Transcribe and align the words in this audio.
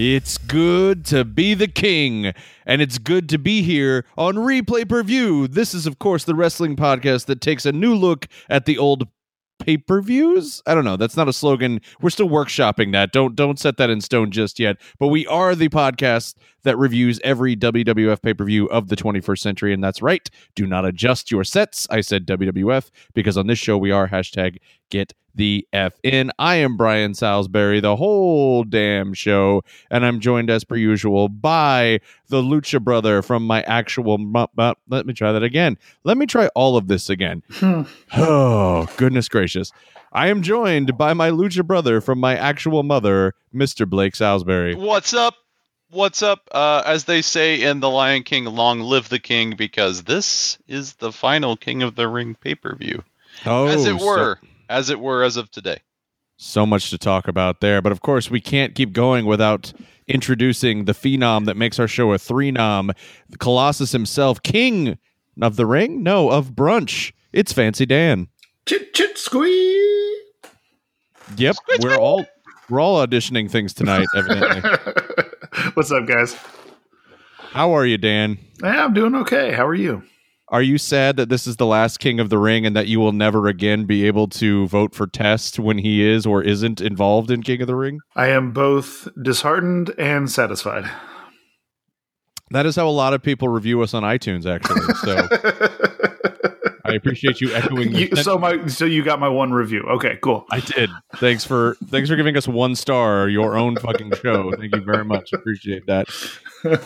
It's 0.00 0.38
good 0.38 1.04
to 1.06 1.24
be 1.24 1.54
the 1.54 1.66
king, 1.66 2.32
and 2.64 2.80
it's 2.80 2.98
good 2.98 3.28
to 3.30 3.36
be 3.36 3.62
here 3.62 4.04
on 4.16 4.36
Replay 4.36 4.88
Per 4.88 5.02
View. 5.02 5.48
This 5.48 5.74
is, 5.74 5.88
of 5.88 5.98
course, 5.98 6.22
the 6.22 6.36
wrestling 6.36 6.76
podcast 6.76 7.26
that 7.26 7.40
takes 7.40 7.66
a 7.66 7.72
new 7.72 7.96
look 7.96 8.28
at 8.48 8.64
the 8.64 8.78
old 8.78 9.08
pay 9.58 9.76
per 9.76 10.00
views. 10.00 10.62
I 10.68 10.74
don't 10.76 10.84
know. 10.84 10.96
That's 10.96 11.16
not 11.16 11.26
a 11.26 11.32
slogan. 11.32 11.80
We're 12.00 12.10
still 12.10 12.28
workshopping 12.28 12.92
that. 12.92 13.10
Don't 13.10 13.34
don't 13.34 13.58
set 13.58 13.76
that 13.78 13.90
in 13.90 14.00
stone 14.00 14.30
just 14.30 14.60
yet. 14.60 14.76
But 15.00 15.08
we 15.08 15.26
are 15.26 15.56
the 15.56 15.68
podcast 15.68 16.36
that 16.68 16.76
reviews 16.76 17.18
every 17.24 17.56
WWF 17.56 18.20
pay 18.20 18.34
per 18.34 18.44
view 18.44 18.66
of 18.66 18.88
the 18.88 18.96
21st 18.96 19.38
century, 19.38 19.72
and 19.72 19.82
that's 19.82 20.02
right. 20.02 20.28
Do 20.54 20.66
not 20.66 20.84
adjust 20.84 21.30
your 21.30 21.42
sets. 21.42 21.86
I 21.90 22.02
said 22.02 22.26
WWF 22.26 22.90
because 23.14 23.38
on 23.38 23.46
this 23.46 23.58
show 23.58 23.78
we 23.78 23.90
are 23.90 24.06
hashtag 24.06 24.58
Get 24.90 25.14
the 25.34 25.66
F 25.72 25.94
in. 26.02 26.30
I 26.38 26.56
am 26.56 26.76
Brian 26.76 27.14
Salisbury, 27.14 27.80
the 27.80 27.96
whole 27.96 28.64
damn 28.64 29.14
show, 29.14 29.62
and 29.90 30.04
I'm 30.04 30.20
joined 30.20 30.50
as 30.50 30.64
per 30.64 30.76
usual 30.76 31.28
by 31.28 32.00
the 32.28 32.42
Lucha 32.42 32.82
Brother 32.82 33.22
from 33.22 33.46
my 33.46 33.62
actual. 33.62 34.18
Mu- 34.18 34.46
mu- 34.56 34.74
let 34.88 35.06
me 35.06 35.14
try 35.14 35.32
that 35.32 35.42
again. 35.42 35.78
Let 36.04 36.18
me 36.18 36.26
try 36.26 36.48
all 36.48 36.76
of 36.76 36.88
this 36.88 37.08
again. 37.08 37.42
Hmm. 37.58 37.82
oh, 38.16 38.86
goodness 38.96 39.28
gracious. 39.28 39.72
I 40.12 40.28
am 40.28 40.42
joined 40.42 40.96
by 40.96 41.12
my 41.12 41.30
Lucha 41.30 41.66
Brother 41.66 42.00
from 42.00 42.18
my 42.18 42.36
actual 42.36 42.82
mother, 42.82 43.34
Mr. 43.54 43.88
Blake 43.88 44.16
Salisbury. 44.16 44.74
What's 44.74 45.12
up? 45.12 45.34
What's 45.90 46.22
up? 46.22 46.48
Uh, 46.52 46.82
as 46.84 47.04
they 47.04 47.22
say 47.22 47.62
in 47.62 47.80
The 47.80 47.88
Lion 47.88 48.22
King, 48.22 48.44
long 48.44 48.80
live 48.80 49.08
the 49.08 49.18
king, 49.18 49.54
because 49.56 50.02
this 50.04 50.58
is 50.68 50.94
the 50.94 51.12
final 51.12 51.56
King 51.56 51.82
of 51.82 51.94
the 51.94 52.08
Ring 52.08 52.34
pay 52.34 52.54
per 52.54 52.74
view. 52.74 53.02
Oh, 53.46 53.66
as 53.66 53.86
it 53.86 53.98
so- 53.98 54.06
were. 54.06 54.38
as 54.68 54.90
it 54.90 55.00
were 55.00 55.22
as 55.24 55.36
of 55.38 55.50
today. 55.50 55.78
so 56.36 56.66
much 56.66 56.90
to 56.90 56.98
talk 56.98 57.26
about 57.26 57.60
there. 57.60 57.80
But 57.80 57.92
of 57.92 58.00
course, 58.02 58.30
we 58.30 58.40
can't 58.40 58.74
keep 58.74 58.92
going 58.92 59.24
without 59.24 59.72
introducing 60.06 60.84
the 60.84 60.92
phenom 60.92 61.46
that 61.46 61.56
makes 61.56 61.78
our 61.78 61.88
show 61.88 62.12
a 62.12 62.18
three 62.18 62.50
nom, 62.50 62.92
Colossus 63.38 63.92
himself, 63.92 64.42
king 64.42 64.98
of 65.40 65.56
the 65.56 65.66
ring? 65.66 66.02
No, 66.02 66.30
of 66.30 66.50
brunch. 66.52 67.12
It's 67.32 67.52
Fancy 67.52 67.86
Dan. 67.86 68.28
Chit 68.66 68.92
chit 68.92 69.16
squeeze. 69.16 70.18
Yep, 71.36 71.56
we're 71.80 71.96
all 71.96 72.26
we're 72.68 72.80
all 72.80 73.04
auditioning 73.06 73.50
things 73.50 73.72
tonight, 73.72 74.06
evidently. 74.14 74.70
What's 75.78 75.92
up, 75.92 76.06
guys? 76.06 76.36
How 77.52 77.70
are 77.70 77.86
you, 77.86 77.98
Dan? 77.98 78.38
Yeah, 78.60 78.84
I'm 78.84 78.94
doing 78.94 79.14
okay. 79.14 79.52
How 79.52 79.64
are 79.64 79.76
you? 79.76 80.02
Are 80.48 80.60
you 80.60 80.76
sad 80.76 81.16
that 81.18 81.28
this 81.28 81.46
is 81.46 81.54
the 81.54 81.66
last 81.66 82.00
king 82.00 82.18
of 82.18 82.30
the 82.30 82.38
ring 82.38 82.66
and 82.66 82.74
that 82.74 82.88
you 82.88 82.98
will 82.98 83.12
never 83.12 83.46
again 83.46 83.84
be 83.84 84.04
able 84.04 84.26
to 84.30 84.66
vote 84.66 84.92
for 84.92 85.06
Test 85.06 85.60
when 85.60 85.78
he 85.78 86.04
is 86.04 86.26
or 86.26 86.42
isn't 86.42 86.80
involved 86.80 87.30
in 87.30 87.44
King 87.44 87.60
of 87.60 87.68
the 87.68 87.76
Ring? 87.76 88.00
I 88.16 88.26
am 88.26 88.50
both 88.50 89.06
disheartened 89.22 89.94
and 89.96 90.28
satisfied. 90.28 90.90
That 92.50 92.66
is 92.66 92.74
how 92.74 92.88
a 92.88 92.90
lot 92.90 93.14
of 93.14 93.22
people 93.22 93.46
review 93.46 93.80
us 93.80 93.94
on 93.94 94.02
iTunes, 94.02 94.46
actually. 94.46 94.80
So 94.94 95.28
I 96.88 96.94
appreciate 96.94 97.40
you 97.40 97.54
echoing. 97.54 97.94
You- 97.94 98.16
so 98.16 98.38
my 98.38 98.66
so 98.66 98.84
you 98.84 99.02
got 99.02 99.20
my 99.20 99.28
one 99.28 99.52
review. 99.52 99.82
Okay, 99.82 100.18
cool. 100.22 100.46
I 100.50 100.60
did. 100.60 100.90
Thanks 101.16 101.44
for 101.44 101.76
thanks 101.86 102.08
for 102.08 102.16
giving 102.16 102.36
us 102.36 102.48
one 102.48 102.74
star, 102.74 103.28
your 103.28 103.56
own 103.56 103.76
fucking 103.76 104.12
show. 104.22 104.52
Thank 104.58 104.74
you 104.74 104.80
very 104.82 105.04
much. 105.04 105.32
Appreciate 105.32 105.86
that. 105.86 106.08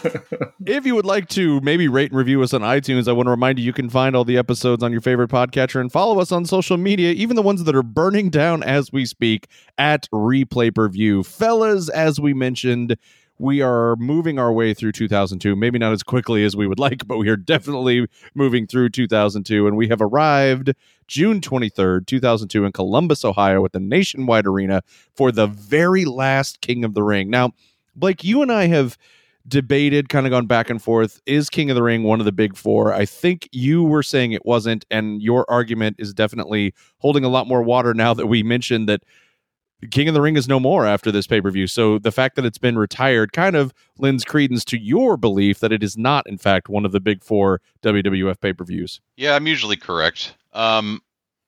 If 0.67 0.85
you 0.87 0.95
would 0.95 1.07
like 1.07 1.29
to 1.31 1.61
maybe 1.63 1.89
rate 1.89 2.11
and 2.11 2.19
review 2.19 2.43
us 2.43 2.53
on 2.53 2.61
iTunes, 2.61 3.09
I 3.09 3.13
want 3.13 3.27
to 3.27 3.31
remind 3.31 3.59
you 3.59 3.65
you 3.65 3.73
can 3.73 3.89
find 3.89 4.15
all 4.15 4.25
the 4.25 4.37
episodes 4.37 4.83
on 4.83 4.93
your 4.93 5.01
favorite 5.01 5.31
podcatcher 5.31 5.81
and 5.81 5.91
follow 5.91 6.21
us 6.21 6.31
on 6.31 6.45
social 6.45 6.77
media, 6.77 7.13
even 7.13 7.37
the 7.37 7.43
ones 7.43 7.65
that 7.65 7.75
are 7.75 7.83
burning 7.83 8.29
down 8.31 8.63
as 8.63 8.93
we 8.93 9.07
speak 9.07 9.47
at 9.79 10.09
Replay 10.13 10.75
Per 10.75 10.89
View. 10.89 11.23
Fellas, 11.23 11.89
as 11.89 12.21
we 12.21 12.35
mentioned, 12.35 12.97
we 13.43 13.61
are 13.61 13.97
moving 13.97 14.39
our 14.39 14.53
way 14.53 14.73
through 14.73 14.93
2002. 14.93 15.57
Maybe 15.57 15.77
not 15.77 15.93
as 15.93 16.05
quickly 16.05 16.45
as 16.45 16.55
we 16.55 16.69
would 16.69 16.79
like, 16.79 17.07
but 17.09 17.19
we 17.19 17.29
are 17.29 17.37
definitely 17.37 18.07
moving 18.35 18.69
through 18.69 18.91
2002. 18.91 19.67
And 19.67 19.77
we 19.77 19.89
have 19.89 20.01
arrived 20.01 20.73
June 21.09 21.41
23rd, 21.41 22.07
2002, 22.07 22.65
in 22.65 22.71
Columbus, 22.71 23.25
Ohio, 23.25 23.65
at 23.65 23.73
the 23.73 23.81
Nationwide 23.81 24.47
Arena 24.47 24.83
for 25.17 25.33
the 25.33 25.49
very 25.49 26.05
last 26.05 26.61
King 26.61 26.85
of 26.85 26.95
the 26.95 27.03
Ring. 27.03 27.31
Now, 27.31 27.51
Blake, 27.97 28.23
you 28.23 28.43
and 28.43 28.53
I 28.53 28.69
have 28.69 28.97
debated, 29.49 30.09
kind 30.09 30.25
of 30.25 30.31
gone 30.31 30.47
back 30.47 30.71
and 30.71 30.81
forth. 30.81 31.21
Is 31.27 31.51
King 31.51 31.69
of 31.69 31.75
the 31.75 31.83
Ring 31.83 32.05
one 32.05 32.21
of 32.21 32.27
the 32.27 32.33
big 32.33 32.57
four? 32.57 32.93
I 32.93 33.05
think 33.05 33.49
you 33.51 33.83
were 33.83 34.05
saying 34.05 34.31
it 34.31 34.47
wasn't, 34.47 34.85
and 34.89 35.21
your 35.21 35.51
argument 35.51 35.97
is 35.99 36.15
definitely 36.15 36.75
holding 36.99 37.25
a 37.25 37.29
lot 37.29 37.49
more 37.49 37.63
water 37.63 37.93
now 37.93 38.15
that 38.15 38.29
we 38.29 38.45
mentioned 38.45 38.89
that 38.89 39.03
King 39.91 40.09
of 40.09 40.15
the 40.15 40.21
Ring 40.21 40.37
is 40.37 40.47
no 40.47 40.61
more 40.61 40.87
after 40.87 41.11
this 41.11 41.27
pay 41.27 41.41
per 41.41 41.51
view. 41.51 41.67
So 41.67 41.99
the 41.99 42.13
fact 42.13 42.37
that 42.37 42.45
it's 42.45 42.59
been 42.59 42.79
retired 42.79 43.33
kind 43.33 43.57
of 43.57 43.75
lends 43.99 44.25
credence 44.25 44.65
to 44.67 44.79
your 44.79 45.17
belief 45.17 45.61
that 45.61 45.73
it 45.73 45.83
is 45.83 45.99
not, 45.99 46.27
in 46.29 46.39
fact, 46.39 46.69
one 46.69 46.85
of 46.85 46.93
the 46.93 47.01
big 47.01 47.25
four 47.25 47.61
WWF 47.83 48.41
pay 48.41 48.53
per 48.53 48.65
views. 48.65 49.01
Yeah, 49.17 49.35
I'm 49.35 49.47
usually 49.47 49.77
correct. 49.77 50.35
Um, 50.53 51.03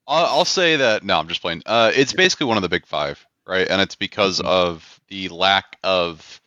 I'll, 0.06 0.26
I'll 0.26 0.44
say 0.44 0.76
that. 0.76 1.04
No, 1.04 1.18
I'm 1.18 1.28
just 1.28 1.42
playing. 1.42 1.62
Uh, 1.64 1.92
it's 1.94 2.12
basically 2.12 2.46
one 2.46 2.56
of 2.56 2.62
the 2.62 2.68
big 2.68 2.86
five, 2.86 3.24
right? 3.46 3.68
And 3.68 3.80
it's 3.80 3.94
because 3.94 4.40
of 4.40 5.00
the 5.08 5.28
lack 5.28 5.78
of, 5.84 6.40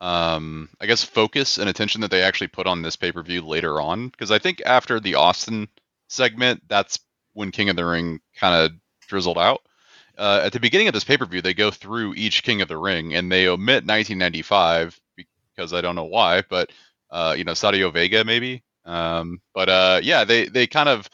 um, 0.00 0.68
I 0.80 0.86
guess, 0.86 1.04
focus 1.04 1.58
and 1.58 1.68
attention 1.68 2.00
that 2.00 2.10
they 2.10 2.22
actually 2.22 2.48
put 2.48 2.66
on 2.66 2.82
this 2.82 2.96
pay 2.96 3.12
per 3.12 3.22
view 3.22 3.42
later 3.42 3.80
on. 3.80 4.08
Because 4.08 4.30
I 4.30 4.38
think 4.38 4.62
after 4.64 4.98
the 4.98 5.16
Austin 5.16 5.68
segment, 6.08 6.62
that's 6.68 6.98
when 7.34 7.50
King 7.50 7.68
of 7.68 7.76
the 7.76 7.84
Ring 7.84 8.20
kind 8.34 8.54
of 8.54 8.72
drizzled 9.06 9.38
out. 9.38 9.60
Uh, 10.18 10.40
at 10.44 10.52
the 10.52 10.60
beginning 10.60 10.88
of 10.88 10.94
this 10.94 11.04
pay 11.04 11.16
per 11.16 11.26
view, 11.26 11.42
they 11.42 11.54
go 11.54 11.70
through 11.70 12.14
each 12.14 12.42
King 12.42 12.62
of 12.62 12.68
the 12.68 12.78
Ring 12.78 13.14
and 13.14 13.30
they 13.30 13.46
omit 13.46 13.84
1995 13.84 14.98
because 15.54 15.72
I 15.72 15.80
don't 15.80 15.94
know 15.94 16.04
why, 16.04 16.42
but 16.48 16.70
uh, 17.10 17.34
you 17.36 17.44
know, 17.44 17.54
Savio 17.54 17.90
Vega 17.90 18.24
maybe. 18.24 18.62
Um, 18.84 19.40
but 19.54 19.68
uh, 19.68 20.00
yeah, 20.02 20.24
they 20.24 20.46
they 20.46 20.66
kind 20.66 20.88
of 20.88 21.08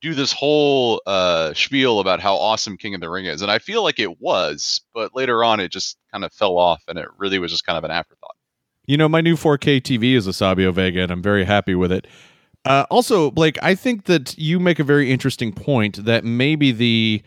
do 0.00 0.14
this 0.14 0.32
whole 0.32 1.00
uh, 1.06 1.54
spiel 1.54 2.00
about 2.00 2.20
how 2.20 2.34
awesome 2.34 2.76
King 2.76 2.94
of 2.94 3.00
the 3.00 3.08
Ring 3.08 3.26
is, 3.26 3.42
and 3.42 3.50
I 3.50 3.58
feel 3.58 3.82
like 3.82 4.00
it 4.00 4.20
was, 4.20 4.80
but 4.92 5.14
later 5.14 5.44
on 5.44 5.60
it 5.60 5.70
just 5.70 5.96
kind 6.10 6.24
of 6.24 6.32
fell 6.32 6.58
off, 6.58 6.82
and 6.88 6.98
it 6.98 7.06
really 7.16 7.38
was 7.38 7.52
just 7.52 7.64
kind 7.64 7.78
of 7.78 7.84
an 7.84 7.90
afterthought. 7.92 8.36
You 8.86 8.96
know, 8.96 9.08
my 9.08 9.20
new 9.20 9.36
4K 9.36 9.80
TV 9.80 10.16
is 10.16 10.26
a 10.26 10.32
Savio 10.32 10.72
Vega, 10.72 11.02
and 11.02 11.12
I'm 11.12 11.22
very 11.22 11.44
happy 11.44 11.76
with 11.76 11.92
it. 11.92 12.08
Uh, 12.64 12.84
also, 12.90 13.30
Blake, 13.30 13.56
I 13.62 13.76
think 13.76 14.04
that 14.04 14.36
you 14.36 14.58
make 14.58 14.80
a 14.80 14.84
very 14.84 15.10
interesting 15.10 15.52
point 15.52 16.04
that 16.04 16.24
maybe 16.24 16.72
the 16.72 17.22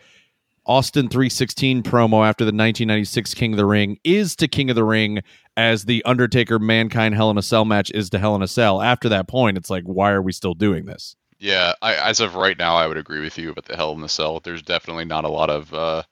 Austin 0.66 1.08
316 1.08 1.84
promo 1.84 2.26
after 2.26 2.44
the 2.44 2.48
1996 2.48 3.34
King 3.34 3.52
of 3.52 3.56
the 3.56 3.64
Ring 3.64 3.98
is 4.02 4.34
to 4.36 4.48
King 4.48 4.68
of 4.68 4.76
the 4.76 4.84
Ring 4.84 5.22
as 5.56 5.84
the 5.84 6.04
Undertaker 6.04 6.58
Mankind 6.58 7.14
Hell 7.14 7.30
in 7.30 7.38
a 7.38 7.42
Cell 7.42 7.64
match 7.64 7.90
is 7.92 8.10
to 8.10 8.18
Hell 8.18 8.34
in 8.34 8.42
a 8.42 8.48
Cell. 8.48 8.82
After 8.82 9.08
that 9.10 9.28
point, 9.28 9.56
it's 9.56 9.70
like, 9.70 9.84
why 9.84 10.10
are 10.10 10.22
we 10.22 10.32
still 10.32 10.54
doing 10.54 10.86
this? 10.86 11.14
Yeah, 11.38 11.74
I, 11.80 11.94
as 11.94 12.20
of 12.20 12.34
right 12.34 12.58
now, 12.58 12.76
I 12.76 12.86
would 12.88 12.96
agree 12.96 13.20
with 13.20 13.38
you 13.38 13.50
about 13.50 13.66
the 13.66 13.76
Hell 13.76 13.92
in 13.92 14.02
a 14.02 14.08
Cell. 14.08 14.40
There's 14.40 14.62
definitely 14.62 15.04
not 15.04 15.24
a 15.24 15.28
lot 15.28 15.50
of 15.50 15.72
uh, 15.72 16.02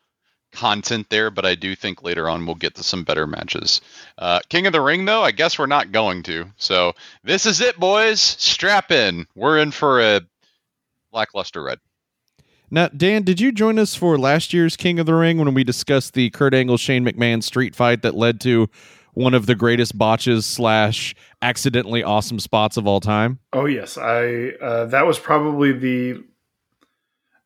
content 0.52 1.08
there, 1.10 1.30
but 1.30 1.44
I 1.44 1.56
do 1.56 1.74
think 1.74 2.04
later 2.04 2.28
on 2.28 2.46
we'll 2.46 2.54
get 2.54 2.76
to 2.76 2.84
some 2.84 3.02
better 3.02 3.26
matches. 3.26 3.80
Uh, 4.16 4.38
King 4.48 4.66
of 4.66 4.72
the 4.72 4.80
Ring, 4.80 5.04
though, 5.04 5.22
I 5.22 5.32
guess 5.32 5.58
we're 5.58 5.66
not 5.66 5.90
going 5.90 6.22
to. 6.24 6.46
So 6.56 6.92
this 7.24 7.44
is 7.44 7.60
it, 7.60 7.78
boys. 7.78 8.20
Strap 8.20 8.92
in. 8.92 9.26
We're 9.34 9.58
in 9.58 9.72
for 9.72 10.00
a 10.00 10.20
lackluster 11.12 11.62
red. 11.62 11.80
Now, 12.74 12.88
Dan, 12.88 13.22
did 13.22 13.38
you 13.38 13.52
join 13.52 13.78
us 13.78 13.94
for 13.94 14.18
last 14.18 14.52
year's 14.52 14.76
King 14.76 14.98
of 14.98 15.06
the 15.06 15.14
Ring 15.14 15.38
when 15.38 15.54
we 15.54 15.62
discussed 15.62 16.14
the 16.14 16.28
Kurt 16.30 16.54
Angle 16.54 16.76
Shane 16.76 17.04
McMahon 17.04 17.40
street 17.40 17.76
fight 17.76 18.02
that 18.02 18.16
led 18.16 18.40
to 18.40 18.68
one 19.12 19.32
of 19.32 19.46
the 19.46 19.54
greatest 19.54 19.96
botches 19.96 20.44
slash 20.44 21.14
accidentally 21.40 22.02
awesome 22.02 22.40
spots 22.40 22.76
of 22.76 22.84
all 22.84 22.98
time? 22.98 23.38
Oh 23.52 23.66
yes, 23.66 23.96
I 23.96 24.54
uh, 24.60 24.86
that 24.86 25.06
was 25.06 25.20
probably 25.20 25.70
the 25.70 26.24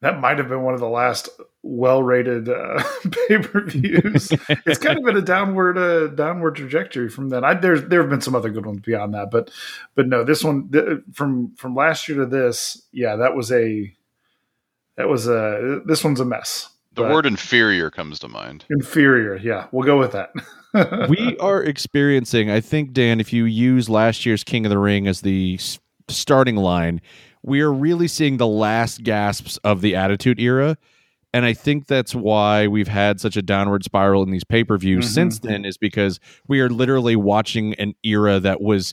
that 0.00 0.18
might 0.18 0.38
have 0.38 0.48
been 0.48 0.62
one 0.62 0.72
of 0.72 0.80
the 0.80 0.88
last 0.88 1.28
well-rated 1.62 2.48
uh, 2.48 2.82
pay-per-views. 3.28 4.32
it's 4.64 4.78
kind 4.78 4.96
of 4.96 5.04
been 5.04 5.18
a 5.18 5.20
downward 5.20 5.76
uh, 5.76 6.06
downward 6.06 6.56
trajectory 6.56 7.10
from 7.10 7.28
then. 7.28 7.44
I, 7.44 7.52
there's 7.52 7.84
there 7.84 8.00
have 8.00 8.08
been 8.08 8.22
some 8.22 8.34
other 8.34 8.48
good 8.48 8.64
ones 8.64 8.80
beyond 8.80 9.12
that, 9.12 9.30
but 9.30 9.50
but 9.94 10.08
no, 10.08 10.24
this 10.24 10.42
one 10.42 10.70
th- 10.70 11.00
from 11.12 11.54
from 11.56 11.74
last 11.74 12.08
year 12.08 12.16
to 12.16 12.24
this, 12.24 12.80
yeah, 12.92 13.16
that 13.16 13.36
was 13.36 13.52
a 13.52 13.94
that 14.98 15.08
was 15.08 15.26
a 15.26 15.80
this 15.86 16.04
one's 16.04 16.20
a 16.20 16.24
mess. 16.26 16.68
The 16.94 17.02
word 17.04 17.26
inferior 17.26 17.90
comes 17.90 18.18
to 18.18 18.28
mind. 18.28 18.64
inferior, 18.68 19.36
yeah, 19.36 19.68
we'll 19.70 19.86
go 19.86 19.98
with 19.98 20.12
that. 20.12 20.32
we 21.08 21.36
are 21.38 21.62
experiencing, 21.62 22.50
I 22.50 22.60
think, 22.60 22.92
Dan, 22.92 23.20
if 23.20 23.32
you 23.32 23.44
use 23.44 23.88
last 23.88 24.26
year's 24.26 24.42
King 24.42 24.66
of 24.66 24.70
the 24.70 24.78
Ring 24.78 25.06
as 25.06 25.20
the 25.20 25.60
starting 26.08 26.56
line, 26.56 27.00
we 27.44 27.60
are 27.60 27.72
really 27.72 28.08
seeing 28.08 28.36
the 28.38 28.48
last 28.48 29.04
gasps 29.04 29.58
of 29.58 29.80
the 29.80 29.94
Attitude 29.94 30.40
Era. 30.40 30.76
And 31.32 31.44
I 31.44 31.52
think 31.52 31.86
that's 31.86 32.16
why 32.16 32.66
we've 32.66 32.88
had 32.88 33.20
such 33.20 33.36
a 33.36 33.42
downward 33.42 33.84
spiral 33.84 34.24
in 34.24 34.30
these 34.32 34.44
pay 34.44 34.64
per 34.64 34.76
views 34.76 35.06
Mhm. 35.06 35.14
since 35.14 35.38
then, 35.38 35.64
is 35.64 35.78
because 35.78 36.18
we 36.48 36.58
are 36.60 36.68
literally 36.68 37.14
watching 37.14 37.74
an 37.74 37.94
era 38.02 38.40
that 38.40 38.60
was 38.60 38.92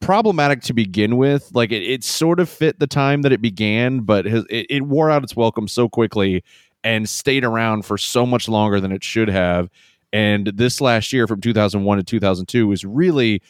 problematic 0.00 0.62
to 0.62 0.72
begin 0.72 1.16
with. 1.16 1.50
Like 1.54 1.72
it, 1.72 1.82
it 1.82 2.04
sort 2.04 2.40
of 2.40 2.48
fit 2.48 2.78
the 2.78 2.86
time 2.86 3.22
that 3.22 3.32
it 3.32 3.40
began, 3.40 4.00
but 4.00 4.24
has, 4.26 4.44
it, 4.50 4.66
it 4.68 4.82
wore 4.82 5.10
out 5.10 5.22
its 5.22 5.36
welcome 5.36 5.68
so 5.68 5.88
quickly 5.88 6.42
and 6.84 7.08
stayed 7.08 7.44
around 7.44 7.84
for 7.84 7.98
so 7.98 8.24
much 8.24 8.48
longer 8.48 8.80
than 8.80 8.92
it 8.92 9.02
should 9.02 9.28
have. 9.28 9.68
And 10.12 10.46
this 10.48 10.80
last 10.80 11.12
year, 11.12 11.26
from 11.26 11.40
2001 11.40 11.98
to 11.98 12.04
2002, 12.04 12.66
was 12.66 12.84
really 12.84 13.42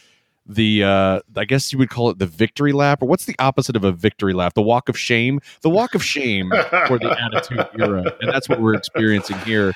the 0.49 0.85
uh 0.85 1.21
I 1.37 1.45
guess 1.45 1.73
you 1.73 1.79
would 1.79 1.91
call 1.91 2.09
it 2.11 2.19
the 2.19 2.27
victory 2.27 2.73
lap, 2.73 3.03
or 3.03 3.07
what's 3.07 3.25
the 3.25 3.35
opposite 3.39 3.77
of 3.77 3.85
a 3.85 3.93
victory 3.93 4.33
lap? 4.33 4.55
The 4.55 4.63
walk 4.63 4.89
of 4.89 4.99
shame. 4.99 5.41
The 5.63 5.71
walk 5.71 5.95
of 5.95 6.05
shame 6.05 6.51
for 6.87 6.99
the 6.99 7.17
Attitude 7.21 7.67
Era, 7.79 8.15
and 8.21 8.33
that's 8.33 8.49
what 8.49 8.61
we're 8.61 8.75
experiencing 8.75 9.39
here. 9.41 9.73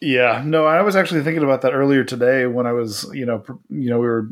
Yeah, 0.00 0.42
no, 0.46 0.64
I 0.64 0.82
was 0.82 0.94
actually 0.94 1.22
thinking 1.22 1.42
about 1.42 1.62
that 1.62 1.72
earlier 1.72 2.04
today 2.04 2.46
when 2.46 2.66
I 2.66 2.72
was, 2.72 3.10
you 3.12 3.26
know, 3.26 3.42
you 3.68 3.90
know, 3.90 3.98
we 3.98 4.06
were 4.06 4.28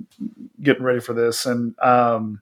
getting 0.63 0.85
ready 0.85 1.01
for 1.01 1.13
this, 1.13 1.45
and 1.45 1.75
um, 1.81 2.41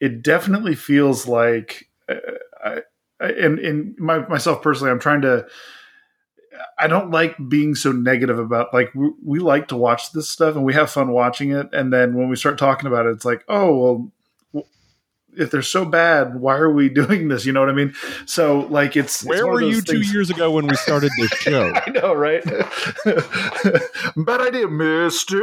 it 0.00 0.22
definitely 0.22 0.74
feels 0.74 1.26
like, 1.28 1.88
uh, 2.08 2.16
I, 2.64 2.78
I, 3.20 3.26
and, 3.28 3.58
and 3.60 3.98
my, 3.98 4.26
myself 4.26 4.60
personally, 4.60 4.90
I'm 4.90 4.98
trying 4.98 5.22
to. 5.22 5.46
I 6.78 6.86
don't 6.86 7.10
like 7.10 7.36
being 7.48 7.74
so 7.74 7.92
negative 7.92 8.38
about 8.38 8.72
like 8.72 8.94
we, 8.94 9.10
we 9.24 9.38
like 9.40 9.68
to 9.68 9.76
watch 9.76 10.12
this 10.12 10.28
stuff 10.28 10.54
and 10.54 10.64
we 10.64 10.74
have 10.74 10.90
fun 10.90 11.10
watching 11.10 11.50
it, 11.52 11.68
and 11.72 11.92
then 11.92 12.14
when 12.14 12.28
we 12.28 12.36
start 12.36 12.58
talking 12.58 12.86
about 12.86 13.06
it, 13.06 13.10
it's 13.10 13.24
like, 13.24 13.44
oh 13.48 13.76
well, 13.76 14.12
if 15.36 15.50
they're 15.50 15.62
so 15.62 15.84
bad, 15.84 16.36
why 16.36 16.56
are 16.56 16.70
we 16.70 16.88
doing 17.00 17.28
this? 17.28 17.46
You 17.46 17.52
know 17.52 17.60
what 17.60 17.68
I 17.68 17.74
mean? 17.74 17.94
So 18.26 18.60
like 18.70 18.96
it's 18.96 19.24
Where 19.24 19.38
it's 19.38 19.46
were 19.46 19.60
you 19.62 19.80
those 19.80 19.84
two 19.84 20.00
years 20.00 20.30
ago 20.30 20.50
when 20.50 20.66
we 20.66 20.76
started 20.76 21.10
this 21.18 21.30
show? 21.38 21.72
I 21.74 21.90
know, 21.90 22.14
right? 22.14 22.44
Bad 24.16 24.40
idea, 24.40 24.68
mistake. 24.68 25.42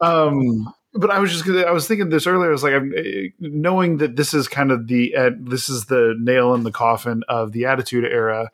um, 0.00 0.72
but 0.94 1.10
I 1.10 1.18
was 1.18 1.32
just 1.32 1.48
I 1.48 1.72
was 1.72 1.88
thinking 1.88 2.08
this 2.08 2.26
earlier. 2.26 2.48
I 2.48 2.52
was 2.52 2.62
like, 2.62 2.74
I'm 2.74 2.92
eh, 2.96 3.28
knowing 3.40 3.98
that 3.98 4.16
this 4.16 4.32
is 4.32 4.48
kind 4.48 4.70
of 4.70 4.86
the 4.86 5.14
uh, 5.16 5.30
this 5.38 5.68
is 5.68 5.86
the 5.86 6.14
nail 6.18 6.54
in 6.54 6.62
the 6.62 6.72
coffin 6.72 7.22
of 7.28 7.52
the 7.52 7.66
Attitude 7.66 8.04
Era. 8.04 8.50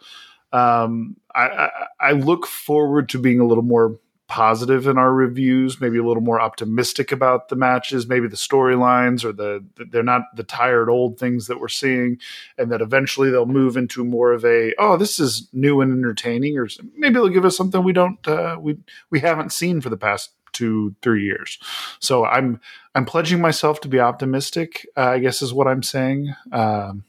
Um, 0.52 1.16
I, 1.34 1.48
I, 1.48 1.70
I 2.00 2.12
look 2.12 2.46
forward 2.46 3.08
to 3.10 3.18
being 3.18 3.40
a 3.40 3.46
little 3.46 3.62
more 3.62 3.98
positive 4.30 4.86
in 4.86 4.96
our 4.96 5.12
reviews, 5.12 5.80
maybe 5.80 5.98
a 5.98 6.04
little 6.04 6.22
more 6.22 6.40
optimistic 6.40 7.10
about 7.10 7.48
the 7.48 7.56
matches, 7.56 8.06
maybe 8.06 8.28
the 8.28 8.36
storylines 8.36 9.24
or 9.24 9.32
the 9.32 9.62
they're 9.90 10.02
not 10.04 10.22
the 10.36 10.44
tired 10.44 10.88
old 10.88 11.18
things 11.18 11.48
that 11.48 11.60
we're 11.60 11.68
seeing, 11.68 12.16
and 12.56 12.70
that 12.70 12.80
eventually 12.80 13.28
they'll 13.28 13.44
move 13.44 13.76
into 13.76 14.04
more 14.04 14.32
of 14.32 14.44
a 14.44 14.72
oh 14.78 14.96
this 14.96 15.18
is 15.18 15.48
new 15.52 15.80
and 15.80 15.92
entertaining, 15.92 16.56
or 16.56 16.68
maybe 16.96 17.14
they'll 17.14 17.28
give 17.28 17.44
us 17.44 17.56
something 17.56 17.82
we 17.82 17.92
don't 17.92 18.26
uh, 18.28 18.56
we 18.58 18.78
we 19.10 19.18
haven't 19.18 19.52
seen 19.52 19.80
for 19.80 19.90
the 19.90 19.96
past 19.96 20.30
two 20.52 20.94
three 21.02 21.24
years. 21.24 21.58
So 21.98 22.24
I'm 22.24 22.60
I'm 22.94 23.04
pledging 23.04 23.40
myself 23.40 23.80
to 23.80 23.88
be 23.88 23.98
optimistic. 23.98 24.86
Uh, 24.96 25.08
I 25.08 25.18
guess 25.18 25.42
is 25.42 25.52
what 25.52 25.66
I'm 25.66 25.82
saying. 25.82 26.32
Um, 26.52 27.04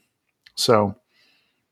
so, 0.56 0.96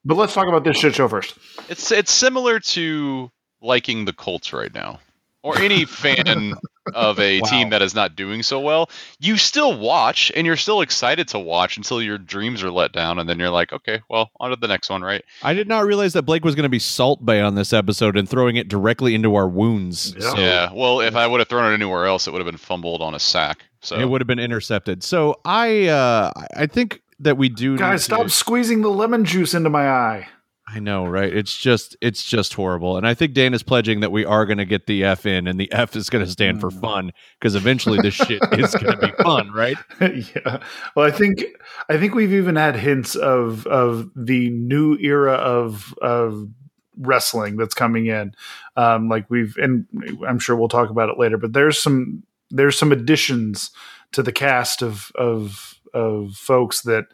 but 0.05 0.17
let's 0.17 0.33
talk 0.33 0.47
about 0.47 0.63
this 0.63 0.79
shit 0.79 0.95
show 0.95 1.09
first. 1.09 1.37
It's 1.69 1.91
it's 1.91 2.13
similar 2.13 2.61
to 2.61 3.33
liking 3.61 4.05
the 4.05 4.13
Colts 4.13 4.53
right 4.53 4.73
now, 4.73 5.01
or 5.43 5.57
any 5.59 5.85
fan 5.85 6.55
of 6.95 7.19
a 7.19 7.41
Wow. 7.43 7.49
team 7.49 7.71
that 7.71 7.83
is 7.83 7.95
not 7.95 8.17
doing 8.17 8.43
so 8.43 8.61
well. 8.61 8.91
You 9.21 9.37
still 9.37 9.79
watch, 9.79 10.31
and 10.35 10.47
you're 10.47 10.57
still 10.57 10.81
excited 10.81 11.29
to 11.29 11.39
watch 11.39 11.77
until 11.77 12.03
your 12.03 12.19
dreams 12.19 12.63
are 12.63 12.71
let 12.71 12.93
down, 12.93 13.19
and 13.19 13.29
then 13.29 13.39
you're 13.39 13.51
like, 13.51 13.73
okay, 13.73 14.01
well, 14.11 14.31
on 14.41 14.51
to 14.51 14.57
the 14.57 14.69
next 14.69 14.91
one, 14.91 15.03
right? 15.03 15.25
I 15.43 15.55
did 15.55 15.69
not 15.69 15.85
realize 15.87 16.13
that 16.15 16.23
Blake 16.23 16.45
was 16.45 16.55
going 16.55 16.65
to 16.65 16.69
be 16.69 16.79
Salt 16.79 17.25
Bae 17.25 17.41
on 17.41 17.55
this 17.55 17.73
episode 17.73 18.17
and 18.17 18.29
throwing 18.29 18.57
it 18.57 18.69
directly 18.69 19.15
into 19.15 19.35
our 19.35 19.49
wounds. 19.49 20.15
Yeah. 20.19 20.31
So 20.31 20.39
yeah. 20.39 20.73
Well, 20.75 21.01
if 21.01 21.15
I 21.17 21.27
would 21.27 21.41
have 21.41 21.49
thrown 21.49 21.71
it 21.71 21.75
anywhere 21.75 22.07
else, 22.07 22.27
it 22.27 22.33
would 22.33 22.41
have 22.41 22.47
been 22.51 22.57
fumbled 22.59 23.01
on 23.03 23.15
a 23.15 23.21
sack. 23.21 23.65
So 23.81 23.97
it 23.97 24.05
would 24.09 24.21
have 24.21 24.29
been 24.29 24.39
intercepted. 24.39 25.03
So 25.03 25.41
I, 25.45 25.87
uh, 25.87 26.33
I 26.57 26.67
think 26.67 27.01
that 27.21 27.37
we 27.39 27.49
do. 27.49 27.73
need 27.73 27.79
Guys, 27.79 28.01
to- 28.01 28.05
stop 28.05 28.31
squeezing 28.31 28.83
the 28.83 28.91
lemon 28.91 29.25
juice 29.25 29.55
into 29.55 29.71
my 29.71 29.89
eye. 29.89 30.29
I 30.73 30.79
know, 30.79 31.05
right? 31.07 31.33
It's 31.35 31.57
just, 31.57 31.97
it's 32.01 32.23
just 32.25 32.55
horrible. 32.55 32.97
And 32.97 33.07
I 33.07 33.15
think 33.15 33.33
Dan 33.35 33.55
is 33.55 33.63
pledging 33.63 34.01
that 34.01 34.13
we 34.13 34.25
are 34.25 34.47
going 34.47 34.59
to 34.59 34.65
get 34.65 34.87
the 34.87 35.05
F 35.05 35.27
in, 35.27 35.47
and 35.47 35.59
the 35.59 35.71
F 35.73 35.97
is 35.97 36.09
going 36.11 36.25
to 36.25 36.31
stand 36.31 36.61
for 36.61 36.71
Mm. 36.71 36.81
fun 36.81 37.13
because 37.39 37.55
eventually 37.55 37.99
this 38.01 38.15
shit 38.15 38.41
is 38.53 38.75
going 38.75 38.99
to 38.99 39.07
be 39.07 39.13
fun, 39.23 39.51
right? 39.53 39.77
yeah. 40.01 40.63
Well, 40.95 41.07
I 41.07 41.11
think 41.11 41.45
I 41.89 41.97
think 41.99 42.15
we've 42.15 42.33
even 42.33 42.57
had 42.57 42.77
hints 42.77 43.15
of 43.17 43.67
of 43.67 44.11
the 44.15 44.51
new 44.51 44.97
era 44.99 45.33
of 45.35 45.93
of 46.01 46.49
wrestling 46.97 47.57
that's 47.57 47.75
coming 47.75 48.07
in. 48.07 48.35
Um, 48.77 49.09
like 49.09 49.29
we've, 49.31 49.57
and 49.57 49.87
I'm 50.29 50.39
sure 50.39 50.55
we'll 50.55 50.69
talk 50.69 50.91
about 50.91 51.09
it 51.09 51.19
later. 51.19 51.39
But 51.39 51.53
there's 51.53 51.79
some 51.79 52.23
there's 52.51 52.79
some 52.79 52.93
additions 52.93 53.71
to 54.13 54.23
the 54.23 54.33
cast 54.33 54.83
of 54.83 55.11
of 55.17 55.75
of 55.95 56.35
folks 56.37 56.83
that 56.83 57.07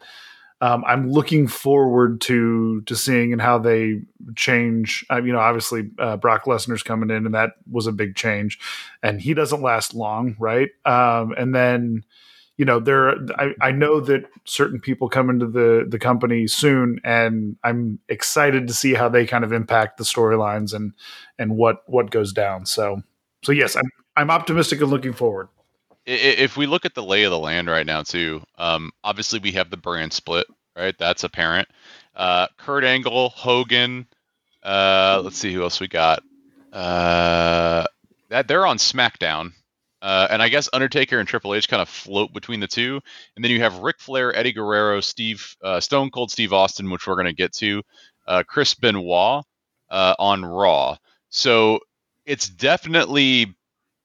um, 0.59 0.83
I'm 0.87 1.11
looking 1.11 1.47
forward 1.47 2.21
to 2.21 2.81
to 2.81 2.95
seeing 2.95 3.31
and 3.31 3.41
how 3.41 3.59
they 3.59 4.01
change. 4.35 5.05
Uh, 5.09 5.21
you 5.21 5.31
know, 5.31 5.39
obviously 5.39 5.91
uh, 5.99 6.17
Brock 6.17 6.45
Lesnar's 6.45 6.83
coming 6.83 7.09
in, 7.09 7.25
and 7.25 7.35
that 7.35 7.51
was 7.69 7.85
a 7.87 7.91
big 7.91 8.15
change, 8.15 8.59
and 9.03 9.21
he 9.21 9.33
doesn't 9.33 9.61
last 9.61 9.93
long, 9.93 10.35
right? 10.39 10.69
Um, 10.85 11.33
and 11.37 11.53
then 11.53 12.03
you 12.57 12.65
know 12.65 12.79
there 12.79 13.15
I, 13.37 13.53
I 13.61 13.71
know 13.71 13.99
that 14.01 14.25
certain 14.45 14.79
people 14.79 15.09
come 15.09 15.29
into 15.29 15.47
the 15.47 15.85
the 15.87 15.99
company 15.99 16.47
soon 16.47 16.99
and 17.03 17.55
i'm 17.63 17.99
excited 18.09 18.67
to 18.67 18.73
see 18.73 18.95
how 18.95 19.09
they 19.09 19.25
kind 19.25 19.43
of 19.43 19.53
impact 19.53 19.97
the 19.97 20.03
storylines 20.03 20.73
and 20.73 20.93
and 21.37 21.55
what 21.55 21.83
what 21.85 22.09
goes 22.09 22.33
down 22.33 22.65
so 22.65 23.01
so 23.43 23.51
yes 23.51 23.75
i'm 23.75 23.89
i'm 24.15 24.31
optimistic 24.31 24.81
and 24.81 24.89
looking 24.89 25.13
forward 25.13 25.49
if 26.07 26.57
we 26.57 26.65
look 26.65 26.85
at 26.85 26.95
the 26.95 27.03
lay 27.03 27.23
of 27.23 27.31
the 27.31 27.37
land 27.39 27.67
right 27.67 27.85
now 27.85 28.01
too 28.01 28.41
um, 28.57 28.91
obviously 29.03 29.39
we 29.39 29.51
have 29.51 29.69
the 29.69 29.77
brand 29.77 30.13
split 30.13 30.47
right? 30.75 30.95
That's 30.97 31.23
apparent. 31.23 31.67
Uh, 32.15 32.47
kurt 32.57 32.83
angle 32.83 33.29
hogan 33.29 34.07
uh, 34.63 35.21
let's 35.23 35.37
see 35.37 35.53
who 35.53 35.63
else 35.63 35.79
we 35.79 35.87
got. 35.87 36.21
Uh, 36.73 37.85
that 38.29 38.47
they're 38.47 38.65
on 38.65 38.77
smackdown. 38.77 39.53
Uh, 40.01 40.27
and 40.29 40.41
I 40.43 40.49
guess 40.49 40.69
Undertaker 40.73 41.19
and 41.19 41.27
Triple 41.27 41.55
H 41.55 41.67
kind 41.67 41.81
of 41.81 41.89
float 41.89 42.31
between 42.31 42.59
the 42.59 42.67
two, 42.67 42.99
and 43.35 43.43
then 43.43 43.51
you 43.51 43.61
have 43.61 43.79
Ric 43.79 43.99
Flair, 43.99 44.35
Eddie 44.35 44.53
Guerrero, 44.53 44.99
Steve 44.99 45.55
uh, 45.63 45.79
Stone 45.79 46.11
Cold 46.11 46.29
Steve 46.29 46.53
Austin, 46.53 46.89
which 46.91 47.07
we're 47.07 47.15
going 47.15 47.25
to 47.25 47.33
get 47.33 47.51
to, 47.53 47.81
uh, 48.27 48.43
Chris 48.47 48.75
Benoit 48.75 49.43
on 49.89 50.45
Raw. 50.45 50.97
So 51.29 51.79
it's 52.25 52.47
definitely 52.47 53.55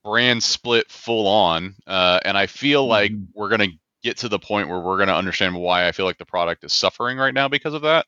brand 0.04 0.42
split 0.42 0.90
full 0.90 1.26
on, 1.26 1.76
uh, 1.86 2.20
and 2.24 2.36
I 2.36 2.46
feel 2.46 2.86
like 2.86 3.12
Mhm. 3.12 3.28
we're 3.34 3.48
going 3.48 3.70
to 3.70 3.76
get 4.02 4.18
to 4.18 4.28
the 4.28 4.38
point 4.38 4.68
where 4.68 4.80
we're 4.80 4.96
going 4.96 5.08
to 5.08 5.14
understand 5.16 5.54
why 5.56 5.86
I 5.88 5.92
feel 5.92 6.06
like 6.06 6.18
the 6.18 6.26
product 6.26 6.64
is 6.64 6.72
suffering 6.72 7.18
right 7.18 7.34
now 7.34 7.48
because 7.48 7.74
of 7.74 7.82
that. 7.82 8.06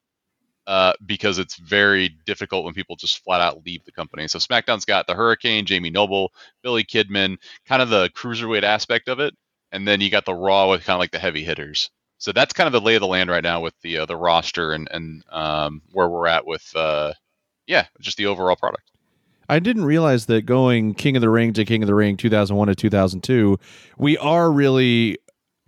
Uh, 0.66 0.94
because 1.04 1.38
it's 1.38 1.56
very 1.56 2.08
difficult 2.24 2.64
when 2.64 2.72
people 2.72 2.96
just 2.96 3.22
flat 3.22 3.42
out 3.42 3.64
leave 3.66 3.84
the 3.84 3.92
company. 3.92 4.26
So 4.28 4.38
SmackDown's 4.38 4.86
got 4.86 5.06
the 5.06 5.14
Hurricane, 5.14 5.66
Jamie 5.66 5.90
Noble, 5.90 6.32
Billy 6.62 6.84
Kidman, 6.84 7.36
kind 7.66 7.82
of 7.82 7.90
the 7.90 8.08
cruiserweight 8.10 8.62
aspect 8.62 9.08
of 9.08 9.20
it, 9.20 9.34
and 9.72 9.86
then 9.86 10.00
you 10.00 10.08
got 10.10 10.24
the 10.24 10.34
Raw 10.34 10.70
with 10.70 10.84
kind 10.84 10.94
of 10.96 11.00
like 11.00 11.10
the 11.10 11.18
heavy 11.18 11.44
hitters. 11.44 11.90
So 12.18 12.32
that's 12.32 12.54
kind 12.54 12.66
of 12.66 12.72
the 12.72 12.80
lay 12.80 12.94
of 12.94 13.00
the 13.02 13.06
land 13.06 13.28
right 13.30 13.42
now 13.42 13.60
with 13.60 13.74
the 13.82 13.98
uh, 13.98 14.06
the 14.06 14.16
roster 14.16 14.72
and 14.72 14.88
and 14.90 15.22
um, 15.30 15.82
where 15.92 16.08
we're 16.08 16.28
at 16.28 16.46
with 16.46 16.74
uh, 16.74 17.12
yeah, 17.66 17.86
just 18.00 18.16
the 18.18 18.26
overall 18.26 18.56
product. 18.56 18.90
I 19.48 19.58
didn't 19.58 19.84
realize 19.84 20.26
that 20.26 20.42
going 20.46 20.94
King 20.94 21.16
of 21.16 21.20
the 21.20 21.30
Ring 21.30 21.52
to 21.54 21.64
King 21.64 21.82
of 21.82 21.86
the 21.86 21.94
Ring 21.94 22.16
2001 22.16 22.68
to 22.68 22.74
2002, 22.74 23.58
we 23.98 24.16
are 24.18 24.50
really 24.50 25.18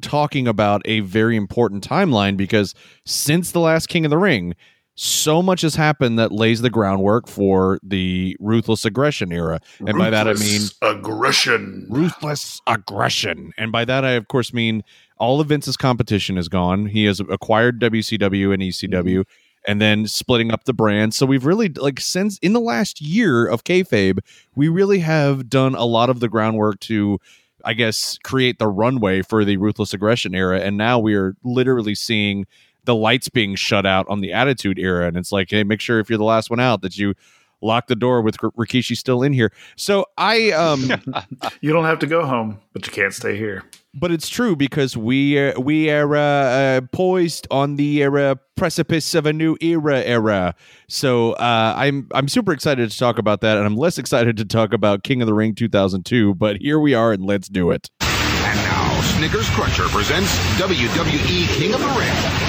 talking 0.03 0.47
about 0.47 0.83
a 0.85 1.01
very 1.01 1.37
important 1.37 1.87
timeline 1.87 2.37
because 2.37 2.75
since 3.05 3.53
the 3.53 3.61
last 3.61 3.89
King 3.89 4.05
of 4.05 4.11
the 4.11 4.19
Ring, 4.19 4.55
so 4.97 5.43
much 5.43 5.61
has 5.61 5.75
happened 5.75 6.19
that 6.19 6.33
lays 6.33 6.63
the 6.63 6.71
groundwork 6.71 7.29
for 7.29 7.79
the 7.83 8.35
ruthless 8.41 8.85
aggression 8.85 9.31
era. 9.31 9.61
And 9.87 9.99
by 9.99 10.09
that 10.09 10.27
I 10.27 10.33
mean 10.35 10.63
aggression 10.81 11.87
ruthless 11.91 12.63
aggression. 12.67 13.53
And 13.59 13.71
by 13.71 13.85
that 13.85 14.05
I 14.05 14.13
of 14.13 14.29
course 14.29 14.55
mean 14.55 14.83
all 15.19 15.41
of 15.41 15.49
Vince's 15.49 15.77
competition 15.77 16.39
is 16.39 16.49
gone. 16.49 16.87
He 16.87 17.05
has 17.05 17.21
acquired 17.21 17.79
WCW 17.79 18.55
and 18.55 18.63
ECW 18.63 19.03
mm-hmm. 19.03 19.21
And 19.67 19.81
then 19.81 20.07
splitting 20.07 20.53
up 20.53 20.65
the 20.65 20.73
brands. 20.73 21.17
So 21.17 21.27
we've 21.27 21.45
really 21.45 21.69
like 21.69 22.01
since 22.01 22.39
in 22.39 22.53
the 22.53 22.61
last 22.61 23.01
year 23.01 23.47
of 23.47 23.65
kayfabe, 23.65 24.21
we 24.55 24.69
really 24.69 25.01
have 25.01 25.51
done 25.51 25.75
a 25.75 25.85
lot 25.85 26.09
of 26.09 26.21
the 26.21 26.29
groundwork 26.29 26.81
to 26.81 27.19
I 27.65 27.75
guess 27.75 28.19
create 28.23 28.59
the 28.59 28.69
runway 28.69 29.23
for 29.23 29.45
the 29.45 29.57
ruthless 29.57 29.93
aggression 29.93 30.35
era 30.35 30.61
and 30.61 30.77
now 30.77 31.01
we 31.01 31.15
are 31.15 31.35
literally 31.43 31.97
seeing 31.97 32.47
the 32.85 32.95
lights 32.95 33.29
being 33.29 33.57
shut 33.57 33.85
out 33.85 34.07
on 34.09 34.21
the 34.21 34.33
attitude 34.33 34.79
era 34.79 35.09
and 35.09 35.17
it's 35.17 35.33
like 35.33 35.51
hey 35.51 35.65
make 35.65 35.81
sure 35.81 35.99
if 35.99 36.09
you're 36.09 36.19
the 36.19 36.25
last 36.25 36.49
one 36.49 36.61
out 36.61 36.81
that 36.83 36.97
you 36.97 37.15
lock 37.63 37.89
the 37.89 37.97
door 37.97 38.23
with 38.23 38.37
R- 38.43 38.53
Rikishi 38.53 38.97
still 38.97 39.23
in 39.23 39.33
here. 39.33 39.51
So 39.75 40.07
I 40.17 40.53
um 40.53 40.93
you 41.61 41.73
don't 41.73 41.87
have 41.87 41.99
to 42.01 42.07
go 42.07 42.25
home 42.25 42.61
but 42.73 42.87
you 42.87 42.93
can't 42.93 43.13
stay 43.13 43.37
here 43.37 43.65
but 43.97 44.11
it's 44.11 44.29
true 44.29 44.55
because 44.55 44.97
we 44.97 45.39
are, 45.39 45.59
we 45.59 45.91
are 45.91 46.15
uh, 46.15 46.21
uh, 46.21 46.81
poised 46.93 47.47
on 47.51 47.77
the 47.77 48.05
uh, 48.05 48.35
precipice 48.55 49.15
of 49.15 49.27
a 49.27 49.33
new 49.33 49.57
era 49.61 50.03
era. 50.03 50.55
So 50.89 51.33
uh, 51.33 51.75
I'm 51.77 52.09
I'm 52.13 52.29
super 52.29 52.53
excited 52.53 52.91
to 52.91 52.99
talk 52.99 53.19
about 53.19 53.41
that, 53.41 53.57
and 53.57 53.67
I'm 53.67 53.77
less 53.77 53.99
excited 53.99 54.37
to 54.37 54.45
talk 54.45 54.73
about 54.73 55.03
King 55.03 55.23
of 55.23 55.27
the 55.27 55.35
Ring 55.35 55.55
2002. 55.55 56.35
But 56.35 56.59
here 56.59 56.79
we 56.79 56.95
are, 56.95 57.13
and 57.13 57.25
let's 57.25 57.49
do 57.49 57.71
it. 57.71 57.91
And 58.01 58.57
now, 58.57 59.01
Snickers 59.01 59.49
Cruncher 59.51 59.89
presents 59.89 60.37
WWE 60.59 61.47
King 61.57 61.75
of 61.75 61.81
the 61.81 61.89
Ring. 61.89 62.46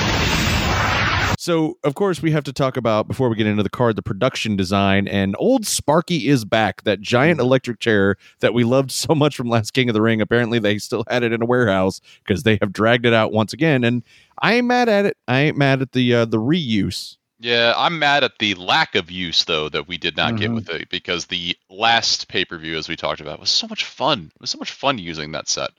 So, 1.47 1.77
of 1.85 1.95
course, 1.95 2.21
we 2.21 2.31
have 2.31 2.43
to 2.43 2.51
talk 2.51 2.75
about 2.75 3.07
before 3.07 3.29
we 3.29 3.37
get 3.37 3.47
into 3.47 3.63
the 3.63 3.69
card 3.69 3.95
the 3.95 4.01
production 4.01 4.57
design. 4.57 5.07
And 5.07 5.33
old 5.39 5.65
Sparky 5.65 6.27
is 6.27 6.43
back. 6.43 6.83
That 6.83 6.99
giant 6.99 7.39
electric 7.39 7.79
chair 7.79 8.17
that 8.41 8.53
we 8.53 8.65
loved 8.65 8.91
so 8.91 9.15
much 9.15 9.37
from 9.37 9.47
Last 9.47 9.71
King 9.71 9.87
of 9.89 9.93
the 9.93 10.01
Ring. 10.01 10.19
Apparently, 10.19 10.59
they 10.59 10.77
still 10.77 11.05
had 11.09 11.23
it 11.23 11.31
in 11.31 11.41
a 11.41 11.45
warehouse 11.45 12.01
because 12.21 12.43
they 12.43 12.57
have 12.59 12.73
dragged 12.73 13.05
it 13.05 13.13
out 13.13 13.31
once 13.31 13.53
again. 13.53 13.85
And 13.85 14.03
I 14.41 14.55
ain't 14.55 14.67
mad 14.67 14.89
at 14.89 15.05
it. 15.05 15.15
I 15.29 15.39
ain't 15.39 15.55
mad 15.55 15.81
at 15.81 15.93
the 15.93 16.13
uh, 16.15 16.25
the 16.25 16.37
reuse. 16.37 17.15
Yeah, 17.39 17.73
I'm 17.77 17.97
mad 17.97 18.25
at 18.25 18.39
the 18.39 18.53
lack 18.55 18.95
of 18.95 19.09
use 19.09 19.45
though 19.45 19.69
that 19.69 19.87
we 19.87 19.97
did 19.97 20.17
not 20.17 20.35
get 20.35 20.51
Mhm. 20.51 20.55
with 20.55 20.69
it 20.69 20.89
because 20.89 21.27
the 21.27 21.55
last 21.69 22.27
pay 22.27 22.43
per 22.43 22.57
view, 22.57 22.77
as 22.77 22.89
we 22.89 22.97
talked 22.97 23.21
about, 23.21 23.39
was 23.39 23.49
so 23.49 23.69
much 23.69 23.85
fun. 23.85 24.31
It 24.35 24.41
was 24.41 24.49
so 24.49 24.57
much 24.57 24.71
fun 24.71 24.97
using 24.97 25.31
that 25.31 25.47
set. 25.47 25.69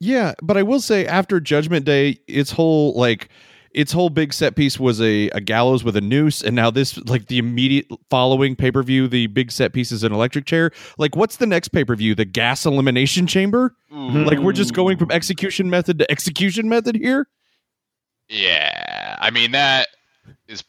Yeah, 0.00 0.34
but 0.42 0.56
I 0.56 0.64
will 0.64 0.80
say 0.80 1.06
after 1.06 1.38
Judgment 1.38 1.86
Day, 1.86 2.18
its 2.26 2.50
whole 2.50 2.92
like 2.94 3.28
its 3.76 3.92
whole 3.92 4.08
big 4.10 4.32
set 4.32 4.56
piece 4.56 4.80
was 4.80 5.00
a, 5.00 5.28
a 5.30 5.40
gallows 5.40 5.84
with 5.84 5.96
a 5.96 6.00
noose, 6.00 6.42
and 6.42 6.56
now 6.56 6.70
this 6.70 6.96
like 7.06 7.26
the 7.26 7.38
immediate 7.38 7.86
following 8.10 8.56
pay 8.56 8.72
per 8.72 8.82
view, 8.82 9.06
the 9.06 9.28
big 9.28 9.52
set 9.52 9.72
piece 9.72 9.92
is 9.92 10.02
an 10.02 10.12
electric 10.12 10.46
chair. 10.46 10.72
Like, 10.98 11.14
what's 11.14 11.36
the 11.36 11.46
next 11.46 11.68
pay 11.68 11.84
per 11.84 11.94
view? 11.94 12.14
The 12.14 12.24
gas 12.24 12.66
elimination 12.66 13.26
chamber? 13.26 13.74
Ooh, 13.92 14.24
Like, 14.24 14.38
we're 14.38 14.52
just 14.52 14.74
going 14.74 14.96
from 14.98 15.10
execution 15.12 15.70
method 15.70 15.98
to 16.00 16.10
execution 16.10 16.68
method 16.68 16.96
here. 16.96 17.28
yeah, 18.28 19.16
I 19.20 19.30
mean 19.30 19.52
that 19.52 19.88
is 20.48 20.64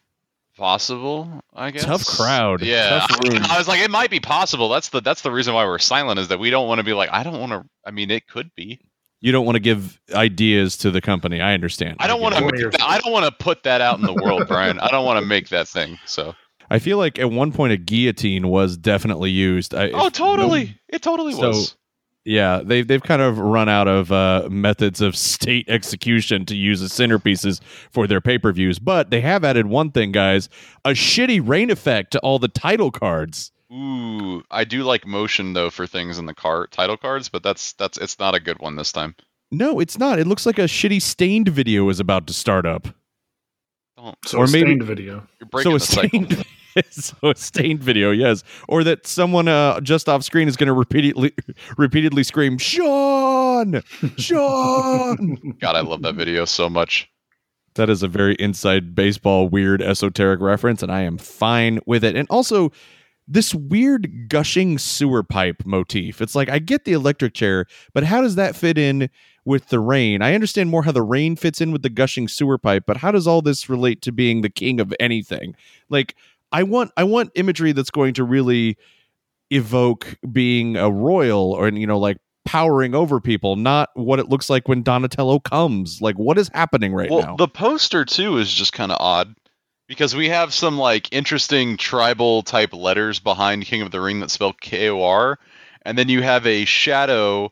possible. 0.58 1.30
I 1.56 1.72
guess 1.72 1.86
Tough 1.86 2.06
crowd. 2.06 2.62
Yeah, 2.62 3.06
Tough 3.08 3.20
room. 3.24 3.42
I, 3.50 3.56
I 3.56 3.58
was 3.58 3.68
like, 3.68 3.80
it 3.82 3.92
might 3.92 4.10
be 4.10 4.20
possible. 4.20 4.70
That's 4.70 4.90
the 4.90 5.02
that's 5.02 5.22
the 5.22 5.32
reason 5.32 5.54
why 5.54 5.66
we're 5.66 5.80
silent 5.80 6.20
is 6.20 6.28
that 6.28 6.40
we 6.40 6.50
don't 6.50 6.68
want 6.68 6.80
to 6.80 6.84
be 6.84 6.94
like, 6.94 7.10
I 7.12 7.24
don't 7.24 7.40
want 7.40 7.52
to. 7.52 7.66
I 7.86 7.92
mean, 7.92 8.12
it 8.12 8.28
could 8.28 8.54
be. 8.56 8.80
You 9.20 9.32
don't 9.32 9.46
want 9.46 9.56
to 9.56 9.60
give 9.60 10.00
ideas 10.14 10.78
to 10.78 10.92
the 10.92 11.02
company. 11.02 11.42
I 11.42 11.54
understand. 11.54 11.98
I 12.00 12.08
don't 12.08 12.22
want 12.22 12.36
to. 12.36 12.48
it. 12.48 12.76
I 12.82 13.00
don't 13.00 13.12
want 13.12 13.26
to 13.26 13.32
put 13.44 13.64
that 13.64 13.82
out 13.82 13.98
in 14.00 14.06
the 14.06 14.14
world, 14.14 14.44
Brian. 14.48 14.80
I 14.80 14.90
don't 14.90 15.06
want 15.06 15.20
to 15.20 15.26
make 15.26 15.50
that 15.50 15.68
thing. 15.68 15.98
So. 16.06 16.34
I 16.70 16.80
feel 16.80 16.98
like 16.98 17.18
at 17.18 17.32
one 17.32 17.52
point 17.52 17.72
a 17.74 17.78
guillotine 17.78 18.50
was 18.50 18.78
definitely 18.78 19.32
used. 19.32 19.74
I, 19.74 19.90
Oh, 19.92 20.08
if- 20.08 20.14
totally. 20.14 20.78
It 20.90 21.02
totally 21.02 21.34
So- 21.34 21.48
was. 21.50 21.76
Yeah, 22.30 22.60
they've 22.62 22.86
they've 22.86 23.02
kind 23.02 23.22
of 23.22 23.38
run 23.40 23.70
out 23.70 23.88
of 23.88 24.12
uh, 24.12 24.50
methods 24.52 25.00
of 25.00 25.16
state 25.16 25.70
execution 25.70 26.46
to 26.48 26.58
use 26.58 26.82
as 26.82 26.92
centerpieces 26.92 27.62
for 27.90 28.06
their 28.06 28.20
pay 28.20 28.38
per 28.38 28.52
views, 28.52 28.80
but 28.80 29.12
they 29.12 29.22
have 29.22 29.46
added 29.46 29.68
one 29.68 29.92
thing, 29.92 30.12
guys: 30.12 30.50
a 30.84 30.90
shitty 30.90 31.40
rain 31.48 31.70
effect 31.70 32.12
to 32.12 32.20
all 32.20 32.38
the 32.38 32.50
title 32.50 32.92
cards. 32.92 33.54
Ooh, 33.74 34.44
I 34.50 34.64
do 34.64 34.84
like 34.84 35.06
motion 35.06 35.54
though 35.54 35.70
for 35.70 35.86
things 35.86 36.18
in 36.20 36.26
the 36.26 36.34
card 36.34 36.72
title 36.72 36.96
cards, 36.98 37.28
but 37.30 37.44
that's 37.44 37.74
that's 37.74 37.98
it's 37.98 38.18
not 38.20 38.34
a 38.36 38.40
good 38.40 38.60
one 38.60 38.76
this 38.78 38.92
time. 38.92 39.16
No, 39.52 39.80
it's 39.80 39.98
not. 39.98 40.20
It 40.20 40.28
looks 40.28 40.46
like 40.46 40.58
a 40.60 40.64
shitty 40.64 41.02
stained 41.02 41.50
video 41.50 41.90
is 41.90 42.00
about 42.00 42.28
to 42.28 42.34
start 42.34 42.66
up. 42.66 42.88
Don't 43.98 44.16
So 44.26 44.40
Or 44.40 44.44
a 44.46 44.48
maybe- 44.48 44.68
stained 44.68 44.84
video. 44.84 45.28
you're 45.40 45.48
breaking 45.50 45.72
so 45.72 45.76
a 45.76 45.80
the 45.80 45.86
cycle. 45.86 46.26
stained, 46.26 46.46
so 46.92 47.30
a 47.32 47.36
stained 47.36 47.84
video, 47.84 48.12
yes, 48.12 48.44
or 48.70 48.84
that 48.86 49.06
someone 49.08 49.48
uh, 49.50 49.80
just 49.82 50.08
off 50.08 50.24
screen 50.24 50.48
is 50.48 50.56
going 50.56 50.68
to 50.68 50.74
repeatedly 50.74 51.34
repeatedly 51.78 52.24
scream, 52.24 52.58
"Sean, 52.58 53.82
Sean." 54.18 55.56
God, 55.60 55.76
I 55.76 55.82
love 55.82 56.04
that 56.04 56.16
video 56.16 56.46
so 56.46 56.70
much. 56.70 57.10
That 57.76 57.90
is 57.90 58.02
a 58.02 58.08
very 58.08 58.36
inside 58.36 58.96
baseball, 58.96 59.50
weird, 59.50 59.82
esoteric 59.82 60.40
reference, 60.40 60.82
and 60.82 60.92
I 60.92 61.02
am 61.02 61.18
fine 61.18 61.80
with 61.86 62.04
it. 62.04 62.16
And 62.16 62.28
also, 62.30 62.72
this 63.28 63.54
weird 63.54 64.30
gushing 64.30 64.78
sewer 64.78 65.24
pipe 65.24 65.64
motif. 65.66 66.22
It's 66.22 66.36
like, 66.36 66.50
I 66.50 66.60
get 66.60 66.86
the 66.86 66.94
electric 66.94 67.34
chair, 67.34 67.66
but 67.94 68.04
how 68.04 68.22
does 68.22 68.36
that 68.36 68.56
fit 68.56 68.78
in 68.78 69.10
with 69.46 69.68
the 69.68 69.80
rain? 69.80 70.22
I 70.22 70.34
understand 70.34 70.70
more 70.70 70.84
how 70.84 70.92
the 70.94 71.02
rain 71.02 71.36
fits 71.36 71.60
in 71.60 71.72
with 71.72 71.82
the 71.82 71.90
gushing 71.90 72.28
sewer 72.28 72.58
pipe, 72.58 72.84
but 72.88 72.98
how 72.98 73.12
does 73.12 73.28
all 73.28 73.42
this 73.42 73.70
relate 73.70 74.02
to 74.04 74.12
being 74.12 74.42
the 74.42 74.50
king 74.50 74.80
of 74.80 74.94
anything? 75.00 75.56
Like, 75.90 76.16
I 76.52 76.64
want, 76.64 76.92
I 76.96 77.04
want 77.04 77.32
imagery 77.36 77.74
that's 77.74 77.92
going 77.92 78.14
to 78.16 78.24
really 78.24 78.78
evoke 79.50 80.18
being 80.32 80.78
a 80.78 80.90
royal 80.90 81.52
or, 81.52 81.70
you 81.70 81.88
know, 81.88 82.00
like 82.00 82.18
powering 82.46 82.96
over 82.96 83.20
people, 83.20 83.58
not 83.58 83.90
what 83.96 84.20
it 84.20 84.30
looks 84.30 84.50
like 84.50 84.70
when 84.70 84.82
Donatello 84.82 85.40
comes. 85.40 86.02
Like, 86.02 86.16
what 86.18 86.38
is 86.38 86.50
happening 86.54 86.94
right 86.94 87.12
well, 87.12 87.22
now? 87.22 87.36
the 87.36 87.48
poster 87.50 88.06
too 88.06 88.38
is 88.38 88.54
just 88.54 88.72
kind 88.72 88.92
of 88.92 88.98
odd 89.02 89.36
because 89.88 90.16
we 90.16 90.30
have 90.30 90.54
some 90.54 90.78
like 90.78 91.12
interesting 91.14 91.78
tribal 91.78 92.44
type 92.44 92.74
letters 92.74 93.20
behind 93.20 93.66
King 93.66 93.82
of 93.82 93.92
the 93.92 94.02
Ring 94.02 94.20
that 94.20 94.32
spell 94.32 94.54
K 94.54 94.90
O 94.90 95.02
R, 95.02 95.40
and 95.84 95.98
then 95.98 96.10
you 96.10 96.22
have 96.22 96.46
a 96.46 96.66
shadow 96.66 97.52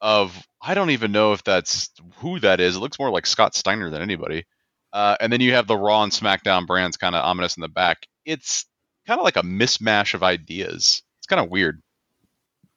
of 0.00 0.46
I 0.60 0.74
don't 0.74 0.90
even 0.90 1.12
know 1.12 1.32
if 1.32 1.42
that's 1.44 1.90
who 2.16 2.38
that 2.40 2.60
is. 2.60 2.76
It 2.76 2.80
looks 2.80 2.98
more 2.98 3.10
like 3.10 3.26
Scott 3.26 3.54
Steiner 3.54 3.90
than 3.90 4.02
anybody. 4.02 4.44
Uh, 4.92 5.16
and 5.20 5.32
then 5.32 5.40
you 5.40 5.54
have 5.54 5.66
the 5.66 5.76
Raw 5.76 6.02
and 6.02 6.12
SmackDown 6.12 6.66
brands 6.66 6.96
kind 6.96 7.14
of 7.16 7.24
ominous 7.24 7.56
in 7.56 7.62
the 7.62 7.68
back. 7.68 8.06
It's 8.24 8.66
kind 9.06 9.18
of 9.18 9.24
like 9.24 9.36
a 9.36 9.42
mismatch 9.42 10.14
of 10.14 10.22
ideas. 10.22 11.02
It's 11.18 11.26
kind 11.26 11.40
of 11.40 11.50
weird. 11.50 11.82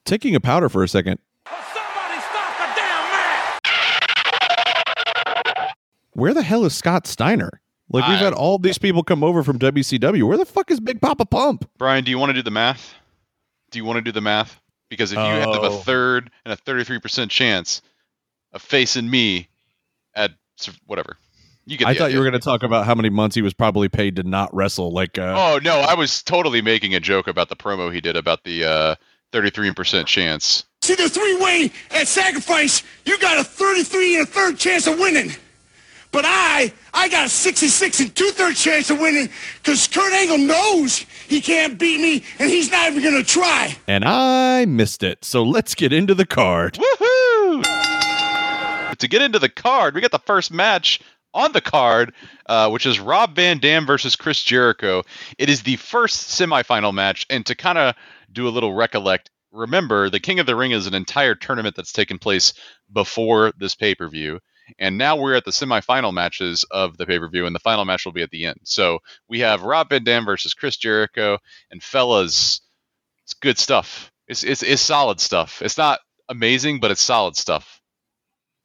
taking 0.05 0.33
a 0.35 0.39
powder 0.39 0.69
for 0.69 0.81
a 0.81 0.87
second. 0.87 1.19
Somebody 1.47 2.21
stop 2.21 2.57
the 2.57 2.67
damn 2.75 3.11
match! 5.51 5.73
Where 6.13 6.33
the 6.33 6.41
hell 6.43 6.63
is 6.65 6.73
Scott 6.75 7.05
Steiner? 7.05 7.61
Like 7.89 8.07
we've 8.07 8.17
I- 8.17 8.23
had 8.23 8.33
all 8.33 8.57
these 8.57 8.77
people 8.77 9.03
come 9.03 9.23
over 9.23 9.43
from 9.43 9.59
WCW. 9.59 10.23
Where 10.27 10.37
the 10.37 10.45
fuck 10.45 10.71
is 10.71 10.79
Big 10.79 11.01
Papa 11.01 11.25
Pump? 11.25 11.69
Brian, 11.77 12.03
do 12.03 12.11
you 12.11 12.17
want 12.17 12.29
to 12.31 12.33
do 12.33 12.41
the 12.41 12.51
math? 12.51 12.93
Do 13.71 13.79
you 13.79 13.85
want 13.85 13.97
to 13.97 14.01
do 14.01 14.11
the 14.11 14.21
math? 14.21 14.59
Because 14.89 15.11
if 15.11 15.17
you 15.17 15.23
have 15.23 15.49
a 15.49 15.59
Oh. 15.69 15.77
third 15.77 16.29
and 16.45 16.53
a 16.53 16.55
33% 16.57 17.29
chance 17.29 17.81
of 18.53 18.61
facing 18.61 19.09
me 19.09 19.49
at 20.15 20.31
whatever, 20.85 21.17
you 21.65 21.77
get 21.77 21.87
I 21.87 21.93
the 21.93 21.99
thought 21.99 22.11
you 22.11 22.19
were 22.19 22.23
going 22.23 22.33
to 22.33 22.39
talk 22.39 22.61
about 22.63 22.85
how 22.85 22.93
many 22.95 23.09
months 23.09 23.35
he 23.35 23.41
was 23.41 23.53
probably 23.53 23.89
paid 23.89 24.15
to 24.17 24.23
not 24.23 24.53
wrestle. 24.53 24.91
Like, 24.91 25.17
uh, 25.17 25.33
Oh, 25.35 25.59
no, 25.63 25.79
I 25.79 25.95
was 25.95 26.21
totally 26.23 26.61
making 26.61 26.93
a 26.95 26.99
joke 26.99 27.27
about 27.27 27.49
the 27.49 27.55
promo 27.55 27.91
he 27.93 27.99
did 28.01 28.15
about 28.15 28.43
the 28.43 28.63
uh, 28.63 28.95
33% 29.33 30.05
chance. 30.05 30.65
See 30.83 30.93
the 30.95 31.09
three 31.09 31.35
way 31.37 31.71
at 31.91 32.07
sacrifice, 32.07 32.83
you 33.05 33.17
got 33.19 33.39
a 33.39 33.43
33 33.43 34.19
and 34.19 34.27
a 34.27 34.31
third 34.31 34.57
chance 34.59 34.85
of 34.87 34.99
winning. 34.99 35.31
But 36.15 36.23
I, 36.25 36.71
I 36.93 37.09
got 37.09 37.25
a 37.25 37.29
66 37.29 37.99
and 37.99 38.15
two 38.15 38.29
thirds 38.29 38.63
chance 38.63 38.89
of 38.89 39.01
winning 39.01 39.27
because 39.61 39.85
Kurt 39.85 40.13
Angle 40.13 40.37
knows 40.37 40.99
he 41.27 41.41
can't 41.41 41.77
beat 41.77 41.99
me 41.99 42.23
and 42.39 42.49
he's 42.49 42.71
not 42.71 42.89
even 42.89 43.03
going 43.03 43.21
to 43.21 43.29
try. 43.29 43.75
and 43.85 44.05
I 44.05 44.63
missed 44.63 45.03
it. 45.03 45.25
So 45.25 45.43
let's 45.43 45.75
get 45.75 45.91
into 45.91 46.15
the 46.15 46.25
card. 46.25 46.75
Woohoo! 46.75 47.65
To 48.97 49.07
get 49.09 49.23
into 49.23 49.39
the 49.39 49.49
card, 49.49 49.93
we 49.93 49.99
got 49.99 50.11
the 50.11 50.19
first 50.19 50.53
match 50.53 51.01
on 51.33 51.51
the 51.51 51.59
card, 51.59 52.13
uh, 52.45 52.69
which 52.69 52.85
is 52.85 52.97
Rob 52.97 53.35
Van 53.35 53.57
Dam 53.57 53.85
versus 53.85 54.15
Chris 54.15 54.41
Jericho. 54.41 55.03
It 55.37 55.49
is 55.49 55.63
the 55.63 55.75
first 55.75 56.29
semifinal 56.39 56.93
match, 56.93 57.25
and 57.29 57.45
to 57.45 57.55
kind 57.55 57.77
of 57.77 57.93
do 58.31 58.47
a 58.47 58.55
little 58.55 58.73
recollect, 58.73 59.31
remember 59.51 60.09
the 60.09 60.21
King 60.21 60.39
of 60.39 60.45
the 60.45 60.55
Ring 60.55 60.71
is 60.71 60.87
an 60.87 60.93
entire 60.93 61.35
tournament 61.35 61.75
that's 61.75 61.91
taken 61.91 62.19
place 62.19 62.53
before 62.93 63.51
this 63.57 63.75
pay 63.75 63.95
per 63.95 64.07
view. 64.07 64.39
And 64.79 64.97
now 64.97 65.15
we're 65.15 65.35
at 65.35 65.45
the 65.45 65.51
semifinal 65.51 66.13
matches 66.13 66.65
of 66.71 66.97
the 66.97 67.05
pay 67.05 67.19
per 67.19 67.29
view, 67.29 67.45
and 67.45 67.55
the 67.55 67.59
final 67.59 67.85
match 67.85 68.05
will 68.05 68.11
be 68.11 68.23
at 68.23 68.31
the 68.31 68.45
end. 68.45 68.59
So 68.63 68.99
we 69.27 69.39
have 69.39 69.63
Rob 69.63 69.89
Van 69.89 70.03
Dam 70.03 70.25
versus 70.25 70.53
Chris 70.53 70.77
Jericho, 70.77 71.37
and 71.71 71.81
fellas, 71.81 72.61
it's 73.23 73.33
good 73.33 73.57
stuff. 73.57 74.11
It's 74.27 74.43
it's, 74.43 74.63
it's 74.63 74.81
solid 74.81 75.19
stuff. 75.19 75.61
It's 75.61 75.77
not 75.77 75.99
amazing, 76.29 76.79
but 76.79 76.91
it's 76.91 77.01
solid 77.01 77.35
stuff. 77.35 77.81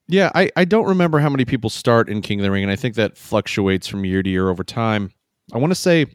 Yeah, 0.08 0.30
I, 0.34 0.50
I 0.56 0.64
don't 0.64 0.88
remember 0.88 1.20
how 1.20 1.30
many 1.30 1.44
people 1.44 1.70
start 1.70 2.08
in 2.08 2.20
King 2.20 2.40
of 2.40 2.42
the 2.42 2.50
Ring, 2.50 2.64
and 2.64 2.72
I 2.72 2.76
think 2.76 2.96
that 2.96 3.16
fluctuates 3.16 3.86
from 3.86 4.04
year 4.04 4.24
to 4.24 4.30
year 4.30 4.48
over 4.48 4.64
time. 4.64 5.12
I 5.52 5.58
want 5.58 5.70
to 5.70 5.76
say, 5.76 6.06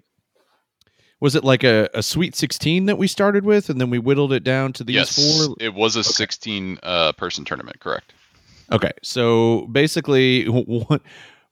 was 1.21 1.35
it 1.35 1.45
like 1.45 1.63
a, 1.63 1.89
a 1.93 2.03
Sweet 2.03 2.35
16 2.35 2.87
that 2.87 2.97
we 2.97 3.07
started 3.07 3.45
with, 3.45 3.69
and 3.69 3.79
then 3.79 3.89
we 3.89 3.97
whittled 3.97 4.33
it 4.33 4.43
down 4.43 4.73
to 4.73 4.83
these 4.83 4.95
yes, 4.95 5.45
four? 5.45 5.55
it 5.61 5.73
was 5.73 5.95
a 5.95 6.03
16 6.03 6.79
uh, 6.83 7.13
person 7.13 7.45
tournament, 7.45 7.79
correct? 7.79 8.13
Okay, 8.71 8.91
so 9.03 9.67
basically 9.71 10.45
one, 10.45 11.01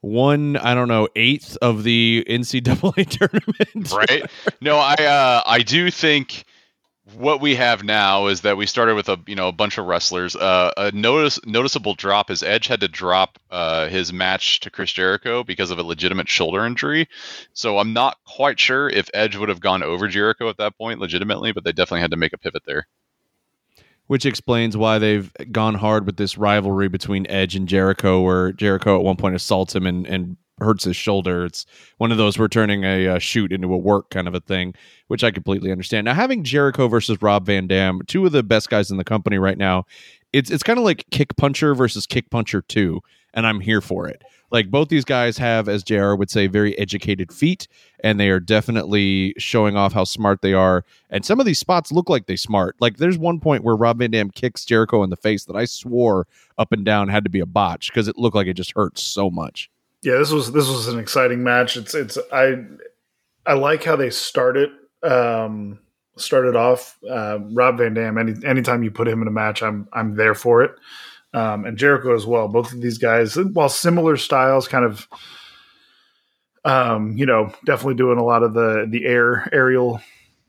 one 0.01 0.57
I 0.57 0.73
don't 0.73 0.87
know 0.87 1.07
eighth 1.15 1.57
of 1.61 1.83
the 1.83 2.25
NCAA 2.29 3.07
tournament, 3.09 3.91
Right? 3.91 4.29
no, 4.61 4.77
I 4.77 4.95
uh, 4.95 5.41
I 5.45 5.59
do 5.59 5.89
think 5.91 6.45
what 7.17 7.41
we 7.41 7.55
have 7.55 7.83
now 7.83 8.27
is 8.27 8.41
that 8.41 8.55
we 8.55 8.65
started 8.65 8.95
with 8.95 9.09
a 9.09 9.17
you 9.27 9.35
know 9.35 9.49
a 9.49 9.51
bunch 9.51 9.77
of 9.77 9.85
wrestlers. 9.85 10.35
Uh, 10.35 10.71
a 10.77 10.91
notice 10.91 11.39
noticeable 11.45 11.95
drop 11.95 12.31
is 12.31 12.41
Edge 12.43 12.67
had 12.67 12.79
to 12.81 12.87
drop 12.87 13.37
uh, 13.51 13.87
his 13.87 14.13
match 14.13 14.61
to 14.61 14.69
Chris 14.69 14.91
Jericho 14.91 15.43
because 15.43 15.69
of 15.69 15.79
a 15.79 15.83
legitimate 15.83 16.29
shoulder 16.29 16.65
injury. 16.65 17.07
So 17.53 17.77
I'm 17.77 17.93
not 17.93 18.17
quite 18.25 18.59
sure 18.59 18.89
if 18.89 19.09
Edge 19.13 19.35
would 19.35 19.49
have 19.49 19.59
gone 19.59 19.83
over 19.83 20.07
Jericho 20.07 20.49
at 20.49 20.57
that 20.57 20.77
point 20.77 20.99
legitimately, 20.99 21.51
but 21.51 21.63
they 21.63 21.73
definitely 21.73 22.01
had 22.01 22.11
to 22.11 22.17
make 22.17 22.33
a 22.33 22.37
pivot 22.37 22.63
there. 22.65 22.87
Which 24.07 24.25
explains 24.25 24.75
why 24.75 24.99
they've 24.99 25.31
gone 25.51 25.75
hard 25.75 26.05
with 26.05 26.17
this 26.17 26.37
rivalry 26.37 26.89
between 26.89 27.25
Edge 27.29 27.55
and 27.55 27.67
Jericho, 27.67 28.21
where 28.21 28.51
Jericho 28.51 28.97
at 28.97 29.03
one 29.03 29.15
point 29.15 29.35
assaults 29.35 29.75
him 29.75 29.87
and, 29.87 30.05
and 30.07 30.37
hurts 30.59 30.83
his 30.83 30.95
shoulder. 30.95 31.45
It's 31.45 31.65
one 31.97 32.11
of 32.11 32.17
those 32.17 32.37
we're 32.37 32.47
turning 32.47 32.83
a 32.83 33.07
uh, 33.07 33.19
shoot 33.19 33.51
into 33.51 33.73
a 33.73 33.77
work 33.77 34.09
kind 34.09 34.27
of 34.27 34.35
a 34.35 34.39
thing, 34.39 34.73
which 35.07 35.23
I 35.23 35.31
completely 35.31 35.71
understand. 35.71 36.05
Now, 36.05 36.13
having 36.13 36.43
Jericho 36.43 36.87
versus 36.87 37.21
Rob 37.21 37.45
Van 37.45 37.67
Dam, 37.67 38.01
two 38.07 38.25
of 38.25 38.31
the 38.31 38.43
best 38.43 38.69
guys 38.69 38.91
in 38.91 38.97
the 38.97 39.03
company 39.03 39.37
right 39.37 39.57
now, 39.57 39.85
it's 40.31 40.49
it's 40.49 40.63
kind 40.63 40.79
of 40.79 40.85
like 40.85 41.05
Kick 41.11 41.35
Puncher 41.37 41.75
versus 41.75 42.05
Kick 42.05 42.29
Puncher 42.29 42.61
Two, 42.61 43.01
and 43.33 43.45
I'm 43.47 43.59
here 43.59 43.81
for 43.81 44.07
it. 44.07 44.21
Like 44.53 44.69
both 44.69 44.89
these 44.89 45.03
guys 45.03 45.35
have, 45.39 45.67
as 45.67 45.83
JR 45.83 46.13
would 46.13 46.29
say, 46.29 46.45
very 46.45 46.77
educated 46.77 47.33
feet, 47.33 47.67
and 48.03 48.19
they 48.19 48.29
are 48.29 48.39
definitely 48.39 49.33
showing 49.39 49.75
off 49.75 49.93
how 49.93 50.03
smart 50.03 50.43
they 50.43 50.53
are. 50.53 50.85
And 51.09 51.25
some 51.25 51.39
of 51.39 51.47
these 51.47 51.57
spots 51.57 51.91
look 51.91 52.07
like 52.07 52.27
they 52.27 52.35
smart. 52.35 52.75
Like 52.79 52.97
there's 52.97 53.17
one 53.17 53.39
point 53.39 53.63
where 53.63 53.75
Rob 53.75 53.97
Van 53.97 54.11
Dam 54.11 54.29
kicks 54.29 54.63
Jericho 54.63 55.01
in 55.01 55.09
the 55.09 55.15
face 55.15 55.45
that 55.45 55.55
I 55.55 55.65
swore 55.65 56.27
up 56.59 56.71
and 56.71 56.85
down 56.85 57.09
had 57.09 57.23
to 57.23 57.31
be 57.31 57.39
a 57.39 57.47
botch 57.47 57.91
because 57.91 58.07
it 58.07 58.19
looked 58.19 58.35
like 58.35 58.45
it 58.45 58.53
just 58.53 58.73
hurt 58.75 58.99
so 58.99 59.31
much. 59.31 59.71
Yeah, 60.03 60.17
this 60.17 60.31
was 60.31 60.51
this 60.51 60.69
was 60.69 60.87
an 60.87 60.99
exciting 60.99 61.43
match. 61.43 61.75
It's 61.75 61.95
it's 61.95 62.19
I 62.31 62.57
I 63.47 63.53
like 63.53 63.83
how 63.83 63.95
they 63.95 64.11
started 64.11 64.69
um 65.01 65.79
started 66.17 66.55
off. 66.55 66.99
Uh, 67.09 67.39
Rob 67.53 67.79
Van 67.79 67.95
Dam. 67.95 68.19
Any 68.19 68.33
anytime 68.45 68.83
you 68.83 68.91
put 68.91 69.07
him 69.07 69.23
in 69.23 69.27
a 69.27 69.31
match, 69.31 69.63
I'm 69.63 69.87
I'm 69.93 70.15
there 70.15 70.35
for 70.35 70.61
it. 70.61 70.75
Um, 71.33 71.65
and 71.65 71.77
Jericho 71.77 72.13
as 72.15 72.25
well. 72.27 72.47
Both 72.47 72.73
of 72.73 72.81
these 72.81 72.97
guys, 72.99 73.35
while 73.35 73.69
similar 73.69 74.17
styles, 74.17 74.67
kind 74.67 74.85
of, 74.85 75.07
um, 76.65 77.17
you 77.17 77.25
know, 77.25 77.51
definitely 77.65 77.95
doing 77.95 78.17
a 78.19 78.23
lot 78.23 78.43
of 78.43 78.53
the 78.53 78.85
the 78.89 79.05
air 79.05 79.49
aerial 79.51 79.99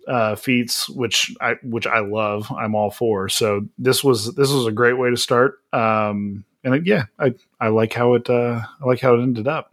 uh, 0.07 0.37
feats, 0.37 0.89
which 0.89 1.35
I 1.41 1.55
which 1.63 1.87
I 1.87 2.01
love. 2.01 2.51
I'm 2.57 2.75
all 2.75 2.91
for. 2.91 3.29
So 3.29 3.63
this 3.79 4.05
was 4.05 4.35
this 4.35 4.51
was 4.53 4.67
a 4.67 4.73
great 4.73 4.99
way 4.99 5.11
to 5.11 5.17
start. 5.17 5.59
Um, 5.73 6.45
and 6.63 6.75
it, 6.75 6.87
yeah, 6.87 7.05
I 7.19 7.35
I 7.61 7.69
like 7.69 7.93
how 7.93 8.15
it 8.15 8.29
uh, 8.31 8.61
I 8.81 8.85
like 8.87 9.01
how 9.01 9.15
it 9.15 9.23
ended 9.23 9.49
up. 9.49 9.71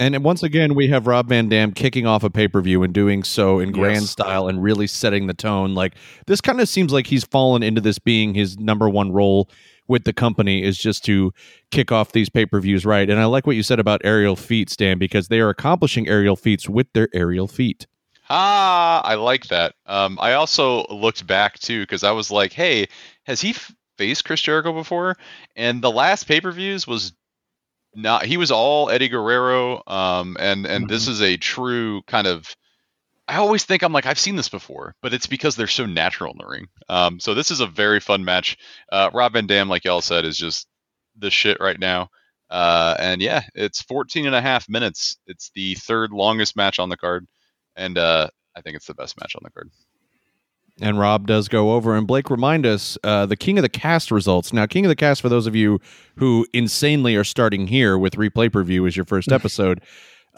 And 0.00 0.24
once 0.24 0.42
again, 0.42 0.74
we 0.74 0.88
have 0.88 1.06
Rob 1.06 1.28
Van 1.28 1.48
Dam 1.48 1.70
kicking 1.70 2.06
off 2.06 2.24
a 2.24 2.30
pay 2.30 2.48
per 2.48 2.60
view 2.60 2.82
and 2.82 2.92
doing 2.92 3.22
so 3.22 3.60
in 3.60 3.70
grand 3.70 4.00
Yes. 4.00 4.10
style 4.10 4.48
and 4.48 4.60
really 4.60 4.88
setting 4.88 5.28
the 5.28 5.34
tone. 5.34 5.74
Like 5.74 5.94
this 6.26 6.40
kind 6.40 6.60
of 6.60 6.68
seems 6.68 6.92
like 6.92 7.06
he's 7.06 7.22
fallen 7.24 7.62
into 7.62 7.80
this 7.80 8.00
being 8.00 8.34
his 8.34 8.58
number 8.58 8.88
one 8.88 9.12
role 9.12 9.48
with 9.92 10.04
the 10.04 10.12
company 10.12 10.64
is 10.64 10.78
just 10.78 11.04
to 11.04 11.32
kick 11.70 11.92
off 11.92 12.10
these 12.10 12.28
pay 12.28 12.46
per 12.46 12.58
views 12.58 12.84
right. 12.84 13.08
And 13.08 13.20
I 13.20 13.26
like 13.26 13.46
what 13.46 13.54
you 13.54 13.62
said 13.62 13.78
about 13.78 14.00
aerial 14.02 14.34
feats, 14.34 14.74
Dan, 14.74 14.98
because 14.98 15.28
they 15.28 15.38
are 15.38 15.50
accomplishing 15.50 16.08
aerial 16.08 16.34
feats 16.34 16.68
with 16.68 16.92
their 16.94 17.08
aerial 17.14 17.46
feet. 17.46 17.86
Ah, 18.30 19.02
I 19.02 19.14
like 19.14 19.48
that. 19.48 19.74
Um, 19.84 20.18
I 20.20 20.32
also 20.32 20.86
looked 20.86 21.26
back 21.26 21.58
too 21.58 21.82
because 21.82 22.02
I 22.02 22.12
was 22.12 22.30
like, 22.30 22.52
hey, 22.52 22.88
has 23.24 23.42
he 23.42 23.50
f- 23.50 23.74
faced 23.98 24.24
Chris 24.24 24.40
Jericho 24.40 24.72
before? 24.72 25.16
And 25.54 25.82
the 25.82 25.90
last 25.90 26.24
pay 26.24 26.40
per 26.40 26.50
views 26.50 26.86
was 26.86 27.12
not. 27.94 28.24
He 28.24 28.38
was 28.38 28.50
all 28.50 28.88
Eddie 28.88 29.08
Guerrero. 29.08 29.82
Um, 29.86 30.38
and 30.40 30.64
and 30.64 30.88
this 30.88 31.06
is 31.06 31.20
a 31.20 31.36
true 31.36 32.02
kind 32.06 32.26
of. 32.26 32.56
I 33.28 33.36
always 33.36 33.64
think 33.64 33.82
I'm 33.82 33.92
like 33.92 34.06
I've 34.06 34.18
seen 34.18 34.36
this 34.36 34.48
before, 34.48 34.94
but 35.00 35.14
it's 35.14 35.26
because 35.26 35.56
they're 35.56 35.66
so 35.66 35.86
natural 35.86 36.32
in 36.32 36.38
the 36.38 36.46
ring. 36.46 36.68
Um, 36.88 37.20
so 37.20 37.34
this 37.34 37.50
is 37.50 37.60
a 37.60 37.66
very 37.66 38.00
fun 38.00 38.24
match. 38.24 38.56
Uh, 38.90 39.10
Rob 39.12 39.34
Van 39.34 39.46
Dam, 39.46 39.68
like 39.68 39.84
y'all 39.84 40.00
said, 40.00 40.24
is 40.24 40.36
just 40.36 40.66
the 41.16 41.30
shit 41.30 41.58
right 41.60 41.78
now. 41.78 42.08
Uh, 42.50 42.96
and 42.98 43.22
yeah, 43.22 43.42
it's 43.54 43.80
14 43.82 44.26
and 44.26 44.34
a 44.34 44.42
half 44.42 44.68
minutes. 44.68 45.16
It's 45.26 45.50
the 45.54 45.74
third 45.76 46.10
longest 46.10 46.56
match 46.56 46.78
on 46.78 46.88
the 46.88 46.96
card 46.96 47.26
and 47.76 47.98
uh, 47.98 48.28
I 48.56 48.60
think 48.60 48.76
it's 48.76 48.86
the 48.86 48.94
best 48.94 49.18
match 49.20 49.34
on 49.36 49.42
the 49.44 49.50
card. 49.50 49.70
And 50.80 50.98
Rob 50.98 51.26
does 51.26 51.48
go 51.48 51.72
over. 51.72 51.94
And 51.94 52.06
Blake, 52.06 52.30
remind 52.30 52.64
us 52.64 52.96
uh, 53.04 53.26
the 53.26 53.36
King 53.36 53.58
of 53.58 53.62
the 53.62 53.68
Cast 53.68 54.10
results. 54.10 54.52
Now, 54.52 54.66
King 54.66 54.86
of 54.86 54.88
the 54.88 54.96
Cast, 54.96 55.20
for 55.20 55.28
those 55.28 55.46
of 55.46 55.54
you 55.54 55.80
who 56.16 56.46
insanely 56.52 57.14
are 57.14 57.24
starting 57.24 57.66
here 57.66 57.98
with 57.98 58.14
replay 58.14 58.48
preview 58.48 58.64
view 58.64 58.86
as 58.86 58.96
your 58.96 59.04
first 59.04 59.30
episode, 59.32 59.82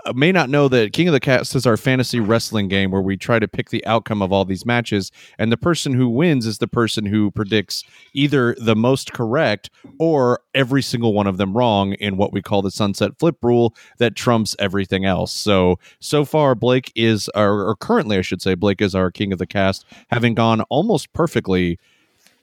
Uh, 0.05 0.13
may 0.13 0.33
not 0.33 0.51
know 0.51 0.67
that 0.67 0.93
King 0.93 1.07
of 1.07 1.13
the 1.13 1.21
Cast 1.21 1.55
is 1.55 1.67
our 1.67 1.77
fantasy 1.77 2.19
wrestling 2.19 2.67
game 2.67 2.91
where 2.91 3.01
we 3.01 3.17
try 3.17 3.39
to 3.39 3.47
pick 3.47 3.71
the 3.71 3.85
outcome 3.87 4.23
of 4.23 4.33
all 4.33 4.45
these 4.45 4.67
matches. 4.67 5.13
And 5.39 5.53
the 5.53 5.57
person 5.57 5.93
who 5.93 6.09
wins 6.09 6.47
is 6.47 6.59
the 6.59 6.67
person 6.67 7.07
who 7.07 7.31
predicts 7.31 7.85
either 8.13 8.57
the 8.59 8.75
most 8.75 9.13
correct 9.13 9.71
or 10.01 10.41
every 10.53 10.83
single 10.83 11.13
one 11.13 11.29
of 11.29 11.37
them 11.37 11.57
wrong 11.57 11.93
in 11.95 12.17
what 12.17 12.33
we 12.33 12.43
call 12.43 12.61
the 12.61 12.73
sunset 12.73 13.13
flip 13.21 13.37
rule 13.43 13.75
that 13.99 14.17
trumps 14.17 14.57
everything 14.59 15.05
else. 15.05 15.33
So, 15.33 15.79
so 16.01 16.25
far, 16.25 16.57
Blake 16.57 16.91
is, 16.97 17.29
our, 17.31 17.65
or 17.65 17.77
currently, 17.77 18.19
I 18.19 18.23
should 18.23 18.43
say, 18.43 18.55
Blake 18.55 18.83
is 18.83 18.97
our 18.97 19.13
King 19.13 19.33
of 19.33 19.39
the 19.39 19.47
Cast, 19.47 19.85
having 20.11 20.35
gone 20.35 20.63
almost 20.63 21.13
perfectly 21.13 21.79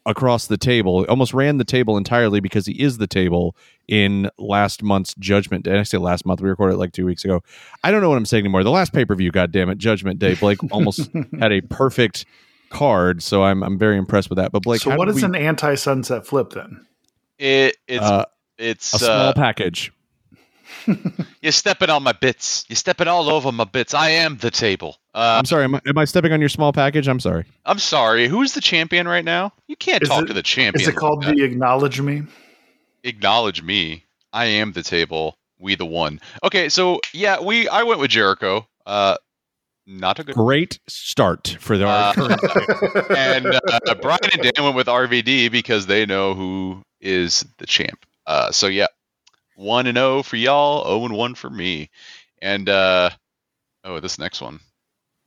across 0.05 0.47
the 0.47 0.57
table, 0.57 1.05
almost 1.07 1.33
ran 1.33 1.57
the 1.57 1.63
table 1.63 1.97
entirely 1.97 2.39
because 2.39 2.65
he 2.65 2.73
is 2.73 2.97
the 2.97 3.07
table 3.07 3.55
in 3.87 4.29
last 4.37 4.81
month's 4.81 5.13
Judgment 5.19 5.63
Day. 5.63 5.79
I 5.79 5.83
say 5.83 5.97
last 5.97 6.25
month, 6.25 6.41
we 6.41 6.49
recorded 6.49 6.75
it 6.75 6.77
like 6.77 6.91
two 6.91 7.05
weeks 7.05 7.23
ago. 7.23 7.43
I 7.83 7.91
don't 7.91 8.01
know 8.01 8.09
what 8.09 8.17
I'm 8.17 8.25
saying 8.25 8.43
anymore. 8.45 8.63
The 8.63 8.71
last 8.71 8.93
pay 8.93 9.05
per 9.05 9.15
view, 9.15 9.31
God 9.31 9.51
damn 9.51 9.69
it, 9.69 9.77
Judgment 9.77 10.19
Day. 10.19 10.35
Blake 10.35 10.59
almost 10.71 11.09
had 11.39 11.51
a 11.51 11.61
perfect 11.61 12.25
card, 12.69 13.21
so 13.21 13.43
I'm 13.43 13.63
I'm 13.63 13.77
very 13.77 13.97
impressed 13.97 14.29
with 14.29 14.37
that. 14.37 14.51
But 14.51 14.63
Blake, 14.63 14.81
so 14.81 14.91
how 14.91 14.97
what 14.97 15.05
did 15.05 15.15
is 15.17 15.21
we- 15.21 15.27
an 15.27 15.35
anti 15.35 15.75
sunset 15.75 16.25
flip 16.25 16.51
then? 16.51 16.85
It 17.37 17.77
it's 17.87 18.03
uh, 18.03 18.25
it's 18.57 18.93
a 18.93 18.99
small 18.99 19.29
uh, 19.29 19.33
package? 19.33 19.91
you're 21.41 21.51
stepping 21.51 21.89
on 21.89 22.03
my 22.03 22.13
bits. 22.13 22.65
You're 22.69 22.75
stepping 22.75 23.07
all 23.07 23.29
over 23.29 23.51
my 23.51 23.65
bits. 23.65 23.93
I 23.93 24.09
am 24.09 24.37
the 24.37 24.51
table. 24.51 24.97
Uh, 25.13 25.35
I'm 25.39 25.45
sorry. 25.45 25.65
Am 25.65 25.75
I, 25.75 25.81
am 25.85 25.97
I 25.97 26.05
stepping 26.05 26.31
on 26.31 26.39
your 26.39 26.49
small 26.49 26.71
package? 26.71 27.07
I'm 27.07 27.19
sorry. 27.19 27.45
I'm 27.65 27.79
sorry. 27.79 28.27
Who's 28.27 28.53
the 28.53 28.61
champion 28.61 29.07
right 29.07 29.25
now? 29.25 29.51
You 29.67 29.75
can't 29.75 30.01
Is 30.03 30.09
talk 30.09 30.23
it- 30.23 30.27
to 30.27 30.33
the 30.33 30.43
champion. 30.43 30.81
Is 30.81 30.87
it 30.87 30.95
called 30.95 31.23
that. 31.23 31.35
the 31.35 31.43
acknowledge 31.43 31.99
me? 32.01 32.23
acknowledge 33.03 33.61
me? 33.63 34.05
I 34.31 34.45
am 34.45 34.71
the 34.71 34.83
table. 34.83 35.37
We 35.59 35.75
the 35.75 35.85
one. 35.85 36.19
Okay, 36.43 36.69
so 36.69 37.01
yeah, 37.13 37.41
we 37.41 37.67
I 37.67 37.83
went 37.83 37.99
with 37.99 38.11
Jericho. 38.11 38.67
Uh, 38.85 39.17
not 39.85 40.19
a 40.19 40.23
good. 40.23 40.35
Great 40.35 40.79
start 40.87 41.57
for 41.59 41.77
the 41.77 41.87
Uh, 41.87 42.13
and 43.17 43.45
uh, 43.47 43.95
Brian 44.01 44.19
and 44.33 44.41
Dan 44.41 44.63
went 44.63 44.75
with 44.75 44.87
RVD 44.87 45.51
because 45.51 45.85
they 45.87 46.05
know 46.05 46.33
who 46.33 46.81
is 47.01 47.45
the 47.57 47.65
champ. 47.67 48.05
Uh, 48.25 48.51
so 48.51 48.67
yeah, 48.67 48.87
one 49.55 49.87
and 49.87 49.97
zero 49.97 50.23
for 50.23 50.35
y'all, 50.37 50.83
zero 50.85 51.05
and 51.05 51.15
one 51.15 51.35
for 51.35 51.49
me. 51.49 51.89
And 52.41 52.69
uh, 52.69 53.09
oh, 53.83 53.99
this 53.99 54.17
next 54.17 54.41
one, 54.41 54.59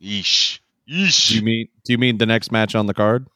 yeesh, 0.03 0.59
Yeesh. 0.89 1.29
do 1.31 1.37
you 1.37 1.43
mean 1.43 1.69
do 1.85 1.93
you 1.93 1.99
mean 1.99 2.19
the 2.19 2.27
next 2.27 2.51
match 2.53 2.75
on 2.75 2.87
the 2.87 2.95
card? 2.95 3.27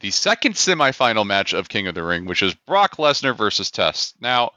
The 0.00 0.10
second 0.12 0.54
semifinal 0.54 1.26
match 1.26 1.52
of 1.52 1.68
King 1.68 1.88
of 1.88 1.94
the 1.96 2.04
Ring, 2.04 2.26
which 2.26 2.42
is 2.42 2.54
Brock 2.54 2.96
Lesnar 2.98 3.36
versus 3.36 3.70
Test. 3.72 4.14
Now, 4.20 4.52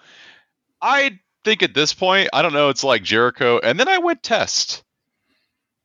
I 0.82 1.20
think 1.44 1.64
at 1.64 1.74
this 1.74 1.94
point, 1.96 2.30
I 2.32 2.44
don't 2.44 2.54
know, 2.54 2.70
it's 2.70 2.84
like 2.84 3.02
Jericho, 3.02 3.60
and 3.60 3.80
then 3.80 3.88
I 3.88 3.98
went 3.98 4.22
Test. 4.22 4.84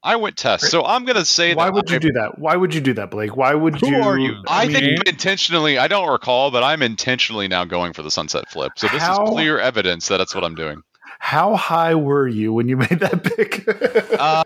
I 0.03 0.17
went 0.17 0.37
Test, 0.37 0.71
so 0.71 0.85
I'm 0.85 1.05
gonna 1.07 1.25
say 1.25 1.55
Why 1.55 1.65
that 1.65 1.73
would 1.75 1.89
you 1.91 1.97
I- 1.97 2.01
do 2.01 2.13
that? 2.13 2.39
Why 2.39 2.55
would 2.55 2.75
you 2.75 2.81
do 2.83 2.93
that, 2.95 3.11
Blake? 3.11 3.35
Why 3.37 3.55
would 3.55 3.77
Who 3.81 3.89
you? 3.89 3.97
are 4.03 4.19
you? 4.19 4.37
I 4.47 4.67
mean, 4.67 4.77
think 4.77 5.09
intentionally, 5.09 5.79
I 5.79 5.89
don't 5.89 6.09
recall, 6.09 6.51
but 6.51 6.63
I'm 6.63 6.83
intentionally 6.83 7.49
now 7.49 7.65
going 7.65 7.93
for 7.95 8.03
the 8.03 8.11
sunset 8.11 8.49
flip. 8.51 8.73
So 8.77 8.87
this 8.89 9.03
How- 9.03 9.25
is 9.25 9.31
clear 9.31 9.59
evidence 9.59 10.07
that 10.09 10.19
that's 10.19 10.35
what 10.35 10.45
I'm 10.45 10.55
doing. 10.55 10.83
How 11.19 11.57
high 11.57 11.95
were 11.95 12.29
you 12.29 12.53
when 12.53 12.69
you 12.69 12.77
made 12.77 13.01
that 13.01 13.23
pick? 13.25 13.67
Uh, 14.19 14.43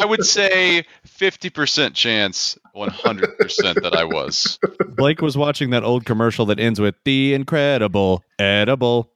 I 0.00 0.04
would 0.04 0.24
say 0.24 0.84
50% 1.06 1.94
chance, 1.94 2.58
100% 2.76 3.82
that 3.82 3.94
I 3.94 4.04
was. 4.04 4.58
Blake 4.88 5.20
was 5.20 5.36
watching 5.36 5.70
that 5.70 5.84
old 5.84 6.04
commercial 6.04 6.46
that 6.46 6.60
ends 6.60 6.80
with 6.80 6.94
the 7.04 7.34
incredible 7.34 8.22
edible. 8.38 9.12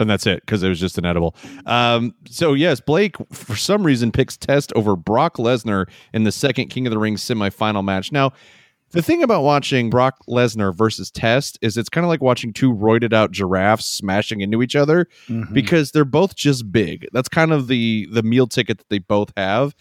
And 0.00 0.10
that's 0.10 0.26
it 0.26 0.40
because 0.40 0.62
it 0.62 0.68
was 0.68 0.80
just 0.80 0.98
an 0.98 1.04
edible. 1.04 1.36
Um, 1.66 2.14
so, 2.28 2.52
yes, 2.54 2.80
Blake, 2.80 3.16
for 3.32 3.54
some 3.54 3.84
reason, 3.84 4.10
picks 4.10 4.36
Test 4.36 4.72
over 4.74 4.96
Brock 4.96 5.36
Lesnar 5.36 5.88
in 6.12 6.24
the 6.24 6.32
second 6.32 6.68
King 6.68 6.86
of 6.86 6.90
the 6.90 6.98
Ring 6.98 7.14
semifinal 7.14 7.84
match. 7.84 8.10
Now, 8.10 8.32
the 8.94 9.02
thing 9.02 9.22
about 9.22 9.42
watching 9.42 9.90
Brock 9.90 10.16
Lesnar 10.28 10.74
versus 10.74 11.10
Test 11.10 11.58
is 11.60 11.76
it's 11.76 11.88
kind 11.88 12.04
of 12.04 12.08
like 12.08 12.22
watching 12.22 12.52
two 12.52 12.72
roided 12.72 13.12
out 13.12 13.30
giraffes 13.32 13.86
smashing 13.86 14.40
into 14.40 14.62
each 14.62 14.74
other 14.76 15.06
Mhm. 15.28 15.52
because 15.52 15.90
they're 15.90 16.04
both 16.04 16.34
just 16.36 16.72
big. 16.72 17.06
That's 17.12 17.28
kind 17.28 17.52
of 17.52 17.66
the 17.68 18.08
the 18.10 18.22
meal 18.22 18.46
ticket 18.46 18.78
that 18.78 18.88
they 18.88 18.98
both 19.00 19.32
have. 19.36 19.74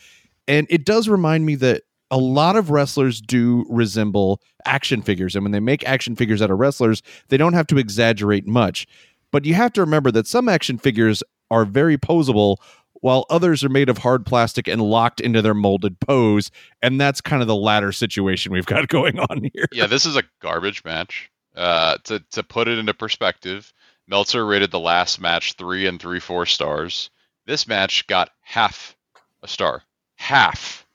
And 0.47 0.67
it 0.69 0.85
does 0.85 1.07
remind 1.07 1.45
me 1.45 1.55
that 1.55 1.83
a 2.11 2.17
lot 2.17 2.55
of 2.55 2.69
wrestlers 2.69 3.21
do 3.21 3.65
resemble 3.69 4.41
action 4.65 5.01
figures. 5.01 5.35
And 5.35 5.43
when 5.43 5.51
they 5.51 5.59
make 5.59 5.87
action 5.87 6.15
figures 6.15 6.41
out 6.41 6.51
of 6.51 6.59
wrestlers, 6.59 7.01
they 7.29 7.37
don't 7.37 7.53
have 7.53 7.67
to 7.67 7.77
exaggerate 7.77 8.45
much. 8.45 8.85
But 9.31 9.45
you 9.45 9.53
have 9.55 9.73
to 9.73 9.81
remember 9.81 10.11
that 10.11 10.27
some 10.27 10.47
action 10.49 10.77
figures 10.77 11.23
are 11.49 11.65
very 11.65 11.97
posable 11.97 12.57
while 13.03 13.25
others 13.29 13.65
are 13.65 13.69
made 13.69 13.89
of 13.89 13.97
hard 13.97 14.25
plastic 14.25 14.65
and 14.65 14.81
locked 14.81 15.19
into 15.19 15.41
their 15.41 15.53
molded 15.53 15.99
pose. 15.99 16.49
And 16.81 17.01
that's 17.01 17.19
kind 17.19 17.41
of 17.41 17.49
the 17.49 17.55
latter 17.55 17.91
situation 17.91 18.53
we've 18.53 18.65
got 18.65 18.87
going 18.87 19.19
on 19.19 19.49
here. 19.53 19.65
Yeah, 19.73 19.87
this 19.87 20.05
is 20.05 20.15
a 20.15 20.23
garbage 20.41 20.85
match. 20.85 21.29
Uh, 21.53 21.97
to, 22.05 22.21
to 22.31 22.41
put 22.43 22.69
it 22.69 22.77
into 22.79 22.93
perspective, 22.93 23.73
Meltzer 24.07 24.45
rated 24.45 24.71
the 24.71 24.79
last 24.79 25.19
match 25.19 25.53
three 25.53 25.85
and 25.85 25.99
three 26.01 26.21
four 26.21 26.45
stars. 26.45 27.09
This 27.45 27.67
match 27.67 28.07
got 28.07 28.29
half 28.39 28.95
a 29.43 29.49
star. 29.49 29.83
Half. 30.15 30.85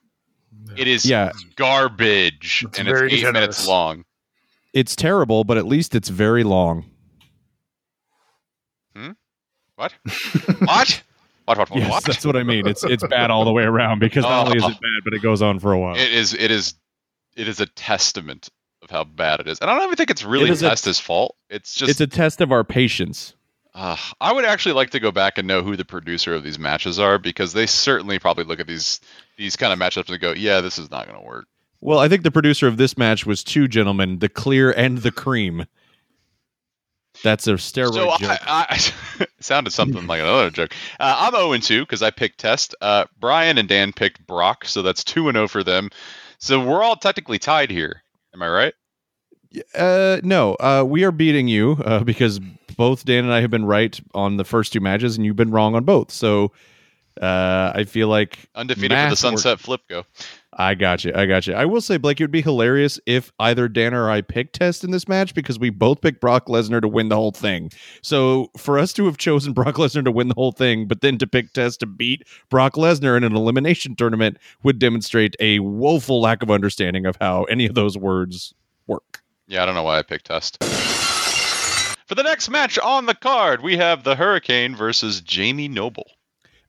It 0.79 0.89
is 0.89 1.05
Yeah. 1.05 1.33
garbage, 1.57 2.65
It's 2.67 2.79
and 2.79 2.89
it's 2.89 3.03
eight 3.03 3.19
generous. 3.21 3.33
minutes 3.35 3.69
long. 3.69 4.07
It's 4.73 4.97
terrible, 4.97 5.45
but 5.45 5.59
at 5.59 5.67
least 5.67 5.95
it's 5.95 6.09
very 6.09 6.43
long. 6.43 6.87
Hmm? 8.97 9.11
What? 9.77 9.93
what? 10.61 11.03
What? 11.49 11.59
What? 11.71 11.79
Yes, 11.79 11.91
what? 11.91 12.05
that's 12.05 12.25
what 12.27 12.37
I 12.37 12.43
mean. 12.43 12.67
It's 12.67 12.85
it's 12.85 13.07
bad 13.07 13.31
all 13.33 13.45
the 13.45 13.53
way 13.53 13.65
around 13.65 13.99
because 14.01 14.25
not 14.25 14.47
only 14.47 14.59
is 14.59 14.65
Oh. 14.65 14.69
it 14.69 14.73
bad, 14.81 15.05
but 15.05 15.15
it 15.15 15.23
goes 15.23 15.43
on 15.43 15.59
for 15.59 15.73
a 15.73 15.79
while. 15.79 15.97
It 15.97 16.13
is. 16.13 16.35
It 16.35 16.51
is. 16.51 16.75
It 17.37 17.49
is 17.49 17.61
a 17.61 17.67
testament 17.67 18.49
of 18.83 18.91
how 18.91 19.05
bad 19.05 19.41
it 19.41 19.49
is. 19.49 19.59
And 19.61 19.71
I 19.71 19.75
don't 19.75 19.85
even 19.85 19.97
think 19.97 20.11
it's 20.11 20.25
really 20.25 20.51
It 20.51 20.63
a- 20.63 20.95
fault. 20.95 21.37
It's 21.51 21.75
just. 21.75 21.91
it's 21.91 22.01
a 22.01 22.07
test 22.07 22.41
of 22.41 22.53
our 22.53 22.65
patience. 22.65 23.35
Uh, 23.75 23.97
I 24.21 24.33
would 24.33 24.45
actually 24.45 24.73
like 24.75 24.91
to 24.91 25.01
go 25.01 25.13
back 25.13 25.39
and 25.39 25.47
know 25.47 25.63
who 25.63 25.77
the 25.77 25.85
producer 25.85 26.35
of 26.35 26.43
these 26.43 26.59
matches 26.59 26.99
are 26.99 27.17
because 27.19 27.53
they 27.53 27.67
certainly 27.67 28.19
probably 28.19 28.45
look 28.45 28.59
at 28.61 28.67
these 28.67 29.01
these 29.37 29.57
kind 29.57 29.73
of 29.73 29.79
matchups 29.79 30.09
and 30.11 30.21
go, 30.21 30.33
"Yeah, 30.33 30.61
this 30.61 30.79
is 30.79 30.91
not 30.91 31.07
going 31.07 31.19
to 31.19 31.25
work." 31.25 31.47
Well, 31.81 32.01
I 32.01 32.09
think 32.09 32.25
the 32.25 32.33
producer 32.33 32.67
of 32.67 32.77
this 32.77 32.99
match 32.99 33.25
was 33.25 33.45
two 33.45 33.69
gentlemen, 33.69 34.19
the 34.19 34.29
clear 34.29 34.73
and 34.73 34.99
the 34.99 35.13
cream. 35.13 35.67
That's 37.23 37.47
a 37.47 37.53
steroid 37.55 37.95
So 37.95 38.05
joke. 38.19 38.23
I, 38.23 38.39
I 39.21 39.27
sounded 39.41 39.71
something 39.71 40.07
like 40.07 40.21
another 40.21 40.51
joke. 40.51 40.73
Uh, 41.01 41.17
I'm 41.19 41.33
0 41.33 41.53
and 41.53 41.63
2 41.63 41.83
because 41.83 42.03
I 42.03 42.11
picked 42.11 42.39
Test. 42.39 42.75
Uh, 42.81 43.07
Brian 43.19 43.59
and 43.59 43.69
Dan 43.69 43.93
picked 43.93 44.27
Brock, 44.27 44.65
so 44.65 44.83
that's 44.83 45.05
2 45.05 45.29
and 45.29 45.37
0 45.37 45.49
for 45.49 45.65
them. 45.65 45.91
So 46.39 46.65
we're 46.65 46.83
all 46.83 46.97
technically 46.97 47.39
tied 47.39 47.71
here. 47.71 48.03
Am 48.35 48.43
I 48.43 48.49
right? 48.49 48.75
Uh, 49.75 50.21
no, 50.23 50.55
uh, 50.55 50.85
we 50.87 51.05
are 51.05 51.13
beating 51.13 51.49
you 51.49 51.79
uh, 51.85 52.05
because 52.05 52.39
both 52.77 53.05
Dan 53.05 53.25
and 53.25 53.33
I 53.33 53.41
have 53.41 53.51
been 53.51 53.65
right 53.65 53.99
on 54.15 54.37
the 54.37 54.45
first 54.45 54.73
two 54.73 54.81
matches, 54.81 55.17
and 55.17 55.25
you've 55.25 55.37
been 55.37 55.51
wrong 55.51 55.75
on 55.75 55.85
both. 55.85 56.11
So 56.11 56.53
uh, 57.21 57.73
I 57.75 57.85
feel 57.85 58.09
like 58.09 58.39
Undefeated 58.55 58.97
for 58.97 59.11
the 59.11 59.17
Sunset 59.17 59.59
Flip 59.59 59.81
go. 59.89 60.05
I 60.61 60.75
got 60.75 61.05
you. 61.05 61.13
I 61.15 61.27
got 61.27 61.47
you. 61.47 61.55
I 61.55 61.65
will 61.65 61.81
say, 61.81 61.99
Blake, 61.99 62.21
it 62.21 62.25
would 62.25 62.33
be 62.33 62.43
hilarious 62.43 62.99
if 63.07 63.31
either 63.39 63.69
Dan 63.69 63.95
or 63.95 64.11
I 64.11 64.23
picked 64.23 64.57
Test 64.57 64.83
in 64.83 64.91
this 64.91 65.07
match 65.07 65.33
because 65.33 65.57
we 65.57 65.71
both 65.71 66.01
picked 66.01 66.21
Brock 66.21 66.47
Lesnar 66.47 66.81
to 66.81 66.89
win 66.89 67.09
the 67.09 67.15
whole 67.15 67.31
thing. 67.31 67.71
So 68.03 68.51
for 68.57 68.77
us 68.77 68.93
to 68.95 69.07
have 69.07 69.19
chosen 69.19 69.53
Brock 69.55 69.77
Lesnar 69.77 70.05
to 70.05 70.11
win 70.11 70.27
the 70.27 70.35
whole 70.35 70.51
thing, 70.51 70.89
but 70.89 71.01
then 71.01 71.17
to 71.19 71.29
pick 71.29 71.53
Test 71.53 71.79
to 71.81 71.87
beat 71.87 72.25
Brock 72.51 72.75
Lesnar 72.75 73.17
in 73.17 73.23
an 73.23 73.37
elimination 73.37 73.95
tournament 73.95 74.39
would 74.65 74.81
demonstrate 74.81 75.37
a 75.39 75.61
woeful 75.61 76.21
lack 76.21 76.43
of 76.43 76.51
understanding 76.51 77.07
of 77.07 77.17
how 77.21 77.45
any 77.45 77.65
of 77.65 77.77
those 77.77 77.97
words 77.97 78.53
work. 78.89 79.23
Yeah, 79.47 79.63
I 79.63 79.67
don't 79.67 79.77
know 79.77 79.85
why 79.85 79.99
I 79.99 80.03
picked 80.03 80.27
Test. 80.27 80.63
For 82.09 82.15
the 82.17 82.25
next 82.25 82.49
match 82.49 82.79
on 82.81 83.07
the 83.07 83.15
card, 83.15 83.63
we 83.63 83.77
have 83.77 84.03
the 84.03 84.17
Hurricane 84.17 84.75
versus 84.75 85.21
Jamie 85.21 85.69
Noble. 85.69 86.11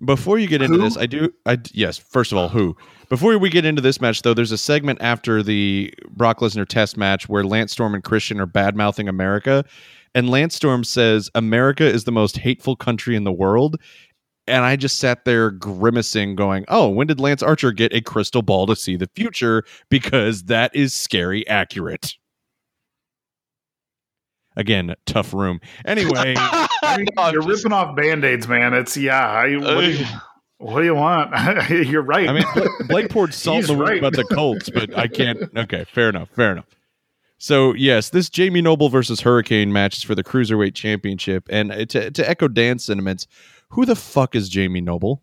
Before 0.03 0.37
you 0.37 0.47
get 0.47 0.61
into 0.61 0.77
Who? 0.77 0.83
this, 0.83 0.95
I 0.95 1.07
do. 1.07 1.33
I 1.45 1.57
yes. 1.71 1.97
First 1.97 2.31
of 2.31 2.37
all, 2.37 2.49
who? 2.49 2.77
Before 3.09 3.35
we 3.39 3.49
get 3.49 3.65
into 3.65 3.81
this 3.81 3.99
match, 3.99 4.21
though, 4.21 4.35
there's 4.35 4.51
a 4.51 4.57
segment 4.57 4.99
after 5.01 5.41
the 5.41 5.91
Brock 6.11 6.39
Lesnar 6.39 6.67
test 6.67 6.95
match 6.95 7.27
where 7.27 7.43
Lance 7.43 7.71
Storm 7.71 7.95
and 7.95 8.03
Christian 8.03 8.39
are 8.39 8.45
bad 8.45 8.75
mouthing 8.75 9.07
America, 9.09 9.65
and 10.13 10.29
Lance 10.29 10.55
Storm 10.55 10.83
says 10.83 11.29
America 11.33 11.83
is 11.83 12.03
the 12.03 12.11
most 12.11 12.37
hateful 12.37 12.75
country 12.75 13.15
in 13.15 13.23
the 13.23 13.31
world. 13.31 13.77
And 14.45 14.63
I 14.63 14.75
just 14.75 14.97
sat 14.97 15.25
there 15.25 15.51
grimacing, 15.51 16.35
going, 16.35 16.65
"Oh, 16.67 16.89
when 16.89 17.07
did 17.07 17.19
Lance 17.19 17.43
Archer 17.43 17.71
get 17.71 17.93
a 17.93 18.01
crystal 18.01 18.41
ball 18.41 18.65
to 18.67 18.75
see 18.75 18.95
the 18.95 19.09
future? 19.15 19.63
Because 19.89 20.43
that 20.43 20.75
is 20.75 20.93
scary 20.95 21.47
accurate." 21.47 22.15
Again, 24.55 24.95
tough 25.05 25.33
room. 25.33 25.61
Anyway. 25.85 26.33
I 26.37 26.97
mean, 26.97 27.07
I'm 27.17 27.33
you're 27.33 27.43
just- 27.43 27.63
ripping 27.63 27.73
off 27.73 27.95
band-aids, 27.95 28.47
man. 28.47 28.73
It's 28.73 28.97
yeah. 28.97 29.27
I, 29.29 29.55
what, 29.57 29.81
do 29.81 29.91
you, 29.91 30.05
what 30.59 30.81
do 30.81 30.85
you 30.85 30.95
want? 30.95 31.33
you're 31.69 32.01
right. 32.01 32.29
I 32.29 32.33
mean, 32.33 32.43
Blake, 32.53 32.69
Blake 32.87 33.09
poured 33.09 33.33
salt 33.33 33.61
in 33.61 33.67
the 33.67 33.73
wound 33.73 33.89
right. 33.89 33.97
about 33.97 34.13
the 34.13 34.25
Colts, 34.25 34.69
but 34.69 34.95
I 34.97 35.07
can't. 35.07 35.39
Okay, 35.57 35.85
fair 35.85 36.09
enough. 36.09 36.29
Fair 36.29 36.51
enough. 36.51 36.65
So 37.37 37.73
yes, 37.73 38.09
this 38.09 38.29
Jamie 38.29 38.61
Noble 38.61 38.89
versus 38.89 39.21
Hurricane 39.21 39.71
match 39.71 39.97
is 39.97 40.03
for 40.03 40.13
the 40.15 40.23
cruiserweight 40.23 40.75
championship, 40.75 41.47
and 41.49 41.71
uh, 41.71 41.85
to, 41.85 42.11
to 42.11 42.29
echo 42.29 42.49
Dan's 42.49 42.83
sentiments, 42.83 43.25
who 43.69 43.85
the 43.85 43.95
fuck 43.95 44.35
is 44.35 44.49
Jamie 44.49 44.81
Noble? 44.81 45.21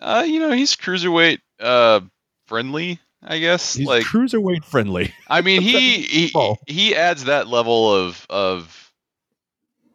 Uh, 0.00 0.24
you 0.26 0.38
know, 0.38 0.52
he's 0.52 0.76
cruiserweight 0.76 1.40
uh 1.58 2.00
friendly, 2.46 3.00
I 3.22 3.38
guess. 3.40 3.74
He's 3.74 3.86
like 3.86 4.04
cruiserweight 4.04 4.64
friendly. 4.64 5.12
I 5.28 5.40
mean, 5.40 5.62
he 5.62 6.02
he, 6.02 6.32
Oh. 6.34 6.56
he 6.68 6.94
adds 6.94 7.24
that 7.24 7.48
level 7.48 7.92
of 7.92 8.24
of 8.30 8.92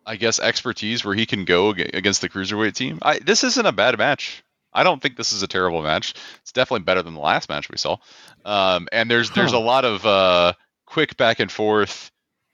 I 0.06 0.18
guess 0.18 0.40
expertise 0.40 1.06
where 1.06 1.16
he 1.16 1.26
can 1.26 1.46
go 1.46 1.70
against 1.70 2.22
the 2.22 2.28
cruiserweight 2.30 2.74
team. 2.74 3.00
I 3.02 3.20
this 3.20 3.44
isn't 3.46 3.66
a 3.66 3.72
bad 3.72 3.98
match. 3.98 4.44
I 4.74 4.84
don't 4.84 5.02
think 5.02 5.18
this 5.18 5.34
is 5.34 5.44
a 5.44 5.48
terrible 5.48 5.82
match. 5.82 6.14
It's 6.42 6.52
definitely 6.52 6.84
better 6.84 7.02
than 7.02 7.14
the 7.14 7.20
last 7.20 7.50
match 7.50 7.70
we 7.70 7.78
saw. 7.78 7.98
Um, 8.46 8.88
and 8.92 9.10
there's 9.10 9.32
there's 9.32 9.54
a 9.54 9.60
lot 9.60 9.86
of 9.86 10.06
uh, 10.06 10.54
quick 10.86 11.18
back 11.18 11.40
and 11.40 11.52
forth, 11.52 12.12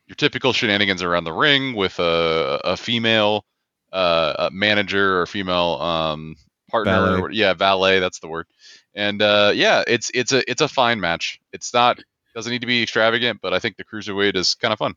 your 0.08 0.15
typical 0.15 0.54
shenanigans 0.54 1.04
around 1.04 1.25
the 1.25 1.34
ring 1.34 1.75
with 1.75 1.99
a 1.99 2.62
a 2.63 2.78
female 2.78 3.45
uh, 3.91 4.47
a 4.47 4.51
manager 4.51 5.21
or 5.21 5.25
female 5.25 5.82
um, 5.82 6.36
partner. 6.69 6.93
Valet. 6.93 7.21
Or, 7.21 7.32
yeah, 7.32 7.54
valet. 7.54 7.99
That's 7.99 8.19
the 8.19 8.28
word. 8.28 8.47
And 8.93 9.21
uh, 9.21 9.51
yeah, 9.54 9.84
it's 9.88 10.12
it's 10.13 10.32
a 10.32 10.49
it's 10.49 10.62
a 10.62 10.67
fine 10.67 10.99
match. 10.99 11.39
It's 11.51 11.73
not 11.73 11.99
doesn't 12.34 12.51
need 12.51 12.62
to 12.62 12.67
be 12.67 12.84
extravagant, 12.84 13.39
but 13.41 13.54
I 13.54 13.60
think 13.60 13.78
the 13.78 13.86
cruiserweight 13.86 14.36
is 14.36 14.56
kind 14.56 14.73
of 14.73 14.80
fun. 14.80 14.95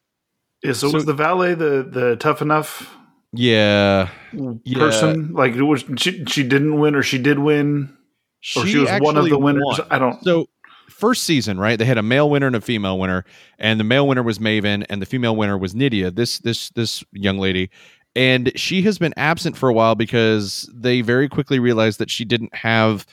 Yeah, 0.63 0.73
so, 0.73 0.89
So- 0.89 0.95
was 0.95 1.05
the 1.05 1.15
valet 1.15 1.55
the 1.55 1.87
the 1.89 2.17
tough 2.17 2.43
enough 2.43 2.95
Yeah, 3.33 4.09
Yeah. 4.33 4.79
person? 4.79 5.33
Like, 5.33 5.55
it 5.55 5.63
was 5.63 5.85
she 5.97 6.25
she 6.27 6.43
didn't 6.43 6.79
win, 6.81 6.95
or 6.95 7.03
she 7.03 7.19
did 7.19 7.39
win, 7.39 7.95
or 8.57 8.67
she, 8.67 8.79
was 8.79 8.89
one 9.01 9.17
of 9.17 9.29
the 9.29 9.39
winners? 9.39 9.63
won. 9.65 9.87
I 9.91 9.99
don't. 9.99 10.23
So 10.25 10.49
first 10.89 11.25
season, 11.25 11.59
right? 11.61 11.79
They 11.79 11.85
had 11.85 11.99
a 11.99 12.03
male 12.03 12.31
winner 12.31 12.47
and 12.47 12.57
a 12.57 12.61
female 12.61 12.99
winner, 12.99 13.25
and 13.59 13.79
the 13.79 13.85
male 13.85 14.09
winner 14.09 14.23
was 14.23 14.39
Maven, 14.39 14.85
and 14.89 15.03
the 15.03 15.07
female 15.07 15.37
winner 15.37 15.59
was 15.59 15.75
Nydia. 15.75 16.11
This 16.11 16.39
this 16.39 16.71
this 16.71 17.05
young 17.13 17.39
lady, 17.39 17.71
and 18.17 18.51
she 18.57 18.83
has 18.83 18.99
been 18.99 19.13
absent 19.17 19.57
for 19.57 19.69
a 19.69 19.75
while 19.75 19.95
because 19.95 20.69
they 20.75 21.03
very 21.03 21.29
quickly 21.29 21.59
realized 21.59 21.99
that 22.01 22.11
she 22.11 22.25
didn't 22.25 22.55
have 22.55 23.07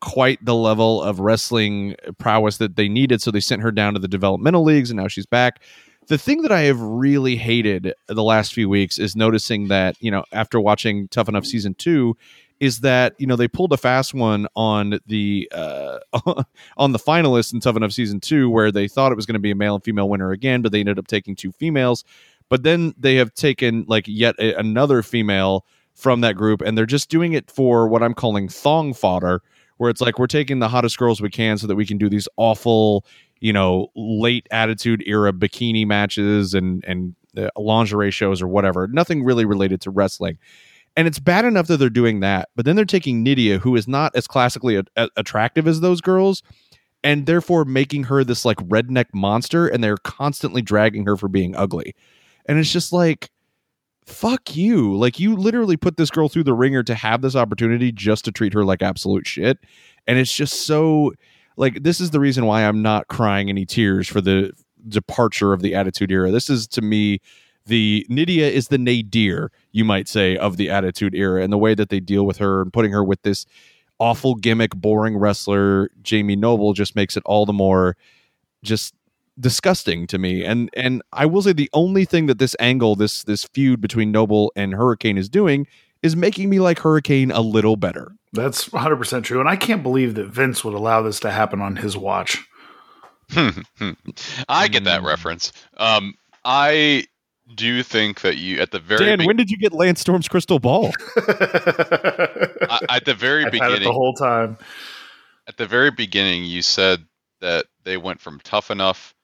quite 0.00 0.42
the 0.44 0.54
level 0.54 1.02
of 1.02 1.20
wrestling 1.20 1.94
prowess 2.18 2.56
that 2.56 2.76
they 2.76 2.88
needed, 2.88 3.20
so 3.20 3.30
they 3.30 3.40
sent 3.40 3.60
her 3.62 3.70
down 3.72 3.94
to 3.94 4.00
the 4.00 4.08
developmental 4.08 4.64
leagues, 4.64 4.90
and 4.90 4.96
now 4.98 5.08
she's 5.08 5.26
back. 5.26 5.60
The 6.08 6.18
thing 6.18 6.40
that 6.40 6.52
I 6.52 6.62
have 6.62 6.80
really 6.80 7.36
hated 7.36 7.92
the 8.06 8.22
last 8.22 8.54
few 8.54 8.68
weeks 8.68 8.98
is 8.98 9.14
noticing 9.14 9.68
that, 9.68 9.94
you 10.00 10.10
know, 10.10 10.24
after 10.32 10.58
watching 10.58 11.06
Tough 11.08 11.28
Enough 11.28 11.44
season 11.44 11.74
two, 11.74 12.16
is 12.60 12.80
that, 12.80 13.14
you 13.18 13.26
know, 13.26 13.36
they 13.36 13.46
pulled 13.46 13.74
a 13.74 13.76
fast 13.76 14.14
one 14.14 14.48
on 14.56 14.98
the 15.06 15.48
uh 15.54 15.98
on 16.78 16.92
the 16.92 16.98
finalists 16.98 17.52
in 17.52 17.60
Tough 17.60 17.76
Enough 17.76 17.92
season 17.92 18.20
two, 18.20 18.48
where 18.48 18.72
they 18.72 18.88
thought 18.88 19.12
it 19.12 19.16
was 19.16 19.26
going 19.26 19.34
to 19.34 19.38
be 19.38 19.50
a 19.50 19.54
male 19.54 19.74
and 19.74 19.84
female 19.84 20.08
winner 20.08 20.32
again, 20.32 20.62
but 20.62 20.72
they 20.72 20.80
ended 20.80 20.98
up 20.98 21.06
taking 21.06 21.36
two 21.36 21.52
females. 21.52 22.04
But 22.48 22.62
then 22.62 22.94
they 22.98 23.16
have 23.16 23.34
taken 23.34 23.84
like 23.86 24.04
yet 24.08 24.34
a, 24.38 24.58
another 24.58 25.02
female 25.02 25.66
from 25.92 26.22
that 26.22 26.36
group, 26.36 26.62
and 26.62 26.78
they're 26.78 26.86
just 26.86 27.10
doing 27.10 27.34
it 27.34 27.50
for 27.50 27.86
what 27.86 28.02
I'm 28.02 28.14
calling 28.14 28.48
thong 28.48 28.94
fodder, 28.94 29.42
where 29.78 29.90
it's 29.90 30.00
like 30.00 30.18
we're 30.18 30.26
taking 30.26 30.58
the 30.58 30.68
hottest 30.68 30.98
girls 30.98 31.20
we 31.20 31.30
can 31.30 31.58
so 31.58 31.66
that 31.66 31.76
we 31.76 31.86
can 31.86 31.98
do 31.98 32.08
these 32.08 32.28
awful, 32.36 33.04
you 33.40 33.52
know, 33.52 33.88
late 33.96 34.46
attitude 34.50 35.02
era 35.06 35.32
bikini 35.32 35.86
matches 35.86 36.54
and 36.54 36.84
and 36.86 37.14
uh, 37.36 37.48
lingerie 37.56 38.10
shows 38.10 38.42
or 38.42 38.48
whatever. 38.48 38.86
Nothing 38.88 39.24
really 39.24 39.44
related 39.44 39.80
to 39.82 39.90
wrestling. 39.90 40.38
And 40.96 41.06
it's 41.06 41.20
bad 41.20 41.44
enough 41.44 41.68
that 41.68 41.76
they're 41.76 41.90
doing 41.90 42.20
that, 42.20 42.48
but 42.56 42.64
then 42.64 42.74
they're 42.74 42.84
taking 42.84 43.22
Nydia, 43.22 43.58
who 43.58 43.76
is 43.76 43.86
not 43.86 44.16
as 44.16 44.26
classically 44.26 44.76
a- 44.76 44.84
a- 44.96 45.10
attractive 45.16 45.68
as 45.68 45.80
those 45.80 46.00
girls, 46.00 46.42
and 47.04 47.26
therefore 47.26 47.64
making 47.64 48.04
her 48.04 48.24
this 48.24 48.44
like 48.44 48.56
redneck 48.58 49.06
monster, 49.14 49.68
and 49.68 49.84
they're 49.84 49.98
constantly 49.98 50.60
dragging 50.60 51.04
her 51.06 51.16
for 51.16 51.28
being 51.28 51.54
ugly. 51.54 51.94
And 52.46 52.58
it's 52.58 52.72
just 52.72 52.92
like, 52.92 53.30
fuck 54.08 54.56
you. 54.56 54.96
Like, 54.96 55.20
you 55.20 55.36
literally 55.36 55.76
put 55.76 55.96
this 55.96 56.10
girl 56.10 56.28
through 56.28 56.44
the 56.44 56.54
ringer 56.54 56.82
to 56.82 56.94
have 56.94 57.22
this 57.22 57.36
opportunity 57.36 57.92
just 57.92 58.24
to 58.24 58.32
treat 58.32 58.54
her 58.54 58.64
like 58.64 58.82
absolute 58.82 59.26
shit. 59.26 59.58
And 60.06 60.18
it's 60.18 60.32
just 60.32 60.66
so, 60.66 61.12
like, 61.56 61.82
this 61.82 62.00
is 62.00 62.10
the 62.10 62.20
reason 62.20 62.46
why 62.46 62.62
I'm 62.62 62.82
not 62.82 63.08
crying 63.08 63.48
any 63.48 63.66
tears 63.66 64.08
for 64.08 64.20
the 64.20 64.52
departure 64.88 65.52
of 65.52 65.60
the 65.60 65.74
Attitude 65.74 66.10
Era. 66.10 66.30
This 66.30 66.48
is 66.48 66.66
to 66.68 66.82
me 66.82 67.20
the 67.66 68.06
Nydia 68.08 68.48
is 68.48 68.68
the 68.68 68.78
nadir, 68.78 69.52
you 69.72 69.84
might 69.84 70.08
say, 70.08 70.36
of 70.36 70.56
the 70.56 70.70
Attitude 70.70 71.14
Era, 71.14 71.42
and 71.42 71.52
the 71.52 71.58
way 71.58 71.74
that 71.74 71.90
they 71.90 72.00
deal 72.00 72.24
with 72.24 72.38
her 72.38 72.62
and 72.62 72.72
putting 72.72 72.92
her 72.92 73.04
with 73.04 73.20
this 73.22 73.44
awful 74.00 74.34
gimmick, 74.34 74.74
boring 74.74 75.16
wrestler 75.18 75.90
Jamie 76.02 76.36
Noble 76.36 76.72
just 76.72 76.96
makes 76.96 77.16
it 77.16 77.22
all 77.26 77.44
the 77.44 77.52
more 77.52 77.96
just 78.62 78.94
disgusting 79.40 80.06
to 80.08 80.18
me. 80.18 80.44
And 80.44 80.70
and 80.74 81.02
I 81.12 81.26
will 81.26 81.42
say 81.42 81.52
the 81.52 81.70
only 81.72 82.04
thing 82.04 82.26
that 82.26 82.38
this 82.38 82.54
angle, 82.60 82.96
this 82.96 83.22
this 83.24 83.44
feud 83.54 83.80
between 83.80 84.10
Noble 84.12 84.52
and 84.56 84.74
Hurricane 84.74 85.16
is 85.18 85.28
doing 85.28 85.66
is 86.02 86.14
making 86.16 86.48
me 86.48 86.60
like 86.60 86.78
Hurricane 86.80 87.30
a 87.30 87.40
little 87.40 87.76
better. 87.76 88.12
That's 88.32 88.70
100 88.72 88.96
percent 88.96 89.24
true, 89.24 89.40
and 89.40 89.48
I 89.48 89.56
can't 89.56 89.82
believe 89.82 90.14
that 90.16 90.26
Vince 90.26 90.62
would 90.64 90.74
allow 90.74 91.02
this 91.02 91.18
to 91.20 91.30
happen 91.30 91.60
on 91.60 91.76
his 91.76 91.96
watch. 91.96 92.38
I 93.36 94.68
get 94.68 94.84
that 94.84 95.00
Hmm. 95.00 95.06
reference. 95.06 95.52
Um, 95.76 96.14
I 96.44 97.04
do 97.54 97.82
think 97.82 98.20
that 98.20 98.36
you 98.36 98.60
at 98.60 98.70
the 98.70 98.78
very 98.78 99.04
Dan, 99.06 99.18
be- 99.20 99.26
when 99.26 99.36
did 99.36 99.50
you 99.50 99.56
get 99.58 99.72
Lance 99.72 100.00
Storm's 100.00 100.28
crystal 100.28 100.58
ball? 100.58 100.92
I- 101.16 102.80
at 102.90 103.04
the 103.04 103.14
very 103.14 103.44
I've 103.44 103.52
had 103.52 103.54
it 103.54 103.60
beginning 103.60 103.82
the 103.88 103.92
whole 103.92 104.14
time. 104.14 104.58
at 105.46 105.56
the 105.56 105.66
very 105.66 105.90
beginning 105.90 106.44
you 106.44 106.62
said 106.62 107.04
that 107.40 107.66
they 107.84 107.96
went 107.96 108.20
from 108.20 108.40
tough 108.44 108.70
enough 108.70 109.14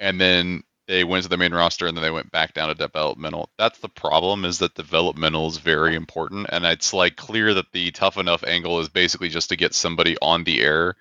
and 0.00 0.20
then 0.20 0.64
they 0.88 1.04
went 1.04 1.24
to 1.24 1.30
the 1.30 1.38
main 1.38 1.54
roster 1.54 1.86
and 1.88 1.96
then 1.96 2.02
they 2.02 2.10
went 2.12 2.32
back 2.32 2.54
down 2.54 2.68
to 2.68 2.76
developmental 2.76 3.50
that's 3.58 3.80
the 3.80 3.90
problem 3.90 4.44
is 4.46 4.58
that 4.60 4.74
developmental 4.76 5.48
is 5.48 5.58
very 5.58 5.96
important 5.96 6.48
and 6.50 6.64
it's 6.66 6.94
like 6.94 7.16
clear 7.16 7.54
that 7.54 7.72
the 7.72 7.92
tough 7.92 8.18
enough 8.18 8.44
angle 8.44 8.80
is 8.80 8.90
basically 8.90 9.30
just 9.30 9.50
to 9.50 9.56
get 9.56 9.74
somebody 9.74 10.16
on 10.22 10.44
the 10.44 10.62
air 10.62 10.96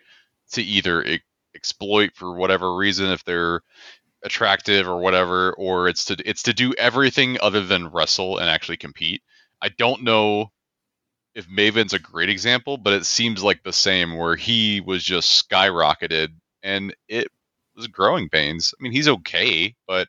to 0.52 0.64
either 0.64 1.04
e- 1.06 1.22
exploit 1.56 2.12
for 2.16 2.36
whatever 2.36 2.76
reason 2.76 3.08
if 3.12 3.26
they're 3.26 3.62
attractive 4.24 4.88
or 4.88 5.00
whatever, 5.00 5.54
or 5.54 5.88
it's 5.88 6.06
to 6.06 6.18
it's 6.26 6.44
to 6.44 6.54
do 6.54 6.74
everything 6.78 7.38
other 7.42 7.64
than 7.66 7.90
wrestle 7.90 8.38
and 8.38 8.50
actually 8.50 8.78
compete. 8.78 9.22
I 9.62 9.70
don't 9.70 10.04
know 10.04 10.52
if 11.36 11.50
Maven's 11.50 11.94
a 11.94 12.00
great 12.00 12.30
example, 12.30 12.78
but 12.78 12.94
it 12.94 13.06
seems 13.06 13.44
like 13.44 13.64
the 13.64 13.74
same 13.74 14.18
where 14.18 14.36
he 14.36 14.82
was 14.82 15.04
just 15.04 15.50
skyrocketed 15.50 16.30
and 16.64 16.96
it 17.10 17.30
was 17.80 17.88
growing 17.88 18.30
pains. 18.30 18.74
I 18.80 18.84
mean, 18.84 18.92
he's 18.92 19.08
okay, 19.08 19.76
but 19.88 20.08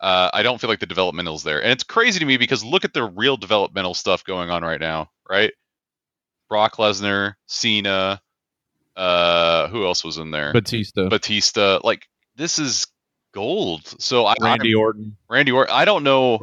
uh, 0.00 0.30
I 0.32 0.42
don't 0.42 0.60
feel 0.60 0.70
like 0.70 0.80
the 0.80 0.86
developmental's 0.86 1.42
there. 1.42 1.62
And 1.62 1.72
it's 1.72 1.84
crazy 1.84 2.20
to 2.20 2.24
me 2.24 2.36
because 2.36 2.64
look 2.64 2.84
at 2.84 2.94
the 2.94 3.04
real 3.04 3.36
developmental 3.36 3.94
stuff 3.94 4.24
going 4.24 4.50
on 4.50 4.62
right 4.62 4.80
now, 4.80 5.10
right? 5.28 5.52
Brock 6.48 6.76
Lesnar, 6.76 7.34
Cena, 7.46 8.20
uh, 8.96 9.68
who 9.68 9.84
else 9.84 10.04
was 10.04 10.18
in 10.18 10.30
there? 10.30 10.52
Batista, 10.52 11.08
Batista. 11.08 11.80
Like 11.84 12.08
this 12.36 12.58
is 12.58 12.86
gold. 13.32 13.82
So 14.00 14.26
I, 14.26 14.34
Randy 14.40 14.74
I, 14.74 14.78
Orton. 14.78 15.16
Randy 15.28 15.52
Orton. 15.52 15.74
I 15.74 15.84
don't 15.84 16.04
know 16.04 16.40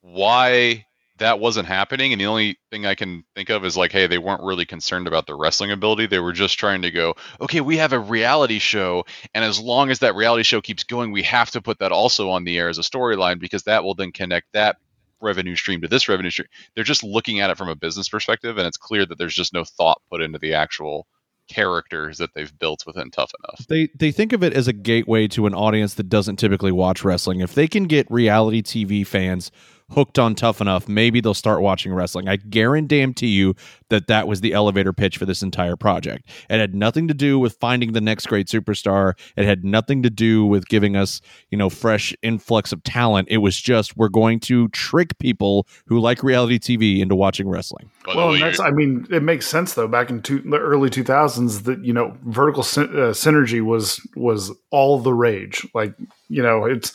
why 0.00 0.86
that 1.18 1.38
wasn't 1.38 1.68
happening, 1.68 2.12
and 2.12 2.20
the 2.20 2.26
only 2.26 2.58
thing 2.70 2.86
I 2.86 2.94
can 2.94 3.24
think 3.36 3.48
of 3.48 3.64
is 3.64 3.76
like, 3.76 3.92
hey, 3.92 4.06
they 4.06 4.18
weren't 4.18 4.42
really 4.42 4.64
concerned 4.64 5.06
about 5.06 5.26
the 5.26 5.34
wrestling 5.34 5.70
ability. 5.70 6.06
They 6.06 6.18
were 6.18 6.32
just 6.32 6.58
trying 6.58 6.82
to 6.82 6.90
go, 6.90 7.14
okay, 7.40 7.60
we 7.60 7.76
have 7.76 7.92
a 7.92 7.98
reality 7.98 8.58
show, 8.58 9.04
and 9.32 9.44
as 9.44 9.60
long 9.60 9.90
as 9.90 10.00
that 10.00 10.16
reality 10.16 10.42
show 10.42 10.60
keeps 10.60 10.82
going, 10.82 11.12
we 11.12 11.22
have 11.22 11.50
to 11.52 11.62
put 11.62 11.78
that 11.78 11.92
also 11.92 12.30
on 12.30 12.44
the 12.44 12.58
air 12.58 12.68
as 12.68 12.78
a 12.78 12.82
storyline 12.82 13.38
because 13.38 13.62
that 13.64 13.84
will 13.84 13.94
then 13.94 14.10
connect 14.10 14.52
that 14.52 14.76
revenue 15.20 15.56
stream 15.56 15.80
to 15.80 15.88
this 15.88 16.08
revenue 16.08 16.30
stream. 16.30 16.48
They're 16.74 16.84
just 16.84 17.04
looking 17.04 17.40
at 17.40 17.50
it 17.50 17.58
from 17.58 17.68
a 17.68 17.76
business 17.76 18.08
perspective, 18.08 18.58
and 18.58 18.66
it's 18.66 18.76
clear 18.76 19.06
that 19.06 19.16
there's 19.16 19.34
just 19.34 19.52
no 19.52 19.64
thought 19.64 20.02
put 20.10 20.20
into 20.20 20.38
the 20.38 20.54
actual 20.54 21.06
characters 21.46 22.18
that 22.18 22.30
they've 22.34 22.56
built 22.58 22.84
within 22.86 23.10
Tough 23.10 23.30
Enough. 23.40 23.66
They 23.68 23.88
they 23.94 24.10
think 24.10 24.32
of 24.32 24.42
it 24.42 24.52
as 24.54 24.66
a 24.66 24.72
gateway 24.72 25.28
to 25.28 25.46
an 25.46 25.54
audience 25.54 25.94
that 25.94 26.08
doesn't 26.08 26.36
typically 26.36 26.72
watch 26.72 27.04
wrestling. 27.04 27.40
If 27.40 27.54
they 27.54 27.68
can 27.68 27.84
get 27.84 28.10
reality 28.10 28.62
TV 28.62 29.06
fans 29.06 29.50
hooked 29.90 30.18
on 30.18 30.34
Tough 30.34 30.60
Enough, 30.60 30.88
maybe 30.88 31.20
they'll 31.20 31.34
start 31.34 31.60
watching 31.60 31.92
wrestling. 31.92 32.28
I 32.28 32.36
guarantee 32.36 33.28
you 33.28 33.54
that 33.90 34.06
that 34.08 34.26
was 34.26 34.40
the 34.40 34.52
elevator 34.52 34.92
pitch 34.92 35.18
for 35.18 35.26
this 35.26 35.42
entire 35.42 35.76
project. 35.76 36.28
It 36.48 36.58
had 36.58 36.74
nothing 36.74 37.08
to 37.08 37.14
do 37.14 37.38
with 37.38 37.56
finding 37.60 37.92
the 37.92 38.00
next 38.00 38.26
great 38.26 38.48
superstar. 38.48 39.12
It 39.36 39.44
had 39.44 39.64
nothing 39.64 40.02
to 40.02 40.10
do 40.10 40.44
with 40.44 40.68
giving 40.68 40.96
us, 40.96 41.20
you 41.50 41.58
know, 41.58 41.68
fresh 41.68 42.14
influx 42.22 42.72
of 42.72 42.82
talent. 42.82 43.28
It 43.30 43.38
was 43.38 43.60
just 43.60 43.96
we're 43.96 44.08
going 44.08 44.40
to 44.40 44.68
trick 44.68 45.18
people 45.18 45.66
who 45.86 46.00
like 46.00 46.22
reality 46.22 46.58
TV 46.58 47.00
into 47.00 47.14
watching 47.14 47.48
wrestling. 47.48 47.90
Well, 48.06 48.32
and 48.32 48.42
that's 48.42 48.60
I 48.60 48.70
mean, 48.70 49.06
it 49.10 49.22
makes 49.22 49.46
sense 49.46 49.74
though. 49.74 49.88
Back 49.88 50.10
in 50.10 50.22
two, 50.22 50.40
the 50.40 50.58
early 50.58 50.90
two 50.90 51.04
thousands, 51.04 51.62
that 51.62 51.84
you 51.84 51.92
know, 51.92 52.16
vertical 52.24 52.62
sy- 52.62 52.82
uh, 52.82 53.12
synergy 53.12 53.60
was 53.60 54.04
was 54.16 54.50
all 54.70 54.98
the 54.98 55.12
rage. 55.12 55.66
Like 55.74 55.94
you 56.28 56.42
know, 56.42 56.64
it's 56.64 56.92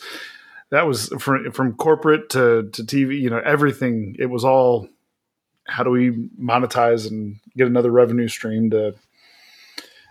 that 0.70 0.86
was 0.86 1.08
from 1.18 1.52
from 1.52 1.74
corporate 1.74 2.30
to 2.30 2.68
to 2.72 2.82
TV. 2.82 3.20
You 3.20 3.30
know, 3.30 3.40
everything. 3.44 4.16
It 4.18 4.26
was 4.26 4.44
all. 4.44 4.88
How 5.66 5.84
do 5.84 5.90
we 5.90 6.10
monetize 6.40 7.08
and 7.08 7.36
get 7.56 7.68
another 7.68 7.90
revenue 7.90 8.28
stream 8.28 8.70
to? 8.70 8.94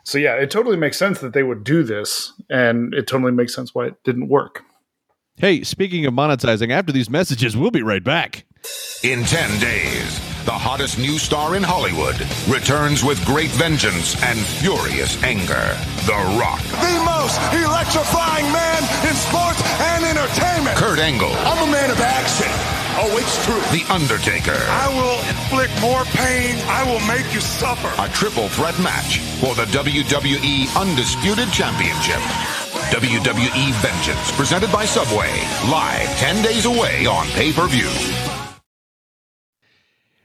So 0.04 0.17
yeah, 0.17 0.36
it 0.36 0.50
totally 0.50 0.78
makes 0.78 0.98
sense 0.98 1.19
that 1.19 1.34
they 1.34 1.43
would 1.43 1.63
do 1.63 1.84
this, 1.84 2.34
and 2.50 2.93
it 2.93 3.08
totally 3.08 3.32
makes 3.32 3.54
sense 3.54 3.76
why 3.76 3.88
it 3.88 4.04
didn't 4.04 4.30
work. 4.30 4.63
Hey, 5.38 5.63
speaking 5.63 6.06
of 6.06 6.13
monetizing, 6.13 6.69
after 6.72 6.91
these 6.91 7.10
messages, 7.10 7.56
we'll 7.56 7.72
be 7.72 7.82
right 7.82 8.04
back. 8.04 8.45
In 9.04 9.24
10 9.24 9.60
days, 9.62 10.29
the 10.49 10.57
hottest 10.57 10.97
new 10.97 11.19
star 11.19 11.55
in 11.55 11.62
Hollywood 11.62 12.17
returns 12.49 13.05
with 13.05 13.21
great 13.23 13.53
vengeance 13.53 14.17
and 14.25 14.33
furious 14.57 15.13
anger. 15.21 15.77
The 16.09 16.17
Rock. 16.41 16.57
The 16.81 16.97
most 17.05 17.38
electrifying 17.53 18.49
man 18.49 18.81
in 19.05 19.13
sports 19.13 19.62
and 19.93 20.01
entertainment. 20.09 20.73
Kurt 20.73 20.97
Angle. 20.97 21.29
I'm 21.45 21.69
a 21.69 21.71
man 21.71 21.93
of 21.93 22.01
action. 22.01 22.49
Oh, 22.97 23.13
it's 23.21 23.38
true. 23.45 23.62
The 23.69 23.85
Undertaker. 23.93 24.57
I 24.57 24.89
will 24.89 25.21
inflict 25.29 25.77
more 25.85 26.01
pain. 26.17 26.57
I 26.65 26.81
will 26.81 27.03
make 27.05 27.29
you 27.29 27.45
suffer. 27.45 27.93
A 28.01 28.09
triple 28.09 28.49
threat 28.49 28.73
match 28.81 29.21
for 29.38 29.53
the 29.53 29.69
WWE 29.69 30.65
Undisputed 30.73 31.53
Championship. 31.53 32.25
WWE 32.89 33.69
Vengeance, 33.85 34.33
presented 34.33 34.73
by 34.73 34.85
Subway. 34.85 35.29
Live 35.69 36.09
10 36.17 36.41
days 36.41 36.65
away 36.65 37.05
on 37.05 37.29
pay 37.38 37.53
per 37.53 37.67
view. 37.69 37.93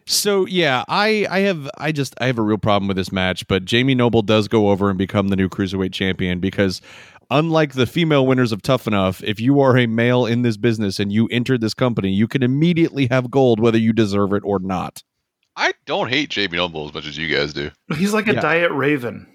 So 0.06 0.46
yeah, 0.46 0.84
I 0.88 1.26
I 1.30 1.40
have 1.40 1.68
I 1.78 1.90
just 1.92 2.14
I 2.20 2.26
have 2.26 2.38
a 2.38 2.42
real 2.42 2.58
problem 2.58 2.88
with 2.88 2.96
this 2.96 3.10
match, 3.12 3.46
but 3.48 3.64
Jamie 3.64 3.94
Noble 3.94 4.22
does 4.22 4.48
go 4.48 4.70
over 4.70 4.88
and 4.90 4.98
become 4.98 5.28
the 5.28 5.36
new 5.36 5.48
cruiserweight 5.48 5.92
champion 5.92 6.40
because 6.40 6.80
unlike 7.30 7.72
the 7.72 7.86
female 7.86 8.26
winners 8.26 8.52
of 8.52 8.60
Tough 8.60 8.86
Enough, 8.86 9.22
if 9.24 9.40
you 9.40 9.60
are 9.60 9.78
a 9.78 9.86
male 9.86 10.26
in 10.26 10.42
this 10.42 10.58
business 10.58 11.00
and 11.00 11.10
you 11.10 11.26
entered 11.30 11.62
this 11.62 11.72
company, 11.74 12.10
you 12.10 12.28
can 12.28 12.42
immediately 12.42 13.06
have 13.10 13.30
gold 13.30 13.60
whether 13.60 13.78
you 13.78 13.94
deserve 13.94 14.34
it 14.34 14.42
or 14.44 14.58
not. 14.58 15.02
I 15.56 15.72
don't 15.86 16.08
hate 16.10 16.28
Jamie 16.28 16.58
Noble 16.58 16.86
as 16.86 16.92
much 16.92 17.06
as 17.06 17.16
you 17.16 17.34
guys 17.34 17.52
do. 17.54 17.70
He's 17.96 18.12
like 18.12 18.26
a 18.28 18.34
Yeah. 18.34 18.40
diet 18.40 18.72
raven, 18.72 19.26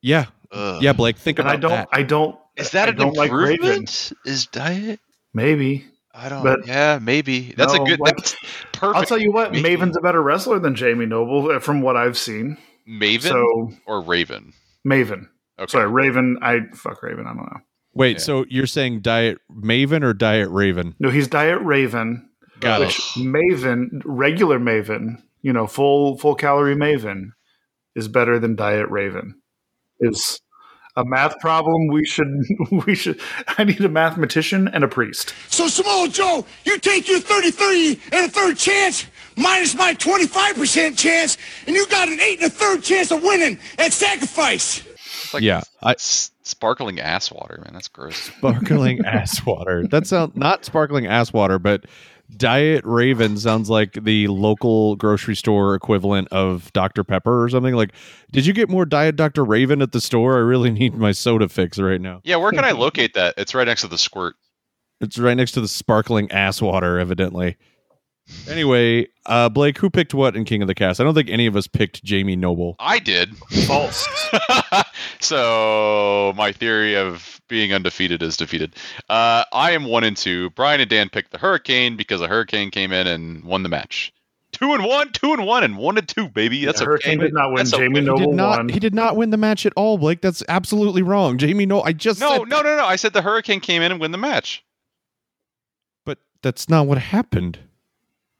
Yeah. 0.00 0.26
Ugh. 0.50 0.82
Yeah, 0.82 0.92
Blake, 0.94 1.16
think 1.16 1.38
and 1.38 1.48
I 1.48 1.52
about 1.54 1.60
don't. 1.60 1.70
that. 1.70 1.88
I 1.92 2.02
don't. 2.02 2.36
Is 2.56 2.70
that 2.72 2.88
I 2.88 2.90
an 2.90 2.96
don't 2.98 3.16
like 3.16 3.30
improvement? 3.30 4.12
Is 4.26 4.46
diet? 4.46 5.00
Maybe. 5.32 5.86
I 6.14 6.28
don't. 6.28 6.42
But- 6.42 6.66
yeah, 6.66 6.98
maybe. 7.00 7.54
That's 7.56 7.74
No, 7.74 7.82
a 7.84 7.86
good. 7.86 8.00
like- 8.00 8.16
that's 8.16 8.34
perfect. 8.72 8.96
I'll 8.96 9.04
tell 9.04 9.18
you 9.20 9.32
what, 9.32 9.52
Maybe. 9.52 9.76
Maven's 9.76 9.96
a 9.96 10.00
better 10.00 10.22
wrestler 10.22 10.58
than 10.58 10.74
Jamie 10.74 11.06
Noble 11.06 11.50
uh, 11.50 11.58
from 11.58 11.80
what 11.82 11.96
I've 11.96 12.18
seen. 12.18 12.58
Maven 12.88 13.22
So 13.22 13.72
or 13.86 14.02
Raven. 14.02 14.52
Maven. 14.86 15.28
Okay. 15.58 15.70
Sorry, 15.70 15.88
Raven. 15.88 16.38
I 16.42 16.60
fuck 16.74 17.02
Raven. 17.02 17.24
I 17.26 17.30
don't 17.34 17.36
know. 17.38 17.60
Wait, 17.94 18.16
Yeah. 18.16 18.22
so 18.22 18.44
you're 18.48 18.66
saying 18.66 19.00
Diet 19.00 19.38
Maven 19.50 20.02
or 20.02 20.12
Diet 20.14 20.48
Raven? 20.50 20.94
No, 20.98 21.10
he's 21.10 21.28
Diet 21.28 21.60
Raven. 21.62 22.28
Got 22.60 22.80
which 22.80 22.96
Maven, 23.16 24.00
regular 24.04 24.58
Maven, 24.58 25.22
you 25.42 25.52
know, 25.52 25.66
full 25.66 26.16
full 26.18 26.34
calorie 26.34 26.76
Maven, 26.76 27.30
is 27.94 28.08
better 28.08 28.38
than 28.38 28.54
Diet 28.56 28.88
Raven. 28.88 29.34
Is 30.00 30.40
a 30.96 31.04
math 31.04 31.38
problem. 31.40 31.88
We 31.88 32.04
should 32.04 32.28
we 32.86 32.94
should. 32.94 33.20
I 33.58 33.64
need 33.64 33.84
a 33.84 33.88
mathematician 33.88 34.68
and 34.68 34.84
a 34.84 34.88
priest. 34.88 35.34
So, 35.48 35.68
Samoa 35.68 36.08
Joe, 36.08 36.44
you 36.64 36.78
take 36.78 37.08
your 37.08 37.20
33 37.20 38.00
and 38.12 38.26
a 38.26 38.28
third 38.28 38.56
chance 38.56 39.06
minus 39.36 39.74
my 39.74 39.94
25% 39.94 40.98
chance, 40.98 41.38
and 41.66 41.74
you 41.74 41.86
got 41.88 42.08
an 42.08 42.20
eight 42.20 42.42
and 42.42 42.50
a 42.50 42.54
third 42.54 42.82
chance 42.82 43.10
of 43.10 43.22
winning 43.22 43.58
at 43.78 43.92
sacrifice. 43.92 44.86
It's 45.24 45.34
like 45.34 45.42
yeah, 45.42 45.62
I, 45.82 45.92
s- 45.92 46.30
sparkling 46.42 47.00
ass 47.00 47.32
water, 47.32 47.60
man. 47.64 47.72
That's 47.72 47.88
gross. 47.88 48.16
sparkling 48.16 49.00
ass 49.06 49.44
water. 49.46 49.86
That 49.86 50.06
sounds 50.06 50.36
not 50.36 50.64
sparkling 50.64 51.06
ass 51.06 51.32
water, 51.32 51.58
but 51.58 51.84
Diet 52.36 52.84
Raven 52.84 53.36
sounds 53.36 53.68
like 53.68 53.92
the 53.92 54.26
local 54.28 54.96
grocery 54.96 55.36
store 55.36 55.74
equivalent 55.74 56.28
of 56.28 56.72
Dr. 56.72 57.04
Pepper 57.04 57.42
or 57.42 57.48
something. 57.48 57.74
Like, 57.74 57.92
did 58.30 58.46
you 58.46 58.52
get 58.52 58.68
more 58.68 58.84
Diet 58.84 59.16
Dr. 59.16 59.44
Raven 59.44 59.82
at 59.82 59.92
the 59.92 60.00
store? 60.00 60.36
I 60.36 60.40
really 60.40 60.70
need 60.72 60.94
my 60.94 61.12
soda 61.12 61.48
fix 61.48 61.78
right 61.78 62.00
now. 62.00 62.20
Yeah, 62.24 62.36
where 62.36 62.52
can 62.52 62.64
I 62.64 62.72
locate 62.72 63.14
that? 63.14 63.34
It's 63.36 63.54
right 63.54 63.66
next 63.66 63.82
to 63.82 63.88
the 63.88 63.98
squirt. 63.98 64.34
It's 65.00 65.18
right 65.18 65.34
next 65.34 65.52
to 65.52 65.60
the 65.60 65.68
sparkling 65.68 66.30
ass 66.30 66.62
water, 66.62 66.98
evidently. 66.98 67.56
Anyway, 68.48 69.06
uh, 69.26 69.48
Blake, 69.48 69.78
who 69.78 69.88
picked 69.88 70.14
what 70.14 70.34
in 70.36 70.44
King 70.44 70.62
of 70.62 70.68
the 70.68 70.74
Cast? 70.74 71.00
I 71.00 71.04
don't 71.04 71.14
think 71.14 71.30
any 71.30 71.46
of 71.46 71.54
us 71.56 71.66
picked 71.66 72.02
Jamie 72.04 72.34
Noble. 72.36 72.74
I 72.80 72.98
did. 72.98 73.36
False. 73.66 74.06
so 75.20 76.32
my 76.36 76.52
theory 76.52 76.96
of 76.96 77.40
being 77.48 77.72
undefeated 77.72 78.22
is 78.22 78.36
defeated. 78.36 78.74
Uh, 79.08 79.44
I 79.52 79.72
am 79.72 79.84
one 79.84 80.04
and 80.04 80.16
two. 80.16 80.50
Brian 80.50 80.80
and 80.80 80.90
Dan 80.90 81.08
picked 81.08 81.30
the 81.32 81.38
Hurricane 81.38 81.96
because 81.96 82.20
a 82.20 82.28
Hurricane 82.28 82.70
came 82.70 82.92
in 82.92 83.06
and 83.06 83.44
won 83.44 83.62
the 83.62 83.68
match. 83.68 84.12
Two 84.52 84.74
and 84.74 84.84
one, 84.84 85.10
two 85.12 85.32
and 85.32 85.46
one, 85.46 85.64
and 85.64 85.76
one 85.78 85.96
and 85.96 86.06
two, 86.06 86.28
baby. 86.28 86.64
That's 86.64 86.80
Yeah, 86.80 86.86
Hurricane 86.86 87.18
okay. 87.18 87.28
did 87.28 87.34
not 87.34 87.48
win. 87.50 87.56
That's 87.58 87.70
Jamie 87.70 87.86
okay. 87.86 88.00
He 88.00 88.06
Noble 88.06 88.26
did 88.26 88.36
not. 88.36 88.56
won. 88.58 88.68
He 88.68 88.78
did 88.80 88.94
not 88.94 89.16
win 89.16 89.30
the 89.30 89.36
match 89.38 89.64
at 89.64 89.72
all, 89.76 89.96
Blake. 89.98 90.20
That's 90.20 90.42
absolutely 90.48 91.02
wrong. 91.02 91.38
Jamie 91.38 91.64
Noble. 91.64 91.84
I 91.86 91.92
just 91.92 92.20
No, 92.20 92.30
said 92.38 92.48
no, 92.48 92.60
no, 92.60 92.76
no. 92.76 92.84
I 92.84 92.96
said 92.96 93.12
the 93.12 93.22
Hurricane 93.22 93.60
came 93.60 93.80
in 93.82 93.92
and 93.92 94.00
win 94.00 94.10
the 94.12 94.18
match. 94.18 94.62
but 96.04 96.18
that's 96.42 96.68
not 96.68 96.86
what 96.86 96.98
happened. 96.98 97.58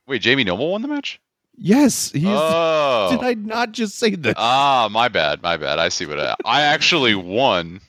Wait, 0.07 0.23
Jamie 0.23 0.45
Noble 0.45 0.71
won 0.73 0.83
the 0.83 0.89
match? 0.89 1.21
Yes, 1.57 2.11
he 2.13 2.21
is. 2.21 2.27
Oh. 2.29 3.09
Did 3.11 3.21
I 3.23 3.35
not 3.35 3.73
just 3.73 3.99
say 3.99 4.15
that? 4.15 4.35
Ah, 4.39 4.89
my 4.91 5.09
bad, 5.09 5.43
my 5.43 5.57
bad. 5.57 5.79
I 5.79 5.91
see 5.91 6.07
what 6.07 6.19
I, 6.19 6.35
I 6.45 6.63
actually 6.63 7.15
won 7.15 7.81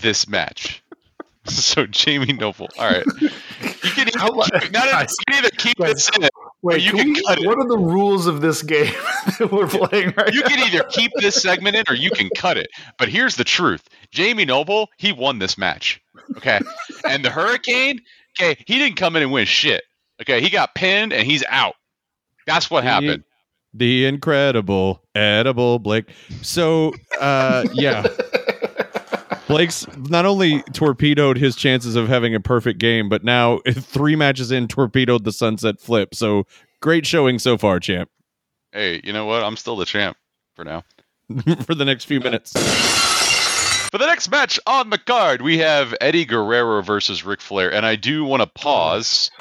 this 0.00 0.28
match. 0.28 0.82
So 1.46 1.86
Jamie 1.86 2.34
Noble. 2.34 2.68
All 2.78 2.84
right, 2.86 3.04
you 3.22 3.30
can 3.90 4.06
either, 4.08 4.18
How 4.18 4.28
mu- 4.30 4.42
keep, 4.60 4.70
no, 4.72 4.84
no, 4.84 4.92
no, 4.92 5.00
you 5.00 5.06
can 5.26 5.34
either 5.38 5.48
keep 5.56 5.78
this 5.78 6.10
in, 6.14 6.28
Wait, 6.62 6.82
you 6.82 6.90
can 6.90 6.98
can 7.00 7.12
we- 7.14 7.22
cut 7.24 7.38
it. 7.40 7.46
what 7.46 7.58
are 7.58 7.66
the 7.66 7.78
rules 7.78 8.26
of 8.26 8.42
this 8.42 8.62
game 8.62 8.92
that 9.38 9.48
we're 9.50 9.66
playing 9.66 10.12
right 10.18 10.32
you 10.34 10.42
now? 10.42 10.48
can 10.48 10.58
either 10.68 10.84
keep 10.90 11.10
this 11.16 11.40
segment 11.42 11.76
in 11.76 11.84
or 11.88 11.94
you 11.94 12.10
can 12.10 12.28
cut 12.36 12.58
it. 12.58 12.68
But 12.98 13.08
here's 13.08 13.36
the 13.36 13.42
truth: 13.44 13.88
Jamie 14.12 14.44
Noble, 14.44 14.90
he 14.98 15.12
won 15.12 15.38
this 15.38 15.56
match. 15.56 16.00
Okay, 16.36 16.60
and 17.08 17.24
the 17.24 17.30
Hurricane, 17.30 18.00
okay, 18.38 18.62
he 18.66 18.78
didn't 18.78 18.96
come 18.96 19.16
in 19.16 19.22
and 19.22 19.32
win 19.32 19.46
shit. 19.46 19.82
Okay, 20.20 20.40
he 20.40 20.50
got 20.50 20.74
pinned 20.74 21.12
and 21.12 21.26
he's 21.26 21.44
out. 21.48 21.74
That's 22.46 22.70
what 22.70 22.84
happened. 22.84 23.24
The 23.72 24.06
incredible 24.06 25.02
edible 25.14 25.78
Blake. 25.78 26.10
So, 26.42 26.92
uh, 27.20 27.66
yeah, 27.72 28.06
Blake's 29.50 29.86
not 29.96 30.26
only 30.26 30.62
torpedoed 30.72 31.36
his 31.36 31.56
chances 31.56 31.96
of 31.96 32.08
having 32.08 32.34
a 32.34 32.40
perfect 32.40 32.78
game, 32.78 33.08
but 33.08 33.24
now 33.24 33.58
three 33.68 34.16
matches 34.16 34.52
in 34.52 34.68
torpedoed 34.68 35.24
the 35.24 35.32
sunset 35.32 35.80
flip. 35.80 36.14
So 36.14 36.46
great 36.80 37.06
showing 37.06 37.38
so 37.38 37.58
far, 37.58 37.80
champ. 37.80 38.10
Hey, 38.72 39.00
you 39.02 39.12
know 39.12 39.26
what? 39.26 39.42
I'm 39.42 39.56
still 39.56 39.76
the 39.76 39.84
champ 39.84 40.16
for 40.54 40.64
now. 40.64 40.84
for 41.64 41.74
the 41.74 41.84
next 41.84 42.04
few 42.04 42.20
minutes. 42.20 42.52
For 43.90 43.98
the 43.98 44.06
next 44.06 44.30
match 44.30 44.60
on 44.68 44.90
the 44.90 44.98
card, 44.98 45.42
we 45.42 45.58
have 45.58 45.96
Eddie 46.00 46.24
Guerrero 46.24 46.80
versus 46.80 47.24
Ric 47.24 47.40
Flair, 47.40 47.72
and 47.72 47.84
I 47.84 47.96
do 47.96 48.24
want 48.24 48.42
to 48.42 48.46
pause. 48.46 49.32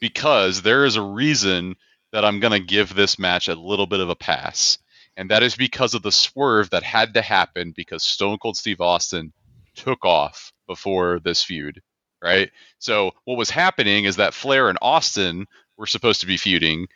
Because 0.00 0.62
there 0.62 0.84
is 0.84 0.96
a 0.96 1.02
reason 1.02 1.76
that 2.12 2.24
I'm 2.24 2.40
going 2.40 2.52
to 2.52 2.66
give 2.66 2.94
this 2.94 3.18
match 3.18 3.48
a 3.48 3.54
little 3.54 3.86
bit 3.86 4.00
of 4.00 4.08
a 4.08 4.16
pass. 4.16 4.78
And 5.16 5.30
that 5.30 5.42
is 5.42 5.54
because 5.54 5.94
of 5.94 6.02
the 6.02 6.12
swerve 6.12 6.70
that 6.70 6.82
had 6.82 7.14
to 7.14 7.22
happen 7.22 7.72
because 7.76 8.02
Stone 8.02 8.38
Cold 8.38 8.56
Steve 8.56 8.80
Austin 8.80 9.32
took 9.74 10.04
off 10.04 10.52
before 10.66 11.20
this 11.20 11.42
feud, 11.42 11.82
right? 12.22 12.50
So 12.78 13.12
what 13.24 13.38
was 13.38 13.50
happening 13.50 14.04
is 14.04 14.16
that 14.16 14.34
Flair 14.34 14.68
and 14.68 14.78
Austin 14.80 15.46
were 15.76 15.86
supposed 15.86 16.20
to 16.20 16.26
be 16.26 16.36
feuding, 16.36 16.88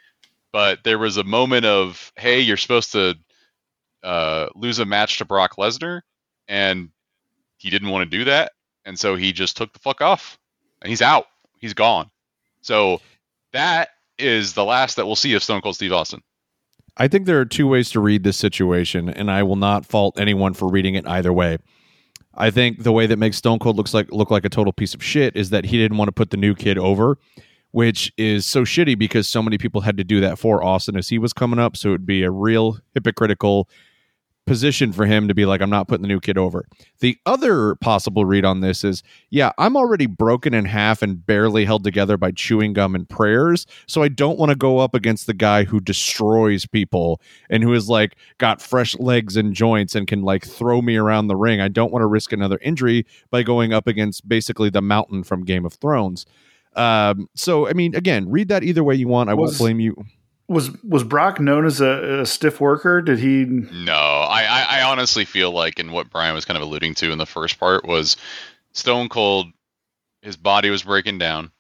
but 0.53 0.85
there 0.85 0.99
was 0.99 1.17
a 1.17 1.25
moment 1.25 1.67
of, 1.67 2.13
hey, 2.17 2.41
you're 2.41 2.57
supposed 2.57 2.93
to 2.93 3.15
uh, 4.03 4.49
lose 4.55 4.79
a 4.79 4.85
match 4.85 5.19
to 5.19 5.25
Brock 5.25 5.57
Lesnar, 5.57 6.03
and 6.47 6.91
he 7.59 7.71
didn't 7.71 7.91
want 7.91 8.11
to 8.11 8.19
do 8.19 8.25
that, 8.25 8.53
and 8.85 8.99
so 8.99 9.17
he 9.17 9.33
just 9.33 9.57
took 9.57 9.73
the 9.73 9.79
fuck 9.79 10.01
off, 10.01 10.39
and 10.83 10.91
he's 10.91 11.03
out, 11.03 11.27
he's 11.59 11.75
gone. 11.75 12.11
So 12.65 13.01
that 13.53 13.91
is 14.19 14.55
the 14.55 14.65
last 14.65 14.97
that 14.97 15.07
we'll 15.07 15.17
see 15.17 15.35
of 15.35 15.43
Stone 15.43 15.61
Cold 15.61 15.75
Steve 15.75 15.93
Austin. 15.93 16.23
I 16.97 17.09
think 17.09 17.27
there 17.27 17.39
are 17.41 17.45
two 17.45 17.67
ways 17.67 17.91
to 17.91 18.01
read 18.01 18.25
this 18.25 18.37
situation, 18.37 19.09
and 19.09 19.31
I 19.31 19.43
will 19.43 19.57
not 19.57 19.85
fault 19.85 20.19
anyone 20.19 20.55
for 20.55 20.69
reading 20.69 20.95
it 20.95 21.07
either 21.07 21.33
way. 21.33 21.59
I 22.37 22.51
think 22.51 22.83
the 22.83 22.93
way 22.93 23.07
that 23.07 23.19
makes 23.19 23.37
Stone 23.37 23.59
Cold 23.59 23.77
looks 23.77 23.93
like 23.93 24.11
look 24.11 24.31
like 24.31 24.45
a 24.45 24.49
total 24.49 24.73
piece 24.73 24.95
of 24.95 25.05
shit 25.05 25.37
is 25.37 25.51
that 25.51 25.67
he 25.67 25.77
didn't 25.77 25.99
want 25.99 26.09
to 26.09 26.13
put 26.13 26.31
the 26.31 26.37
new 26.37 26.55
kid 26.55 26.79
over, 26.79 27.19
which 27.73 28.13
is 28.17 28.47
so 28.47 28.63
shitty 28.63 28.99
because 28.99 29.29
so 29.29 29.43
many 29.43 29.59
people 29.59 29.83
had 29.83 29.97
to 29.99 30.05
do 30.05 30.21
that 30.21 30.39
for 30.39 30.65
Austin 30.65 30.97
as 30.97 31.09
he 31.09 31.19
was 31.19 31.33
coming 31.33 31.59
up. 31.59 31.77
So 31.77 31.91
it 31.91 31.93
would 31.93 32.07
be 32.07 32.23
a 32.23 32.31
real 32.31 32.79
hypocritical 32.95 33.69
position 34.47 34.93
for 34.93 35.07
him 35.07 35.29
to 35.29 35.35
be 35.35 35.47
like, 35.47 35.61
I'm 35.61 35.71
not 35.71 35.89
putting 35.89 36.03
the 36.03 36.09
new 36.09 36.21
kid 36.21 36.37
over. 36.37 36.67
The 37.01 37.17
other 37.25 37.75
possible 37.77 38.25
read 38.25 38.45
on 38.45 38.61
this 38.61 38.85
is, 38.85 39.03
yeah, 39.31 39.53
I'm 39.59 39.77
already 39.77 40.07
broken 40.07 40.53
in 40.53 40.65
half 40.67 41.03
and 41.03 41.25
barely 41.25 41.65
held 41.65 41.85
together 41.85 42.17
by 42.17 42.31
chewing 42.31 42.73
gum 42.73 42.95
and 42.95 43.09
prayers. 43.09 43.67
So 43.87 44.03
I 44.03 44.09
don't 44.09 44.39
want 44.39 44.51
to 44.51 44.57
go 44.57 44.79
up 44.79 44.95
against 44.95 45.27
the 45.27 45.35
guy 45.35 45.65
who 45.65 45.81
destroys 45.81 46.67
people 46.67 47.21
and 47.49 47.63
who 47.63 47.73
is 47.73 47.89
like 47.89 48.17
got 48.39 48.61
fresh 48.61 48.95
legs 48.99 49.37
and 49.37 49.55
joints 49.55 49.95
and 49.95 50.07
can 50.07 50.23
like 50.23 50.45
throw 50.45 50.83
me 50.83 50.97
around 50.97 51.29
the 51.29 51.37
ring. 51.37 51.61
I 51.61 51.69
don't 51.69 51.93
want 51.93 52.03
to 52.03 52.07
risk 52.07 52.33
another 52.33 52.59
injury 52.63 53.07
by 53.31 53.43
going 53.43 53.73
up 53.73 53.87
against 53.87 54.29
basically 54.29 54.71
the 54.71 54.83
mountain 54.83 55.25
from 55.25 55.45
Game 55.45 55.65
of 55.65 55.75
Thrones. 55.75 56.27
Um, 56.77 57.29
so 57.35 57.69
I 57.69 57.73
mean, 57.73 57.95
again, 57.95 58.29
read 58.31 58.49
that 58.49 58.65
either 58.65 58.85
way 58.85 58.95
you 58.95 59.09
want. 59.09 59.31
I 59.31 59.35
won't 59.35 59.57
blame 59.57 59.81
you. 59.81 59.97
Was 60.47 60.71
was 60.83 61.03
Brock 61.05 61.41
known 61.41 61.65
as 61.65 61.81
a, 61.81 62.21
a 62.21 62.27
stiff 62.27 62.61
worker? 62.61 63.01
Did 63.01 63.19
he? 63.19 63.45
No, 63.47 63.95
I, 63.95 64.45
I, 64.45 64.67
I 64.81 64.83
honestly 64.83 65.25
feel 65.25 65.51
like, 65.53 65.79
and 65.79 65.91
what 65.93 66.11
Brian 66.11 66.35
was 66.35 66.45
kind 66.45 66.57
of 66.59 66.63
alluding 66.63 66.95
to 66.97 67.11
in 67.13 67.19
the 67.19 67.25
first 67.27 67.59
part 67.59 67.87
was 67.87 68.19
Stone 68.73 69.09
Cold, 69.09 69.47
his 70.21 70.37
body 70.37 70.69
was 70.69 70.83
breaking 70.83 71.17
down, 71.19 71.51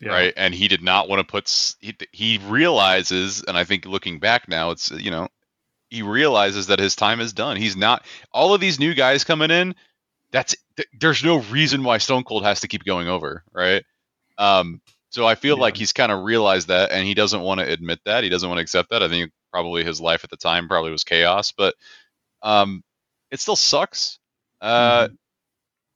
Yeah. 0.00 0.10
right? 0.10 0.34
And 0.36 0.52
he 0.54 0.66
did 0.66 0.82
not 0.82 1.08
want 1.08 1.20
to 1.20 1.24
put. 1.30 1.74
He, 1.80 1.94
he 2.10 2.38
realizes, 2.48 3.42
and 3.46 3.56
I 3.56 3.62
think 3.62 3.84
looking 3.86 4.18
back 4.18 4.48
now, 4.48 4.70
it's 4.72 4.90
you 4.90 5.12
know, 5.12 5.28
he 5.88 6.02
realizes 6.02 6.66
that 6.66 6.80
his 6.80 6.96
time 6.96 7.20
is 7.20 7.32
done. 7.32 7.56
He's 7.56 7.76
not. 7.76 8.04
All 8.32 8.54
of 8.54 8.60
these 8.60 8.80
new 8.80 8.94
guys 8.94 9.22
coming 9.22 9.52
in, 9.52 9.76
that's 10.32 10.56
th- 10.76 10.88
there's 10.98 11.22
no 11.22 11.38
reason 11.42 11.84
why 11.84 11.98
Stone 11.98 12.24
Cold 12.24 12.42
has 12.42 12.60
to 12.60 12.68
keep 12.68 12.82
going 12.84 13.06
over, 13.06 13.44
right? 13.52 13.84
Um, 14.36 14.80
so 15.12 15.26
I 15.26 15.36
feel 15.36 15.56
Yeah. 15.56 15.62
like 15.62 15.76
he's 15.76 15.92
kind 15.92 16.12
of 16.12 16.24
realized 16.24 16.68
that, 16.68 16.90
and 16.92 17.06
he 17.06 17.14
doesn't 17.14 17.42
want 17.42 17.60
to 17.60 17.70
admit 17.70 18.00
that. 18.06 18.24
He 18.24 18.30
doesn't 18.30 18.48
want 18.48 18.58
to 18.58 18.62
accept 18.62 18.90
that. 18.90 19.02
I 19.02 19.08
think 19.08 19.32
probably 19.52 19.84
his 19.84 20.00
life 20.00 20.24
at 20.24 20.30
the 20.30 20.36
time 20.36 20.68
probably 20.68 20.90
was 20.90 21.04
chaos, 21.04 21.52
but 21.52 21.74
um, 22.42 22.82
it 23.30 23.40
still 23.40 23.56
sucks. 23.56 24.18
Uh, 24.60 25.08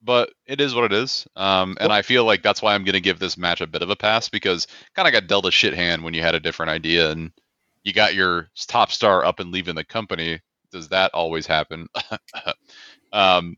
but 0.03 0.31
it 0.47 0.61
is 0.61 0.75
what 0.75 0.85
it 0.85 0.93
is. 0.93 1.27
Um, 1.37 1.77
and 1.81 1.93
I 1.93 2.03
feel 2.03 2.25
like 2.25 2.43
that's 2.43 2.63
why 2.63 2.75
I'm 2.75 2.85
going 2.85 2.95
to 2.95 3.01
give 3.01 3.19
this 3.19 3.37
match 3.37 3.61
a 3.61 3.67
bit 3.67 3.83
of 3.83 3.91
a 3.91 3.97
pass 3.97 4.29
because 4.29 4.67
kind 4.95 5.09
of 5.09 5.13
got 5.13 5.27
dealt 5.29 5.47
a 5.47 5.51
shit 5.51 5.75
hand 5.75 6.03
when 6.05 6.15
you 6.15 6.23
had 6.23 6.35
a 6.35 6.41
different 6.41 6.71
idea 6.71 7.11
and 7.11 7.33
you 7.83 7.93
got 7.93 8.15
your 8.15 8.49
top 8.69 8.93
star 8.93 9.25
up 9.25 9.41
and 9.41 9.53
leaving 9.53 9.75
the 9.75 9.85
company. 9.85 10.41
Does 10.73 10.89
that 10.91 11.13
always 11.15 11.47
happen? 11.47 11.89
um, 13.13 13.57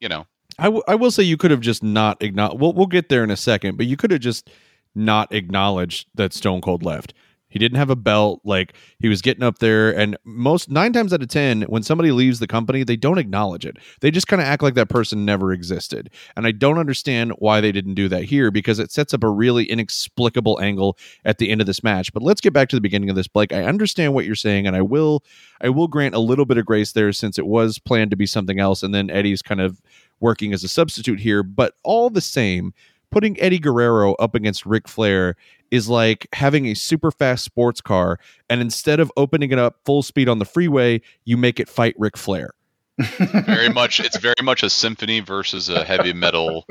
you 0.00 0.08
know, 0.08 0.26
I, 0.60 0.64
w- 0.64 0.82
I 0.86 0.94
will 0.94 1.10
say 1.10 1.22
you 1.22 1.36
could 1.36 1.50
have 1.50 1.60
just 1.60 1.82
not 1.82 2.22
acknowledged. 2.22 2.60
We'll, 2.60 2.74
we'll 2.74 2.86
get 2.86 3.08
there 3.08 3.24
in 3.24 3.30
a 3.30 3.36
second, 3.36 3.76
but 3.76 3.86
you 3.86 3.96
could 3.96 4.10
have 4.10 4.20
just 4.20 4.50
not 4.94 5.32
acknowledged 5.32 6.06
that 6.14 6.32
Stone 6.32 6.60
Cold 6.60 6.84
left. 6.84 7.14
He 7.48 7.58
didn't 7.58 7.78
have 7.78 7.90
a 7.90 7.96
belt. 7.96 8.40
Like 8.44 8.74
he 9.00 9.08
was 9.08 9.22
getting 9.22 9.42
up 9.42 9.58
there, 9.58 9.90
and 9.90 10.16
most 10.24 10.70
nine 10.70 10.92
times 10.92 11.12
out 11.12 11.22
of 11.22 11.28
ten, 11.28 11.62
when 11.62 11.82
somebody 11.82 12.12
leaves 12.12 12.38
the 12.38 12.46
company, 12.46 12.84
they 12.84 12.94
don't 12.94 13.18
acknowledge 13.18 13.66
it. 13.66 13.76
They 14.00 14.12
just 14.12 14.28
kind 14.28 14.40
of 14.40 14.46
act 14.46 14.62
like 14.62 14.74
that 14.74 14.88
person 14.88 15.24
never 15.24 15.52
existed. 15.52 16.10
And 16.36 16.46
I 16.46 16.52
don't 16.52 16.78
understand 16.78 17.32
why 17.38 17.60
they 17.60 17.72
didn't 17.72 17.94
do 17.94 18.08
that 18.08 18.24
here 18.24 18.52
because 18.52 18.78
it 18.78 18.92
sets 18.92 19.12
up 19.12 19.24
a 19.24 19.28
really 19.28 19.64
inexplicable 19.64 20.60
angle 20.60 20.96
at 21.24 21.38
the 21.38 21.50
end 21.50 21.60
of 21.60 21.66
this 21.66 21.82
match. 21.82 22.12
But 22.12 22.22
let's 22.22 22.40
get 22.40 22.52
back 22.52 22.68
to 22.68 22.76
the 22.76 22.80
beginning 22.80 23.10
of 23.10 23.16
this, 23.16 23.28
Blake. 23.28 23.52
I 23.52 23.64
understand 23.64 24.14
what 24.14 24.26
you're 24.26 24.36
saying, 24.36 24.68
and 24.68 24.76
I 24.76 24.82
will 24.82 25.24
I 25.60 25.70
will 25.70 25.88
grant 25.88 26.14
a 26.14 26.20
little 26.20 26.44
bit 26.44 26.56
of 26.58 26.66
grace 26.66 26.92
there 26.92 27.12
since 27.12 27.36
it 27.36 27.46
was 27.46 27.80
planned 27.80 28.12
to 28.12 28.16
be 28.16 28.26
something 28.26 28.60
else, 28.60 28.84
and 28.84 28.94
then 28.94 29.10
Eddie's 29.10 29.42
kind 29.42 29.60
of 29.60 29.82
working 30.20 30.52
as 30.52 30.62
a 30.64 30.68
substitute 30.68 31.20
here. 31.20 31.42
But 31.42 31.74
all 31.82 32.10
the 32.10 32.20
same, 32.20 32.72
putting 33.10 33.38
Eddie 33.40 33.58
Guerrero 33.58 34.14
up 34.14 34.34
against 34.34 34.64
Ric 34.66 34.86
Flair 34.88 35.36
is 35.70 35.88
like 35.88 36.26
having 36.32 36.66
a 36.66 36.74
super 36.74 37.10
fast 37.10 37.44
sports 37.44 37.80
car, 37.80 38.18
and 38.48 38.60
instead 38.60 38.98
of 39.00 39.12
opening 39.16 39.52
it 39.52 39.58
up 39.58 39.76
full 39.84 40.02
speed 40.02 40.28
on 40.28 40.38
the 40.40 40.44
freeway, 40.44 41.00
you 41.24 41.36
make 41.36 41.60
it 41.60 41.68
fight 41.68 41.94
Ric 41.98 42.16
Flair. 42.16 42.50
very 42.98 43.68
much. 43.70 43.98
It's 44.00 44.18
very 44.18 44.34
much 44.42 44.62
a 44.62 44.68
symphony 44.70 45.20
versus 45.20 45.68
a 45.68 45.84
heavy 45.84 46.12
metal 46.12 46.66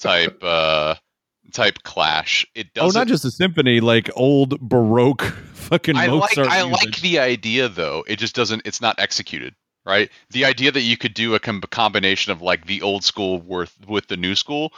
type 0.00 0.38
uh, 0.42 0.94
type 1.52 1.78
clash. 1.84 2.44
It 2.54 2.68
Oh, 2.76 2.86
doesn't. 2.86 2.98
not 3.00 3.06
just 3.08 3.24
a 3.24 3.30
symphony, 3.30 3.80
like 3.80 4.10
old 4.16 4.58
Baroque 4.60 5.22
fucking 5.52 5.96
I 5.96 6.06
like 6.06 6.36
Mozart. 6.36 6.50
I 6.52 6.66
music. 6.66 6.86
like 6.86 7.00
the 7.02 7.18
idea 7.20 7.68
though. 7.68 8.02
It 8.08 8.18
just 8.18 8.34
doesn't. 8.34 8.62
It's 8.64 8.80
not 8.80 8.98
executed 8.98 9.54
right. 9.84 10.10
The 10.30 10.44
idea 10.44 10.72
that 10.72 10.82
you 10.82 10.96
could 10.96 11.14
do 11.14 11.34
a 11.34 11.40
com- 11.40 11.62
combination 11.70 12.32
of 12.32 12.42
like 12.42 12.66
the 12.66 12.82
old 12.82 13.04
school 13.04 13.40
with 13.40 13.76
with 13.86 14.08
the 14.08 14.16
new 14.16 14.34
school, 14.34 14.72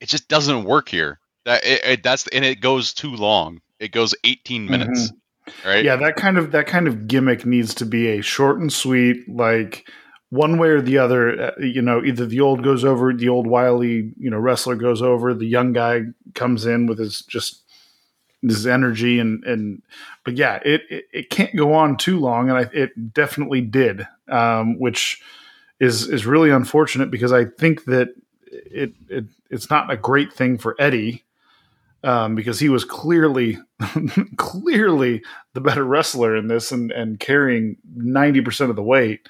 it 0.00 0.08
just 0.08 0.28
doesn't 0.28 0.64
work 0.64 0.88
here. 0.88 1.18
That 1.44 1.64
it, 1.64 1.84
it, 1.84 2.02
that's 2.02 2.26
and 2.28 2.44
it 2.44 2.60
goes 2.60 2.92
too 2.92 3.14
long. 3.14 3.60
It 3.80 3.90
goes 3.92 4.14
18 4.24 4.66
minutes, 4.66 5.12
right? 5.64 5.84
Yeah, 5.84 5.96
that 5.96 6.16
kind 6.16 6.38
of 6.38 6.52
that 6.52 6.66
kind 6.66 6.86
of 6.86 7.08
gimmick 7.08 7.44
needs 7.44 7.74
to 7.74 7.86
be 7.86 8.08
a 8.08 8.20
short 8.20 8.60
and 8.60 8.72
sweet, 8.72 9.28
like 9.28 9.88
one 10.30 10.56
way 10.58 10.68
or 10.68 10.80
the 10.80 10.98
other. 10.98 11.48
uh, 11.48 11.50
You 11.58 11.82
know, 11.82 12.02
either 12.04 12.26
the 12.26 12.40
old 12.40 12.62
goes 12.62 12.84
over, 12.84 13.12
the 13.12 13.28
old 13.28 13.46
wily, 13.46 14.12
you 14.16 14.30
know, 14.30 14.38
wrestler 14.38 14.76
goes 14.76 15.02
over, 15.02 15.34
the 15.34 15.46
young 15.46 15.72
guy 15.72 16.02
comes 16.34 16.64
in 16.64 16.86
with 16.86 16.98
his 16.98 17.22
just 17.22 17.61
his 18.42 18.66
energy 18.66 19.18
and 19.18 19.44
and. 19.44 19.82
But 20.24 20.36
yeah, 20.36 20.60
it 20.64 20.82
it, 20.90 21.04
it 21.12 21.30
can't 21.30 21.54
go 21.56 21.74
on 21.74 21.96
too 21.96 22.18
long, 22.18 22.48
and 22.50 22.58
I, 22.58 22.62
it 22.72 23.12
definitely 23.14 23.60
did, 23.60 24.06
um, 24.28 24.78
which 24.78 25.20
is 25.80 26.08
is 26.08 26.26
really 26.26 26.50
unfortunate 26.50 27.10
because 27.10 27.32
I 27.32 27.44
think 27.46 27.84
that 27.86 28.08
it, 28.50 28.92
it 29.08 29.24
it's 29.50 29.70
not 29.70 29.90
a 29.90 29.96
great 29.96 30.32
thing 30.32 30.58
for 30.58 30.76
Eddie. 30.78 31.24
Um, 32.04 32.34
because 32.34 32.58
he 32.58 32.68
was 32.68 32.84
clearly, 32.84 33.58
clearly 34.36 35.22
the 35.54 35.60
better 35.60 35.84
wrestler 35.84 36.34
in 36.34 36.48
this 36.48 36.72
and, 36.72 36.90
and 36.90 37.20
carrying 37.20 37.76
90% 37.96 38.70
of 38.70 38.74
the 38.74 38.82
weight. 38.82 39.28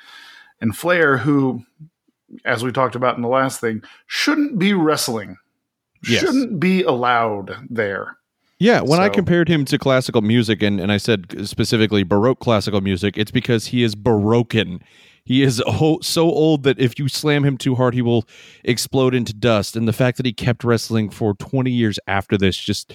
And 0.58 0.74
Flair, 0.74 1.18
who, 1.18 1.64
as 2.46 2.64
we 2.64 2.72
talked 2.72 2.94
about 2.94 3.16
in 3.16 3.20
the 3.20 3.28
last 3.28 3.60
thing, 3.60 3.82
shouldn't 4.06 4.58
be 4.58 4.72
wrestling, 4.72 5.36
Yes. 6.08 6.20
shouldn't 6.20 6.60
be 6.60 6.82
allowed 6.82 7.56
there. 7.68 8.16
Yeah, 8.62 8.80
when 8.80 9.00
I 9.00 9.08
compared 9.08 9.48
him 9.48 9.64
to 9.64 9.76
classical 9.76 10.22
music, 10.22 10.62
and, 10.62 10.78
and 10.78 10.92
I 10.92 10.96
said 10.96 11.48
specifically 11.48 12.04
Baroque 12.04 12.38
classical 12.38 12.80
music, 12.80 13.18
it's 13.18 13.32
because 13.32 13.66
he 13.66 13.82
is 13.82 13.96
Baroquan. 13.96 14.80
He 15.24 15.42
is 15.42 15.56
so 16.02 16.22
old 16.22 16.62
that 16.62 16.78
if 16.78 16.96
you 16.96 17.08
slam 17.08 17.44
him 17.44 17.58
too 17.58 17.74
hard, 17.74 17.92
he 17.92 18.02
will 18.02 18.24
explode 18.62 19.16
into 19.16 19.34
dust. 19.34 19.74
And 19.74 19.88
the 19.88 19.92
fact 19.92 20.16
that 20.18 20.26
he 20.26 20.32
kept 20.32 20.62
wrestling 20.62 21.10
for 21.10 21.34
20 21.34 21.72
years 21.72 21.98
after 22.06 22.38
this 22.38 22.56
just 22.56 22.94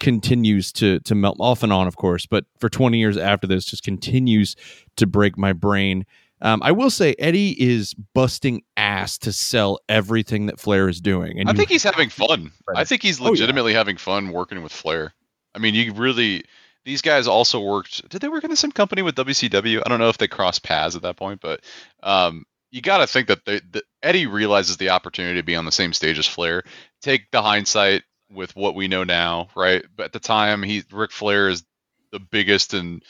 continues 0.00 0.72
to 0.72 0.98
to 0.98 1.14
melt 1.14 1.36
off 1.38 1.62
and 1.62 1.72
on, 1.72 1.86
of 1.86 1.94
course. 1.94 2.26
But 2.26 2.46
for 2.58 2.68
20 2.68 2.98
years 2.98 3.16
after 3.16 3.46
this, 3.46 3.66
just 3.66 3.84
continues 3.84 4.56
to 4.96 5.06
break 5.06 5.38
my 5.38 5.52
brain. 5.52 6.06
Um, 6.44 6.62
I 6.62 6.70
will 6.72 6.90
say 6.90 7.14
Eddie 7.18 7.60
is 7.60 7.94
busting 8.14 8.62
ass 8.76 9.18
to 9.18 9.32
sell 9.32 9.80
everything 9.88 10.46
that 10.46 10.60
Flair 10.60 10.88
is 10.88 11.00
doing. 11.00 11.40
And 11.40 11.48
I 11.48 11.52
you- 11.52 11.56
think 11.58 11.70
he's 11.70 11.82
having 11.82 12.10
fun. 12.10 12.52
I 12.76 12.84
think 12.84 13.02
he's 13.02 13.20
Oh, 13.20 13.24
yeah. 13.24 13.30
legitimately 13.30 13.72
having 13.74 13.96
fun 13.96 14.30
working 14.30 14.62
with 14.62 14.70
Flair. 14.72 15.14
I 15.54 15.58
mean, 15.58 15.74
you 15.74 15.92
really 15.94 16.44
these 16.84 17.00
guys 17.00 17.26
also 17.26 17.60
worked. 17.60 18.06
Did 18.10 18.20
they 18.20 18.28
work 18.28 18.44
in 18.44 18.50
the 18.50 18.56
same 18.56 18.72
company 18.72 19.00
with 19.00 19.14
WCW? 19.16 19.80
I 19.84 19.88
don't 19.88 19.98
know 20.00 20.10
if 20.10 20.18
they 20.18 20.28
crossed 20.28 20.62
paths 20.62 20.94
at 20.94 21.00
that 21.02 21.16
point, 21.16 21.40
but 21.40 21.60
um, 22.02 22.44
you 22.70 22.82
got 22.82 22.98
to 22.98 23.06
think 23.06 23.28
that, 23.28 23.46
they, 23.46 23.60
that 23.70 23.84
Eddie 24.02 24.26
realizes 24.26 24.76
the 24.76 24.90
opportunity 24.90 25.38
to 25.40 25.42
be 25.44 25.56
on 25.56 25.64
the 25.64 25.72
same 25.72 25.94
stage 25.94 26.18
as 26.18 26.26
Flair. 26.26 26.62
Take 27.00 27.30
the 27.30 27.40
hindsight 27.40 28.02
with 28.30 28.54
what 28.54 28.74
we 28.74 28.86
know 28.88 29.02
now, 29.02 29.48
right? 29.56 29.82
But 29.96 30.04
at 30.06 30.12
the 30.12 30.20
time, 30.20 30.62
he 30.62 30.82
Ric 30.92 31.10
Flair 31.10 31.48
is 31.48 31.64
the 32.12 32.20
biggest 32.20 32.74
and 32.74 33.02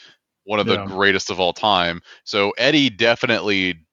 one 0.45 0.59
of 0.61 0.67
the 0.67 0.77
Yeah. 0.77 0.85
greatest 0.85 1.29
of 1.31 1.39
all 1.39 1.53
time. 1.53 2.01
So 2.25 2.51
Eddie 2.57 2.89
definitely 2.89 3.85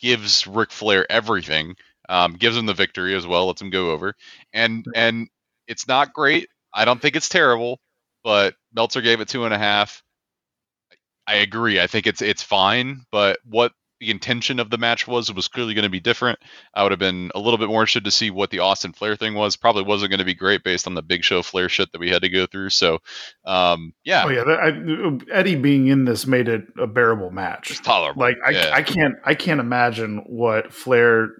gives 0.00 0.46
Ric 0.46 0.72
Flair 0.72 1.10
everything, 1.10 1.76
um, 2.08 2.34
gives 2.34 2.56
him 2.56 2.66
the 2.66 2.74
victory 2.74 3.14
as 3.16 3.26
well, 3.26 3.46
lets 3.48 3.62
him 3.62 3.70
go 3.70 3.90
over, 3.92 4.14
and 4.52 4.86
and 4.94 5.28
it's 5.68 5.88
not 5.88 6.12
great. 6.14 6.48
I 6.74 6.84
don't 6.84 7.00
think 7.00 7.16
it's 7.16 7.28
terrible, 7.28 7.80
but 8.24 8.54
Meltzer 8.74 9.02
gave 9.02 9.20
it 9.20 9.28
two 9.28 9.44
and 9.44 9.54
a 9.54 9.58
half. 9.58 10.02
I 11.26 11.36
agree. 11.36 11.80
I 11.80 11.86
think 11.86 12.06
it's 12.06 12.22
it's 12.22 12.42
fine, 12.42 13.02
but 13.10 13.38
what 13.44 13.72
the 14.04 14.10
intention 14.10 14.60
of 14.60 14.70
the 14.70 14.78
match 14.78 15.06
was 15.06 15.32
was 15.32 15.48
clearly 15.48 15.74
going 15.74 15.84
to 15.84 15.90
be 15.90 16.00
different. 16.00 16.38
I 16.74 16.82
would 16.82 16.92
have 16.92 16.98
been 16.98 17.30
a 17.34 17.38
little 17.38 17.58
bit 17.58 17.68
more 17.68 17.82
interested 17.82 18.04
to 18.04 18.10
see 18.10 18.30
what 18.30 18.50
the 18.50 18.58
Austin 18.60 18.92
Flair 18.92 19.16
thing 19.16 19.34
was. 19.34 19.56
Probably 19.56 19.82
wasn't 19.82 20.10
going 20.10 20.18
to 20.18 20.24
be 20.24 20.34
great 20.34 20.62
based 20.62 20.86
on 20.86 20.94
the 20.94 21.02
Big 21.02 21.24
Show 21.24 21.42
Flair 21.42 21.68
shit 21.68 21.90
that 21.92 21.98
we 21.98 22.10
had 22.10 22.22
to 22.22 22.28
go 22.28 22.46
through. 22.46 22.70
So, 22.70 23.00
um, 23.44 23.94
yeah, 24.04 24.24
Oh 24.26 24.28
yeah, 24.28 24.44
that, 24.44 25.20
I, 25.30 25.34
Eddie 25.34 25.56
being 25.56 25.88
in 25.88 26.04
this 26.04 26.26
made 26.26 26.48
it 26.48 26.62
a 26.78 26.86
bearable 26.86 27.30
match. 27.30 27.70
it's 27.70 27.80
tolerable. 27.80 28.20
Like 28.20 28.36
I, 28.44 28.50
Yeah. 28.50 28.70
I 28.72 28.82
can't, 28.82 29.14
I 29.24 29.34
can't 29.34 29.60
imagine 29.60 30.24
what 30.26 30.72
Flair, 30.72 31.30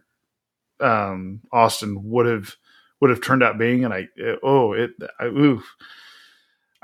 um, 0.81 1.41
Austin 1.53 2.03
would 2.05 2.27
have 2.27 2.57
would 3.01 3.11
have 3.11 3.21
turned 3.21 3.43
out 3.43 3.59
being. 3.59 3.85
And 3.85 3.93
I, 3.93 4.09
oh, 4.43 4.73
it, 4.73 4.93
I, 5.21 5.27
ooh, 5.27 5.63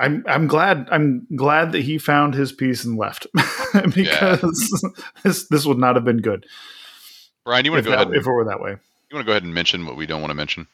I'm, 0.00 0.24
I'm 0.26 0.46
glad, 0.46 0.88
I'm 0.90 1.26
glad 1.36 1.72
that 1.72 1.82
he 1.82 1.98
found 1.98 2.34
his 2.34 2.52
peace 2.52 2.84
and 2.84 2.96
left 2.98 3.26
because 3.94 4.90
this, 5.22 5.46
this 5.48 5.66
would 5.66 5.78
not 5.78 5.94
have 5.94 6.04
been 6.04 6.22
good 6.22 6.44
Brian, 7.44 7.64
you 7.64 7.70
want 7.72 7.84
to 7.84 7.90
go 7.90 7.90
that- 7.90 7.96
ahead? 8.02 8.06
And, 8.08 8.16
if 8.16 8.26
it 8.26 8.30
were 8.30 8.44
that 8.46 8.60
way. 8.60 8.70
you 8.70 9.14
want 9.14 9.24
to 9.24 9.26
go 9.26 9.32
ahead 9.32 9.44
and 9.44 9.54
mention 9.54 9.86
what 9.86 9.96
we 9.96 10.06
don't 10.06 10.20
want 10.20 10.30
to 10.30 10.34
mention? 10.34 10.66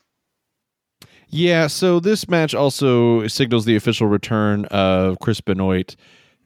Yeah, 1.29 1.67
so 1.67 1.99
this 1.99 2.29
match 2.29 2.55
also 2.55 3.27
signals 3.27 3.65
the 3.65 3.75
official 3.77 4.07
return 4.07 4.65
of 4.67 5.19
Chris 5.21 5.41
Benoit. 5.41 5.97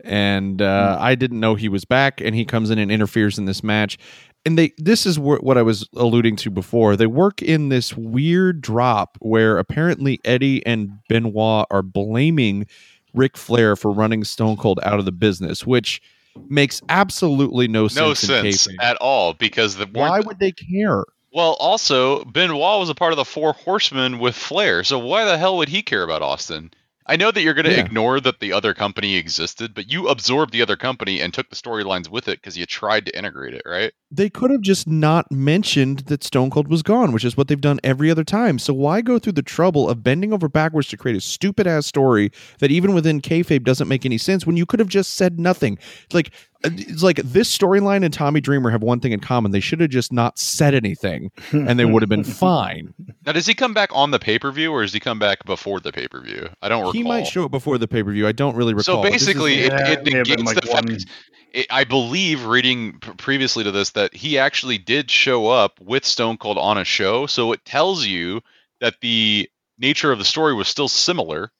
And 0.04 0.62
uh, 0.62 0.96
I 1.00 1.14
didn't 1.14 1.40
know 1.40 1.54
he 1.54 1.68
was 1.68 1.84
back, 1.84 2.20
and 2.20 2.34
he 2.34 2.44
comes 2.44 2.70
in 2.70 2.78
and 2.78 2.90
interferes 2.90 3.38
in 3.38 3.44
this 3.44 3.62
match. 3.62 3.98
And 4.46 4.56
they 4.56 4.72
this 4.78 5.04
is 5.04 5.16
wh- 5.16 5.42
what 5.42 5.58
I 5.58 5.62
was 5.62 5.86
alluding 5.94 6.36
to 6.36 6.50
before. 6.50 6.96
They 6.96 7.06
work 7.06 7.42
in 7.42 7.68
this 7.68 7.94
weird 7.94 8.62
drop 8.62 9.18
where 9.20 9.58
apparently 9.58 10.18
Eddie 10.24 10.64
and 10.64 10.98
Benoit 11.08 11.66
are 11.70 11.82
blaming 11.82 12.66
Ric 13.12 13.36
Flair 13.36 13.76
for 13.76 13.90
running 13.90 14.24
Stone 14.24 14.56
Cold 14.56 14.80
out 14.82 14.98
of 14.98 15.04
the 15.04 15.12
business, 15.12 15.66
which 15.66 16.00
makes 16.48 16.80
absolutely 16.88 17.68
no 17.68 17.88
sense. 17.88 18.00
No 18.00 18.14
sense 18.14 18.66
kayfabe. 18.66 18.76
at 18.80 18.96
all 18.96 19.34
because 19.34 19.76
the 19.76 19.86
Why 19.86 20.20
would 20.20 20.38
they 20.38 20.52
care? 20.52 21.04
Well, 21.32 21.56
also 21.60 22.24
Benoit 22.24 22.80
was 22.80 22.88
a 22.88 22.94
part 22.94 23.12
of 23.12 23.16
the 23.16 23.24
Four 23.24 23.52
Horsemen 23.52 24.18
with 24.18 24.34
Flair, 24.34 24.82
so 24.84 24.98
why 24.98 25.24
the 25.24 25.38
hell 25.38 25.56
would 25.58 25.68
he 25.68 25.82
care 25.82 26.02
about 26.02 26.22
Austin? 26.22 26.72
I 27.10 27.16
know 27.16 27.32
that 27.32 27.42
you're 27.42 27.54
going 27.54 27.64
to 27.64 27.72
Yeah. 27.72 27.84
ignore 27.84 28.20
that 28.20 28.38
the 28.38 28.52
other 28.52 28.72
company 28.72 29.16
existed, 29.16 29.74
but 29.74 29.90
you 29.90 30.06
absorbed 30.08 30.52
the 30.52 30.62
other 30.62 30.76
company 30.76 31.20
and 31.20 31.34
took 31.34 31.50
the 31.50 31.56
storylines 31.56 32.08
with 32.08 32.28
it 32.28 32.40
because 32.40 32.56
you 32.56 32.66
tried 32.66 33.04
to 33.06 33.18
integrate 33.18 33.52
it, 33.54 33.62
right? 33.66 33.92
they 34.12 34.28
could 34.28 34.50
have 34.50 34.60
just 34.60 34.88
not 34.88 35.30
mentioned 35.30 36.00
that 36.06 36.24
Stone 36.24 36.50
Cold 36.50 36.66
was 36.66 36.82
gone, 36.82 37.12
which 37.12 37.24
is 37.24 37.36
what 37.36 37.46
they've 37.46 37.60
done 37.60 37.78
every 37.84 38.10
other 38.10 38.24
time. 38.24 38.58
So 38.58 38.74
why 38.74 39.02
go 39.02 39.20
through 39.20 39.34
the 39.34 39.42
trouble 39.42 39.88
of 39.88 40.02
bending 40.02 40.32
over 40.32 40.48
backwards 40.48 40.88
to 40.88 40.96
create 40.96 41.16
a 41.16 41.20
stupid 41.20 41.68
ass 41.68 41.86
story 41.86 42.32
that 42.58 42.72
even 42.72 42.92
within 42.92 43.20
kayfabe 43.20 43.62
doesn't 43.62 43.86
make 43.86 44.04
any 44.04 44.18
sense 44.18 44.44
when 44.44 44.56
you 44.56 44.66
could 44.66 44.80
have 44.80 44.88
just 44.88 45.14
said 45.14 45.38
nothing? 45.38 45.78
Like, 46.12 46.32
it's 46.62 47.02
like 47.02 47.16
this 47.18 47.56
storyline 47.56 48.04
and 48.04 48.12
Tommy 48.12 48.40
Dreamer 48.40 48.70
have 48.70 48.82
one 48.82 49.00
thing 49.00 49.12
in 49.12 49.20
common: 49.20 49.50
they 49.52 49.60
should 49.60 49.80
have 49.80 49.90
just 49.90 50.12
not 50.12 50.38
said 50.38 50.74
anything, 50.74 51.30
and 51.52 51.78
they 51.78 51.84
would 51.84 52.02
have 52.02 52.08
been 52.08 52.24
fine. 52.24 52.92
Now, 53.24 53.32
does 53.32 53.46
he 53.46 53.54
come 53.54 53.72
back 53.74 53.90
on 53.92 54.10
the 54.10 54.18
pay 54.18 54.38
per 54.38 54.50
view 54.52 54.72
or 54.72 54.82
does 54.82 54.92
he 54.92 55.00
come 55.00 55.18
back 55.18 55.44
before 55.44 55.80
the 55.80 55.92
pay 55.92 56.06
per 56.08 56.20
view? 56.20 56.48
I 56.62 56.68
don't 56.68 56.80
recall. 56.80 56.92
He 56.92 57.02
might 57.02 57.26
show 57.26 57.44
it 57.44 57.50
before 57.50 57.78
the 57.78 57.88
pay 57.88 58.02
per 58.02 58.12
view. 58.12 58.26
I 58.26 58.32
don't 58.32 58.54
really 58.56 58.74
recall. 58.74 58.96
So 58.96 59.02
but 59.02 59.12
this 59.12 59.22
is- 59.22 59.28
basically, 59.28 59.54
it, 59.60 59.72
Yeah, 59.72 59.88
it 59.88 59.98
it 60.06 60.12
may 60.12 60.18
have 60.18 60.26
been 60.26 60.44
negates 60.44 60.44
like 60.44 60.60
the 60.60 60.66
fact. 60.66 61.06
It, 61.52 61.66
I 61.70 61.82
believe, 61.84 62.44
reading 62.44 62.98
p- 63.00 63.10
previously 63.12 63.64
to 63.64 63.72
this, 63.72 63.90
that 63.90 64.14
he 64.14 64.38
actually 64.38 64.78
did 64.78 65.10
show 65.10 65.48
up 65.48 65.80
with 65.80 66.04
Stone 66.04 66.36
Cold 66.38 66.58
on 66.58 66.78
a 66.78 66.84
show. 66.84 67.26
So 67.26 67.50
it 67.52 67.64
tells 67.64 68.06
you 68.06 68.40
that 68.80 68.94
the 69.00 69.50
nature 69.78 70.12
of 70.12 70.18
the 70.20 70.24
story 70.24 70.54
was 70.54 70.68
still 70.68 70.86
similar, 70.88 71.50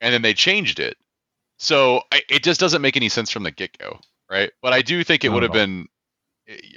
and 0.00 0.14
then 0.14 0.22
they 0.22 0.32
changed 0.34 0.78
it. 0.78 0.96
So 1.58 2.02
it 2.28 2.42
just 2.44 2.60
doesn't 2.60 2.82
make 2.82 2.96
any 2.96 3.08
sense 3.08 3.30
from 3.30 3.42
the 3.44 3.50
get 3.50 3.76
go, 3.78 3.98
right? 4.32 4.50
But 4.62 4.72
I 4.72 4.82
do 4.82 5.04
think 5.04 5.24
it 5.24 5.28
would 5.28 5.42
have 5.42 5.52
been. 5.52 5.86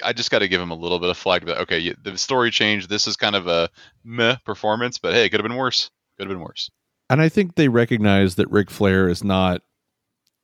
I 0.04 0.14
just 0.14 0.30
got 0.30 0.40
to 0.40 0.48
give 0.48 0.62
him 0.62 0.70
a 0.72 0.76
little 0.76 1.00
bit 1.00 1.10
of 1.10 1.18
flag 1.18 1.46
that 1.48 1.58
okay, 1.62 1.96
the 2.04 2.18
story 2.18 2.52
changed. 2.52 2.90
This 2.90 3.08
is 3.08 3.16
kind 3.16 3.36
of 3.36 3.48
a 3.48 3.70
meh 4.04 4.36
performance, 4.46 5.00
but 5.00 5.14
hey, 5.14 5.26
it 5.26 5.30
could 5.30 5.40
have 5.40 5.48
been 5.48 5.58
worse. 5.58 5.90
Could 6.18 6.28
have 6.28 6.38
been 6.38 6.46
worse. 6.46 6.70
and 7.10 7.22
I 7.22 7.30
think 7.30 7.56
they 7.56 7.68
recognize 7.68 8.36
that 8.36 8.50
Ric 8.52 8.70
Flair 8.70 9.10
is 9.10 9.24
not 9.24 9.62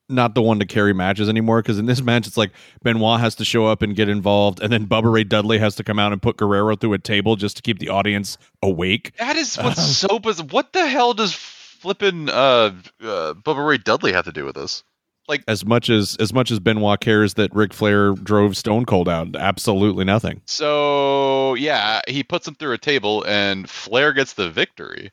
not 0.09 0.36
the 0.36 0.41
one 0.41 0.59
to 0.59 0.66
carry 0.66 0.91
matches 0.93 1.30
anymore 1.30 1.62
because 1.62 1.80
in 1.80 1.86
this 1.86 2.01
match 2.01 2.28
it's 2.28 2.36
like 2.36 2.51
Benoit 2.84 3.22
has 3.22 3.36
to 3.36 3.45
show 3.45 3.66
up 3.68 3.82
and 3.82 3.95
get 3.95 4.09
involved 4.09 4.59
and 4.62 4.70
then 4.74 4.86
Bubba 4.86 5.09
Ray 5.14 5.24
Dudley 5.24 5.57
has 5.59 5.76
to 5.76 5.86
come 5.86 5.99
out 5.99 6.12
and 6.12 6.22
put 6.22 6.36
Guerrero 6.36 6.76
through 6.76 6.93
a 6.93 6.99
table 6.99 7.38
just 7.38 7.55
to 7.57 7.62
keep 7.62 7.80
the 7.80 7.88
audience 7.88 8.38
awake. 8.62 9.14
That 9.20 9.38
is 9.38 9.55
what's 9.55 9.82
so 9.82 10.20
bizarre. 10.20 10.47
What 10.47 10.74
the 10.74 10.86
hell 10.86 11.14
does 11.14 11.34
flipping 11.34 12.28
uh, 12.30 12.74
uh, 13.01 13.34
Bubba 13.36 13.66
Ray 13.66 13.78
Dudley 13.78 14.12
have 14.12 14.26
to 14.26 14.34
do 14.34 14.43
with 14.43 14.55
this? 14.55 14.84
Like 15.28 15.43
as 15.47 15.65
much 15.65 15.89
as 15.89 16.17
as 16.19 16.34
much 16.34 16.51
as 16.51 16.59
Benoit 16.59 16.99
cares 16.99 17.36
that 17.36 17.53
Ric 17.53 17.74
Flair 17.74 18.13
drove 18.13 18.57
Stone 18.57 18.86
Cold 18.86 19.07
out, 19.07 19.36
absolutely 19.36 20.03
nothing. 20.03 20.41
So 20.45 21.55
yeah, 21.55 22.01
he 22.07 22.24
puts 22.24 22.47
him 22.47 22.55
through 22.55 22.74
a 22.74 22.78
table, 22.78 23.24
and 23.28 23.69
Flair 23.69 24.13
gets 24.13 24.34
the 24.34 24.49
victory. 24.49 25.11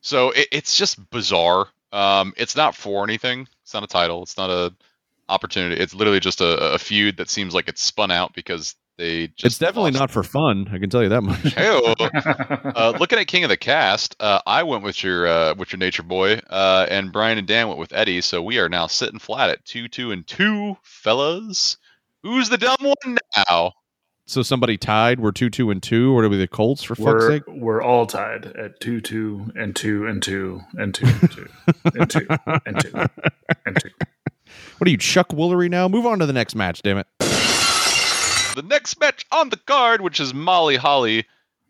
So 0.00 0.30
it, 0.32 0.48
it's 0.52 0.76
just 0.76 1.10
bizarre. 1.10 1.68
Um, 1.92 2.34
it's 2.36 2.56
not 2.56 2.74
for 2.74 3.04
anything. 3.04 3.48
It's 3.62 3.72
not 3.72 3.84
a 3.84 3.86
title. 3.86 4.22
It's 4.22 4.36
not 4.36 4.50
a 4.50 4.74
opportunity. 5.28 5.80
It's 5.80 5.94
literally 5.94 6.20
just 6.20 6.40
a, 6.40 6.74
a 6.74 6.78
feud 6.78 7.16
that 7.16 7.30
seems 7.30 7.54
like 7.54 7.68
it's 7.68 7.82
spun 7.82 8.10
out 8.10 8.34
because 8.34 8.74
they 8.96 9.28
just. 9.28 9.44
it's 9.44 9.58
definitely 9.58 9.92
lost. 9.92 10.00
not 10.00 10.10
for 10.10 10.22
fun. 10.22 10.68
I 10.72 10.78
can 10.78 10.90
tell 10.90 11.02
you 11.02 11.08
that 11.08 11.22
much. 11.22 11.40
Hey-o. 11.54 11.94
uh, 11.98 12.96
looking 12.98 13.18
at 13.18 13.26
King 13.26 13.44
of 13.44 13.50
the 13.50 13.56
Cast, 13.56 14.16
uh, 14.20 14.40
I 14.46 14.62
went 14.62 14.84
with 14.84 15.02
your 15.02 15.26
uh, 15.26 15.54
with 15.54 15.72
your 15.72 15.78
Nature 15.78 16.02
Boy, 16.02 16.40
uh, 16.50 16.86
and 16.88 17.12
Brian 17.12 17.38
and 17.38 17.46
Dan 17.46 17.68
went 17.68 17.80
with 17.80 17.92
Eddie. 17.92 18.20
So 18.20 18.42
we 18.42 18.58
are 18.58 18.68
now 18.68 18.86
sitting 18.86 19.18
flat 19.18 19.50
at 19.50 19.64
two, 19.64 19.88
two, 19.88 20.12
and 20.12 20.26
two, 20.26 20.76
fellas. 20.82 21.76
Who's 22.22 22.48
the 22.48 22.58
dumb 22.58 22.76
one 22.80 23.18
now? 23.48 23.72
so 24.26 24.42
somebody 24.42 24.76
tied. 24.76 25.20
We're 25.20 25.32
two 25.32 25.50
two 25.50 25.70
and 25.70 25.82
two, 25.82 26.16
or 26.16 26.22
do 26.22 26.30
we 26.30 26.36
the 26.36 26.48
Colts 26.48 26.82
for 26.82 26.94
fuck's 26.94 27.06
we're 27.06 27.30
sake? 27.30 27.42
we're 27.48 27.82
all 27.82 28.06
tied 28.06 28.46
at 28.46 28.80
two, 28.80 29.00
two, 29.00 29.52
and 29.54 29.74
two, 29.76 30.06
and 30.06 30.22
two, 30.22 30.60
and 30.74 30.94
two, 30.94 31.06
and 31.06 31.30
two, 31.30 31.48
and 31.94 32.10
two, 32.10 32.26
and 32.66 32.80
two, 32.80 33.06
and 33.66 33.80
two. 33.80 33.90
What 34.78 34.88
are 34.88 34.90
you, 34.90 34.98
Chuck 34.98 35.28
Woolery 35.30 35.70
now? 35.70 35.88
Move 35.88 36.04
on 36.04 36.18
to 36.18 36.26
the 36.26 36.32
next 36.32 36.54
match, 36.54 36.82
damn 36.82 36.98
it. 36.98 37.06
The 38.54 38.62
next 38.62 38.98
match 39.00 39.24
on 39.32 39.50
the 39.50 39.56
card, 39.56 40.00
which 40.00 40.20
is 40.20 40.32
Molly 40.34 40.76
Holly 40.76 41.26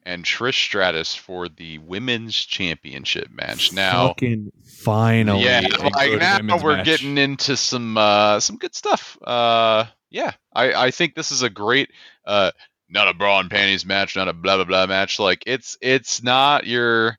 and 0.06 0.24
Trish 0.24 0.54
Stratus 0.62 1.14
for 1.14 1.48
the 1.48 1.78
women's 1.78 2.36
championship 2.36 3.30
match. 3.30 3.72
Now, 3.72 4.08
Fucking 4.08 4.52
finally. 4.64 5.44
yeah, 5.44 5.62
like 5.80 6.20
now 6.20 6.58
we're 6.62 6.76
match. 6.76 6.86
getting 6.86 7.16
into 7.16 7.56
some 7.56 7.96
uh, 7.96 8.40
some 8.40 8.56
good 8.56 8.74
stuff. 8.74 9.16
Uh, 9.22 9.86
yeah, 10.10 10.32
I, 10.54 10.74
I 10.74 10.90
think 10.90 11.14
this 11.14 11.30
is 11.32 11.42
a 11.42 11.50
great 11.50 11.90
uh, 12.26 12.50
not 12.88 13.08
a 13.08 13.14
bra 13.14 13.40
and 13.40 13.50
panties 13.50 13.86
match, 13.86 14.14
not 14.14 14.28
a 14.28 14.32
blah 14.34 14.56
blah 14.56 14.64
blah 14.64 14.86
match. 14.86 15.18
Like 15.18 15.42
it's 15.46 15.78
it's 15.80 16.22
not 16.22 16.66
your 16.66 17.18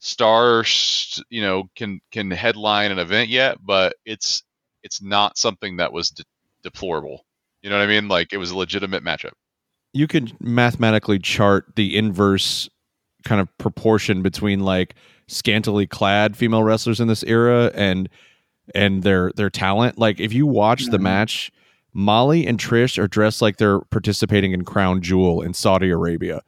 star, 0.00 0.64
you 1.28 1.42
know, 1.42 1.68
can 1.76 2.00
can 2.10 2.30
headline 2.30 2.90
an 2.92 2.98
event 2.98 3.28
yet, 3.28 3.58
but 3.62 3.94
it's 4.06 4.42
it's 4.82 5.02
not 5.02 5.36
something 5.38 5.76
that 5.76 5.92
was 5.92 6.10
de- 6.10 6.24
deplorable. 6.62 7.24
You 7.62 7.70
know 7.70 7.78
what 7.78 7.84
I 7.84 7.86
mean? 7.86 8.08
Like 8.08 8.32
it 8.32 8.38
was 8.38 8.50
a 8.50 8.56
legitimate 8.56 9.04
matchup. 9.04 9.32
you 9.94 10.06
could 10.06 10.32
mathematically 10.40 11.18
chart 11.18 11.66
the 11.76 11.96
inverse 11.96 12.68
kind 13.24 13.40
of 13.42 13.58
proportion 13.58 14.22
between 14.22 14.60
like 14.60 14.94
scantily 15.28 15.86
clad 15.86 16.34
female 16.36 16.62
wrestlers 16.64 16.98
in 16.98 17.08
this 17.08 17.22
era 17.24 17.70
and 17.74 18.08
and 18.74 19.02
their 19.02 19.30
their 19.36 19.50
talent 19.50 19.98
like 19.98 20.18
if 20.18 20.32
you 20.32 20.46
watch 20.46 20.86
the 20.86 20.96
Mhm. 20.98 21.02
match 21.02 21.52
Molly 21.92 22.46
and 22.46 22.58
Trish 22.58 22.96
are 22.96 23.06
dressed 23.06 23.42
like 23.42 23.58
they're 23.58 23.80
participating 23.80 24.52
in 24.52 24.64
Crown 24.64 25.02
Jewel 25.02 25.42
in 25.42 25.52
Saudi 25.52 25.90
Arabia 25.90 26.40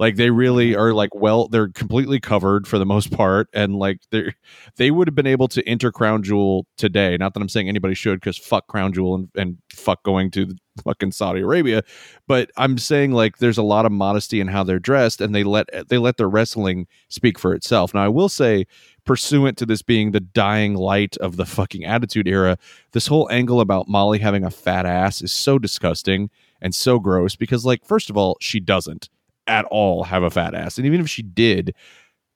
like 0.00 0.16
they 0.16 0.30
really 0.30 0.72
mm-hmm. 0.72 0.80
are 0.80 0.92
like 0.92 1.14
well 1.14 1.46
they're 1.46 1.68
completely 1.68 2.18
covered 2.18 2.66
for 2.66 2.78
the 2.78 2.86
most 2.86 3.12
part 3.12 3.48
and 3.52 3.76
like 3.76 4.00
they 4.10 4.34
they 4.76 4.90
would 4.90 5.06
have 5.06 5.14
been 5.14 5.26
able 5.28 5.46
to 5.46 5.66
enter 5.68 5.92
Crown 5.92 6.24
Jewel 6.24 6.66
today 6.76 7.16
not 7.16 7.34
that 7.34 7.40
I'm 7.40 7.48
saying 7.48 7.68
anybody 7.68 7.94
should 7.94 8.20
cuz 8.20 8.36
fuck 8.36 8.66
Crown 8.66 8.92
Jewel 8.92 9.14
and, 9.14 9.28
and 9.36 9.58
fuck 9.72 10.02
going 10.02 10.32
to 10.32 10.46
the 10.46 10.56
fucking 10.82 11.12
Saudi 11.12 11.40
Arabia. 11.40 11.82
But 12.26 12.50
I'm 12.56 12.78
saying 12.78 13.12
like 13.12 13.38
there's 13.38 13.58
a 13.58 13.62
lot 13.62 13.86
of 13.86 13.92
modesty 13.92 14.40
in 14.40 14.48
how 14.48 14.64
they're 14.64 14.78
dressed, 14.78 15.20
and 15.20 15.34
they 15.34 15.44
let 15.44 15.66
they 15.88 15.98
let 15.98 16.16
their 16.16 16.28
wrestling 16.28 16.86
speak 17.08 17.38
for 17.38 17.54
itself. 17.54 17.94
Now 17.94 18.04
I 18.04 18.08
will 18.08 18.28
say, 18.28 18.66
pursuant 19.04 19.58
to 19.58 19.66
this 19.66 19.82
being 19.82 20.10
the 20.10 20.20
dying 20.20 20.74
light 20.74 21.16
of 21.18 21.36
the 21.36 21.46
fucking 21.46 21.84
Attitude 21.84 22.28
Era, 22.28 22.56
this 22.92 23.06
whole 23.06 23.28
angle 23.30 23.60
about 23.60 23.88
Molly 23.88 24.18
having 24.18 24.44
a 24.44 24.50
fat 24.50 24.86
ass 24.86 25.22
is 25.22 25.32
so 25.32 25.58
disgusting 25.58 26.30
and 26.60 26.74
so 26.74 26.98
gross 26.98 27.36
because 27.36 27.64
like 27.64 27.84
first 27.84 28.10
of 28.10 28.16
all 28.16 28.36
she 28.40 28.60
doesn't 28.60 29.08
at 29.46 29.64
all 29.66 30.04
have 30.04 30.22
a 30.22 30.30
fat 30.30 30.54
ass. 30.54 30.76
And 30.78 30.86
even 30.86 31.00
if 31.00 31.08
she 31.08 31.22
did 31.22 31.74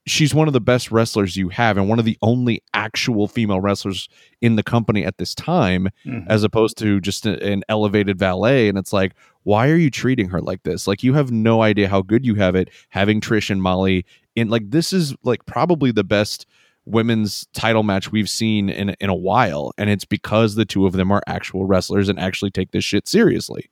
she's 0.07 0.35
one 0.35 0.47
of 0.47 0.53
the 0.53 0.61
best 0.61 0.91
wrestlers 0.91 1.35
you 1.35 1.49
have 1.49 1.79
and 1.79 1.89
one 1.89 1.99
of 1.99 2.05
the 2.05 2.19
only 2.21 2.63
actual 2.75 3.27
female 3.27 3.59
wrestlers 3.59 4.07
in 4.43 4.57
the 4.57 4.63
company 4.63 5.03
at 5.03 5.17
this 5.17 5.35
time 5.35 5.89
Mhm. 6.05 6.27
as 6.29 6.45
opposed 6.45 6.77
to 6.77 7.01
just 7.01 7.25
a- 7.25 7.43
an 7.43 7.63
elevated 7.71 8.19
valet. 8.19 8.69
And 8.69 8.77
it's 8.77 8.93
like 8.93 9.15
why 9.45 9.69
are 9.71 9.77
you 9.77 9.91
treating 9.91 10.29
her 10.29 10.43
like 10.43 10.63
this? 10.65 10.87
Like 10.87 11.03
you 11.03 11.15
have 11.15 11.31
no 11.33 11.63
idea 11.63 11.89
how 11.89 12.03
good 12.03 12.25
you 12.27 12.35
have 12.35 12.55
it 12.55 12.69
having 12.91 13.19
trish 13.21 13.49
and 13.49 13.63
molly 13.63 14.05
in 14.37 14.49
like 14.49 14.71
this 14.71 14.93
is 14.93 15.15
like 15.23 15.47
probably 15.47 15.91
the 15.91 16.05
best 16.05 16.45
women's 16.87 17.47
title 17.55 17.83
match 17.83 18.13
we've 18.13 18.29
seen 18.29 18.69
in 18.69 18.95
in 19.01 19.09
a 19.09 19.15
while. 19.15 19.73
And 19.79 19.89
it's 19.89 20.05
because 20.05 20.55
the 20.55 20.67
two 20.67 20.85
of 20.87 20.93
them 20.93 21.11
are 21.11 21.23
actual 21.27 21.65
wrestlers 21.65 22.11
and 22.11 22.19
actually 22.21 22.51
take 22.51 22.73
this 22.73 22.85
shit 22.85 23.09
seriously 23.09 23.71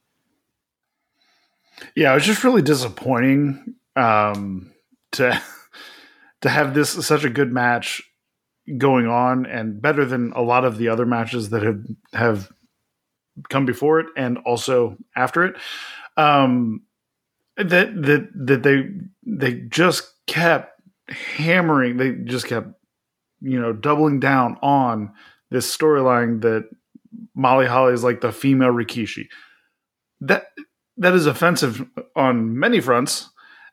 Yeah, 1.97 2.13
it 2.13 2.15
was 2.15 2.25
just 2.25 2.45
really 2.45 2.63
disappointing 2.63 3.75
um, 3.97 4.73
to 5.13 5.41
to 6.43 6.49
have 6.49 6.75
this 6.75 6.91
such 7.07 7.25
a 7.25 7.31
good 7.31 7.53
match 7.53 8.03
going 8.79 9.07
on 9.07 9.47
and 9.47 9.83
better 9.83 10.05
than 10.05 10.33
a 10.35 10.43
lot 10.43 10.65
of 10.65 10.79
the 10.79 10.89
other 10.89 11.07
matches 11.07 11.51
that 11.51 11.63
have 11.63 11.85
have 12.13 12.53
come 13.49 13.67
before 13.67 14.01
it 14.01 14.07
and 14.17 14.39
also 14.39 14.97
after 15.17 15.45
it. 15.45 15.57
Um, 16.17 16.83
that 17.57 17.95
that 18.03 18.29
that 18.35 18.63
they 18.63 18.89
they 19.27 19.55
just 19.69 20.13
kept 20.27 20.81
hammering. 21.09 21.97
They 21.97 22.13
just 22.13 22.47
kept 22.47 22.69
you 23.41 23.61
know 23.61 23.73
doubling 23.73 24.21
down 24.21 24.57
on 24.63 25.13
this 25.51 25.77
storyline 25.77 26.41
that 26.43 26.69
Molly 27.35 27.67
Holly 27.67 27.93
is 27.93 28.05
like 28.05 28.21
the 28.21 28.33
female 28.33 28.71
Rikishi. 28.73 29.27
That 30.21 30.47
that 30.97 31.15
is 31.15 31.27
offensive 31.27 31.87
on 32.17 32.59
many 32.59 32.81
fronts. 32.81 33.29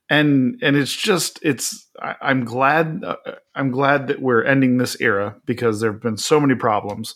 And 0.10 0.58
and 0.64 0.76
it's 0.76 0.96
just 0.96 1.38
it's 1.44 1.88
I, 2.02 2.16
i'm 2.20 2.44
glad 2.44 3.04
uh, 3.04 3.18
i'm 3.54 3.70
glad 3.70 4.08
that 4.08 4.20
we're 4.20 4.44
ending 4.44 4.78
this 4.78 5.00
era 5.00 5.36
because 5.46 5.80
there 5.80 5.92
have 5.92 6.02
been 6.02 6.18
so 6.18 6.40
many 6.40 6.56
problems 6.56 7.14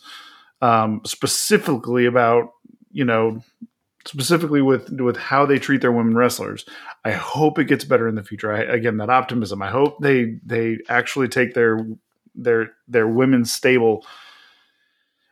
um 0.62 1.02
specifically 1.04 2.06
about 2.06 2.52
you 2.92 3.04
know 3.04 3.42
specifically 4.06 4.62
with 4.62 4.90
with 4.92 5.18
how 5.18 5.46
they 5.46 5.58
treat 5.58 5.82
their 5.82 5.92
women 5.92 6.16
wrestlers. 6.16 6.66
I 7.06 7.12
hope 7.12 7.58
it 7.58 7.66
gets 7.66 7.86
better 7.86 8.08
in 8.08 8.16
the 8.16 8.24
future. 8.24 8.52
I, 8.52 8.62
again 8.62 8.98
that 8.98 9.10
optimism. 9.10 9.62
I 9.62 9.70
hope 9.70 10.00
they 10.02 10.40
they 10.46 10.80
actually 10.90 11.28
take 11.28 11.54
their 11.54 11.86
their 12.36 12.72
their 12.88 13.08
women's 13.08 13.54
stable 13.54 14.06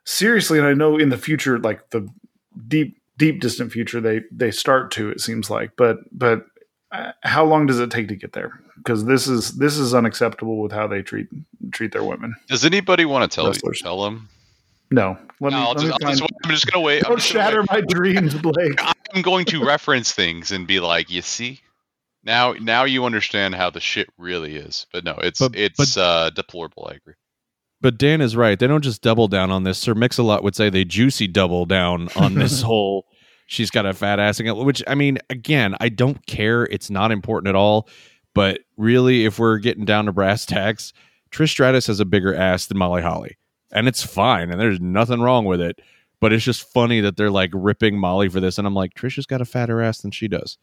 seriously. 0.03 0.57
And 0.59 0.67
i 0.67 0.73
know 0.73 0.97
in 0.97 1.09
the 1.09 1.17
future 1.17 1.59
like 1.59 1.89
the 1.89 2.07
deep 2.67 3.00
deep 3.21 3.39
distant 3.39 3.71
future 3.71 4.01
they 4.01 4.21
they 4.31 4.49
start 4.51 4.89
to 4.91 5.09
it 5.09 5.21
seems 5.21 5.49
like 5.49 5.71
but 5.77 5.97
but 6.11 6.45
uh, 6.91 7.11
how 7.23 7.45
long 7.45 7.65
does 7.67 7.79
it 7.79 7.89
take 7.91 8.07
to 8.07 8.15
get 8.15 8.33
there 8.33 8.59
because 8.77 9.05
this 9.05 9.27
is 9.27 9.51
this 9.57 9.77
is 9.77 9.93
unacceptable 9.93 10.59
with 10.59 10.71
how 10.71 10.87
they 10.87 11.01
treat 11.01 11.27
treat 11.71 11.91
their 11.91 12.03
women 12.03 12.33
Does 12.47 12.65
anybody 12.65 13.05
want 13.05 13.29
to 13.29 13.33
tell 13.35 13.47
Wrestlers. 13.47 13.79
you, 13.79 13.83
tell 13.83 14.03
them? 14.03 14.27
no 14.89 15.17
let 15.39 15.51
No, 15.53 15.57
me, 15.59 15.63
I'll 15.63 15.73
let 15.73 15.77
just, 15.77 15.85
me 15.85 15.91
I'll 16.05 16.11
just, 16.11 16.23
I'm 16.43 16.49
just 16.51 16.65
gonna 16.71 16.83
wait. 16.83 17.03
I'm 17.05 17.09
don't 17.11 17.19
just 17.19 17.33
gonna 17.33 17.45
shatter 17.45 17.61
wait. 17.61 17.71
my 17.71 17.81
dreams 17.81 18.33
blake 18.41 18.81
I'm 19.13 19.21
going 19.21 19.45
to 19.45 19.63
reference 19.65 20.11
things 20.11 20.51
and 20.51 20.65
be 20.67 20.79
like, 20.79 21.09
you 21.09 21.21
see, 21.21 21.59
now 22.23 22.53
now 22.53 22.83
you 22.85 23.03
understand 23.05 23.55
how 23.55 23.69
the 23.69 23.79
shit 23.81 24.07
really 24.17 24.55
is. 24.55 24.85
But 24.93 25.03
no, 25.03 25.15
it's 25.21 25.39
But- 25.39 25.55
it's 25.55 25.97
uh, 25.97 26.29
deplorable. 26.31 26.87
I 26.89 26.95
agree. 26.95 27.15
But 27.81 27.97
Dan 27.97 28.21
is 28.21 28.35
right. 28.35 28.57
They 28.59 28.67
don't 28.67 28.83
just 28.83 29.01
double 29.01 29.27
down 29.27 29.49
on 29.51 29.63
this. 29.63 29.79
Sir 29.79 29.95
Mix-a-Lot 29.95 30.43
would 30.43 30.55
say 30.55 30.69
they 30.69 30.85
juicy 30.85 31.27
double 31.27 31.65
down 31.65 32.09
on 32.15 32.35
this 32.35 32.61
whole 32.71 33.07
she's 33.51 33.69
got 33.69 33.85
a 33.85 33.93
fat 33.93 34.17
ass 34.17 34.39
which 34.41 34.81
I 34.87 34.95
mean, 34.95 35.17
again, 35.29 35.75
I 35.81 35.89
don't 35.89 36.25
care. 36.25 36.63
It's 36.63 36.89
not 36.89 37.11
important 37.11 37.49
at 37.49 37.55
all. 37.55 37.89
But 38.33 38.61
really, 38.77 39.25
if 39.25 39.39
we're 39.39 39.57
getting 39.57 39.83
down 39.83 40.05
to 40.05 40.13
brass 40.13 40.45
tacks, 40.45 40.93
Trish 41.31 41.49
Stratus 41.49 41.87
has 41.87 41.99
a 41.99 42.05
bigger 42.05 42.33
ass 42.33 42.67
than 42.67 42.77
Molly 42.77 43.01
Holly. 43.01 43.37
And 43.73 43.89
it's 43.89 44.03
fine, 44.03 44.51
and 44.51 44.59
there's 44.59 44.79
nothing 44.79 45.19
wrong 45.19 45.43
with 45.43 45.59
it. 45.59 45.81
But 46.21 46.31
it's 46.31 46.45
just 46.45 46.71
funny 46.71 47.01
that 47.01 47.17
they're 47.17 47.31
like 47.31 47.49
ripping 47.53 47.97
Molly 47.97 48.29
for 48.29 48.39
this. 48.39 48.57
And 48.57 48.65
I'm 48.65 48.73
like, 48.73 48.93
Trish 48.93 49.17
has 49.17 49.25
got 49.25 49.41
a 49.41 49.45
fatter 49.45 49.81
ass 49.81 49.99
than 49.99 50.11
she 50.11 50.29
does. 50.29 50.57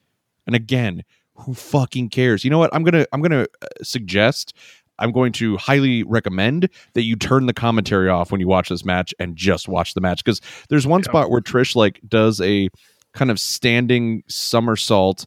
And 0.46 0.56
again, 0.56 1.04
who 1.34 1.52
fucking 1.52 2.08
cares? 2.08 2.42
You 2.42 2.50
know 2.50 2.58
what? 2.58 2.74
I'm 2.74 2.84
gonna 2.84 3.04
I'm 3.12 3.20
gonna 3.20 3.46
uh, 3.60 3.66
suggest 3.82 4.54
I'm 4.98 5.12
going 5.12 5.32
to 5.34 5.56
highly 5.56 6.02
recommend 6.02 6.68
that 6.94 7.02
you 7.02 7.16
turn 7.16 7.46
the 7.46 7.52
commentary 7.54 8.08
off 8.08 8.30
when 8.32 8.40
you 8.40 8.48
watch 8.48 8.68
this 8.68 8.84
match 8.84 9.14
and 9.18 9.36
just 9.36 9.68
watch 9.68 9.94
the 9.94 10.00
match 10.00 10.24
because 10.24 10.40
there's 10.68 10.86
one 10.86 11.00
Yeah. 11.00 11.10
spot 11.10 11.30
where 11.30 11.40
Trish 11.40 11.76
like 11.76 12.00
does 12.08 12.40
a 12.40 12.68
kind 13.14 13.30
of 13.30 13.38
standing 13.40 14.22
somersault 14.28 15.26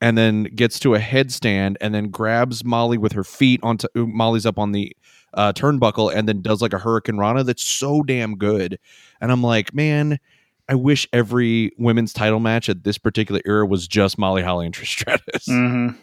and 0.00 0.18
then 0.18 0.44
gets 0.54 0.78
to 0.80 0.94
a 0.94 0.98
headstand 0.98 1.76
and 1.80 1.94
then 1.94 2.10
grabs 2.10 2.64
Molly 2.64 2.98
with 2.98 3.12
her 3.12 3.24
feet 3.24 3.60
onto 3.62 3.86
Molly's 3.94 4.44
up 4.44 4.58
on 4.58 4.72
the 4.72 4.94
uh, 5.32 5.52
turnbuckle 5.52 6.14
and 6.14 6.28
then 6.28 6.42
does 6.42 6.60
like 6.60 6.72
a 6.72 6.78
hurricanrana 6.78 7.44
that's 7.44 7.62
so 7.64 8.02
damn 8.02 8.36
good. 8.36 8.78
And 9.20 9.32
I'm 9.32 9.42
like, 9.42 9.72
man, 9.74 10.18
I 10.68 10.74
wish 10.74 11.08
every 11.12 11.72
women's 11.78 12.12
title 12.12 12.40
match 12.40 12.68
at 12.68 12.84
this 12.84 12.98
particular 12.98 13.40
era 13.46 13.66
was 13.66 13.86
just 13.88 14.18
Molly 14.18 14.42
Holly 14.42 14.66
and 14.66 14.74
Trish 14.74 14.88
Stratus. 14.88 15.46
Mhm. 15.48 15.96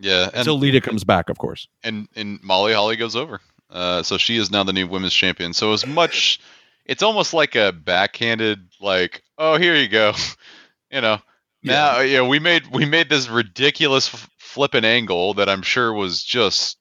Yeah, 0.00 0.24
and 0.26 0.36
Until 0.36 0.58
Lita 0.58 0.80
comes 0.80 1.04
back, 1.04 1.28
of 1.28 1.38
course. 1.38 1.68
and 1.84 2.08
and 2.16 2.42
Molly 2.42 2.72
Holly 2.72 2.96
goes 2.96 3.14
over. 3.16 3.40
Uh, 3.68 4.02
so 4.02 4.18
she 4.18 4.36
is 4.36 4.50
now 4.50 4.64
the 4.64 4.72
new 4.72 4.86
women's 4.88 5.14
champion. 5.14 5.52
So 5.52 5.72
as 5.72 5.86
much, 5.86 6.40
it's 6.86 7.02
almost 7.04 7.32
like 7.34 7.54
a 7.54 7.70
backhanded, 7.72 8.58
like, 8.80 9.22
oh, 9.38 9.58
here 9.58 9.76
you 9.76 9.86
go, 9.88 10.12
you 10.90 11.00
know. 11.00 11.18
Now, 11.62 12.00
yeah, 12.00 12.26
we 12.26 12.38
made 12.38 12.66
we 12.68 12.86
made 12.86 13.10
this 13.10 13.28
ridiculous 13.28 14.12
f- 14.12 14.28
flipping 14.38 14.84
angle 14.86 15.34
that 15.34 15.48
I'm 15.50 15.60
sure 15.62 15.92
was 15.92 16.24
just 16.24 16.78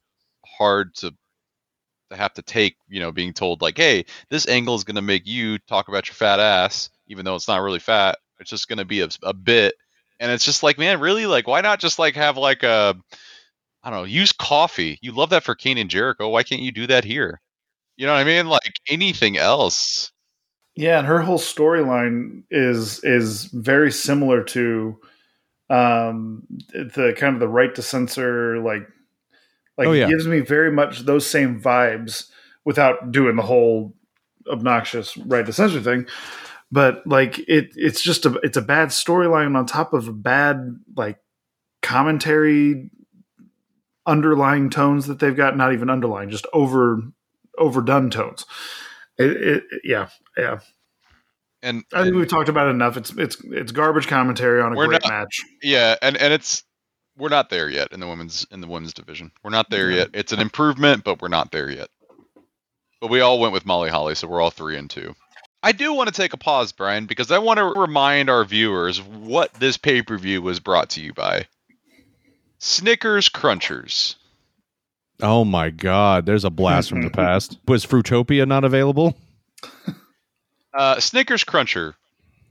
hard 0.58 0.96
to 0.96 1.14
to 2.10 2.16
have 2.16 2.34
to 2.36 2.42
take. 2.42 2.78
You 2.88 3.02
know, 3.02 3.12
being 3.12 3.34
told 3.34 3.62
like, 3.62 3.78
hey, 3.78 4.06
this 4.30 4.48
angle 4.48 4.76
is 4.76 4.86
going 4.86 4.96
to 4.96 5.02
make 5.02 5.28
you 5.28 5.58
talk 5.60 5.90
about 5.90 6.08
your 6.08 6.16
fat 6.16 6.40
ass, 6.40 6.90
even 7.08 7.26
though 7.26 7.36
it's 7.36 7.50
not 7.50 7.62
really 7.62 7.80
fat. 7.80 8.18
It's 8.40 8.50
just 8.50 8.70
going 8.70 8.78
to 8.80 8.86
be 8.86 9.02
a, 9.02 9.10
a 9.24 9.34
bit, 9.34 9.76
and 10.20 10.32
it's 10.32 10.46
just 10.46 10.64
like, 10.64 10.78
man, 10.78 11.00
really, 11.00 11.26
like, 11.26 11.48
why 11.48 11.62
not 11.62 11.80
just 11.80 12.00
like 12.00 12.16
have 12.16 12.38
like 12.38 12.64
a 12.64 12.96
I 13.84 13.90
don't 13.90 14.00
know, 14.00 14.06
use 14.06 14.32
coffee. 14.32 15.00
You 15.02 15.14
love 15.14 15.30
that 15.30 15.44
for 15.44 15.56
Kane 15.56 15.78
and 15.78 15.90
Jericho. 15.90 16.30
Why 16.30 16.44
can't 16.44 16.62
you 16.62 16.72
do 16.72 16.88
that 16.88 17.06
here? 17.06 17.42
You 17.96 18.06
know 18.06 18.14
what 18.14 18.20
I 18.20 18.24
mean? 18.26 18.48
Like 18.48 18.74
anything 18.90 19.38
else. 19.38 20.12
Yeah, 20.76 21.00
and 21.00 21.08
her 21.08 21.20
whole 21.20 21.40
storyline 21.40 22.44
is 22.52 23.04
is 23.04 23.46
very 23.46 23.92
similar 23.92 24.44
to 24.46 25.00
um 25.70 26.44
the 26.74 27.14
kind 27.18 27.36
of 27.36 27.40
the 27.40 27.48
right 27.48 27.76
to 27.76 27.82
censor 27.82 28.60
like 28.60 28.88
like 29.78 29.88
Oh, 29.88 29.92
yeah. 29.92 30.08
it 30.08 30.10
gives 30.10 30.28
me 30.28 30.40
very 30.40 30.72
much 30.72 31.02
those 31.02 31.30
same 31.30 31.62
vibes 31.62 32.30
without 32.66 33.12
doing 33.12 33.36
the 33.36 33.44
whole 33.44 33.94
obnoxious 34.50 35.16
right 35.18 35.46
to 35.46 35.54
censor 35.54 35.82
thing. 35.82 36.08
But 36.72 37.06
like 37.08 37.40
it 37.40 37.72
it's 37.76 38.02
just 38.02 38.26
a 38.26 38.34
it's 38.44 38.58
a 38.58 38.62
bad 38.62 38.90
storyline 38.90 39.58
on 39.58 39.66
top 39.66 39.94
of 39.94 40.08
a 40.08 40.14
bad 40.14 40.76
like 40.96 41.18
commentary 41.82 42.92
underlying 44.06 44.70
tones 44.70 45.08
that 45.08 45.20
they've 45.20 45.36
got 45.36 45.58
not 45.58 45.74
even 45.74 45.90
underlying 45.90 46.30
just 46.30 46.46
over 46.54 47.02
overdone 47.58 48.10
tones. 48.10 48.46
It, 49.18 49.32
it, 49.32 49.64
yeah, 49.84 50.10
yeah. 50.38 50.60
And, 51.62 51.84
I 51.94 51.98
think 51.98 52.08
and- 52.10 52.18
we've 52.18 52.28
talked 52.28 52.50
about 52.50 52.68
it 52.68 52.72
enough. 52.72 52.98
It's 52.98 53.12
it's 53.12 53.38
it's 53.46 53.72
garbage 53.72 54.08
commentary 54.08 54.62
on 54.62 54.72
a 54.74 54.76
great 54.76 55.02
not- 55.04 55.10
match. 55.10 55.42
yeah, 55.62 55.96
and 56.02 56.18
and 56.18 56.34
it's 56.34 56.64
we're 57.18 57.30
not 57.30 57.50
there 57.50 57.70
yet 57.70 57.92
in 57.92 58.00
the 58.00 58.08
women's 58.08 58.46
in 58.52 58.62
the 58.62 58.68
women's 58.68 58.94
division. 58.94 59.32
We're 59.44 59.50
not 59.52 59.70
there 59.70 59.92
yet. 59.92 60.10
It's 60.14 60.32
an 60.32 60.40
improvement, 60.40 61.04
but 61.04 61.22
we're 61.22 61.28
not 61.28 61.52
there 61.52 61.70
yet. 61.70 61.90
But 63.02 63.10
we 63.10 63.22
all 63.22 63.40
went 63.40 63.54
with 63.54 63.66
Molly 63.66 63.90
Holly, 63.90 64.16
so 64.16 64.28
we're 64.28 64.42
all 64.42 64.52
three 64.52 64.78
and 64.78 64.90
two. 64.90 65.16
I 65.62 65.72
do 65.74 65.94
want 65.94 66.08
to 66.08 66.14
take 66.16 66.34
a 66.34 66.38
pause, 66.38 66.72
Brian, 66.72 67.06
because 67.06 67.32
I 67.32 67.38
want 67.38 67.58
to 67.58 67.66
remind 67.80 68.30
our 68.30 68.46
viewers 68.46 69.02
what 69.02 69.54
this 69.56 69.78
pay 69.78 70.02
per 70.02 70.18
view 70.18 70.42
was 70.42 70.60
brought 70.60 70.90
to 70.92 71.02
you 71.02 71.14
by. 71.14 71.48
Snickers 72.60 73.30
Crunchers. 73.30 74.16
Oh 75.22 75.44
my 75.44 75.70
God, 75.70 76.26
there's 76.26 76.46
a 76.46 76.50
blast 76.50 76.90
from 76.90 77.02
the 77.02 77.10
past. 77.14 77.58
Was 77.68 77.86
Fruitopia 77.86 78.48
not 78.48 78.64
available? 78.64 79.18
Uh, 80.74 81.00
Snickers 81.00 81.44
Cruncher, 81.44 81.96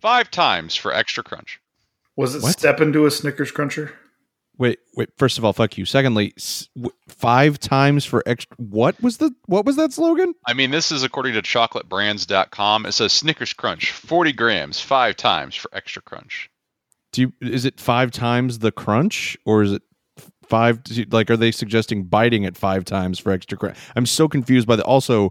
five 0.00 0.30
times 0.30 0.74
for 0.74 0.92
extra 0.92 1.22
crunch. 1.24 1.60
Was 2.16 2.34
it 2.34 2.42
What? 2.42 2.52
step 2.58 2.80
into 2.80 3.06
a 3.06 3.10
Snickers 3.10 3.50
cruncher? 3.50 3.94
Wait, 4.58 4.80
wait. 4.94 5.08
First 5.16 5.38
of 5.38 5.44
all, 5.44 5.52
fuck 5.52 5.78
you. 5.78 5.84
Secondly, 5.84 6.34
five 7.06 7.60
times 7.60 8.04
for 8.04 8.24
extra. 8.26 8.56
What 8.58 9.00
was 9.00 9.18
the 9.18 9.32
what 9.46 9.64
was 9.64 9.76
that 9.76 9.92
slogan? 9.92 10.34
I 10.46 10.52
mean, 10.52 10.72
this 10.72 10.90
is 10.90 11.04
according 11.04 11.34
to 11.34 11.42
chocolatebrands.com. 11.42 12.86
It 12.86 12.92
says 12.92 13.12
Snickers 13.12 13.52
Crunch, 13.52 13.92
40 13.92 14.32
grams, 14.32 14.80
five 14.80 15.16
times 15.16 15.54
for 15.54 15.70
extra 15.72 16.02
crunch. 16.02 16.50
Do 17.12 17.22
you 17.22 17.32
is 17.40 17.64
it 17.64 17.80
five 17.80 18.10
times 18.10 18.58
the 18.58 18.72
crunch 18.72 19.36
or 19.44 19.62
is 19.62 19.72
it 19.72 19.82
five? 20.42 20.80
Like, 21.10 21.30
are 21.30 21.36
they 21.36 21.52
suggesting 21.52 22.04
biting 22.04 22.42
it 22.42 22.56
five 22.56 22.84
times 22.84 23.20
for 23.20 23.30
extra 23.30 23.56
crunch? 23.56 23.78
I'm 23.94 24.06
so 24.06 24.28
confused 24.28 24.66
by 24.66 24.74
the. 24.74 24.84
Also, 24.84 25.30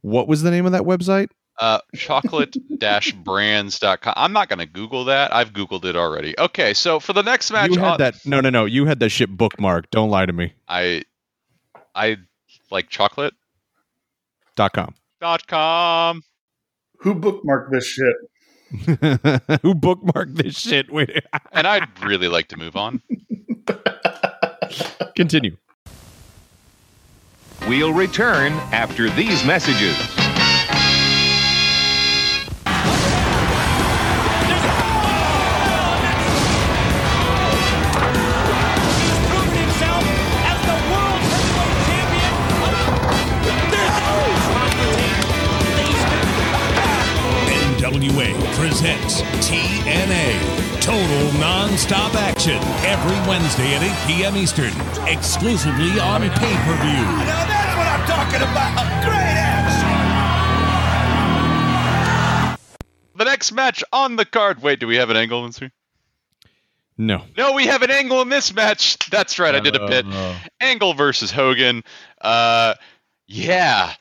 what 0.00 0.28
was 0.28 0.42
the 0.42 0.50
name 0.50 0.64
of 0.64 0.72
that 0.72 0.82
website? 0.82 1.28
Uh, 1.62 1.78
chocolate-brands.com. 1.94 4.14
I'm 4.16 4.32
not 4.32 4.48
going 4.48 4.58
to 4.58 4.66
Google 4.66 5.04
that. 5.04 5.32
I've 5.32 5.52
Googled 5.52 5.84
it 5.84 5.94
already. 5.94 6.34
Okay, 6.36 6.74
so 6.74 6.98
for 6.98 7.12
the 7.12 7.22
next 7.22 7.52
match, 7.52 7.70
you 7.70 7.78
had 7.78 7.92
on- 7.92 7.98
that. 7.98 8.16
No, 8.26 8.40
no, 8.40 8.50
no. 8.50 8.64
You 8.64 8.84
had 8.86 8.98
that 8.98 9.10
shit 9.10 9.36
bookmarked. 9.36 9.84
Don't 9.92 10.10
lie 10.10 10.26
to 10.26 10.32
me. 10.32 10.54
I, 10.66 11.04
I 11.94 12.16
like 12.72 12.88
chocolate. 12.88 13.34
Dot 14.56 14.72
com. 14.72 14.96
Dot 15.20 15.46
com. 15.46 16.22
Who 16.98 17.14
bookmarked 17.14 17.70
this 17.70 17.86
shit? 17.86 18.16
Who 19.62 19.76
bookmarked 19.76 20.34
this 20.34 20.58
shit? 20.58 20.92
Wait, 20.92 21.10
And 21.52 21.68
I'd 21.68 21.86
really 22.02 22.26
like 22.26 22.48
to 22.48 22.56
move 22.56 22.74
on. 22.74 23.00
continue. 25.14 25.56
We'll 27.68 27.92
return 27.92 28.52
after 28.72 29.08
these 29.10 29.44
messages. 29.44 29.96
NWA 48.02 48.34
presents 48.56 49.22
TNA 49.46 50.80
Total 50.80 51.38
Non-Stop 51.38 52.14
Action 52.16 52.58
every 52.84 53.16
Wednesday 53.28 53.74
at 53.74 53.82
8 53.82 54.16
p.m. 54.16 54.36
Eastern, 54.36 54.72
exclusively 55.06 56.00
on 56.00 56.22
pay-per-view. 56.22 57.04
Now 57.22 57.46
that's 57.46 57.76
what 57.76 57.86
I'm 57.86 58.04
talking 58.08 58.42
about. 58.42 59.04
Great 59.04 59.36
action. 62.58 62.58
The 63.14 63.24
next 63.24 63.52
match 63.52 63.84
on 63.92 64.16
the 64.16 64.24
card. 64.24 64.60
Wait, 64.62 64.80
do 64.80 64.88
we 64.88 64.96
have 64.96 65.10
an 65.10 65.16
angle 65.16 65.44
in 65.44 65.52
this? 65.52 65.70
No. 66.98 67.22
No, 67.38 67.52
we 67.52 67.66
have 67.66 67.82
an 67.82 67.92
angle 67.92 68.20
in 68.20 68.30
this 68.30 68.52
match. 68.52 68.98
That's 69.10 69.38
right. 69.38 69.54
I 69.54 69.60
did 69.60 69.76
a 69.76 69.86
bit. 69.86 70.06
Angle 70.60 70.94
versus 70.94 71.30
Hogan. 71.30 71.84
Uh, 72.20 72.74
yeah. 73.28 73.94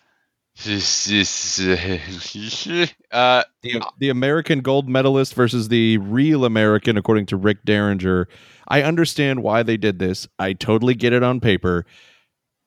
uh, 3.12 3.44
The, 3.62 3.82
the 4.00 4.10
American 4.10 4.60
gold 4.62 4.90
medalist 4.90 5.34
versus 5.34 5.68
the 5.68 5.98
real 5.98 6.46
American, 6.46 6.98
according 6.98 7.28
to 7.28 7.38
Rick 7.38 7.66
Derringer. 7.66 8.28
I 8.68 8.84
understand 8.84 9.44
why 9.44 9.64
they 9.64 9.78
did 9.78 10.00
this. 10.00 10.28
I 10.40 10.54
totally 10.54 10.96
get 10.96 11.14
it 11.14 11.24
on 11.24 11.40
paper, 11.40 11.86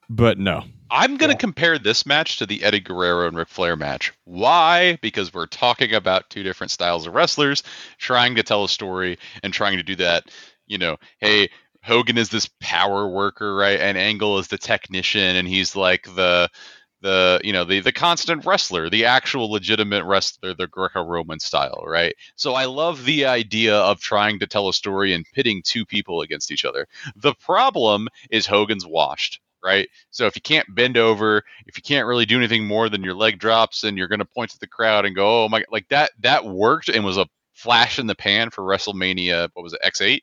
but 0.08 0.38
no. 0.38 0.64
I'm 0.90 1.16
going 1.16 1.30
to 1.30 1.36
compare 1.36 1.78
this 1.78 2.06
match 2.06 2.38
to 2.38 2.46
the 2.46 2.62
Eddie 2.62 2.80
Guerrero 2.80 3.26
and 3.26 3.36
Ric 3.36 3.48
Flair 3.48 3.74
match. 3.74 4.12
Why? 4.24 4.98
Because 5.02 5.32
we're 5.34 5.46
talking 5.46 5.92
about 5.92 6.30
two 6.30 6.42
different 6.42 6.70
styles 6.70 7.06
of 7.06 7.14
wrestlers 7.14 7.62
trying 7.98 8.36
to 8.36 8.42
tell 8.42 8.64
a 8.64 8.68
story 8.68 9.18
and 9.42 9.52
trying 9.52 9.78
to 9.78 9.82
do 9.82 9.96
that. 9.96 10.30
You 10.66 10.78
know, 10.78 10.98
hey, 11.18 11.48
Hogan 11.82 12.16
is 12.16 12.30
this 12.30 12.48
power 12.60 13.08
worker, 13.08 13.54
right? 13.56 13.78
And 13.78 13.98
Angle 13.98 14.38
is 14.38 14.48
the 14.48 14.56
technician, 14.56 15.36
and 15.36 15.48
he's 15.48 15.74
like 15.74 16.04
the 16.14 16.48
the 17.04 17.38
you 17.44 17.52
know 17.52 17.64
the 17.64 17.80
the 17.80 17.92
constant 17.92 18.46
wrestler, 18.46 18.88
the 18.88 19.04
actual 19.04 19.50
legitimate 19.50 20.04
wrestler, 20.04 20.54
the 20.54 20.66
Greco-Roman 20.66 21.38
style, 21.38 21.84
right? 21.86 22.14
So 22.34 22.54
I 22.54 22.64
love 22.64 23.04
the 23.04 23.26
idea 23.26 23.76
of 23.76 24.00
trying 24.00 24.38
to 24.38 24.46
tell 24.46 24.70
a 24.70 24.72
story 24.72 25.12
and 25.12 25.26
pitting 25.34 25.60
two 25.62 25.84
people 25.84 26.22
against 26.22 26.50
each 26.50 26.64
other. 26.64 26.88
The 27.14 27.34
problem 27.34 28.08
is 28.30 28.46
Hogan's 28.46 28.86
washed, 28.86 29.38
right? 29.62 29.86
So 30.10 30.26
if 30.26 30.34
you 30.34 30.40
can't 30.40 30.74
bend 30.74 30.96
over, 30.96 31.42
if 31.66 31.76
you 31.76 31.82
can't 31.82 32.06
really 32.06 32.24
do 32.24 32.38
anything 32.38 32.66
more 32.66 32.88
than 32.88 33.04
your 33.04 33.14
leg 33.14 33.38
drops 33.38 33.84
and 33.84 33.98
you're 33.98 34.08
going 34.08 34.20
to 34.20 34.24
point 34.24 34.52
to 34.52 34.58
the 34.58 34.66
crowd 34.66 35.04
and 35.04 35.14
go, 35.14 35.44
"Oh 35.44 35.48
my," 35.50 35.62
like 35.70 35.88
that 35.90 36.12
that 36.20 36.46
worked 36.46 36.88
and 36.88 37.04
was 37.04 37.18
a 37.18 37.26
flash 37.52 37.98
in 37.98 38.06
the 38.06 38.14
pan 38.14 38.48
for 38.48 38.64
WrestleMania. 38.64 39.50
What 39.52 39.62
was 39.62 39.74
it? 39.74 39.82
X8. 39.84 40.20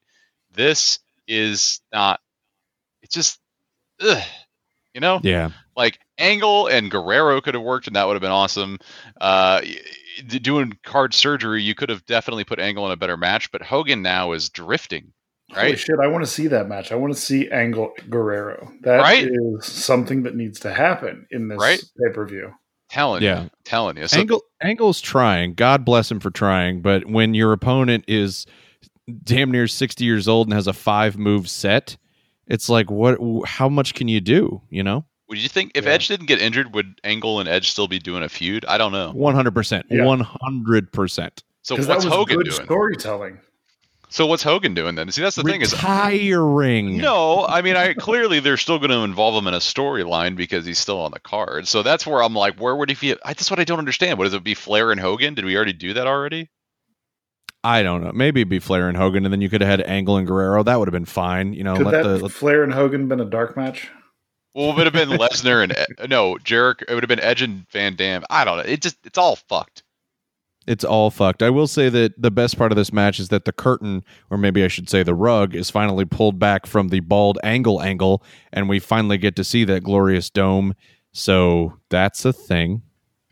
This 0.52 0.98
is 1.28 1.80
not. 1.94 2.20
It's 3.04 3.14
just, 3.14 3.40
ugh, 4.02 4.24
you 4.94 5.02
know 5.02 5.20
Yeah. 5.24 5.50
like 5.76 6.00
Angle 6.18 6.68
and 6.68 6.92
Guerrero 6.92 7.42
could 7.42 7.54
have 7.56 7.64
worked, 7.64 7.88
and 7.88 7.96
that 7.96 8.06
would 8.08 8.14
have 8.14 8.22
been 8.22 8.32
awesome. 8.32 8.78
Uh, 9.20 9.62
y- 9.64 9.76
y- 10.32 10.38
doing 10.40 10.74
card 10.84 11.14
surgery, 11.14 11.62
you 11.64 11.74
could 11.76 11.90
have 11.90 12.06
definitely 12.06 12.44
put 12.44 12.60
Angle 12.60 12.86
in 12.86 12.92
a 12.92 12.98
better 12.98 13.18
match, 13.18 13.52
but 13.52 13.62
Hogan 13.62 14.02
now 14.02 14.32
is 14.34 14.50
drifting, 14.50 15.12
Holy 15.52 15.70
right? 15.70 15.80
shit! 15.80 15.96
I 16.02 16.08
want 16.08 16.24
to 16.26 16.30
see 16.30 16.48
that 16.48 16.68
match. 16.68 16.92
I 16.92 16.96
want 16.96 17.14
to 17.14 17.20
see 17.20 17.50
Angle 17.50 17.94
Guerrero. 18.10 18.72
That 18.82 19.00
is 19.00 19.02
Right? 19.04 19.64
something 19.64 20.24
that 20.24 20.36
needs 20.36 20.60
to 20.62 20.72
happen 20.74 21.26
in 21.32 21.48
this 21.48 21.60
Right? 21.60 21.82
pay 21.98 22.14
per 22.14 22.26
view. 22.26 22.54
Telling 22.90 23.24
Yeah. 23.24 23.44
you, 23.44 23.50
telling 23.64 23.96
you. 23.98 24.08
So 24.08 24.20
Angle 24.20 24.42
Angle's 24.62 25.00
trying. 25.00 25.54
God 25.54 25.86
bless 25.86 26.12
him 26.12 26.20
for 26.20 26.30
trying. 26.30 26.82
But 26.82 27.06
when 27.08 27.34
your 27.34 27.54
opponent 27.54 28.04
is 28.10 28.46
damn 29.24 29.50
near 29.50 29.66
sixty 29.68 30.04
years 30.04 30.28
old 30.28 30.48
and 30.48 30.54
has 30.54 30.68
a 30.68 30.74
five 30.74 31.18
move 31.18 31.50
set, 31.50 31.96
it's 32.52 32.70
like 32.70 32.92
what? 32.92 33.18
How 33.48 33.68
much 33.70 33.94
can 33.94 34.08
you 34.08 34.22
do? 34.22 34.62
You 34.70 34.84
know, 34.84 35.06
would 35.30 35.38
you 35.40 35.50
think 35.50 35.72
if 35.76 35.86
Yeah. 35.86 35.92
Edge 35.92 36.08
didn't 36.08 36.28
get 36.28 36.42
injured, 36.42 36.74
would 36.74 37.00
Angle 37.04 37.40
and 37.40 37.50
Edge 37.50 37.72
still 37.72 37.88
be 37.88 38.00
doing 38.00 38.24
a 38.24 38.30
feud? 38.30 38.66
I 38.68 38.78
don't 38.78 38.92
know. 38.92 39.12
one 39.12 39.34
hundred 39.36 39.54
percent, 39.54 39.86
Yeah. 39.90 40.06
one 40.06 40.20
hundred 40.20 40.92
percent. 40.92 41.44
So 41.64 41.76
Because 41.76 41.88
that 41.88 41.94
what's 41.96 42.06
was 42.06 42.14
Hogan 42.14 42.38
good 42.38 42.50
doing? 42.50 42.64
storytelling. 42.66 43.38
So 44.10 44.26
what's 44.26 44.44
Hogan 44.44 44.74
doing 44.74 44.96
then? 44.96 45.10
See, 45.12 45.22
that's 45.22 45.38
the 45.38 45.44
thing 45.44 45.62
is. 45.62 45.72
Retiring. 45.72 46.98
No, 46.98 47.46
I 47.46 47.62
mean, 47.62 47.78
I 47.78 47.94
clearly 47.94 48.42
they're 48.42 48.58
still 48.58 48.78
going 48.78 48.90
to 48.92 49.04
involve 49.06 49.36
him 49.36 49.48
in 49.48 49.54
a 49.54 49.60
storyline 49.60 50.36
because 50.36 50.66
he's 50.66 50.80
still 50.80 51.00
on 51.00 51.12
the 51.12 51.20
card. 51.22 51.66
So 51.68 51.82
that's 51.82 52.06
where 52.06 52.22
I'm 52.22 52.34
like, 52.34 52.60
where 52.60 52.76
would 52.76 52.90
he 52.90 52.96
be? 52.96 53.14
I, 53.24 53.30
that's 53.34 53.50
what 53.50 53.60
I 53.62 53.64
don't 53.64 53.80
understand. 53.80 54.18
What 54.18 54.26
does 54.26 54.34
it 54.34 54.44
be? 54.44 54.54
Flair 54.54 54.92
and 54.92 55.00
Hogan? 55.00 55.34
Did 55.34 55.46
we 55.46 55.56
already 55.56 55.72
do 55.72 55.94
that 55.94 56.08
already? 56.08 56.50
I 57.64 57.84
don't 57.84 58.04
know. 58.04 58.12
Maybe 58.12 58.42
it'd 58.42 58.50
be 58.50 58.60
Flair 58.60 58.88
and 58.88 58.98
Hogan, 58.98 59.24
and 59.26 59.32
then 59.32 59.42
you 59.42 59.50
could 59.50 59.62
have 59.62 59.70
had 59.70 59.82
Angle 59.88 60.18
and 60.18 60.26
Guerrero. 60.28 60.64
That 60.64 60.80
would 60.80 60.88
have 60.88 60.94
been 60.94 61.06
fine. 61.06 61.54
You 61.54 61.64
know, 61.64 61.76
Could 61.78 61.86
let 61.86 61.92
that 61.92 62.04
the 62.04 62.18
let- 62.24 62.32
Flair 62.32 62.64
and 62.64 62.74
Hogan 62.74 63.08
been 63.08 63.20
a 63.20 63.26
dark 63.26 63.56
match? 63.56 63.90
Well, 64.56 64.72
it 64.72 64.76
would 64.78 64.86
have 64.88 64.94
been 64.94 65.10
Lesnar 65.20 65.64
and 65.64 66.10
no 66.10 66.38
Jericho. 66.40 66.86
It 66.90 66.94
would 66.96 67.04
have 67.04 67.08
been 67.10 67.20
Edge 67.20 67.42
and 67.42 67.68
Van 67.70 67.96
Dam. 67.96 68.24
I 68.30 68.44
don't 68.46 68.58
know. 68.58 68.64
It 68.64 68.82
just 68.82 68.98
it's 69.06 69.18
all 69.18 69.36
fucked. 69.36 69.84
it's 70.68 70.84
all 70.84 71.10
fucked. 71.12 71.42
I 71.44 71.50
will 71.52 71.68
say 71.68 71.88
that 71.90 72.20
the 72.22 72.32
best 72.32 72.58
part 72.58 72.72
of 72.72 72.76
this 72.76 72.92
match 72.92 73.20
is 73.20 73.30
that 73.30 73.46
the 73.46 73.54
curtain, 73.54 74.04
or 74.30 74.38
maybe 74.38 74.64
I 74.64 74.68
should 74.68 74.90
say 74.90 75.04
the 75.04 75.14
rug, 75.16 75.54
is 75.56 75.70
finally 75.70 76.06
pulled 76.06 76.38
back 76.40 76.66
from 76.66 76.90
the 76.90 77.00
bald 77.02 77.38
angle 77.44 77.82
angle, 77.82 78.24
and 78.52 78.68
we 78.68 78.80
finally 78.80 79.18
get 79.20 79.36
to 79.38 79.44
see 79.44 79.64
that 79.66 79.84
glorious 79.84 80.30
dome. 80.32 80.74
So 81.14 81.78
that's 81.90 82.26
a 82.26 82.34
thing. 82.34 82.82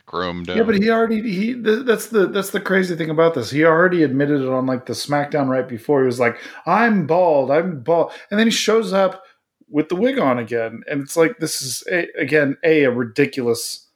Chrome 0.09 0.43
Yeah, 0.47 0.63
but 0.63 0.73
he 0.73 0.89
already 0.89 1.21
he 1.21 1.53
th- 1.53 1.85
that's 1.85 2.07
the 2.07 2.25
that's 2.25 2.49
the 2.49 2.59
crazy 2.59 2.95
thing 2.95 3.11
about 3.11 3.35
this. 3.35 3.51
He 3.51 3.63
already 3.63 4.01
admitted 4.01 4.41
it 4.41 4.49
on 4.49 4.65
like 4.65 4.87
the 4.87 4.93
SmackDown 4.93 5.49
right 5.49 5.67
before. 5.67 6.01
He 6.01 6.07
was 6.07 6.19
like, 6.19 6.35
"I'm 6.65 7.05
bald, 7.05 7.51
I'm 7.51 7.81
bald," 7.81 8.11
and 8.31 8.39
then 8.39 8.47
he 8.47 8.51
shows 8.51 8.91
up 8.91 9.21
with 9.69 9.87
the 9.87 9.95
wig 9.95 10.17
on 10.17 10.39
again, 10.39 10.81
and 10.89 11.03
it's 11.03 11.15
like 11.15 11.37
this 11.37 11.61
is 11.61 11.83
a, 11.91 12.07
again 12.19 12.57
a 12.63 12.85
a 12.85 12.91
ridiculous 12.91 13.87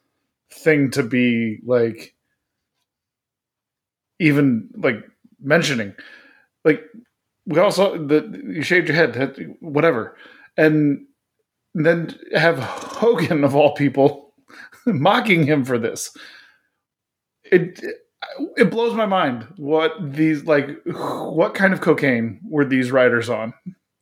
thing 0.52 0.88
to 0.92 1.02
be 1.02 1.58
like 1.64 2.14
even 4.20 4.70
like 4.76 5.04
mentioning. 5.42 5.96
Like 6.64 6.84
we 7.44 7.58
also 7.58 7.98
the 8.06 8.40
you 8.46 8.62
shaved 8.62 8.86
your 8.86 8.96
head, 8.96 9.56
whatever, 9.58 10.16
and 10.56 11.06
then 11.74 12.16
have 12.36 12.60
Hogan 12.60 13.42
of 13.42 13.56
all 13.56 13.74
people 13.74 14.23
mocking 14.86 15.46
him 15.46 15.64
for 15.64 15.78
this. 15.78 16.16
It 17.44 17.80
it 18.56 18.70
blows 18.70 18.94
my 18.94 19.06
mind 19.06 19.46
what 19.56 19.92
these 20.00 20.44
like 20.44 20.70
what 20.86 21.54
kind 21.54 21.72
of 21.74 21.80
cocaine 21.80 22.40
were 22.48 22.64
these 22.64 22.90
writers 22.90 23.28
on 23.28 23.52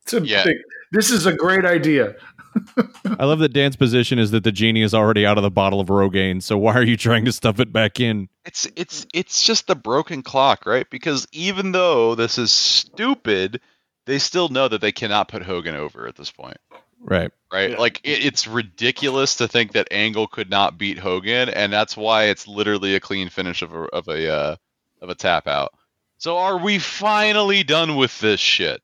to 0.06 0.20
Yeah. 0.24 0.44
think 0.44 0.58
this 0.92 1.10
is 1.10 1.26
a 1.26 1.32
great 1.34 1.64
idea. 1.64 2.14
I 3.18 3.24
love 3.24 3.38
that 3.38 3.52
Dan's 3.54 3.76
position 3.76 4.18
is 4.18 4.30
that 4.32 4.44
the 4.44 4.52
genie 4.52 4.82
is 4.82 4.92
already 4.94 5.24
out 5.24 5.38
of 5.38 5.42
the 5.42 5.50
bottle 5.50 5.80
of 5.80 5.88
Rogaine. 5.88 6.42
So 6.42 6.58
why 6.58 6.74
are 6.74 6.82
you 6.82 6.96
trying 6.98 7.24
to 7.24 7.32
stuff 7.32 7.58
it 7.60 7.72
back 7.72 7.98
in? 7.98 8.28
it's 8.44 8.68
it's 8.76 9.06
it's 9.14 9.44
just 9.44 9.66
the 9.68 9.76
broken 9.76 10.22
clock, 10.22 10.66
right? 10.66 10.88
Because 10.90 11.26
even 11.32 11.72
though 11.72 12.14
this 12.14 12.38
is 12.38 12.52
stupid, 12.52 13.60
they 14.06 14.18
still 14.18 14.48
know 14.50 14.68
that 14.68 14.80
they 14.80 14.92
cannot 14.92 15.28
put 15.28 15.42
Hogan 15.42 15.74
over 15.74 16.06
at 16.06 16.16
this 16.16 16.30
point. 16.30 16.58
Right. 17.02 17.30
right? 17.52 17.70
Yeah. 17.70 17.78
Like 17.78 18.00
it, 18.04 18.24
it's 18.24 18.46
ridiculous 18.46 19.36
to 19.36 19.48
think 19.48 19.72
that 19.72 19.88
Angle 19.90 20.28
could 20.28 20.50
not 20.50 20.78
beat 20.78 20.98
Hogan, 20.98 21.48
and 21.48 21.72
that's 21.72 21.96
why 21.96 22.24
it's 22.24 22.46
literally 22.46 22.94
a 22.94 23.00
clean 23.00 23.28
finish 23.28 23.62
of 23.62 23.74
a 23.74 23.82
of 23.84 24.08
a 24.08 24.32
uh, 24.32 24.56
of 25.00 25.10
a 25.10 25.14
tap 25.14 25.46
out. 25.46 25.72
So 26.18 26.38
are 26.38 26.58
we 26.58 26.78
finally 26.78 27.64
done 27.64 27.96
with 27.96 28.18
this 28.20 28.38
shit? 28.40 28.80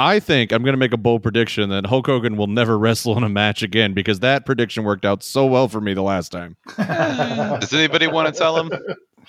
I 0.00 0.20
think 0.20 0.52
I'm 0.52 0.62
going 0.62 0.74
to 0.74 0.78
make 0.78 0.92
a 0.92 0.96
bold 0.96 1.24
prediction 1.24 1.70
that 1.70 1.86
Hulk 1.86 2.06
Hogan 2.06 2.36
will 2.36 2.46
never 2.46 2.78
wrestle 2.78 3.16
in 3.16 3.24
a 3.24 3.28
match 3.28 3.64
again 3.64 3.94
because 3.94 4.20
that 4.20 4.46
prediction 4.46 4.84
worked 4.84 5.04
out 5.04 5.24
so 5.24 5.44
well 5.46 5.66
for 5.66 5.80
me 5.80 5.92
the 5.92 6.02
last 6.02 6.30
time. 6.30 6.56
Does 6.76 7.74
anybody 7.74 8.06
want 8.06 8.32
to 8.32 8.38
tell 8.38 8.56
him? 8.56 8.70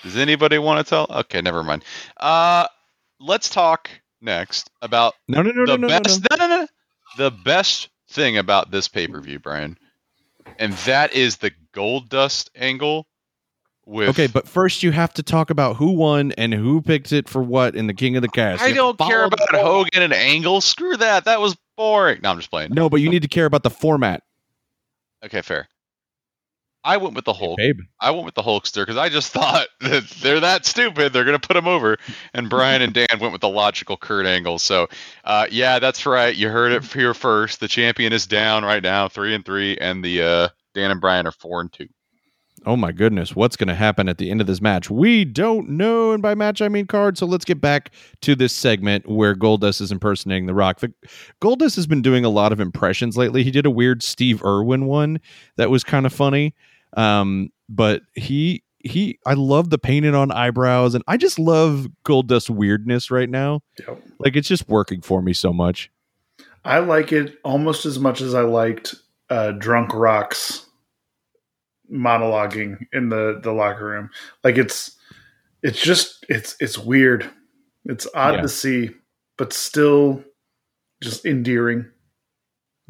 Does 0.04 0.16
anybody 0.16 0.58
want 0.58 0.86
to 0.86 0.88
tell? 0.88 1.06
Okay, 1.10 1.40
never 1.42 1.64
mind. 1.64 1.84
Uh, 2.16 2.68
let's 3.18 3.48
talk 3.48 3.90
next 4.20 4.70
about 4.80 5.14
No, 5.26 5.42
no, 5.42 5.50
no, 5.50 5.66
the 5.66 5.76
no, 5.76 5.88
no, 5.88 5.88
no, 5.88 6.00
best. 6.02 6.20
no. 6.30 6.36
No, 6.36 6.46
no, 6.46 6.60
no. 6.60 6.66
The 7.16 7.30
best 7.32 7.88
thing 8.10 8.36
about 8.36 8.70
this 8.70 8.88
pay 8.88 9.06
per 9.06 9.20
view, 9.20 9.38
Brian, 9.38 9.78
and 10.58 10.72
that 10.84 11.14
is 11.14 11.38
the 11.38 11.52
Goldust 11.72 12.50
angle. 12.54 13.06
With 13.86 14.10
Okay, 14.10 14.26
but 14.26 14.46
first 14.46 14.82
you 14.82 14.92
have 14.92 15.14
to 15.14 15.22
talk 15.22 15.50
about 15.50 15.76
who 15.76 15.92
won 15.92 16.32
and 16.32 16.52
who 16.52 16.82
picked 16.82 17.12
it 17.12 17.28
for 17.28 17.42
what 17.42 17.74
in 17.74 17.86
the 17.86 17.94
King 17.94 18.14
of 18.14 18.22
the 18.22 18.28
Cast. 18.28 18.62
I 18.62 18.66
You 18.68 18.74
have 18.74 18.92
to 18.92 18.96
don't 18.98 19.08
care 19.10 19.24
about 19.24 19.50
Hogan 19.52 20.02
and 20.02 20.12
Angle. 20.12 20.60
Screw 20.60 20.96
that. 20.98 21.24
That 21.24 21.40
was 21.40 21.56
boring. 21.76 22.20
No, 22.22 22.30
I'm 22.30 22.36
just 22.36 22.50
playing. 22.50 22.72
No, 22.72 22.88
but 22.88 23.00
you 23.00 23.08
need 23.08 23.22
to 23.22 23.28
care 23.28 23.46
about 23.46 23.62
the 23.62 23.70
format. 23.70 24.22
Okay, 25.24 25.42
fair. 25.42 25.66
I 26.82 26.96
went 26.96 27.14
with 27.14 27.24
the 27.24 27.32
Hulk. 27.32 27.58
Babe. 27.58 27.80
I 28.00 28.10
went 28.10 28.24
with 28.24 28.34
the 28.34 28.42
Hulkster 28.42 28.82
because 28.82 28.96
I 28.96 29.08
just 29.08 29.32
thought 29.32 29.68
that 29.80 30.08
they're 30.22 30.40
that 30.40 30.64
stupid. 30.66 31.12
They're 31.12 31.24
gonna 31.24 31.38
put 31.38 31.56
him 31.56 31.68
over. 31.68 31.98
And 32.34 32.48
Brian 32.48 32.82
and 32.82 32.92
Dan 32.92 33.06
went 33.20 33.32
with 33.32 33.40
the 33.40 33.48
logical 33.48 33.96
Kurt 33.96 34.26
Angle. 34.26 34.58
So, 34.58 34.88
uh, 35.24 35.46
yeah, 35.50 35.78
that's 35.78 36.06
right. 36.06 36.34
You 36.34 36.48
heard 36.48 36.72
it 36.72 36.84
here 36.84 37.14
first. 37.14 37.60
The 37.60 37.68
champion 37.68 38.12
is 38.12 38.26
down 38.26 38.64
right 38.64 38.82
now, 38.82 39.08
three 39.08 39.34
and 39.34 39.44
three, 39.44 39.76
and 39.76 40.04
the 40.04 40.22
uh, 40.22 40.48
Dan 40.74 40.90
and 40.90 41.00
Brian 41.00 41.26
are 41.26 41.32
four 41.32 41.60
and 41.60 41.72
two. 41.72 41.88
Oh 42.66 42.76
my 42.76 42.92
goodness, 42.92 43.34
what's 43.34 43.56
going 43.56 43.68
to 43.68 43.74
happen 43.74 44.08
at 44.08 44.18
the 44.18 44.30
end 44.30 44.42
of 44.42 44.46
this 44.46 44.60
match? 44.60 44.90
We 44.90 45.24
don't 45.24 45.70
know, 45.70 46.12
and 46.12 46.22
by 46.22 46.34
match 46.34 46.60
I 46.60 46.68
mean 46.68 46.86
card. 46.86 47.16
So 47.16 47.24
let's 47.24 47.44
get 47.44 47.60
back 47.60 47.90
to 48.20 48.34
this 48.34 48.52
segment 48.52 49.08
where 49.08 49.34
Goldust 49.34 49.80
is 49.80 49.90
impersonating 49.90 50.46
The 50.46 50.54
Rock. 50.54 50.80
The 50.80 50.92
Goldust 51.40 51.76
has 51.76 51.86
been 51.86 52.02
doing 52.02 52.24
a 52.24 52.28
lot 52.28 52.52
of 52.52 52.60
impressions 52.60 53.16
lately. 53.16 53.44
He 53.44 53.50
did 53.50 53.64
a 53.64 53.70
weird 53.70 54.02
Steve 54.02 54.44
Irwin 54.44 54.86
one 54.86 55.20
that 55.56 55.70
was 55.70 55.82
kind 55.82 56.04
of 56.04 56.12
funny, 56.12 56.54
um, 56.96 57.50
but 57.68 58.02
he 58.14 58.62
he 58.78 59.18
I 59.24 59.34
love 59.34 59.70
the 59.70 59.78
painted 59.78 60.14
on 60.14 60.30
eyebrows, 60.30 60.94
and 60.94 61.02
I 61.08 61.16
just 61.16 61.38
love 61.38 61.86
Goldust 62.04 62.50
weirdness 62.50 63.10
right 63.10 63.30
now. 63.30 63.62
Yep. 63.78 64.02
Like 64.18 64.36
it's 64.36 64.48
just 64.48 64.68
working 64.68 65.00
for 65.00 65.22
me 65.22 65.32
so 65.32 65.52
much. 65.52 65.90
I 66.64 66.80
like 66.80 67.10
it 67.10 67.38
almost 67.42 67.86
as 67.86 67.98
much 67.98 68.20
as 68.20 68.34
I 68.34 68.42
liked 68.42 68.94
uh, 69.30 69.52
Drunk 69.52 69.94
Rocks 69.94 70.66
monologuing 71.92 72.86
in 72.92 73.08
the 73.08 73.40
the 73.42 73.52
locker 73.52 73.86
room. 73.86 74.10
Like 74.44 74.58
it's 74.58 74.96
it's 75.62 75.80
just 75.82 76.24
it's 76.28 76.56
it's 76.60 76.78
weird. 76.78 77.28
It's 77.84 78.06
odd 78.14 78.36
Yeah. 78.36 78.42
to 78.42 78.48
see, 78.48 78.90
but 79.38 79.52
still 79.52 80.22
just 81.02 81.24
endearing. 81.24 81.86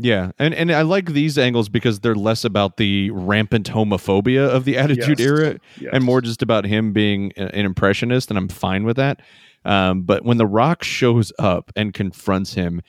Yeah, 0.03 0.32
and 0.38 0.55
and 0.55 0.72
I 0.72 0.82
like 0.82 1.12
these 1.12 1.36
angles 1.36 1.68
because 1.68 2.01
they're 2.01 2.14
less 2.14 2.44
about 2.44 2.78
the 2.78 3.11
rampant 3.11 3.68
homophobia 3.70 4.48
of 4.48 4.64
the 4.64 4.78
Attitude 4.78 5.18
Yes. 5.20 5.28
Era 5.28 5.57
Yes. 5.78 5.90
and 5.92 6.03
more 6.03 6.20
just 6.22 6.40
about 6.42 6.64
him 6.64 6.92
being 6.92 7.32
an 7.36 7.66
impressionist, 7.66 8.30
and 8.30 8.38
I'm 8.38 8.48
fine 8.48 8.84
with 8.84 8.96
that. 8.96 9.20
Um, 9.66 10.03
but 10.03 10.24
when 10.24 10.38
The 10.38 10.46
Rock 10.46 10.82
shows 10.82 11.32
up 11.38 11.70
and 11.76 11.92
confronts 11.92 12.55
him, 12.55 12.80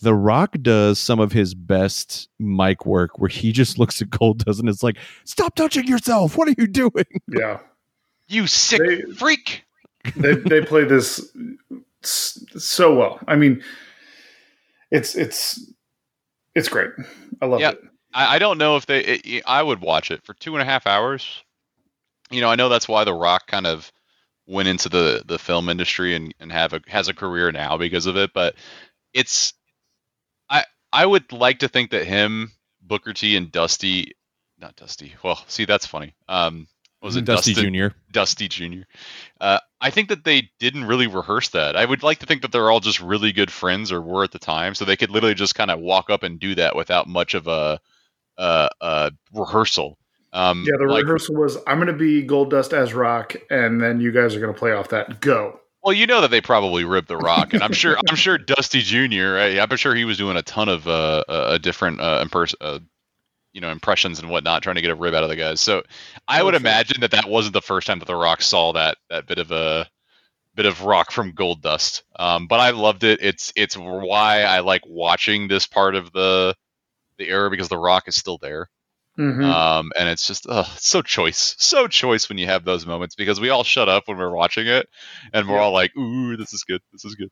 The 0.00 0.14
Rock 0.14 0.54
does 0.62 0.98
some 0.98 1.18
of 1.18 1.32
his 1.32 1.54
best 1.54 2.28
mic 2.38 2.86
work 2.86 3.18
where 3.18 3.28
he 3.28 3.50
just 3.52 3.78
looks 3.78 4.00
at 4.00 4.10
Goldust 4.10 4.60
and 4.60 4.68
it's 4.68 4.82
like, 4.82 4.96
"Stop 5.24 5.54
touching 5.56 5.86
yourself! 5.86 6.36
What 6.36 6.48
are 6.48 6.54
you 6.56 6.66
doing?" 6.66 7.04
yeah. 7.28 7.58
You 8.28 8.46
sick 8.46 8.80
They- 8.80 9.12
freak! 9.14 9.64
they 10.16 10.34
they 10.34 10.60
play 10.60 10.84
this 10.84 11.32
so 12.02 12.94
well. 12.94 13.18
I 13.26 13.36
mean, 13.36 13.62
it's 14.90 15.14
it's 15.14 15.60
it's 16.54 16.68
great. 16.68 16.90
I 17.42 17.46
love 17.46 17.60
Yeah. 17.60 17.70
it. 17.70 17.80
I, 18.14 18.36
I 18.36 18.38
don't 18.38 18.58
know 18.58 18.76
if 18.76 18.86
they. 18.86 19.00
It, 19.04 19.42
I 19.46 19.62
would 19.62 19.80
watch 19.80 20.10
it 20.10 20.22
for 20.24 20.34
two 20.34 20.54
and 20.54 20.62
a 20.62 20.64
half 20.64 20.86
hours. 20.86 21.42
You 22.30 22.40
know, 22.40 22.48
I 22.50 22.54
know 22.56 22.68
that's 22.68 22.88
why 22.88 23.04
The 23.04 23.14
Rock 23.14 23.46
kind 23.46 23.66
of 23.66 23.92
went 24.46 24.68
into 24.68 24.88
the 24.88 25.22
the 25.26 25.38
film 25.38 25.68
industry 25.68 26.14
and 26.14 26.32
and 26.40 26.50
have 26.52 26.72
a 26.72 26.80
has 26.86 27.08
a 27.08 27.14
career 27.14 27.50
now 27.52 27.76
because 27.76 28.06
of 28.06 28.16
it. 28.16 28.32
But 28.32 28.54
it's, 29.12 29.52
I 30.92 31.02
I 31.02 31.06
would 31.06 31.32
like 31.32 31.60
to 31.60 31.68
think 31.68 31.90
that 31.90 32.06
him, 32.06 32.52
Booker 32.82 33.12
T, 33.12 33.36
and 33.36 33.50
Dusty, 33.52 34.12
not 34.58 34.76
Dusty. 34.76 35.14
Well, 35.22 35.42
see, 35.46 35.64
that's 35.64 35.86
funny. 35.86 36.14
Um, 36.28 36.66
was 37.02 37.16
it 37.16 37.24
Dusty 37.24 37.54
Dustin- 37.54 37.74
Jr.? 37.74 37.88
Dusty 38.10 38.48
Jr. 38.48 38.82
Uh, 39.40 39.58
I 39.80 39.90
think 39.90 40.08
that 40.08 40.24
they 40.24 40.50
didn't 40.58 40.86
really 40.86 41.06
rehearse 41.06 41.50
that. 41.50 41.76
I 41.76 41.84
would 41.84 42.02
like 42.02 42.18
to 42.18 42.26
think 42.26 42.42
that 42.42 42.50
they're 42.50 42.70
all 42.70 42.80
just 42.80 43.00
really 43.00 43.32
good 43.32 43.52
friends 43.52 43.92
or 43.92 44.00
were 44.00 44.24
at 44.24 44.32
the 44.32 44.38
time, 44.38 44.74
so 44.74 44.84
they 44.84 44.96
could 44.96 45.10
literally 45.10 45.34
just 45.34 45.54
kind 45.54 45.70
of 45.70 45.78
walk 45.78 46.10
up 46.10 46.24
and 46.24 46.40
do 46.40 46.56
that 46.56 46.74
without 46.74 47.06
much 47.06 47.34
of 47.34 47.46
a, 47.46 47.80
uh, 48.36 48.68
uh, 48.80 49.10
rehearsal. 49.32 49.96
Um, 50.32 50.64
Yeah, 50.66 50.76
the 50.78 50.92
like, 50.92 51.04
rehearsal 51.04 51.36
was 51.36 51.58
I'm 51.66 51.78
going 51.78 51.86
to 51.86 51.92
be 51.92 52.26
Goldust 52.26 52.72
as 52.72 52.94
Rock, 52.94 53.36
and 53.50 53.80
then 53.80 54.00
you 54.00 54.10
guys 54.10 54.34
are 54.34 54.40
going 54.40 54.52
to 54.52 54.58
play 54.58 54.72
off 54.72 54.88
that. 54.88 55.20
Go. 55.20 55.60
Well, 55.82 55.92
you 55.92 56.06
know 56.06 56.22
that 56.22 56.30
they 56.30 56.40
probably 56.40 56.84
ripped 56.84 57.08
the 57.08 57.16
Rock, 57.16 57.54
and 57.54 57.62
I'm 57.62 57.72
sure 57.72 57.96
I'm 58.08 58.16
sure 58.16 58.36
Dusty 58.38 58.80
Jr. 58.82 59.38
I'm 59.60 59.76
sure 59.76 59.94
he 59.94 60.04
was 60.04 60.18
doing 60.18 60.36
a 60.36 60.42
ton 60.42 60.68
of 60.68 60.86
uh, 60.86 61.24
uh 61.28 61.58
different 61.58 62.00
uh, 62.00 62.24
impers- 62.24 62.54
uh, 62.60 62.80
you 63.52 63.60
know 63.60 63.70
impressions 63.70 64.20
and 64.20 64.28
whatnot, 64.30 64.62
trying 64.62 64.76
to 64.76 64.82
get 64.82 64.90
a 64.90 64.96
rib 64.96 65.14
out 65.14 65.22
of 65.22 65.28
the 65.28 65.36
guys. 65.36 65.60
So 65.60 65.82
I 66.26 66.42
would 66.42 66.54
imagine 66.54 67.00
that 67.02 67.12
that 67.12 67.28
wasn't 67.28 67.54
the 67.54 67.62
first 67.62 67.86
time 67.86 68.00
that 68.00 68.06
the 68.06 68.16
Rock 68.16 68.42
saw 68.42 68.72
that 68.72 68.98
that 69.08 69.26
bit 69.26 69.38
of 69.38 69.52
a 69.52 69.88
bit 70.54 70.66
of 70.66 70.82
rock 70.82 71.12
from 71.12 71.32
Goldust. 71.32 72.02
Um, 72.16 72.48
but 72.48 72.58
I 72.58 72.70
loved 72.70 73.04
it. 73.04 73.20
It's 73.22 73.52
it's 73.54 73.76
why 73.76 74.42
I 74.42 74.60
like 74.60 74.82
watching 74.84 75.46
this 75.46 75.68
part 75.68 75.94
of 75.94 76.12
the 76.12 76.56
the 77.18 77.28
era 77.28 77.50
because 77.50 77.68
the 77.68 77.78
Rock 77.78 78.08
is 78.08 78.16
still 78.16 78.38
there. 78.38 78.68
Mhm. 79.18 79.44
Um, 79.44 79.90
and 79.98 80.08
it's 80.08 80.26
just 80.26 80.46
ugh, 80.48 80.66
it's 80.74 80.88
so 80.88 81.02
choice, 81.02 81.54
so 81.58 81.86
choice 81.88 82.28
when 82.28 82.38
you 82.38 82.46
have 82.46 82.64
those 82.64 82.86
moments 82.86 83.14
because 83.16 83.40
we 83.40 83.50
all 83.50 83.64
shut 83.64 83.88
up 83.88 84.04
when 84.06 84.16
we're 84.16 84.34
watching 84.34 84.66
it, 84.68 84.88
and 85.32 85.48
we're 85.48 85.56
Yeah. 85.56 85.62
all 85.62 85.72
like, 85.72 85.96
"Ooh, 85.96 86.36
this 86.36 86.52
is 86.52 86.62
good, 86.64 86.80
this 86.92 87.04
is 87.04 87.14
good." 87.16 87.28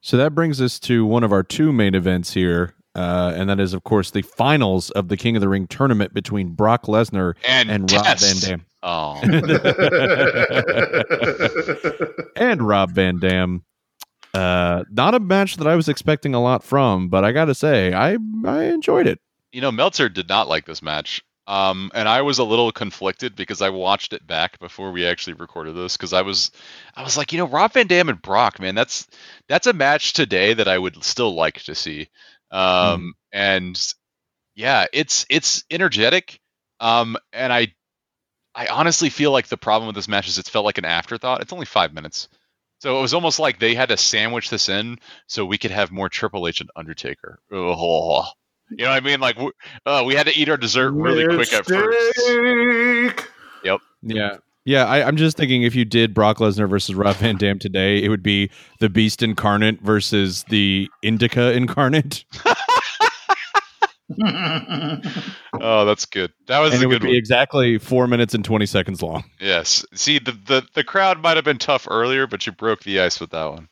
So 0.00 0.16
that 0.18 0.34
brings 0.34 0.60
us 0.60 0.78
to 0.80 1.04
one 1.06 1.24
of 1.24 1.32
our 1.32 1.42
two 1.42 1.72
main 1.72 1.94
events 1.94 2.34
here, 2.34 2.74
uh, 2.94 3.32
and 3.36 3.48
that 3.50 3.58
is, 3.58 3.72
of 3.74 3.82
course, 3.84 4.10
the 4.10 4.20
finals 4.22 4.90
of 4.90 5.08
the 5.08 5.16
King 5.16 5.34
of 5.36 5.40
the 5.40 5.48
Ring 5.48 5.66
tournament 5.66 6.12
between 6.14 6.50
Brock 6.50 6.84
Lesnar 6.84 7.34
And, 7.46 7.70
and 7.70 7.90
Rob 7.90 8.18
Van 8.18 8.36
Dam. 8.40 8.64
Oh, 8.82 9.20
and 12.36 12.62
Rob 12.62 12.90
Van 12.92 13.18
Dam. 13.18 13.64
Uh, 14.34 14.84
not 14.90 15.14
a 15.14 15.20
match 15.20 15.56
that 15.56 15.66
I 15.66 15.74
was 15.74 15.88
expecting 15.88 16.34
a 16.34 16.40
lot 16.40 16.62
from, 16.62 17.08
but 17.08 17.24
I 17.24 17.32
got 17.32 17.46
to 17.46 17.54
say, 17.54 17.92
I 17.92 18.18
I 18.44 18.64
enjoyed 18.64 19.06
it. 19.06 19.18
You 19.52 19.60
know, 19.60 19.72
Meltzer 19.72 20.08
did 20.08 20.28
not 20.28 20.48
like 20.48 20.66
this 20.66 20.82
match. 20.82 21.22
Um, 21.46 21.90
and 21.94 22.06
I 22.06 22.20
was 22.22 22.38
a 22.38 22.44
little 22.44 22.70
conflicted 22.72 23.34
because 23.34 23.62
I 23.62 23.70
watched 23.70 24.12
it 24.12 24.26
back 24.26 24.58
before 24.58 24.92
we 24.92 25.06
actually 25.06 25.32
recorded 25.32 25.74
this 25.74 25.96
because 25.96 26.12
I 26.12 26.20
was, 26.20 26.50
I 26.94 27.02
was 27.02 27.16
like, 27.16 27.32
you 27.32 27.38
know, 27.38 27.46
Rob 27.46 27.72
Van 27.72 27.86
Dam 27.86 28.10
and 28.10 28.20
Brock, 28.20 28.60
man, 28.60 28.74
that's 28.74 29.08
that's 29.48 29.66
a 29.66 29.72
match 29.72 30.12
today 30.12 30.52
that 30.52 30.68
I 30.68 30.76
would 30.76 31.02
still 31.02 31.34
like 31.34 31.62
to 31.62 31.74
see. 31.74 32.10
Um, 32.50 33.14
and 33.32 33.94
yeah, 34.54 34.86
it's 34.92 35.24
it's 35.30 35.64
energetic. 35.70 36.38
Um, 36.80 37.16
and 37.32 37.50
I, 37.50 37.72
I 38.54 38.66
honestly 38.66 39.08
feel 39.08 39.30
like 39.30 39.46
the 39.46 39.56
problem 39.56 39.86
with 39.86 39.96
this 39.96 40.08
match 40.08 40.28
is 40.28 40.36
it 40.36 40.48
felt 40.48 40.66
like 40.66 40.78
an 40.78 40.84
afterthought. 40.84 41.40
It's 41.40 41.52
only 41.54 41.66
five 41.66 41.94
minutes. 41.94 42.28
So 42.80 42.98
it 42.98 43.00
was 43.00 43.14
almost 43.14 43.38
like 43.38 43.58
they 43.58 43.74
had 43.74 43.88
to 43.88 43.96
sandwich 43.96 44.50
this 44.50 44.68
in 44.68 44.98
so 45.26 45.46
we 45.46 45.58
could 45.58 45.70
have 45.70 45.90
more 45.90 46.10
Triple 46.10 46.46
H 46.46 46.60
and 46.60 46.70
Undertaker. 46.76 47.40
Ugh. 47.50 48.26
You 48.70 48.84
know 48.84 48.90
what 48.90 49.02
I 49.02 49.06
mean? 49.06 49.20
Like 49.20 49.36
w- 49.36 49.52
uh, 49.86 50.04
we 50.06 50.14
had 50.14 50.26
to 50.26 50.36
eat 50.36 50.48
our 50.48 50.56
dessert 50.56 50.92
really 50.92 51.24
quick 51.26 51.52
at 51.52 51.64
first. 51.66 53.24
Yep. 53.64 53.80
Yeah. 54.02 54.36
Yeah, 54.64 54.84
I, 54.84 55.02
I'm 55.06 55.16
just 55.16 55.38
thinking 55.38 55.62
if 55.62 55.74
you 55.74 55.86
did 55.86 56.12
Brock 56.12 56.36
Lesnar 56.38 56.68
versus 56.68 56.94
Rob 56.94 57.16
Van 57.16 57.36
Dam 57.38 57.58
today, 57.58 58.02
it 58.02 58.10
would 58.10 58.22
be 58.22 58.50
the 58.80 58.90
Beast 58.90 59.22
incarnate 59.22 59.80
versus 59.80 60.44
the 60.50 60.90
Indica 61.02 61.52
incarnate, 61.52 62.26
Oh, 65.60 65.84
that's 65.84 66.04
good. 66.06 66.32
That 66.46 66.58
was 66.60 66.72
and 66.74 66.82
a 66.82 66.84
it 66.84 66.86
would 66.88 66.94
good 67.00 67.02
be 67.02 67.08
one. 67.08 67.16
exactly 67.16 67.78
four 67.78 68.06
minutes 68.06 68.34
and 68.34 68.44
twenty 68.44 68.66
seconds 68.66 69.02
long. 69.02 69.24
Yes. 69.40 69.84
See, 69.94 70.18
the, 70.18 70.32
the 70.32 70.66
the 70.74 70.84
crowd 70.84 71.22
might 71.22 71.36
have 71.36 71.44
been 71.44 71.58
tough 71.58 71.86
earlier, 71.90 72.26
but 72.26 72.46
you 72.46 72.52
broke 72.52 72.82
the 72.84 73.00
ice 73.00 73.20
with 73.20 73.30
that 73.30 73.44
one. 73.46 73.68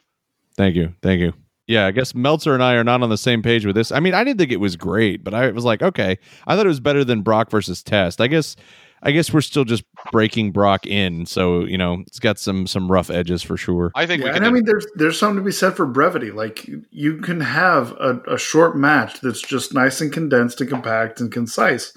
Thank 0.56 0.76
you, 0.76 0.94
thank 1.02 1.20
you. 1.20 1.32
Yeah, 1.66 1.86
I 1.86 1.90
guess 1.90 2.14
Meltzer 2.14 2.54
and 2.54 2.62
I 2.62 2.74
are 2.74 2.84
not 2.84 3.02
on 3.02 3.10
the 3.10 3.18
same 3.18 3.42
page 3.42 3.66
with 3.66 3.74
this. 3.74 3.90
I 3.90 3.98
mean, 4.00 4.14
I 4.14 4.22
didn't 4.22 4.38
think 4.38 4.52
it 4.52 4.60
was 4.60 4.76
great, 4.76 5.24
but 5.24 5.34
I 5.34 5.50
was 5.50 5.64
like, 5.64 5.82
okay, 5.82 6.16
I 6.46 6.54
thought 6.56 6.64
it 6.66 6.68
was 6.68 6.78
better 6.80 7.04
than 7.04 7.22
Brock 7.22 7.50
versus 7.50 7.82
Test. 7.82 8.20
I 8.20 8.28
guess, 8.28 8.54
I 9.02 9.10
guess 9.10 9.32
we're 9.32 9.40
still 9.40 9.64
just 9.64 9.82
breaking 10.12 10.52
Brock 10.52 10.86
in, 10.86 11.26
so 11.26 11.64
you 11.64 11.76
know, 11.76 12.04
it's 12.06 12.20
got 12.20 12.38
some 12.38 12.66
some 12.68 12.90
rough 12.90 13.10
edges 13.10 13.42
for 13.42 13.56
sure. 13.56 13.90
I 13.96 14.06
think 14.06 14.20
Yeah, 14.22 14.28
we 14.28 14.34
can. 14.34 14.44
and 14.44 14.46
I 14.46 14.50
mean, 14.54 14.64
there's 14.64 14.86
there's 14.94 15.18
something 15.18 15.36
to 15.38 15.42
be 15.44 15.50
said 15.52 15.74
for 15.76 15.86
brevity. 15.86 16.30
Like 16.30 16.68
you 16.90 17.18
can 17.18 17.40
have 17.40 17.92
a, 17.92 18.20
a 18.28 18.38
short 18.38 18.76
match 18.76 19.20
that's 19.20 19.42
just 19.42 19.74
nice 19.74 20.00
and 20.00 20.12
condensed 20.12 20.60
and 20.60 20.70
compact 20.70 21.20
and 21.20 21.32
concise. 21.32 21.92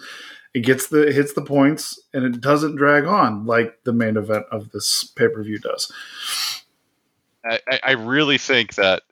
It 0.56 0.62
gets 0.62 0.88
the 0.88 1.08
it 1.08 1.14
hits 1.14 1.34
the 1.34 1.44
points 1.44 2.02
and 2.12 2.26
it 2.26 2.42
doesn't 2.42 2.76
drag 2.76 3.06
on 3.06 3.46
like 3.46 3.76
the 3.84 3.94
main 3.94 4.18
event 4.18 4.46
of 4.52 4.72
this 4.72 5.04
pay 5.16 5.28
per 5.28 5.44
view 5.44 5.60
does. 5.60 5.92
I, 7.46 7.60
I- 7.72 7.80
I 7.84 7.92
really 7.92 8.38
think 8.40 8.74
that 8.76 9.04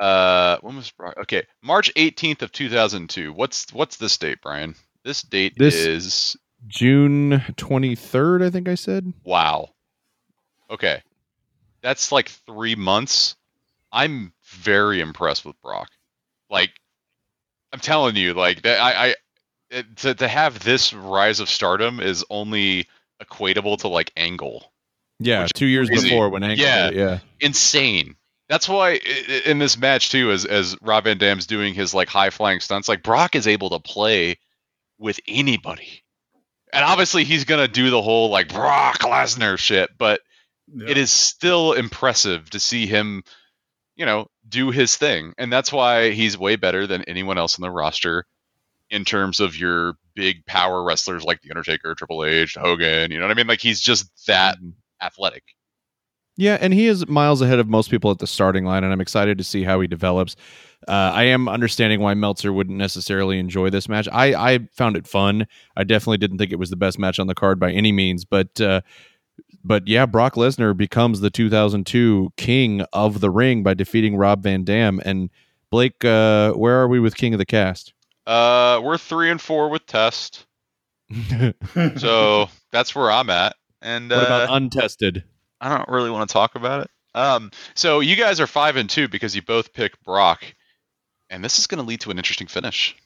Uh, 0.00 0.56
when 0.62 0.76
was 0.76 0.90
Brock? 0.92 1.14
Okay, 1.22 1.42
March 1.62 1.92
18th 1.94 2.42
of 2.42 2.52
2002. 2.52 3.32
What's 3.32 3.70
what's 3.72 3.96
this 3.98 4.16
date, 4.16 4.38
Brian? 4.42 4.74
This 5.04 5.22
date 5.22 5.54
This- 5.56 5.74
is 5.74 6.36
June 6.66 7.42
23rd, 7.56 8.42
I 8.44 8.50
think 8.50 8.68
I 8.68 8.74
said. 8.74 9.12
wow. 9.24 9.70
Okay, 10.70 11.02
that's 11.82 12.12
like 12.12 12.28
three 12.46 12.74
months. 12.76 13.36
I'm 13.92 14.32
very 14.44 15.00
impressed 15.00 15.44
with 15.44 15.60
Brock. 15.62 15.88
Like, 16.48 16.70
I'm 17.72 17.80
telling 17.80 18.14
you, 18.16 18.34
like 18.34 18.62
that. 18.62 18.80
I, 18.80 19.06
I 19.08 19.14
it, 19.70 19.96
to 19.98 20.14
to 20.14 20.28
have 20.28 20.60
this 20.60 20.92
rise 20.94 21.40
of 21.40 21.48
stardom 21.50 22.00
is 22.00 22.24
only 22.30 22.86
equatable 23.22 23.78
to 23.78 23.88
like 23.88 24.12
Angle. 24.16 24.72
Yeah, 25.18 25.46
two 25.54 25.66
years 25.66 25.88
crazy. 25.88 26.08
before 26.08 26.28
when 26.30 26.42
Angle 26.44 26.64
Yeah. 26.64 26.90
yeah. 26.90 27.18
insane. 27.40 28.14
That's 28.50 28.68
why 28.68 28.98
in 29.46 29.60
this 29.60 29.78
match 29.78 30.10
too, 30.10 30.32
as 30.32 30.44
as 30.44 30.76
Rob 30.82 31.04
Van 31.04 31.18
Dam's 31.18 31.46
doing 31.46 31.72
his 31.72 31.94
like 31.94 32.08
high 32.08 32.30
flying 32.30 32.58
stunts, 32.58 32.88
like 32.88 33.04
Brock 33.04 33.36
is 33.36 33.46
able 33.46 33.70
to 33.70 33.78
play 33.78 34.38
with 34.98 35.20
anybody, 35.28 36.02
and 36.72 36.84
obviously 36.84 37.22
he's 37.22 37.44
gonna 37.44 37.68
do 37.68 37.90
the 37.90 38.02
whole 38.02 38.28
like 38.28 38.52
Brock 38.52 38.98
Lesnar 38.98 39.56
shit, 39.56 39.90
but 39.96 40.20
it 40.84 40.98
is 40.98 41.12
still 41.12 41.74
impressive 41.74 42.50
to 42.50 42.58
see 42.58 42.88
him, 42.88 43.22
you 43.94 44.04
know, 44.04 44.26
do 44.48 44.72
his 44.72 44.96
thing, 44.96 45.32
and 45.38 45.52
that's 45.52 45.72
why 45.72 46.10
he's 46.10 46.36
way 46.36 46.56
better 46.56 46.88
than 46.88 47.04
anyone 47.04 47.38
else 47.38 47.56
in 47.56 47.62
the 47.62 47.70
roster 47.70 48.26
in 48.90 49.04
terms 49.04 49.38
of 49.38 49.56
your 49.56 49.94
big 50.16 50.44
power 50.44 50.82
wrestlers 50.82 51.22
like 51.22 51.40
the 51.40 51.50
Undertaker, 51.50 51.94
Triple 51.94 52.24
H, 52.24 52.56
Hogan. 52.56 53.12
You 53.12 53.18
know 53.18 53.26
what 53.26 53.30
I 53.30 53.34
mean? 53.34 53.46
Like 53.46 53.60
he's 53.60 53.80
just 53.80 54.10
that 54.26 54.56
mm-hmm. 54.56 54.70
athletic. 55.00 55.44
Yeah, 56.36 56.56
and 56.60 56.72
he 56.72 56.86
is 56.86 57.06
miles 57.06 57.42
ahead 57.42 57.58
of 57.58 57.68
most 57.68 57.90
people 57.90 58.10
at 58.10 58.18
the 58.18 58.26
starting 58.26 58.64
line, 58.64 58.82
and 58.84 58.92
I'm 58.92 59.00
excited 59.00 59.36
to 59.38 59.44
see 59.44 59.62
how 59.62 59.80
he 59.80 59.86
develops. 59.86 60.36
Uh, 60.88 61.12
I 61.14 61.24
am 61.24 61.48
understanding 61.48 62.00
why 62.00 62.14
Meltzer 62.14 62.52
wouldn't 62.52 62.78
necessarily 62.78 63.38
enjoy 63.38 63.68
this 63.68 63.88
match. 63.88 64.08
I, 64.10 64.54
I 64.54 64.58
found 64.72 64.96
it 64.96 65.06
fun. 65.06 65.46
I 65.76 65.84
definitely 65.84 66.16
didn't 66.18 66.38
think 66.38 66.52
it 66.52 66.58
was 66.58 66.70
the 66.70 66.76
best 66.76 66.98
match 66.98 67.18
on 67.18 67.26
the 67.26 67.34
card 67.34 67.60
by 67.60 67.72
any 67.72 67.92
means, 67.92 68.24
but 68.24 68.58
uh, 68.60 68.80
but 69.62 69.86
yeah, 69.86 70.06
Brock 70.06 70.34
Lesnar 70.34 70.76
becomes 70.76 71.20
the 71.20 71.30
2002 71.30 72.32
King 72.36 72.82
of 72.92 73.20
the 73.20 73.30
Ring 73.30 73.62
by 73.62 73.74
defeating 73.74 74.16
Rob 74.16 74.42
Van 74.42 74.64
Dam. 74.64 75.00
And 75.04 75.30
Blake, 75.70 76.04
uh, 76.04 76.52
where 76.52 76.80
are 76.80 76.88
we 76.88 77.00
with 77.00 77.16
King 77.16 77.34
of 77.34 77.38
the 77.38 77.46
Cast? 77.46 77.92
Uh, 78.26 78.80
we're 78.82 78.98
three 78.98 79.30
and 79.30 79.40
four 79.40 79.68
with 79.68 79.86
test, 79.86 80.46
so 81.96 82.48
that's 82.70 82.94
where 82.94 83.10
I'm 83.10 83.28
at. 83.30 83.56
And 83.82 84.10
what 84.10 84.24
about 84.24 84.50
uh, 84.50 84.54
untested? 84.54 85.24
I 85.60 85.76
don't 85.76 85.88
really 85.88 86.10
want 86.10 86.28
to 86.28 86.32
talk 86.32 86.54
about 86.54 86.82
it. 86.82 86.90
Um, 87.14 87.50
so 87.74 88.00
you 88.00 88.16
guys 88.16 88.40
are 88.40 88.46
five 88.46 88.76
and 88.76 88.88
two 88.88 89.08
because 89.08 89.34
you 89.34 89.42
both 89.42 89.72
pick 89.72 90.02
Brock, 90.04 90.44
and 91.28 91.44
this 91.44 91.58
is 91.58 91.66
going 91.66 91.82
to 91.82 91.86
lead 91.86 92.00
to 92.02 92.10
an 92.10 92.18
interesting 92.18 92.46
finish. 92.46 92.96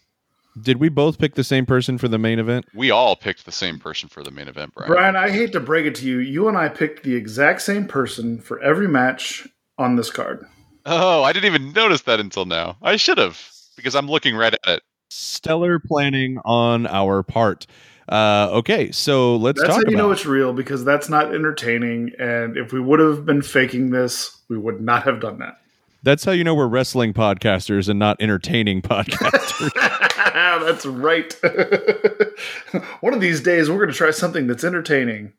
Did 0.61 0.77
we 0.77 0.89
both 0.89 1.19
pick 1.19 1.35
the 1.35 1.43
same 1.43 1.67
person 1.67 1.99
for 1.99 2.07
the 2.07 2.19
main 2.19 2.39
event? 2.39 2.67
We 2.75 2.91
all 2.93 3.17
picked 3.17 3.45
the 3.45 3.53
same 3.53 3.81
person 3.81 4.09
for 4.09 4.23
the 4.23 4.31
main 4.31 4.47
event, 4.47 4.73
Brian. 4.75 4.93
Brian, 4.93 5.17
I 5.17 5.31
hate 5.31 5.53
to 5.53 5.61
break 5.61 5.85
it 5.85 5.97
to 5.97 6.07
you. 6.07 6.19
You 6.19 6.49
and 6.49 6.57
I 6.57 6.69
picked 6.69 7.03
the 7.03 7.17
exact 7.17 7.63
same 7.63 7.89
person 7.89 8.41
for 8.41 8.63
every 8.63 8.87
match 8.87 9.49
on 9.79 9.97
this 9.97 10.13
card. 10.13 10.47
Oh, 10.87 11.25
I 11.25 11.33
didn't 11.33 11.47
even 11.47 11.73
notice 11.73 12.03
that 12.03 12.21
until 12.21 12.45
now. 12.45 12.77
I 12.83 12.97
should 12.97 13.19
have 13.19 13.51
because 13.77 13.97
I'm 13.97 14.07
looking 14.07 14.37
right 14.37 14.55
at 14.55 14.77
it. 14.77 14.83
Stellar 15.11 15.81
planning 15.81 16.39
on 16.45 16.87
our 16.87 17.23
part. 17.23 17.67
Uh, 18.09 18.49
okay, 18.53 18.91
so 18.93 19.37
let's 19.37 19.61
That's 19.61 19.69
talk 19.75 19.85
how 19.85 19.91
you 19.91 19.97
about 19.97 20.07
know 20.07 20.11
it's 20.11 20.27
real 20.27 20.53
because 20.53 20.85
that's 20.85 21.09
not 21.09 21.35
entertaining. 21.35 22.13
And 22.19 22.57
if 22.57 22.73
we 22.73 22.81
would 22.81 23.01
have 23.01 23.25
been 23.25 23.43
faking 23.43 23.91
this, 23.91 24.41
we 24.49 24.59
would 24.59 24.81
not 24.81 25.05
have 25.05 25.21
done 25.21 25.39
that. 25.39 25.59
That's 26.03 26.25
how 26.25 26.33
you 26.33 26.45
know 26.45 26.55
we're 26.55 26.67
wrestling 26.69 27.15
podcasters 27.15 27.89
and 27.89 27.99
not 27.99 28.19
entertaining 28.21 28.83
podcasters. 28.83 29.71
that's 30.35 30.85
right. 30.85 31.33
One 33.01 33.15
of 33.15 33.21
these 33.21 33.41
days, 33.41 33.71
we're 33.71 33.79
going 33.79 33.91
to 33.91 33.95
try 33.95 34.11
something 34.11 34.47
that's 34.47 34.65
entertaining. 34.65 35.33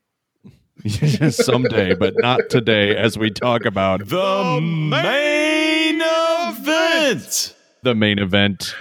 Someday, 1.30 1.96
but 1.96 2.14
not 2.18 2.50
today, 2.50 2.96
as 2.96 3.18
we 3.18 3.32
talk 3.32 3.66
about 3.66 4.08
The 4.08 4.60
main 4.62 6.02
event. 6.02 7.56
the 7.82 7.96
main 7.96 8.20
event 8.20 8.76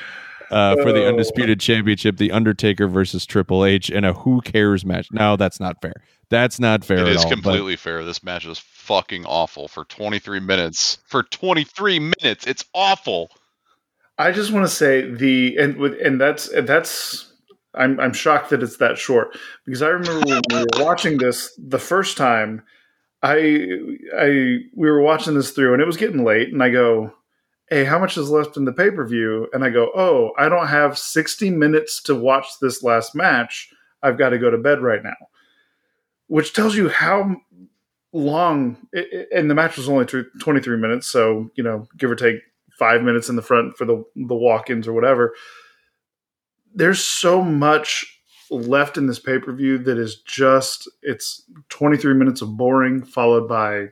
uh, 0.54 0.76
for 0.82 0.92
the 0.92 1.06
Undisputed 1.06 1.60
Championship 1.60 2.16
The 2.16 2.30
Undertaker 2.32 2.86
versus 2.88 3.26
Triple 3.26 3.64
H 3.64 3.90
in 3.90 4.04
a 4.04 4.12
Who 4.12 4.40
Cares 4.40 4.84
match. 4.84 5.08
No, 5.12 5.36
that's 5.36 5.60
not 5.60 5.80
fair. 5.82 5.94
That's 6.30 6.58
not 6.58 6.84
fair 6.84 6.98
It 6.98 7.02
at 7.02 7.08
is 7.08 7.16
all. 7.18 7.22
but- 7.24 7.30
completely 7.34 7.76
fair. 7.76 8.04
This 8.04 8.22
match 8.22 8.46
is 8.46 8.58
fucking 8.58 9.24
awful 9.26 9.68
for 9.68 9.84
23 9.84 10.40
minutes. 10.40 10.98
For 11.06 11.22
23 11.24 11.98
minutes, 11.98 12.46
it's 12.46 12.64
awful. 12.74 13.30
I 14.16 14.30
just 14.32 14.52
want 14.52 14.64
to 14.64 14.72
say 14.74 15.10
the 15.10 15.56
and 15.58 15.76
with 15.76 16.00
and 16.00 16.20
that's 16.20 16.48
and 16.48 16.68
that's 16.68 17.32
I'm 17.74 17.98
I'm 17.98 18.12
shocked 18.12 18.50
that 18.50 18.62
it's 18.62 18.76
that 18.76 18.96
short 18.96 19.36
because 19.66 19.82
I 19.82 19.88
remember 19.88 20.20
when 20.26 20.40
we 20.50 20.56
were 20.60 20.84
watching 20.84 21.18
this 21.18 21.52
the 21.58 21.80
first 21.80 22.16
time 22.16 22.62
I 23.24 23.66
I 24.16 24.26
we 24.76 24.88
were 24.90 25.00
watching 25.02 25.34
this 25.34 25.50
through 25.50 25.72
and 25.72 25.82
it 25.82 25.86
was 25.86 25.96
getting 25.96 26.22
late 26.24 26.52
and 26.52 26.62
I 26.62 26.70
go 26.70 27.12
hey 27.74 27.84
how 27.84 27.98
much 27.98 28.16
is 28.16 28.30
left 28.30 28.56
in 28.56 28.64
the 28.64 28.72
pay-per-view? 28.72 29.48
And 29.52 29.64
I 29.64 29.70
go 29.70 29.90
oh 29.96 30.30
I 30.38 30.48
don't 30.48 30.68
have 30.68 30.96
60 30.96 31.50
minutes 31.50 32.00
to 32.04 32.14
watch 32.14 32.46
this 32.60 32.84
last 32.84 33.16
match. 33.16 33.68
I've 34.00 34.16
got 34.16 34.30
to 34.30 34.38
go 34.38 34.48
to 34.48 34.58
bed 34.58 34.80
right 34.80 35.02
now. 35.02 35.16
Which 36.28 36.52
tells 36.52 36.76
you 36.76 36.88
how 36.88 37.36
long 38.12 38.76
and 39.32 39.50
the 39.50 39.56
match 39.56 39.76
was 39.76 39.88
only 39.88 40.06
23 40.06 40.76
minutes 40.76 41.08
so 41.08 41.50
you 41.56 41.64
know 41.64 41.88
give 41.98 42.12
or 42.12 42.14
take 42.14 42.36
five 42.78 43.02
minutes 43.02 43.28
in 43.28 43.34
the 43.34 43.42
front 43.42 43.76
for 43.76 43.84
the 43.84 44.04
the 44.14 44.36
walk-ins 44.36 44.86
or 44.86 44.92
whatever. 44.92 45.34
There's 46.72 47.02
so 47.02 47.42
much 47.42 48.06
left 48.50 48.96
in 48.96 49.08
this 49.08 49.18
pay-per-view 49.18 49.78
that 49.78 49.98
is 49.98 50.20
just 50.20 50.88
it's 51.02 51.42
23 51.70 52.14
minutes 52.14 52.40
of 52.40 52.56
boring 52.56 53.02
followed 53.02 53.48
by 53.48 53.88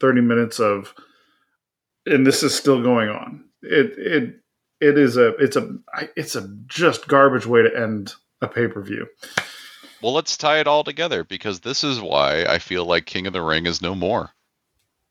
30 0.00 0.22
minutes 0.22 0.58
of 0.58 0.92
and 2.08 2.26
this 2.26 2.42
is 2.42 2.54
still 2.54 2.82
going 2.82 3.08
on. 3.08 3.44
It 3.62 3.92
it 3.98 4.40
it 4.80 4.98
is 4.98 5.16
a 5.16 5.28
it's 5.36 5.56
a 5.56 5.78
it's 6.16 6.36
a 6.36 6.48
just 6.66 7.08
garbage 7.08 7.46
way 7.46 7.62
to 7.62 7.76
end 7.76 8.14
a 8.40 8.48
pay-per-view. 8.48 9.06
Well, 10.00 10.12
let's 10.12 10.36
tie 10.36 10.60
it 10.60 10.68
all 10.68 10.84
together 10.84 11.24
because 11.24 11.60
this 11.60 11.82
is 11.82 12.00
why 12.00 12.44
I 12.44 12.58
feel 12.58 12.84
like 12.84 13.04
King 13.04 13.26
of 13.26 13.32
the 13.32 13.42
Ring 13.42 13.66
is 13.66 13.82
no 13.82 13.94
more. 13.94 14.30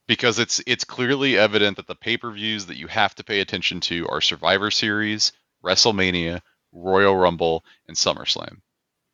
Because 0.08 0.40
it's 0.40 0.62
it's 0.66 0.86
clearly 0.86 1.38
evident 1.38 1.76
that 1.76 1.88
the 1.88 1.96
pay-per-views 1.96 2.68
that 2.68 2.78
you 2.78 2.88
have 2.88 3.14
to 3.16 3.26
pay 3.26 3.42
attention 3.42 3.82
to 3.82 4.08
are 4.08 4.22
Survivor 4.22 4.72
Series, 4.72 5.34
WrestleMania, 5.66 6.40
Royal 6.72 7.16
Rumble, 7.16 7.66
and 7.90 7.98
SummerSlam. 7.98 8.62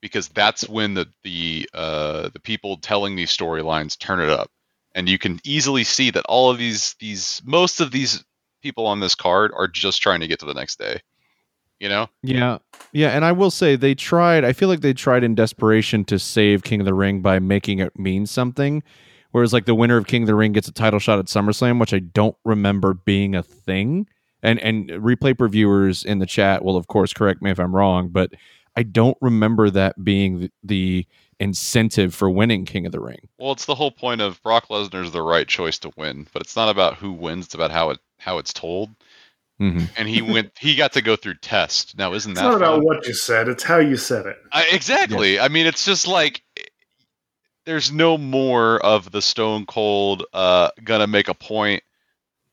Because 0.02 0.28
that's 0.28 0.70
when 0.70 0.94
the 0.94 1.08
the 1.24 1.68
uh, 1.74 2.30
the 2.30 2.40
people 2.40 2.78
telling 2.78 3.16
these 3.16 3.36
storylines 3.36 3.98
turn 3.98 4.20
it 4.20 4.30
up, 4.30 4.52
and 4.96 5.10
you 5.10 5.18
can 5.18 5.40
easily 5.44 5.84
see 5.84 6.12
that 6.12 6.26
all 6.28 6.50
of 6.50 6.58
these 6.58 6.96
these 7.00 7.42
most 7.46 7.82
of 7.82 7.92
these 7.92 8.24
people 8.62 8.88
on 8.88 9.00
this 9.00 9.16
card 9.16 9.52
are 9.56 9.68
just 9.68 10.02
trying 10.02 10.22
to 10.22 10.28
get 10.28 10.40
to 10.40 10.46
the 10.46 10.54
next 10.54 10.80
day. 10.80 11.02
You 11.80 11.90
know, 11.90 12.08
Yeah. 12.22 12.60
Yeah, 12.94 13.10
and 13.10 13.26
I 13.26 13.32
will 13.32 13.52
say 13.52 13.76
they 13.76 13.96
tried, 13.96 14.46
I 14.46 14.54
feel 14.54 14.70
like 14.70 14.82
they 14.82 14.94
tried 14.94 15.24
in 15.24 15.36
desperation 15.36 16.06
to 16.06 16.20
save 16.20 16.64
King 16.64 16.80
of 16.80 16.86
the 16.86 16.94
Ring 16.94 17.22
by 17.22 17.40
making 17.40 17.80
it 17.80 17.98
mean 17.98 18.26
something. 18.26 18.84
Whereas 19.32 19.52
like 19.52 19.66
the 19.66 19.76
winner 19.76 19.98
of 19.98 20.06
King 20.06 20.24
of 20.24 20.28
the 20.28 20.36
Ring 20.36 20.54
gets 20.54 20.68
a 20.68 20.72
title 20.72 21.00
shot 21.00 21.20
at 21.20 21.26
SummerSlam, 21.26 21.80
which 21.80 21.94
I 21.94 22.00
don't 22.00 22.38
remember 22.46 22.94
being 22.94 23.36
a 23.36 23.44
thing. 23.44 24.08
And 24.44 24.60
and 24.60 24.90
replay 24.90 25.38
reviewers 25.38 26.06
in 26.06 26.20
the 26.20 26.26
chat 26.26 26.64
will 26.64 26.78
of 26.78 26.88
course 26.88 27.14
correct 27.14 27.42
me 27.42 27.50
if 27.50 27.60
I'm 27.60 27.76
wrong, 27.76 28.10
but 28.10 28.32
I 28.76 28.84
don't 28.84 29.18
remember 29.22 29.70
that 29.70 30.04
being 30.04 30.40
the, 30.40 30.52
the 30.64 31.08
incentive 31.44 32.16
for 32.16 32.30
winning 32.30 32.64
King 32.64 32.86
of 32.86 32.94
the 32.94 33.02
Ring. 33.02 33.28
Well, 33.38 33.52
it's 33.52 33.66
the 33.66 33.76
whole 33.76 33.92
point 33.92 34.22
of 34.22 34.42
Brock 34.42 34.70
Lesnar's 34.70 35.12
the 35.12 35.22
right 35.22 35.48
choice 35.48 35.78
to 35.80 35.92
win, 35.98 36.26
but 36.32 36.42
it's 36.42 36.56
not 36.56 36.70
about 36.70 36.96
who 36.96 37.12
wins; 37.12 37.46
it's 37.46 37.54
about 37.54 37.70
how 37.70 37.90
it 37.90 38.00
how 38.18 38.38
it's 38.38 38.54
told. 38.54 38.90
Mhm. 39.60 39.90
And 39.98 40.08
he 40.08 40.22
went; 40.22 40.54
he 40.58 40.76
got 40.76 40.94
to 40.94 41.02
go 41.02 41.16
through 41.16 41.36
test. 41.36 41.98
Now, 41.98 42.14
isn't 42.14 42.32
It's 42.32 42.40
that 42.40 42.48
not 42.48 42.56
about 42.56 42.84
what 42.84 43.06
you 43.06 43.14
said, 43.14 43.50
it's 43.50 43.64
how 43.64 43.78
you 43.78 43.98
said 43.98 44.26
it. 44.26 44.38
I, 44.52 44.68
exactly? 44.72 45.40
I 45.40 45.50
mean, 45.50 45.68
it's 45.68 45.86
just 45.86 46.08
like 46.08 46.42
there's 47.66 47.92
no 47.92 48.18
more 48.18 48.80
of 48.80 49.12
the 49.12 49.22
Stone 49.22 49.66
Cold 49.66 50.24
uh, 50.34 50.70
gonna 50.84 51.08
make 51.08 51.28
a 51.28 51.34
point. 51.34 51.84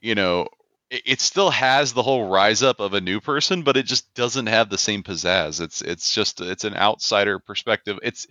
You 0.01 0.17
know, 0.17 0.49
it, 0.91 1.03
it 1.05 1.21
still 1.21 1.51
has 1.51 1.93
the 1.93 2.03
whole 2.03 2.29
rise 2.29 2.63
up 2.63 2.81
of 2.81 2.93
a 2.93 3.01
new 3.01 3.21
person, 3.21 3.63
but 3.63 3.77
it 3.77 3.87
just 3.87 4.13
doesn't 4.15 4.47
have 4.47 4.69
the 4.69 4.79
same 4.79 5.05
pizzazz. 5.05 5.61
It's 5.61 5.81
it's 5.81 6.13
just 6.13 6.41
it's 6.41 6.65
an 6.65 6.75
outsider 6.75 7.39
perspective. 7.39 8.01
It's 8.03 8.27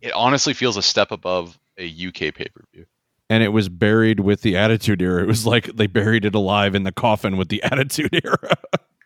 it 0.00 0.12
honestly 0.12 0.54
feels 0.54 0.76
a 0.76 0.82
step 0.82 1.10
above 1.10 1.58
a 1.78 1.86
UK 1.86 2.34
pay 2.34 2.48
per 2.54 2.64
view. 2.74 2.86
And 3.28 3.42
it 3.44 3.48
was 3.50 3.68
buried 3.68 4.20
with 4.20 4.42
the 4.42 4.56
Attitude 4.56 5.00
Era. 5.00 5.22
It 5.22 5.26
was 5.26 5.46
like 5.46 5.66
they 5.76 5.86
buried 5.86 6.24
it 6.24 6.34
alive 6.34 6.74
in 6.74 6.82
the 6.82 6.92
coffin 6.92 7.36
with 7.36 7.48
the 7.48 7.62
Attitude 7.62 8.20
Era. 8.24 8.56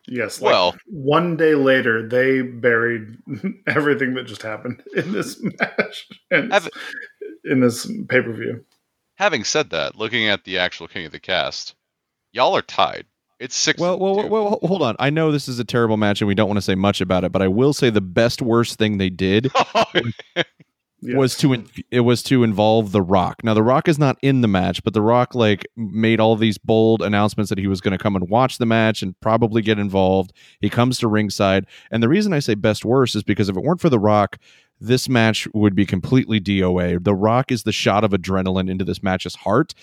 Yes. 0.09 0.41
Like 0.41 0.53
Well- 0.53 0.77
one 0.87 1.37
day 1.37 1.55
later, 1.55 2.07
they 2.09 2.41
buried 2.43 3.17
everything 3.67 4.15
that 4.15 4.25
just 4.27 4.43
happened 4.43 4.83
in 4.97 5.13
this 5.13 5.39
match 5.61 6.07
and 6.31 6.53
Have- 6.53 6.69
in 7.45 7.61
this 7.61 7.87
pay 8.09 8.23
per 8.23 8.33
view. 8.33 8.65
Having 9.17 9.45
said 9.45 9.71
that, 9.71 9.95
looking 9.97 10.29
at 10.29 10.45
the 10.45 10.59
actual 10.59 10.89
King 10.89 11.07
of 11.07 11.13
the 11.13 11.21
Cast, 11.21 11.75
y'all 12.33 12.57
are 12.57 12.63
tied. 12.63 13.07
It's 13.39 13.55
six. 13.55 13.79
Well, 13.79 13.99
well, 13.99 14.17
well, 14.17 14.29
well, 14.29 14.59
hold 14.63 14.81
on. 14.83 14.97
I 14.99 15.11
know 15.11 15.31
this 15.33 15.49
is 15.49 15.59
a 15.59 15.65
terrible 15.65 15.97
match, 15.97 16.21
and 16.21 16.29
we 16.29 16.35
don't 16.35 16.49
want 16.49 16.57
to 16.57 16.63
say 16.63 16.75
much 16.75 17.01
about 17.01 17.25
it, 17.25 17.31
but 17.33 17.43
I 17.43 17.49
will 17.49 17.73
say 17.73 17.91
the 17.91 18.01
best 18.01 18.41
worst 18.41 18.79
thing 18.79 18.97
they 18.99 19.11
did 19.11 19.53
Was 21.05 21.37
to 21.39 21.65
it 21.91 22.01
was 22.01 22.23
to 22.25 22.45
involve 22.45 22.93
the 22.93 23.03
Rock. 23.03 23.45
Now 23.45 23.53
the 23.55 23.63
Rock 23.63 23.89
is 23.89 23.99
not 23.99 24.17
in 24.23 24.41
the 24.41 24.49
match, 24.49 24.83
but 24.83 24.95
the 24.95 25.03
Rock 25.03 25.35
like 25.35 25.67
made 25.77 26.21
all 26.21 26.37
these 26.37 26.57
bold 26.57 27.03
announcements 27.03 27.51
that 27.51 27.59
he 27.59 27.67
was 27.67 27.81
going 27.81 27.93
to 27.93 28.03
come 28.03 28.17
and 28.17 28.29
watch 28.29 28.59
the 28.59 28.67
match 28.67 29.03
and 29.03 29.19
probably 29.21 29.61
get 29.61 29.79
involved. 29.79 30.33
He 30.61 30.71
comes 30.71 30.99
to 30.99 31.09
ringside, 31.09 31.67
and 31.91 32.03
the 32.03 32.09
reason 32.09 32.33
I 32.33 32.39
say 32.39 32.55
best 32.55 32.85
worst 32.85 33.15
is 33.15 33.23
because 33.23 33.49
if 33.49 33.57
it 33.57 33.63
weren't 33.63 33.81
for 33.81 33.91
the 33.91 33.99
Rock, 33.99 34.39
this 34.81 35.09
match 35.09 35.47
would 35.55 35.75
be 35.75 35.87
completely 35.87 36.41
DOA. 36.41 37.03
The 37.03 37.15
Rock 37.15 37.53
is 37.53 37.63
the 37.63 37.73
shot 37.73 38.05
of 38.05 38.11
adrenaline 38.11 38.71
into 38.71 38.85
this 38.85 39.03
match's 39.03 39.37
heart. 39.37 39.75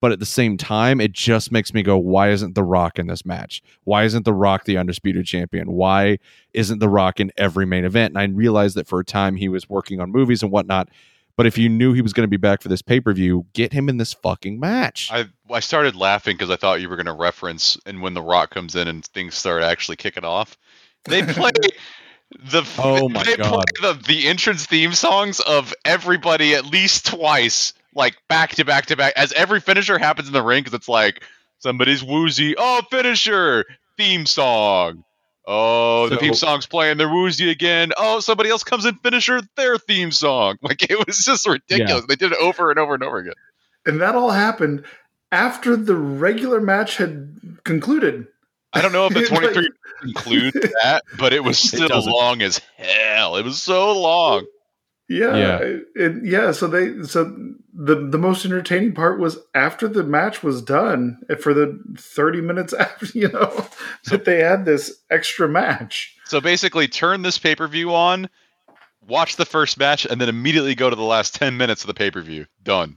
But 0.00 0.12
at 0.12 0.18
the 0.18 0.26
same 0.26 0.56
time, 0.56 1.00
it 1.00 1.12
just 1.12 1.52
makes 1.52 1.74
me 1.74 1.82
go, 1.82 1.98
why 1.98 2.30
isn't 2.30 2.54
The 2.54 2.62
Rock 2.62 2.98
in 2.98 3.06
this 3.06 3.26
match? 3.26 3.62
Why 3.84 4.04
isn't 4.04 4.24
The 4.24 4.32
Rock 4.32 4.64
the 4.64 4.78
undisputed 4.78 5.26
champion? 5.26 5.72
Why 5.72 6.18
isn't 6.54 6.78
The 6.78 6.88
Rock 6.88 7.20
in 7.20 7.30
every 7.36 7.66
main 7.66 7.84
event? 7.84 8.14
And 8.14 8.18
I 8.18 8.24
realized 8.34 8.76
that 8.76 8.86
for 8.86 9.00
a 9.00 9.04
time 9.04 9.36
he 9.36 9.48
was 9.48 9.68
working 9.68 10.00
on 10.00 10.10
movies 10.10 10.42
and 10.42 10.50
whatnot. 10.50 10.88
But 11.36 11.46
if 11.46 11.56
you 11.56 11.68
knew 11.68 11.92
he 11.92 12.02
was 12.02 12.12
going 12.12 12.24
to 12.24 12.30
be 12.30 12.36
back 12.36 12.60
for 12.60 12.68
this 12.68 12.82
pay 12.82 13.00
per 13.00 13.12
view, 13.12 13.46
get 13.52 13.72
him 13.72 13.88
in 13.88 13.96
this 13.98 14.12
fucking 14.12 14.58
match. 14.60 15.08
I 15.12 15.26
I 15.50 15.60
started 15.60 15.96
laughing 15.96 16.36
because 16.36 16.50
I 16.50 16.56
thought 16.56 16.80
you 16.80 16.88
were 16.88 16.96
going 16.96 17.06
to 17.06 17.12
reference 17.12 17.78
and 17.86 18.02
when 18.02 18.14
the 18.14 18.22
Rock 18.22 18.50
comes 18.50 18.76
in 18.76 18.88
and 18.88 19.04
things 19.06 19.34
start 19.36 19.62
actually 19.62 19.96
kicking 19.96 20.24
off, 20.24 20.58
they 21.04 21.22
play 21.32 21.52
the 22.50 22.66
Oh 22.78 23.08
my 23.08 23.24
they 23.24 23.36
God. 23.36 23.64
play 23.80 23.92
the 23.92 24.02
the 24.06 24.28
entrance 24.28 24.66
theme 24.66 24.92
songs 24.92 25.40
of 25.40 25.72
everybody 25.84 26.54
at 26.54 26.66
least 26.66 27.06
twice, 27.06 27.72
like 27.94 28.16
back 28.28 28.50
to 28.56 28.64
back 28.64 28.86
to 28.86 28.96
back, 28.96 29.12
as 29.16 29.32
every 29.32 29.60
finisher 29.60 29.98
happens 29.98 30.28
in 30.28 30.34
the 30.34 30.42
ring 30.42 30.62
because 30.62 30.74
it's 30.74 30.88
like 30.88 31.22
somebody's 31.58 32.02
woozy, 32.04 32.54
oh 32.56 32.82
finisher 32.90 33.64
theme 33.96 34.26
song. 34.26 35.04
Oh, 35.46 36.08
the 36.08 36.14
So- 36.16 36.20
theme 36.20 36.34
song's 36.34 36.66
playing. 36.66 36.98
They're 36.98 37.08
woozy 37.12 37.50
again. 37.50 37.90
Oh, 37.96 38.20
somebody 38.20 38.50
else 38.50 38.62
comes 38.62 38.84
in 38.84 38.94
finisher 38.96 39.40
their 39.56 39.78
theme 39.78 40.12
song. 40.12 40.58
Like 40.62 40.88
it 40.90 41.04
was 41.06 41.24
just 41.24 41.46
ridiculous. 41.48 42.04
They 42.06 42.16
did 42.16 42.32
it 42.32 42.38
over 42.40 42.70
and 42.70 42.78
over 42.78 42.94
and 42.94 43.02
over 43.02 43.18
again. 43.18 43.34
and 43.86 44.00
that 44.00 44.14
all 44.14 44.30
happened 44.30 44.84
after 45.32 45.76
the 45.76 45.96
regular 45.96 46.60
match 46.60 46.96
had 46.98 47.34
concluded. 47.64 48.26
I 48.72 48.82
don't 48.82 48.92
know 48.92 49.06
if 49.06 49.14
the 49.14 49.20
Like- 49.34 49.52
23 49.52 49.70
includes 50.04 50.52
that, 50.82 51.02
but 51.18 51.32
it 51.32 51.42
was 51.42 51.58
still 51.58 51.88
doesn't. 51.88 52.12
long 52.12 52.42
as 52.42 52.60
hell. 52.76 53.36
It 53.36 53.44
was 53.44 53.60
so 53.60 53.98
long. 53.98 54.46
Yeah, 55.10 55.36
Yeah. 55.36 55.58
it- 55.58 55.86
it- 55.96 56.24
yeah. 56.24 56.52
So 56.52 56.68
they, 56.68 57.02
so 57.02 57.24
the 57.74 57.96
the 57.96 58.16
most 58.18 58.44
entertaining 58.44 58.92
part 58.94 59.18
was 59.18 59.38
after 59.54 59.88
the 59.88 60.04
match 60.04 60.42
was 60.44 60.62
done, 60.62 61.18
eh, 61.28 61.34
for 61.34 61.52
the 61.52 61.78
thirty 61.98 62.40
minutes 62.40 62.72
after, 62.78 63.06
you 63.06 63.28
know, 63.28 63.66
that 64.06 64.24
they 64.24 64.38
had 64.40 64.64
this 64.64 65.02
extra 65.10 65.48
match. 65.48 66.16
So 66.26 66.40
basically, 66.40 66.86
turn 66.86 67.22
this 67.22 67.38
pay 67.38 67.56
per 67.56 67.66
view 67.66 67.92
on, 67.92 68.28
watch 69.08 69.34
the 69.34 69.44
first 69.44 69.78
match, 69.78 70.06
and 70.06 70.20
then 70.20 70.28
immediately 70.28 70.76
go 70.76 70.88
to 70.88 70.94
the 70.96 71.02
last 71.02 71.34
10 71.34 71.56
minutes 71.56 71.82
of 71.82 71.88
the 71.88 71.94
pay 71.94 72.12
per 72.12 72.20
view. 72.22 72.46
Done. 72.62 72.96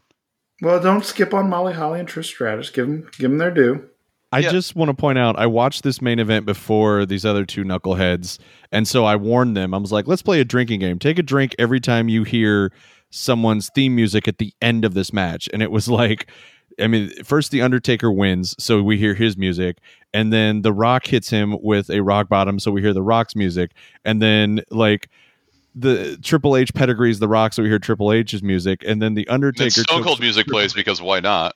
Well, 0.62 0.80
don't 0.80 1.04
skip 1.04 1.34
on 1.34 1.50
Molly 1.50 1.74
Holly 1.74 2.00
and 2.00 2.08
Trish 2.08 2.26
Stratus. 2.26 2.70
Give 2.70 2.86
them, 2.86 3.10
give 3.18 3.32
them 3.32 3.40
their 3.40 3.50
due. 3.52 3.90
I 4.34 4.40
Yeah. 4.40 4.52
just 4.52 4.76
want 4.76 4.90
to 4.90 4.94
point 4.94 5.18
out 5.18 5.38
I 5.38 5.46
watched 5.46 5.84
this 5.84 6.02
main 6.02 6.20
event 6.20 6.46
before 6.46 7.06
these 7.06 7.24
other 7.26 7.46
two 7.46 7.64
knuckleheads, 7.64 8.40
and 8.72 8.88
so 8.88 9.06
I 9.06 9.16
warned 9.16 9.56
them. 9.56 9.74
I 9.74 9.78
was 9.78 9.92
like, 9.92 10.08
"Let's 10.08 10.22
play 10.22 10.40
a 10.40 10.46
drinking 10.46 10.80
game. 10.80 11.00
Take 11.00 11.20
a 11.20 11.24
drink 11.24 11.56
every 11.60 11.80
time 11.80 12.10
you 12.10 12.24
hear 12.24 12.72
someone's 13.12 13.70
theme 13.76 13.96
music 13.96 14.28
at 14.28 14.40
the 14.40 14.52
end 14.62 14.86
of 14.86 14.94
this 14.96 15.14
match." 15.14 15.48
And 15.54 15.62
it 15.62 15.72
was 15.72 15.88
like, 16.02 16.28
I 16.80 16.88
mean, 16.88 17.12
first 17.24 17.52
the 17.52 17.62
Undertaker 17.62 18.12
wins, 18.12 18.56
so 18.58 18.82
we 18.82 18.98
hear 18.98 19.14
his 19.14 19.38
music, 19.38 19.78
and 20.14 20.34
then 20.34 20.64
The 20.64 20.74
Rock 20.74 21.06
hits 21.06 21.30
him 21.30 21.56
with 21.62 21.90
a 21.92 22.02
rock 22.02 22.28
bottom, 22.30 22.60
so 22.60 22.72
we 22.72 22.82
hear 22.82 22.94
The 22.94 23.04
Rock's 23.04 23.36
music, 23.36 23.72
and 24.04 24.22
then 24.22 24.62
like. 24.72 25.10
The 25.76 26.20
Triple 26.22 26.56
H 26.56 26.72
pedigrees 26.76 27.18
the 27.18 27.28
Rock, 27.28 27.52
so 27.52 27.64
we 27.64 27.70
hear 27.70 27.80
Triple 27.80 28.12
H's 28.12 28.44
music, 28.44 28.84
and 28.86 29.02
then 29.02 29.16
the 29.16 29.28
Undertaker. 29.28 29.72
Stone 29.82 30.04
Cold 30.04 30.20
music 30.20 30.46
plays 30.50 30.72
because 30.72 31.02
why 31.02 31.20
not? 31.20 31.54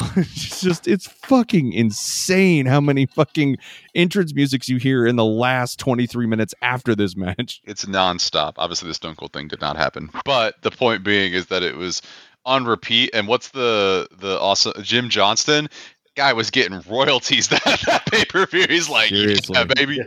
it's 0.16 0.60
just 0.60 0.88
it's 0.88 1.06
fucking 1.06 1.72
insane 1.72 2.66
how 2.66 2.80
many 2.80 3.06
fucking 3.06 3.56
entrance 3.94 4.34
musics 4.34 4.68
you 4.68 4.78
hear 4.78 5.06
in 5.06 5.16
the 5.16 5.24
last 5.24 5.78
23 5.78 6.26
minutes 6.26 6.54
after 6.62 6.94
this 6.94 7.16
match 7.16 7.60
It's 7.64 7.84
nonstop. 7.84 8.54
Obviously, 8.56 8.88
the 8.88 8.94
Stone 8.94 9.16
Cold 9.16 9.32
thing 9.32 9.48
did 9.48 9.60
not 9.60 9.76
happen, 9.76 10.10
but 10.24 10.60
the 10.62 10.70
point 10.70 11.04
being 11.04 11.32
is 11.32 11.46
that 11.46 11.62
it 11.62 11.76
was 11.76 12.02
on 12.44 12.64
repeat. 12.64 13.10
And 13.14 13.28
what's 13.28 13.48
the 13.50 14.08
the 14.18 14.38
awesome 14.40 14.72
Jim 14.82 15.08
Johnston 15.08 15.68
guy 16.16 16.32
was 16.32 16.50
getting 16.50 16.80
royalties 16.88 17.48
that, 17.50 17.62
that 17.86 18.06
pay 18.06 18.24
per 18.24 18.46
view? 18.46 18.66
He's 18.68 18.88
like, 18.88 19.08
Seriously. 19.08 19.54
yeah, 19.56 19.64
baby. 19.64 20.00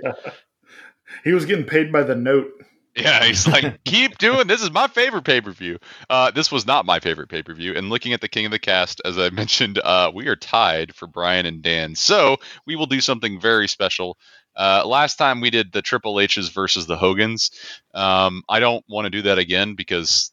He 1.24 1.32
was 1.34 1.46
getting 1.46 1.66
paid 1.66 1.92
by 1.92 2.04
the 2.04 2.16
note. 2.16 2.52
Yeah, 2.96 3.26
he's 3.26 3.46
like, 3.46 3.84
keep 3.84 4.18
doing 4.18 4.48
this. 4.48 4.62
Is 4.62 4.72
my 4.72 4.88
favorite 4.88 5.26
pay 5.26 5.42
per 5.42 5.52
view. 5.52 5.80
Uh, 6.10 6.32
this 6.32 6.52
was 6.52 6.66
not 6.66 6.86
my 6.86 7.00
favorite 7.00 7.28
pay 7.28 7.44
per 7.44 7.54
view. 7.54 7.76
And 7.76 7.90
looking 7.90 8.14
at 8.14 8.22
the 8.22 8.30
King 8.30 8.46
of 8.46 8.52
the 8.52 8.60
Cast, 8.60 9.02
as 9.04 9.18
I 9.18 9.30
mentioned, 9.32 9.80
uh, 9.80 10.12
we 10.14 10.28
are 10.28 10.36
tied 10.36 10.96
for 10.96 11.08
Brian 11.08 11.46
and 11.46 11.62
Dan. 11.62 11.96
So 11.96 12.38
we 12.66 12.76
will 12.76 12.86
do 12.86 13.02
something 13.02 13.40
very 13.40 13.68
special. 13.68 14.18
Uh, 14.56 14.84
last 14.86 15.18
time 15.18 15.42
we 15.42 15.50
did 15.50 15.74
the 15.74 15.82
Triple 15.82 16.22
H's 16.22 16.50
versus 16.50 16.88
the 16.88 16.96
Hogans. 16.96 17.52
Um, 17.94 18.44
I 18.48 18.60
don't 18.60 18.86
want 18.88 19.06
to 19.06 19.10
do 19.10 19.24
that 19.24 19.38
again 19.38 19.76
because 19.76 20.32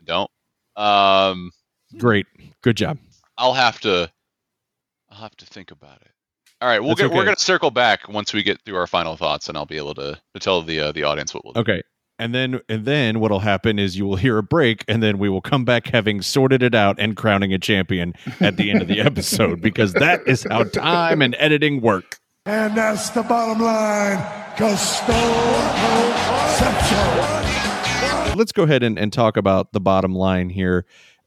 I 0.00 0.04
don't. 0.04 0.30
Um, 0.76 1.50
great 1.98 2.26
good 2.62 2.76
job 2.76 2.98
I'll 3.36 3.52
have 3.52 3.80
to. 3.80 4.10
I'll 5.10 5.18
have 5.18 5.36
to 5.36 5.46
think 5.46 5.70
about 5.70 6.00
it. 6.00 6.10
All 6.62 6.68
right, 6.68 6.80
we'll 6.80 6.90
That's 6.90 7.08
get, 7.08 7.10
we're 7.10 7.24
going 7.24 7.36
to 7.36 7.44
circle 7.44 7.70
back 7.70 8.08
once 8.08 8.32
we 8.32 8.42
get 8.42 8.62
through 8.62 8.76
our 8.76 8.86
final 8.86 9.16
thoughts, 9.16 9.48
and 9.48 9.58
I'll 9.58 9.66
be 9.66 9.76
able 9.76 9.94
to, 9.94 10.18
to 10.34 10.40
tell 10.40 10.62
the 10.62 10.80
uh, 10.80 10.92
the 10.92 11.02
audience 11.02 11.34
what 11.34 11.44
we'll 11.44 11.54
do. 11.54 11.60
okay 11.60 11.82
and 12.22 12.32
then 12.34 12.60
and 12.68 12.84
then 12.84 13.18
what'll 13.18 13.40
happen 13.40 13.78
is 13.78 13.98
you 13.98 14.06
will 14.06 14.16
hear 14.16 14.38
a 14.38 14.42
break 14.42 14.84
and 14.86 15.02
then 15.02 15.18
we 15.18 15.28
will 15.28 15.40
come 15.40 15.64
back 15.64 15.88
having 15.88 16.22
sorted 16.22 16.62
it 16.62 16.74
out 16.74 16.96
and 17.00 17.16
crowning 17.16 17.52
a 17.52 17.58
champion 17.58 18.14
at 18.40 18.56
the 18.56 18.70
end 18.70 18.80
of 18.80 18.86
the 18.86 19.00
episode 19.10 19.60
because 19.60 19.92
that 19.94 20.20
is 20.26 20.46
how 20.48 20.62
time 20.62 21.20
and 21.20 21.34
editing 21.38 21.80
work 21.80 22.18
And 22.46 22.76
that's 22.76 23.10
the 23.10 23.22
bottom 23.22 23.60
line. 23.62 24.18
Cause 24.56 24.98
Stone 24.98 25.06
Cold 25.08 26.14
said 26.58 26.80
so. 28.30 28.34
let's 28.36 28.52
go 28.52 28.62
ahead 28.62 28.82
and, 28.82 28.98
and 28.98 29.12
talk 29.12 29.36
about 29.36 29.72
the 29.72 29.80
bottom 29.80 30.14
line 30.14 30.50
here. 30.50 30.84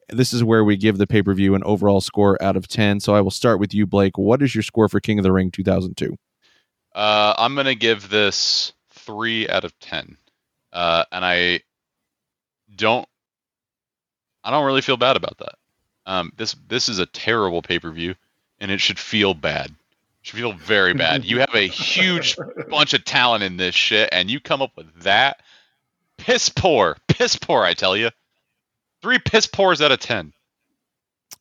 This 0.09 0.31
is 0.31 0.43
where 0.43 0.63
we 0.63 0.77
give 0.77 0.97
the 0.97 1.07
pay 1.07 1.23
per 1.23 1.33
view 1.33 1.55
an 1.55 1.63
overall 1.63 1.99
score 1.99 2.41
out 2.41 2.55
of 2.55 2.67
10. 2.67 2.99
So 3.01 3.15
I 3.15 3.21
will 3.21 3.31
start 3.31 3.59
with 3.59 3.73
you, 3.73 3.85
Blake. 3.85 4.17
What 4.17 4.41
is 4.41 4.55
your 4.55 4.61
score 4.61 4.87
for 4.87 4.99
King 4.99 5.19
of 5.19 5.23
the 5.23 5.31
Ring 5.33 5.51
2002? 5.51 6.15
Uh, 6.93 7.33
I'm 7.37 7.55
gonna 7.55 7.75
give 7.75 8.09
this 8.09 8.71
three 8.89 9.47
out 9.49 9.63
of 9.65 9.77
ten, 9.79 10.17
uh, 10.75 11.05
and 11.11 11.25
I 11.25 11.61
don't, 12.75 13.07
I 14.43 14.51
don't 14.51 14.65
really 14.65 14.81
feel 14.81 14.97
bad 14.97 15.15
about 15.15 15.37
that. 15.39 15.55
Um, 16.05 16.31
this 16.37 16.55
this 16.67 16.87
is 16.89 16.99
a 16.99 17.07
terrible 17.07 17.63
pay 17.63 17.79
per 17.79 17.89
view, 17.89 18.13
and 18.59 18.69
it 18.69 18.79
should 18.79 18.99
feel 18.99 19.33
bad. 19.33 19.67
It 19.67 19.75
should 20.21 20.37
feel 20.37 20.53
very 20.53 20.93
bad. 20.93 21.25
you 21.25 21.39
have 21.39 21.55
a 21.55 21.67
huge 21.67 22.37
bunch 22.69 22.93
of 22.93 23.03
talent 23.05 23.43
in 23.43 23.57
this 23.57 23.73
shit, 23.73 24.09
and 24.11 24.29
you 24.29 24.39
come 24.39 24.61
up 24.61 24.71
with 24.75 24.93
that. 25.01 25.41
Piss 26.17 26.49
poor, 26.49 26.97
piss 27.07 27.35
poor. 27.37 27.63
I 27.63 27.73
tell 27.73 27.97
you, 27.97 28.09
three 29.01 29.17
piss 29.17 29.47
pours 29.47 29.81
out 29.81 29.91
of 29.91 29.99
ten. 29.99 30.33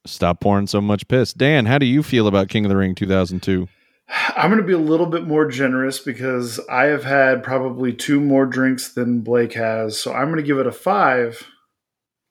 Stop 0.06 0.40
pouring 0.40 0.66
so 0.66 0.80
much 0.80 1.08
piss. 1.08 1.32
Dan, 1.32 1.66
how 1.66 1.78
do 1.78 1.86
you 1.86 2.02
feel 2.02 2.26
about 2.26 2.48
King 2.48 2.64
of 2.64 2.68
the 2.68 2.76
Ring 2.76 2.94
2002? 2.94 3.68
I'm 4.08 4.50
going 4.50 4.60
to 4.60 4.66
be 4.66 4.74
a 4.74 4.78
little 4.78 5.06
bit 5.06 5.26
more 5.26 5.46
generous 5.46 5.98
because 5.98 6.60
I 6.68 6.84
have 6.84 7.04
had 7.04 7.42
probably 7.42 7.92
two 7.92 8.20
more 8.20 8.46
drinks 8.46 8.92
than 8.92 9.22
Blake 9.22 9.54
has. 9.54 10.00
So 10.00 10.12
I'm 10.12 10.26
going 10.26 10.36
to 10.36 10.42
give 10.42 10.58
it 10.58 10.66
a 10.66 10.72
five 10.72 11.46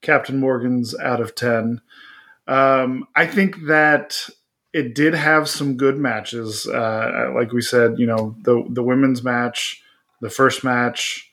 Captain 0.01 0.39
Morgan's 0.39 0.97
out 0.99 1.21
of 1.21 1.33
10. 1.33 1.81
Um, 2.47 3.07
I 3.15 3.25
think 3.25 3.65
that 3.67 4.29
it 4.73 4.93
did 4.95 5.13
have 5.13 5.49
some 5.49 5.77
good 5.77 5.97
matches. 5.97 6.67
Uh, 6.67 7.31
like 7.35 7.51
we 7.53 7.61
said, 7.61 7.97
you 7.97 8.05
know, 8.05 8.35
the, 8.43 8.63
the 8.69 8.83
women's 8.83 9.23
match, 9.23 9.81
the 10.21 10.29
first 10.29 10.63
match, 10.63 11.31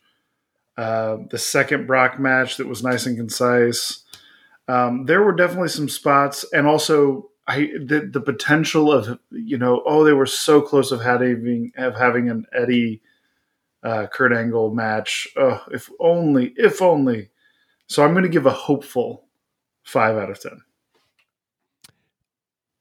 uh, 0.77 1.19
the 1.31 1.39
second 1.39 1.87
Brock 1.87 2.19
match 2.19 2.57
that 2.57 2.69
was 2.69 2.83
nice 2.83 3.07
and 3.07 3.17
concise. 3.17 4.05
Um, 4.69 5.07
there 5.07 5.23
were 5.23 5.35
definitely 5.35 5.69
some 5.69 5.89
spots, 5.89 6.45
and 6.53 6.67
also 6.67 7.30
I 7.51 7.73
the, 7.85 8.09
the 8.11 8.21
potential 8.21 8.93
of 8.93 9.19
you 9.33 9.59
know 9.59 9.83
oh 9.85 10.05
they 10.05 10.13
were 10.13 10.25
so 10.27 10.63
close 10.63 10.93
of 10.93 11.01
having 11.01 11.73
of 11.77 11.97
having 11.97 12.31
an 12.31 12.47
Eddie 12.53 13.03
uh, 13.83 14.07
Kurt 14.07 14.33
Angle 14.33 14.73
match. 14.73 15.27
Oh, 15.37 15.61
if 15.73 15.91
only, 15.99 16.55
if 16.57 16.81
only. 16.81 17.31
So 17.89 18.05
I'm 18.05 18.13
going 18.13 18.23
to 18.23 18.29
give 18.29 18.47
a 18.47 18.51
hopeful 18.51 19.25
five 19.83 20.17
out 20.17 20.31
of 20.31 20.41
ten. 20.41 20.61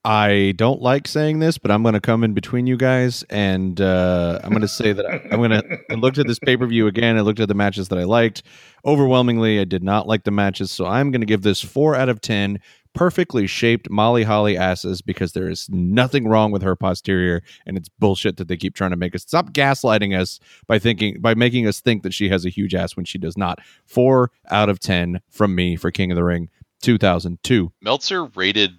I 0.09 0.55
don't 0.55 0.81
like 0.81 1.07
saying 1.07 1.37
this, 1.37 1.59
but 1.59 1.69
I'm 1.69 1.83
going 1.83 1.93
to 1.93 2.01
come 2.01 2.23
in 2.23 2.33
between 2.33 2.65
you 2.65 2.77
guys, 2.77 3.21
and 3.29 3.79
uh, 3.79 4.39
I'm 4.43 4.49
going 4.49 4.63
to 4.63 4.67
say 4.67 4.91
that 4.91 5.05
I, 5.05 5.21
I'm 5.31 5.37
going 5.37 5.51
to. 5.51 5.77
I 5.91 5.93
looked 5.93 6.17
at 6.17 6.25
this 6.25 6.39
pay 6.39 6.57
per 6.57 6.65
view 6.65 6.87
again. 6.87 7.15
I 7.15 7.21
looked 7.21 7.39
at 7.39 7.47
the 7.47 7.53
matches 7.53 7.89
that 7.89 7.99
I 7.99 8.05
liked. 8.05 8.41
Overwhelmingly, 8.83 9.59
I 9.59 9.65
did 9.65 9.83
not 9.83 10.07
like 10.07 10.23
the 10.23 10.31
matches, 10.31 10.71
so 10.71 10.87
I'm 10.87 11.11
going 11.11 11.21
to 11.21 11.27
give 11.27 11.43
this 11.43 11.61
four 11.61 11.95
out 11.95 12.09
of 12.09 12.21
ten. 12.21 12.59
Perfectly 12.95 13.45
shaped 13.45 13.87
Molly 13.91 14.23
Holly 14.23 14.57
asses 14.57 15.03
because 15.03 15.33
there 15.33 15.47
is 15.47 15.69
nothing 15.69 16.27
wrong 16.27 16.51
with 16.51 16.63
her 16.63 16.75
posterior, 16.75 17.43
and 17.67 17.77
it's 17.77 17.87
bullshit 17.87 18.37
that 18.37 18.47
they 18.47 18.57
keep 18.57 18.73
trying 18.73 18.89
to 18.89 18.97
make 18.97 19.13
us 19.13 19.21
stop 19.21 19.51
gaslighting 19.51 20.19
us 20.19 20.39
by 20.65 20.79
thinking 20.79 21.21
by 21.21 21.35
making 21.35 21.67
us 21.67 21.81
think 21.81 22.01
that 22.01 22.15
she 22.15 22.29
has 22.29 22.47
a 22.47 22.49
huge 22.49 22.73
ass 22.73 22.95
when 22.95 23.05
she 23.05 23.19
does 23.19 23.37
not. 23.37 23.59
Four 23.85 24.31
out 24.49 24.69
of 24.69 24.79
ten 24.79 25.21
from 25.29 25.53
me 25.53 25.75
for 25.75 25.91
King 25.91 26.11
of 26.11 26.15
the 26.15 26.23
Ring, 26.23 26.49
2002. 26.81 27.71
Meltzer 27.79 28.25
rated 28.25 28.78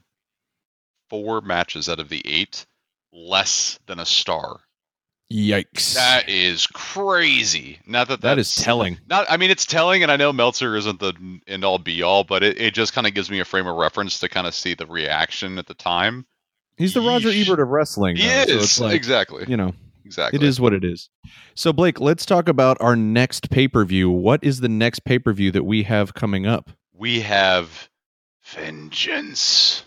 four 1.10 1.42
matches 1.42 1.88
out 1.88 1.98
of 1.98 2.08
the 2.08 2.22
eight 2.24 2.64
less 3.12 3.78
than 3.86 3.98
a 3.98 4.06
star. 4.06 4.60
Yikes! 5.32 5.94
That 5.94 6.28
is 6.28 6.66
crazy. 6.66 7.78
Not 7.86 8.08
that 8.08 8.22
that 8.22 8.40
is 8.40 8.52
telling. 8.54 8.98
Not, 9.08 9.26
I 9.30 9.36
mean, 9.36 9.50
it's 9.50 9.64
telling, 9.64 10.02
and 10.02 10.10
I 10.10 10.16
know 10.16 10.32
Meltzer 10.32 10.76
isn't 10.76 10.98
the 10.98 11.14
end 11.46 11.64
all 11.64 11.78
be 11.78 12.02
all, 12.02 12.24
but 12.24 12.42
it, 12.42 12.60
it 12.60 12.74
just 12.74 12.94
kind 12.94 13.06
of 13.06 13.14
gives 13.14 13.30
me 13.30 13.38
a 13.38 13.44
frame 13.44 13.68
of 13.68 13.76
reference 13.76 14.18
to 14.20 14.28
kind 14.28 14.48
of 14.48 14.54
see 14.54 14.74
the 14.74 14.86
reaction 14.86 15.56
at 15.58 15.68
the 15.68 15.74
time. 15.74 16.26
He's 16.76 16.94
the 16.94 17.00
Roger 17.00 17.30
Ebert 17.30 17.60
of 17.60 17.68
wrestling. 17.68 18.16
He 18.16 18.26
though, 18.26 18.44
so 18.44 18.52
is 18.54 18.64
it's 18.64 18.80
like, 18.80 18.94
exactly, 18.94 19.44
you 19.46 19.56
know, 19.56 19.72
exactly. 20.04 20.36
it 20.36 20.42
is 20.42 20.60
what 20.60 20.72
it 20.72 20.82
is. 20.82 21.10
So 21.54 21.72
Blake, 21.72 22.00
let's 22.00 22.26
talk 22.26 22.48
about 22.48 22.76
our 22.80 22.96
next 22.96 23.50
pay 23.50 23.68
per 23.68 23.84
view. 23.84 24.10
What 24.10 24.42
is 24.42 24.58
the 24.58 24.68
next 24.68 25.04
pay 25.04 25.20
per 25.20 25.32
view 25.32 25.52
that 25.52 25.64
we 25.64 25.84
have 25.84 26.12
coming 26.12 26.44
up? 26.44 26.70
We 26.92 27.20
have 27.20 27.88
vengeance. 28.42 29.84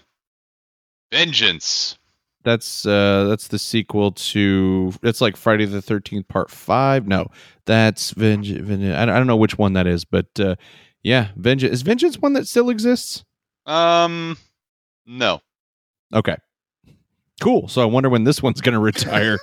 Vengeance. 1.13 1.97
That's 2.43 2.85
uh 2.87 3.25
that's 3.29 3.47
the 3.49 3.59
sequel 3.59 4.11
to 4.11 4.91
it's 5.03 5.21
like 5.21 5.37
Friday 5.37 5.65
the 5.65 5.81
Thirteenth 5.81 6.27
Part 6.27 6.49
Five. 6.49 7.07
No, 7.07 7.27
that's 7.65 8.11
Vengeance. 8.11 8.67
Venge- 8.67 8.83
I 8.93 9.05
don't 9.05 9.15
I 9.15 9.17
don't 9.17 9.27
know 9.27 9.37
which 9.37 9.57
one 9.57 9.73
that 9.73 9.85
is, 9.87 10.03
but 10.05 10.25
uh 10.39 10.55
yeah, 11.03 11.27
Vengeance 11.35 11.71
is 11.71 11.81
Vengeance 11.83 12.17
one 12.17 12.33
that 12.33 12.47
still 12.47 12.69
exists. 12.69 13.23
Um, 13.65 14.37
no. 15.05 15.39
Okay, 16.13 16.35
cool. 17.41 17.67
So 17.67 17.81
I 17.81 17.85
wonder 17.85 18.09
when 18.09 18.23
this 18.23 18.41
one's 18.41 18.59
going 18.61 18.73
to 18.73 18.79
retire. 18.79 19.37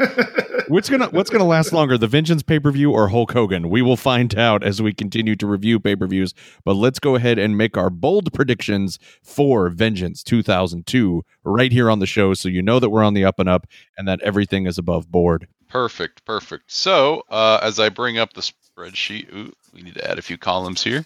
What's 0.70 0.88
gonna 0.88 1.08
What's 1.08 1.30
gonna 1.30 1.44
last 1.46 1.72
longer, 1.72 1.98
the 1.98 2.06
Vengeance 2.06 2.42
pay 2.42 2.60
per 2.60 2.70
view 2.70 2.92
or 2.92 3.08
Hulk 3.08 3.32
Hogan? 3.32 3.68
We 3.68 3.82
will 3.82 3.96
find 3.96 4.36
out 4.38 4.62
as 4.62 4.80
we 4.80 4.92
continue 4.92 5.34
to 5.36 5.46
review 5.46 5.80
pay 5.80 5.96
per 5.96 6.06
views. 6.06 6.32
But 6.64 6.74
let's 6.74 6.98
go 7.00 7.16
ahead 7.16 7.38
and 7.38 7.58
make 7.58 7.76
our 7.76 7.90
bold 7.90 8.32
predictions 8.32 8.98
for 9.22 9.68
Vengeance 9.68 10.22
2002 10.22 11.24
right 11.44 11.72
here 11.72 11.90
on 11.90 11.98
the 11.98 12.06
show, 12.06 12.34
so 12.34 12.48
you 12.48 12.62
know 12.62 12.78
that 12.78 12.90
we're 12.90 13.02
on 13.02 13.14
the 13.14 13.24
up 13.24 13.38
and 13.40 13.48
up 13.48 13.66
and 13.98 14.06
that 14.06 14.20
everything 14.22 14.66
is 14.66 14.78
above 14.78 15.10
board. 15.10 15.48
Perfect, 15.68 16.24
perfect. 16.24 16.70
So, 16.70 17.22
uh, 17.30 17.58
as 17.62 17.78
I 17.80 17.88
bring 17.88 18.18
up 18.18 18.32
the 18.34 18.40
spreadsheet, 18.40 19.32
ooh, 19.34 19.52
we 19.74 19.82
need 19.82 19.94
to 19.94 20.10
add 20.10 20.18
a 20.18 20.22
few 20.22 20.38
columns 20.38 20.82
here. 20.84 21.04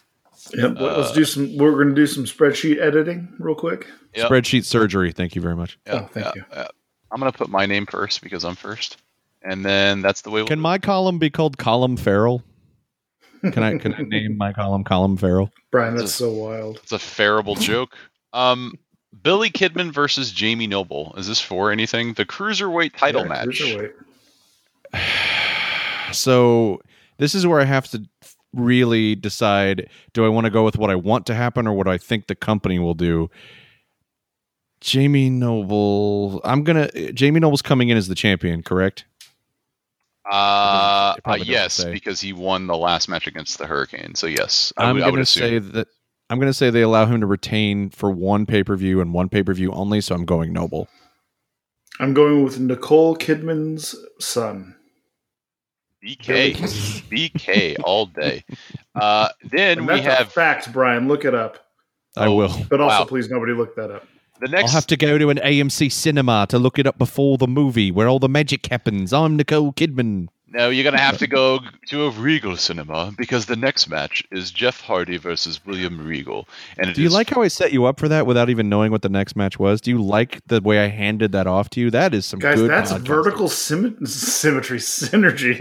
Yep, 0.55 0.79
let- 0.79 0.99
let's 0.99 1.12
do 1.12 1.25
some. 1.25 1.57
We're 1.57 1.73
going 1.73 1.89
to 1.89 1.95
do 1.95 2.07
some 2.07 2.25
spreadsheet 2.25 2.79
editing 2.81 3.35
real 3.39 3.55
quick. 3.55 3.87
Yep. 4.15 4.29
Spreadsheet 4.31 4.65
surgery. 4.65 5.12
Thank 5.12 5.35
you 5.35 5.41
very 5.43 5.57
much. 5.57 5.79
Yeah, 5.87 5.93
Oh, 5.95 6.07
thank 6.12 6.27
yeah, 6.27 6.33
you. 6.37 6.45
yeah. 6.53 6.67
I'm 7.12 7.21
gonna 7.21 7.31
put 7.33 7.49
my 7.49 7.65
name 7.65 7.87
first 7.87 8.23
because 8.23 8.45
I'm 8.45 8.57
first, 8.57 8.97
and 9.45 9.64
then 9.64 10.03
that's 10.03 10.22
the 10.22 10.30
way. 10.30 10.40
We'll 10.40 10.49
Can 10.49 10.61
my 10.61 10.78
column 10.78 11.18
be 11.18 11.30
called 11.30 11.59
Column 11.59 11.97
Farrell? 11.97 12.42
Can 13.42 13.62
I 13.62 13.76
Can 13.78 13.95
I 13.95 14.03
name 14.09 14.36
my 14.38 14.53
column 14.53 14.84
Column 14.84 15.16
Farrell? 15.16 15.51
Brian, 15.70 15.95
That's 15.95 16.05
that's 16.05 16.14
so 16.14 16.30
wild. 16.32 16.78
It's 16.82 16.92
a 16.92 16.97
fairable 16.99 17.59
joke. 17.61 17.95
Um, 18.32 18.72
Billy 19.22 19.51
Kidman 19.51 19.92
versus 19.92 20.32
Jamie 20.32 20.66
Noble. 20.66 21.14
Is 21.16 21.28
this 21.28 21.40
for 21.40 21.70
anything? 21.70 22.14
The 22.14 22.24
cruiserweight 22.24 22.97
title 22.97 23.22
Yeah, 23.22 23.28
match. 23.28 23.47
cruiserweight. 23.49 23.92
So 26.12 26.80
this 27.18 27.34
is 27.34 27.47
where 27.47 27.61
I 27.61 27.64
have 27.64 27.88
to 27.90 28.05
really 28.53 29.14
decide: 29.14 29.88
do 30.12 30.24
I 30.24 30.28
want 30.28 30.45
to 30.45 30.51
go 30.51 30.64
with 30.64 30.76
what 30.78 30.90
I 30.90 30.95
want 30.95 31.26
to 31.26 31.34
happen 31.34 31.66
or 31.66 31.72
what 31.74 31.88
I 31.88 31.99
think 31.99 32.26
the 32.26 32.34
company 32.34 32.78
will 32.78 32.95
do? 32.95 33.30
Jamie 34.80 35.30
Noble. 35.30 36.40
I'm 36.45 36.62
gonna. 36.62 36.90
Jamie 37.12 37.40
Noble's 37.40 37.62
coming 37.62 37.88
in 37.88 37.97
as 37.97 38.07
the 38.09 38.14
champion, 38.14 38.62
correct? 38.62 39.07
Uh, 40.31 40.35
uh, 40.35 41.14
It 41.18 41.25
probably 41.25 41.39
doesn't 41.41 41.53
yes, 41.53 41.75
say. 41.75 41.93
because 41.93 42.20
he 42.20 42.33
won 42.33 42.66
the 42.66 42.77
last 42.77 43.09
match 43.09 43.27
against 43.27 43.59
the 43.59 43.66
Hurricane. 43.66 44.14
So 44.14 44.27
yes, 44.27 44.72
I 44.77 44.85
I'm 44.85 44.97
would, 44.97 45.05
gonna 45.05 45.27
say 45.27 45.59
that. 45.59 45.89
I'm 46.31 46.39
gonna 46.39 46.55
say 46.55 46.70
they 46.70 46.81
allow 46.83 47.05
him 47.07 47.20
to 47.20 47.27
retain 47.27 47.91
for 47.91 48.11
one 48.11 48.47
pay 48.47 48.64
per 48.64 48.75
view 48.77 49.01
and 49.01 49.12
one 49.12 49.29
pay 49.29 49.43
per 49.43 49.53
view 49.53 49.70
only. 49.72 50.01
So 50.01 50.14
I'm 50.14 50.25
going 50.25 50.53
Noble. 50.53 50.89
I'm 52.01 52.14
going 52.14 52.43
with 52.43 52.59
Nicole 52.59 53.16
Kidman's 53.16 53.95
son. 54.18 54.75
BK, 56.05 56.55
BK 57.09 57.77
all 57.85 58.07
day. 58.07 58.45
Uh, 58.95 59.29
then 59.51 59.79
And 59.79 59.89
we 59.89 59.95
that's 59.95 60.07
a 60.07 60.11
have 60.14 60.33
fact, 60.33 60.72
Brian. 60.72 61.09
Look 61.09 61.25
it 61.25 61.35
up. 61.35 61.59
I 62.16 62.27
Oh, 62.27 62.37
will. 62.37 62.55
But 62.70 62.81
also, 62.81 62.99
Wow. 63.01 63.05
please, 63.07 63.29
nobody 63.29 63.53
look 63.53 63.75
that 63.75 63.91
up. 63.91 64.07
The 64.41 64.49
next. 64.49 64.64
I'll 64.64 64.74
have 64.74 64.87
to 64.89 64.97
go 64.97 65.18
to 65.18 65.30
an 65.30 65.39
AMC 65.39 65.91
cinema 65.93 66.47
to 66.51 66.59
look 66.59 66.78
it 66.78 66.87
up 66.87 66.99
before 66.99 67.39
the 67.39 67.47
movie 67.49 67.91
where 67.91 68.09
all 68.09 68.18
the 68.18 68.28
magic 68.28 68.66
happens. 68.66 69.12
I'm 69.12 69.37
Nicole 69.37 69.72
Kidman. 69.72 70.28
No, 70.49 70.70
you're 70.70 70.85
gonna 70.85 71.01
have 71.01 71.18
to 71.18 71.26
go 71.26 71.59
to 71.89 72.05
a 72.05 72.11
Regal 72.11 72.57
cinema 72.57 73.12
because 73.18 73.47
the 73.47 73.57
next 73.57 73.89
match 73.89 74.22
is 74.30 74.53
Jeff 74.53 74.80
Hardy 74.80 75.16
versus 75.16 75.59
William 75.66 76.07
Regal, 76.07 76.49
and 76.78 76.89
it 76.89 76.95
Do 76.95 77.01
you 77.01 77.09
is- 77.09 77.12
like 77.12 77.28
how 77.30 77.43
I 77.43 77.49
set 77.49 77.72
you 77.72 77.87
up 77.87 77.99
for 77.99 78.07
that 78.09 78.24
without 78.24 78.49
even 78.49 78.68
knowing 78.68 78.93
what 78.93 79.03
the 79.03 79.09
next 79.09 79.35
match 79.35 79.59
was? 79.59 79.80
Do 79.80 79.91
you 79.91 80.01
like 80.01 80.41
the 80.47 80.61
way 80.61 80.78
I 80.78 80.87
handed 80.87 81.32
that 81.32 81.49
off 81.49 81.70
to 81.70 81.80
you? 81.80 81.91
That 81.91 82.14
is 82.14 82.24
some 82.24 82.39
Guys, 82.39 82.55
good 82.61 82.70
that's 82.70 82.93
podcasting. 82.93 83.01
vertical 83.07 83.49
sym- 83.49 84.07
symmetry, 84.07 84.78
synergy. 84.78 85.59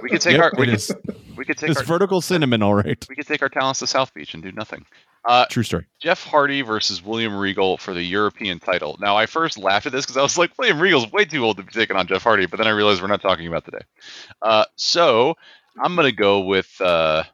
we 0.02 0.10
could 0.10 0.20
take 0.20 0.36
Yep, 0.36 0.42
our 0.42 0.52
we 0.58 0.66
could, 0.66 0.74
is. 0.74 0.92
we 1.34 1.44
could 1.46 1.56
take 1.56 1.70
It's 1.70 1.78
our 1.78 1.84
vertical 1.86 2.20
cinnamon, 2.20 2.62
all 2.62 2.74
right. 2.74 3.06
we 3.08 3.14
could 3.16 3.26
take 3.26 3.40
our 3.40 3.48
talents 3.48 3.80
to 3.80 3.86
South 3.86 4.12
Beach 4.12 4.34
and 4.34 4.42
do 4.42 4.52
nothing. 4.52 4.84
Uh, 5.26 5.44
True 5.46 5.64
story. 5.64 5.86
Jeff 6.00 6.22
Hardy 6.22 6.62
versus 6.62 7.02
William 7.02 7.36
Regal 7.36 7.76
for 7.78 7.92
the 7.92 8.02
European 8.02 8.60
title. 8.60 8.96
Now, 9.00 9.16
I 9.16 9.26
first 9.26 9.58
laughed 9.58 9.86
at 9.86 9.92
this 9.92 10.04
because 10.04 10.16
I 10.16 10.22
was 10.22 10.38
like, 10.38 10.56
William 10.56 10.80
Regal's 10.80 11.10
way 11.10 11.24
too 11.24 11.44
old 11.44 11.56
to 11.56 11.64
be 11.64 11.72
taking 11.72 11.96
on 11.96 12.06
Jeff 12.06 12.22
Hardy, 12.22 12.46
but 12.46 12.58
then 12.58 12.68
I 12.68 12.70
realized 12.70 13.02
we're 13.02 13.08
not 13.08 13.22
talking 13.22 13.48
about 13.48 13.64
today. 13.64 13.82
Uh, 14.40 14.64
so 14.76 15.34
I'm 15.82 15.96
gonna 15.96 16.12
go 16.12 16.40
with 16.40 16.80
uh, 16.80 17.24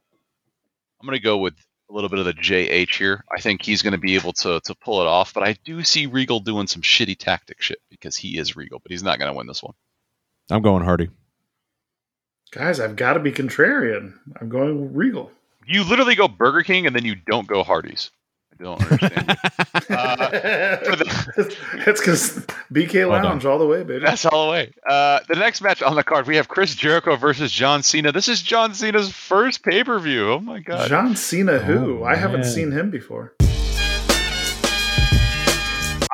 I'm 1.01 1.07
gonna 1.07 1.20
go 1.20 1.38
with 1.38 1.55
a 1.90 1.93
little 1.93 2.09
bit 2.09 2.18
of 2.18 2.24
the 2.24 2.32
JH 2.32 2.97
here. 2.97 3.24
I 3.30 3.40
think 3.40 3.62
he's 3.62 3.82
gonna 3.82 3.99
be 3.99 4.14
able 4.14 4.32
to 4.34 4.61
to 4.64 4.74
pull 4.74 5.03
it 5.03 5.07
off, 5.07 5.34
but 5.34 5.43
I 5.43 5.57
do 5.64 5.84
see 5.84 6.07
Regal 6.07 6.40
doing 6.40 6.66
some 6.66 6.82
shitty 6.82 7.18
tactic 7.18 7.61
shit 7.61 7.80
because 7.90 8.16
he 8.16 8.38
is 8.38 8.57
Regal, 8.57 8.78
but 8.78 8.90
he's 8.90 9.03
not 9.03 9.18
gonna 9.18 9.34
win 9.34 9.47
this 9.47 9.62
one. 9.62 9.74
I'm 10.51 10.62
going 10.62 10.82
Hardy. 10.82 11.11
Guys, 12.53 12.80
I've 12.80 12.97
got 12.97 13.14
to 13.14 13.20
be 13.20 13.32
contrarian. 13.32 14.12
I'm 14.38 14.51
going 14.51 14.93
Regal. 14.93 15.30
You 15.67 15.85
literally 15.85 16.15
go 16.15 16.29
Burger 16.29 16.63
King 16.63 16.87
and 16.87 16.95
then 16.95 17.05
you 17.05 17.15
don't 17.15 17.47
go 17.47 17.63
Hardee's. 17.63 18.11
I 18.53 18.63
don't 18.65 18.83
understand. 18.83 19.39
Uh, 19.91 20.29
it's 21.37 22.01
because 22.01 22.47
BK 22.73 23.07
Well 23.09 23.21
done. 23.21 23.33
Lounge 23.33 23.45
all 23.45 23.59
the 23.59 23.67
way, 23.67 23.83
baby. 23.83 24.05
That's 24.05 24.25
all 24.25 24.47
the 24.47 24.53
way. 24.53 24.73
Uh, 24.89 25.21
the 25.29 25.35
next 25.35 25.61
match 25.61 25.83
on 25.83 25.97
the 25.97 26.05
card, 26.05 26.27
we 26.27 26.37
have 26.37 26.49
Chris 26.49 26.75
Jericho 26.75 27.17
versus 27.17 27.53
John 27.53 27.83
Cena. 27.83 28.11
This 28.11 28.29
is 28.29 28.41
John 28.41 28.73
Cena's 28.73 29.13
first 29.13 29.63
pay 29.63 29.85
per 29.85 29.99
view. 29.99 30.31
Oh 30.31 30.39
my 30.41 30.61
god! 30.61 30.89
John 30.89 31.15
Cena, 31.17 31.59
who? 31.59 32.01
Oh, 32.01 32.05
I 32.05 32.15
haven't 32.15 32.45
seen 32.45 32.71
him 32.73 32.91
before. 32.91 33.35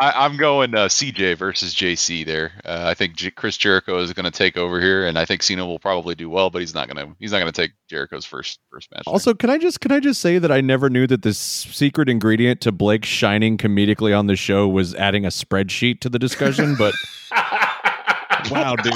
I, 0.01 0.12
I'm 0.24 0.36
going 0.36 0.74
uh, 0.74 0.86
CJ 0.86 1.36
versus 1.36 1.74
JC 1.74 2.24
there. 2.24 2.53
Uh, 2.64 2.84
I 2.86 2.94
think 2.94 3.16
J- 3.16 3.32
Chris 3.32 3.57
Jericho 3.57 3.99
is 3.99 4.12
going 4.12 4.24
to 4.24 4.31
take 4.31 4.56
over 4.56 4.81
here, 4.81 5.05
and 5.05 5.18
I 5.18 5.24
think 5.24 5.43
Cena 5.43 5.66
will 5.66 5.81
probably 5.81 6.14
do 6.14 6.31
well, 6.31 6.51
but 6.51 6.60
he's 6.60 6.74
not 6.74 6.89
going 6.89 7.05
to. 7.05 7.16
He's 7.18 7.32
not 7.32 7.40
going 7.40 7.51
to 7.51 7.60
take 7.60 7.72
Jericho's 7.89 8.24
first 8.24 8.60
first 8.70 8.90
match. 8.93 9.02
there. 9.06 9.12
Also, 9.12 9.35
can 9.35 9.51
I 9.51 9.59
just 9.59 9.81
can 9.81 9.90
I 9.90 9.98
just 9.98 10.20
say 10.20 10.39
that 10.39 10.52
I 10.52 10.60
never 10.60 10.89
knew 10.89 11.06
that 11.09 11.22
the 11.22 11.35
secret 11.35 12.09
ingredient 12.09 12.60
to 12.60 12.72
Blake 12.72 13.05
shining 13.05 13.59
comedically 13.59 14.16
on 14.16 14.27
the 14.28 14.36
show 14.36 14.68
was 14.68 14.94
adding 14.94 15.24
a 15.24 15.28
spreadsheet 15.28 16.01
to 16.01 16.09
the 16.09 16.18
discussion, 16.18 16.77
but 16.77 16.94
wow, 18.51 18.77
dude. 18.77 18.94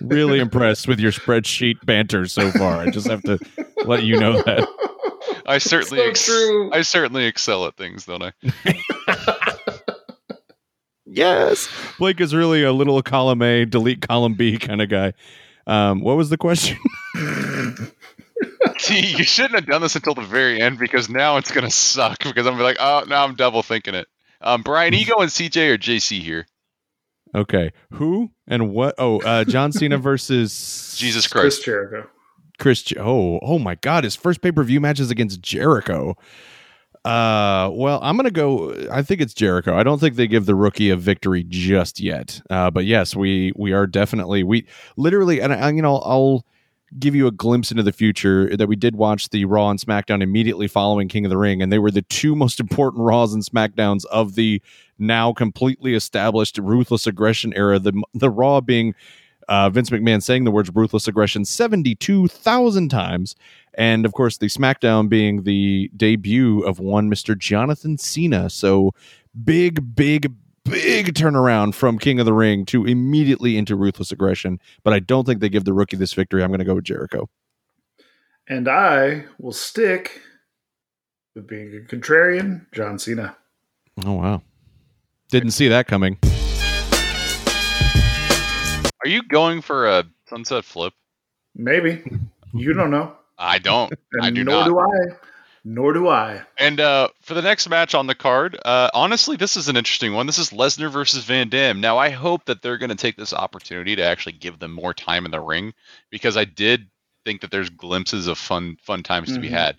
Really 0.00 0.40
impressed 0.40 0.88
with 0.88 1.00
your 1.00 1.12
spreadsheet 1.12 1.84
banter 1.84 2.26
so 2.26 2.50
far. 2.52 2.78
I 2.78 2.90
just 2.90 3.08
have 3.08 3.22
to 3.22 3.38
let 3.86 4.02
you 4.04 4.20
know 4.20 4.42
that. 4.42 4.68
I 5.46 5.58
certainly, 5.58 5.98
So 5.98 6.08
ex- 6.08 6.24
true. 6.24 6.72
I 6.72 6.82
certainly 6.82 7.24
excel 7.26 7.66
at 7.66 7.76
things, 7.76 8.06
don't 8.06 8.22
I? 8.22 8.32
Yes. 11.06 11.68
Blake 11.98 12.20
is 12.20 12.34
really 12.34 12.64
a 12.64 12.72
little 12.72 13.00
column 13.00 13.40
A, 13.40 13.64
delete 13.64 14.00
column 14.00 14.34
B 14.34 14.58
kind 14.58 14.82
of 14.82 14.88
guy. 14.88 15.12
Um, 15.66 16.00
what 16.00 16.16
was 16.16 16.28
the 16.28 16.36
question? 16.36 16.76
See, 18.78 19.06
you 19.16 19.22
shouldn't 19.22 19.54
have 19.54 19.66
done 19.66 19.80
this 19.80 19.94
until 19.94 20.14
the 20.14 20.22
very 20.22 20.60
end 20.60 20.78
because 20.78 21.08
now 21.08 21.36
it's 21.36 21.52
going 21.52 21.64
to 21.64 21.70
suck. 21.70 22.18
Because 22.18 22.46
I'm 22.46 22.54
gonna 22.54 22.58
be 22.58 22.62
like, 22.64 22.78
oh, 22.80 23.04
now 23.06 23.22
I'm 23.24 23.36
double 23.36 23.62
thinking 23.62 23.94
it. 23.94 24.08
Um, 24.40 24.62
Brian, 24.62 24.92
are 24.92 24.96
you 24.96 25.06
going 25.06 25.28
CJ 25.28 25.70
or 25.74 25.78
JC 25.78 26.20
here? 26.20 26.46
Okay. 27.34 27.72
Who 27.92 28.30
and 28.46 28.70
what? 28.72 28.94
Oh, 28.98 29.20
uh, 29.20 29.44
John 29.44 29.72
Cena 29.72 29.98
versus 29.98 30.96
Jesus 30.98 31.26
Christ. 31.26 31.32
Chris 31.32 31.54
Christ! 31.56 31.64
Jericho. 31.64 32.10
Chris. 32.58 32.92
Oh, 32.98 33.38
oh 33.42 33.58
my 33.58 33.74
God! 33.76 34.04
His 34.04 34.16
first 34.16 34.40
pay 34.40 34.52
per 34.52 34.62
view 34.62 34.80
match 34.80 35.00
is 35.00 35.10
against 35.10 35.40
Jericho. 35.40 36.16
Uh, 37.04 37.68
well, 37.74 38.00
I'm 38.02 38.16
gonna 38.16 38.30
go. 38.30 38.74
I 38.90 39.02
think 39.02 39.20
it's 39.20 39.34
Jericho. 39.34 39.76
I 39.76 39.82
don't 39.82 39.98
think 39.98 40.16
they 40.16 40.26
give 40.26 40.46
the 40.46 40.54
rookie 40.54 40.88
a 40.88 40.96
victory 40.96 41.44
just 41.46 42.00
yet. 42.00 42.40
Uh, 42.48 42.70
but 42.70 42.86
yes, 42.86 43.14
we 43.14 43.52
we 43.56 43.72
are 43.72 43.86
definitely 43.86 44.42
we 44.42 44.66
literally, 44.96 45.40
and 45.40 45.52
I, 45.52 45.70
you 45.70 45.82
know, 45.82 45.98
I'll 45.98 46.46
give 46.98 47.14
you 47.14 47.26
a 47.26 47.30
glimpse 47.32 47.70
into 47.70 47.82
the 47.82 47.92
future 47.92 48.56
that 48.56 48.68
we 48.68 48.76
did 48.76 48.96
watch 48.96 49.28
the 49.30 49.44
Raw 49.44 49.68
and 49.68 49.78
SmackDown 49.78 50.22
immediately 50.22 50.68
following 50.68 51.08
King 51.08 51.26
of 51.26 51.30
the 51.30 51.36
Ring, 51.36 51.60
and 51.60 51.70
they 51.70 51.78
were 51.78 51.90
the 51.90 52.02
two 52.02 52.34
most 52.36 52.58
important 52.58 53.02
Raws 53.02 53.34
and 53.34 53.44
SmackDowns 53.44 54.06
of 54.06 54.34
the 54.34 54.62
now 54.98 55.32
completely 55.34 55.94
established 55.94 56.56
ruthless 56.56 57.06
aggression 57.06 57.52
era. 57.54 57.78
The 57.78 58.02
the 58.14 58.30
Raw 58.30 58.62
being 58.62 58.94
uh, 59.48 59.70
Vince 59.70 59.90
McMahon 59.90 60.22
saying 60.22 60.44
the 60.44 60.50
words 60.50 60.70
ruthless 60.74 61.08
aggression 61.08 61.44
72,000 61.44 62.88
times. 62.88 63.34
And 63.74 64.04
of 64.06 64.12
course, 64.12 64.38
the 64.38 64.46
SmackDown 64.46 65.08
being 65.08 65.42
the 65.42 65.90
debut 65.96 66.60
of 66.60 66.78
one 66.78 67.10
Mr. 67.10 67.36
Jonathan 67.36 67.98
Cena. 67.98 68.48
So 68.50 68.92
big, 69.44 69.94
big, 69.94 70.32
big 70.64 71.14
turnaround 71.14 71.74
from 71.74 71.98
King 71.98 72.20
of 72.20 72.26
the 72.26 72.32
Ring 72.32 72.64
to 72.66 72.84
immediately 72.84 73.56
into 73.56 73.76
ruthless 73.76 74.12
aggression. 74.12 74.60
But 74.82 74.94
I 74.94 75.00
don't 75.00 75.24
think 75.24 75.40
they 75.40 75.48
give 75.48 75.64
the 75.64 75.72
rookie 75.72 75.96
this 75.96 76.12
victory. 76.12 76.42
I'm 76.42 76.50
going 76.50 76.60
to 76.60 76.64
go 76.64 76.74
with 76.74 76.84
Jericho. 76.84 77.28
And 78.46 78.68
I 78.68 79.24
will 79.38 79.52
stick 79.52 80.20
with 81.34 81.46
being 81.46 81.74
a 81.74 81.94
contrarian, 81.94 82.66
John 82.72 82.98
Cena. 82.98 83.36
Oh, 84.04 84.12
wow. 84.12 84.42
Didn't 85.30 85.52
see 85.52 85.68
that 85.68 85.86
coming. 85.86 86.18
Are 89.04 89.08
you 89.08 89.22
going 89.22 89.60
for 89.60 89.86
a 89.86 90.04
sunset 90.28 90.64
flip? 90.64 90.94
Maybe. 91.54 92.02
You 92.54 92.72
don't 92.72 92.90
know. 92.90 93.14
I 93.38 93.58
don't. 93.58 93.92
I 94.22 94.30
do 94.30 94.44
nor 94.44 94.60
not. 94.60 94.66
do 94.66 94.78
I. 94.78 95.16
Nor 95.66 95.92
do 95.92 96.08
I. 96.08 96.42
And 96.58 96.80
uh, 96.80 97.08
for 97.22 97.34
the 97.34 97.42
next 97.42 97.68
match 97.68 97.94
on 97.94 98.06
the 98.06 98.14
card, 98.14 98.58
uh, 98.64 98.90
honestly, 98.94 99.36
this 99.36 99.56
is 99.56 99.68
an 99.68 99.76
interesting 99.76 100.14
one. 100.14 100.26
This 100.26 100.38
is 100.38 100.50
Lesnar 100.50 100.90
versus 100.90 101.24
Van 101.24 101.48
Dam. 101.48 101.80
Now, 101.80 101.98
I 101.98 102.10
hope 102.10 102.44
that 102.46 102.62
they're 102.62 102.78
going 102.78 102.90
to 102.90 102.96
take 102.96 103.16
this 103.16 103.32
opportunity 103.32 103.96
to 103.96 104.02
actually 104.02 104.32
give 104.32 104.58
them 104.58 104.72
more 104.72 104.94
time 104.94 105.24
in 105.24 105.30
the 105.30 105.40
ring 105.40 105.74
because 106.10 106.36
I 106.36 106.44
did 106.44 106.86
think 107.24 107.40
that 107.40 107.50
there's 107.50 107.70
glimpses 107.70 108.26
of 108.26 108.36
fun, 108.38 108.76
fun 108.82 109.02
times 109.02 109.32
to 109.32 109.40
be 109.40 109.48
Mhm. 109.48 109.52
had. 109.52 109.76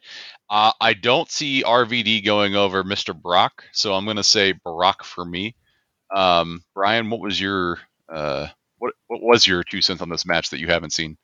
Uh, 0.49 0.71
I 0.81 0.93
don't 0.93 1.29
see 1.29 1.63
RVD 1.63 2.21
going 2.21 2.55
over 2.55 2.83
Mr. 2.83 3.19
Brock, 3.19 3.63
so 3.71 3.93
I'm 3.93 4.05
going 4.05 4.17
to 4.17 4.23
say 4.23 4.51
Brock 4.53 5.03
for 5.03 5.23
me. 5.25 5.55
Um, 6.15 6.63
Brian, 6.75 7.09
what 7.09 7.19
was 7.21 7.39
your 7.39 7.79
uh, 8.07 8.47
what 8.77 8.93
what 9.07 9.21
was 9.21 9.47
your 9.47 9.63
two 9.63 9.81
cents 9.81 10.01
on 10.01 10.09
this 10.09 10.25
match 10.25 10.49
that 10.49 10.59
you 10.59 10.67
haven't 10.67 10.93
seen? 10.93 11.17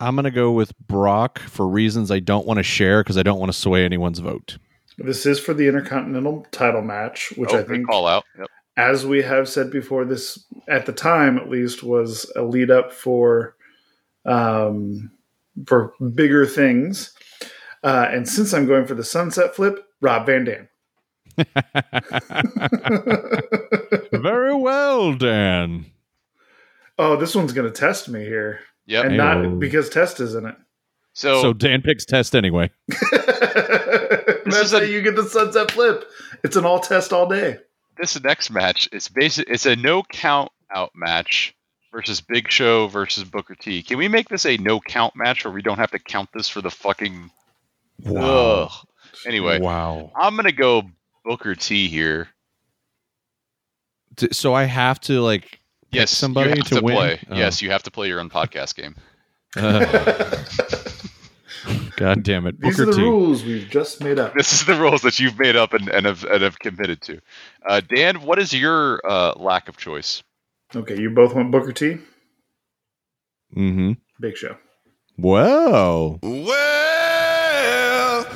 I'm 0.00 0.14
going 0.14 0.24
to 0.24 0.30
go 0.30 0.50
with 0.50 0.76
Brock 0.78 1.38
for 1.40 1.68
reasons 1.68 2.10
I 2.10 2.20
don't 2.20 2.46
want 2.46 2.56
to 2.56 2.62
share 2.62 3.02
because 3.02 3.18
I 3.18 3.22
don't 3.22 3.38
want 3.38 3.52
to 3.52 3.58
sway 3.58 3.84
anyone's 3.84 4.18
vote. 4.18 4.56
This 4.96 5.26
is 5.26 5.38
for 5.38 5.52
the 5.52 5.68
Intercontinental 5.68 6.46
title 6.50 6.82
match, 6.82 7.32
which 7.36 7.50
oh, 7.52 7.58
I 7.58 7.62
think, 7.62 7.86
call 7.86 8.06
out. 8.06 8.24
Yep. 8.38 8.48
as 8.76 9.06
we 9.06 9.22
have 9.22 9.48
said 9.48 9.70
before, 9.70 10.04
this 10.04 10.44
at 10.68 10.86
the 10.86 10.92
time 10.92 11.38
at 11.38 11.50
least 11.50 11.82
was 11.82 12.30
a 12.34 12.42
lead 12.42 12.70
up 12.70 12.92
for 12.92 13.56
um, 14.24 15.10
for 15.66 15.92
bigger 16.14 16.46
things. 16.46 17.12
Uh, 17.82 18.08
and 18.10 18.28
since 18.28 18.52
I'm 18.52 18.66
going 18.66 18.86
for 18.86 18.94
the 18.94 19.04
sunset 19.04 19.54
flip, 19.54 19.86
Rob 20.00 20.26
Van 20.26 20.44
Dam. 20.44 20.68
Very 24.12 24.54
well, 24.54 25.14
Dan. 25.14 25.86
Oh, 27.00 27.16
this 27.16 27.34
one's 27.34 27.52
going 27.52 27.70
to 27.72 27.78
test 27.78 28.08
me 28.08 28.20
here, 28.24 28.60
Yep. 28.86 29.04
and 29.06 29.14
Hey-o. 29.14 29.42
not 29.42 29.58
because 29.58 29.88
test 29.88 30.20
is 30.20 30.34
in 30.34 30.46
it. 30.46 30.54
so, 31.14 31.40
So 31.42 31.52
Dan 31.52 31.82
picks 31.82 32.04
test 32.04 32.34
anyway. 32.36 32.70
That's 33.12 34.72
how 34.72 34.78
a- 34.78 34.84
you 34.86 35.02
get 35.02 35.16
the 35.16 35.24
sunset 35.28 35.70
flip. 35.70 36.04
It's 36.44 36.56
an 36.56 36.64
all 36.64 36.80
test 36.80 37.12
all 37.12 37.28
day. 37.28 37.58
this 37.96 38.20
next 38.22 38.50
match 38.50 38.88
is 38.92 39.08
basic. 39.08 39.48
It's 39.48 39.66
a 39.66 39.76
no 39.76 40.02
count 40.02 40.50
out 40.74 40.90
match 40.94 41.54
versus 41.92 42.20
Big 42.20 42.50
Show 42.50 42.86
versus 42.88 43.24
Booker 43.24 43.54
T. 43.54 43.82
Can 43.82 43.98
we 43.98 44.08
make 44.08 44.28
this 44.28 44.46
a 44.46 44.56
no 44.58 44.80
count 44.80 45.14
match 45.16 45.44
where 45.44 45.52
we 45.52 45.62
don't 45.62 45.78
have 45.78 45.90
to 45.92 45.98
count 45.98 46.30
this 46.32 46.48
for 46.48 46.60
the 46.60 46.70
fucking? 46.70 47.30
Ugh. 48.06 48.70
Anyway, 49.26 49.58
Wow. 49.60 50.10
I'm 50.16 50.36
gonna 50.36 50.52
go 50.52 50.82
Booker 51.24 51.54
T 51.54 51.88
here. 51.88 52.28
So 54.32 54.54
I 54.54 54.64
have 54.64 55.00
to 55.02 55.20
like 55.20 55.44
pick 55.52 55.59
Yes, 55.92 56.10
somebody 56.10 56.50
you 56.50 56.56
have 56.56 56.66
to, 56.68 56.74
to, 56.76 56.82
win. 56.82 56.96
play. 56.96 57.20
Oh. 57.30 57.36
Yes, 57.36 57.62
you 57.62 57.70
have 57.70 57.82
to 57.84 57.90
play 57.90 58.08
your 58.08 58.20
own 58.20 58.30
podcast 58.30 58.74
game. 58.76 58.94
Uh, 59.56 60.44
God 61.96 62.22
damn 62.22 62.46
it, 62.46 62.60
These 62.60 62.76
Booker 62.78 62.90
are 62.90 62.92
the 62.94 62.98
T. 62.98 63.02
rules 63.02 63.44
we've 63.44 63.68
just 63.68 64.02
made 64.02 64.18
up. 64.18 64.34
This 64.34 64.52
is 64.52 64.64
the 64.64 64.74
rules 64.76 65.02
that 65.02 65.18
you've 65.20 65.38
made 65.38 65.56
up 65.56 65.74
and, 65.74 65.88
and 65.88 66.06
have 66.06 66.24
and 66.24 66.42
have 66.42 66.58
committed 66.58 67.02
to. 67.02 67.20
Uh, 67.66 67.80
Dan, 67.80 68.22
what 68.22 68.38
is 68.38 68.52
your 68.54 69.00
uh, 69.06 69.32
lack 69.36 69.68
of 69.68 69.76
choice? 69.76 70.22
Okay, 70.74 70.98
you 70.98 71.10
both 71.10 71.34
want 71.34 71.50
Booker 71.50 71.72
T. 71.72 71.98
Mm-hmm. 73.56 73.92
Big 74.20 74.36
Show. 74.36 74.56
Well, 75.18 76.18
Well, 76.22 76.79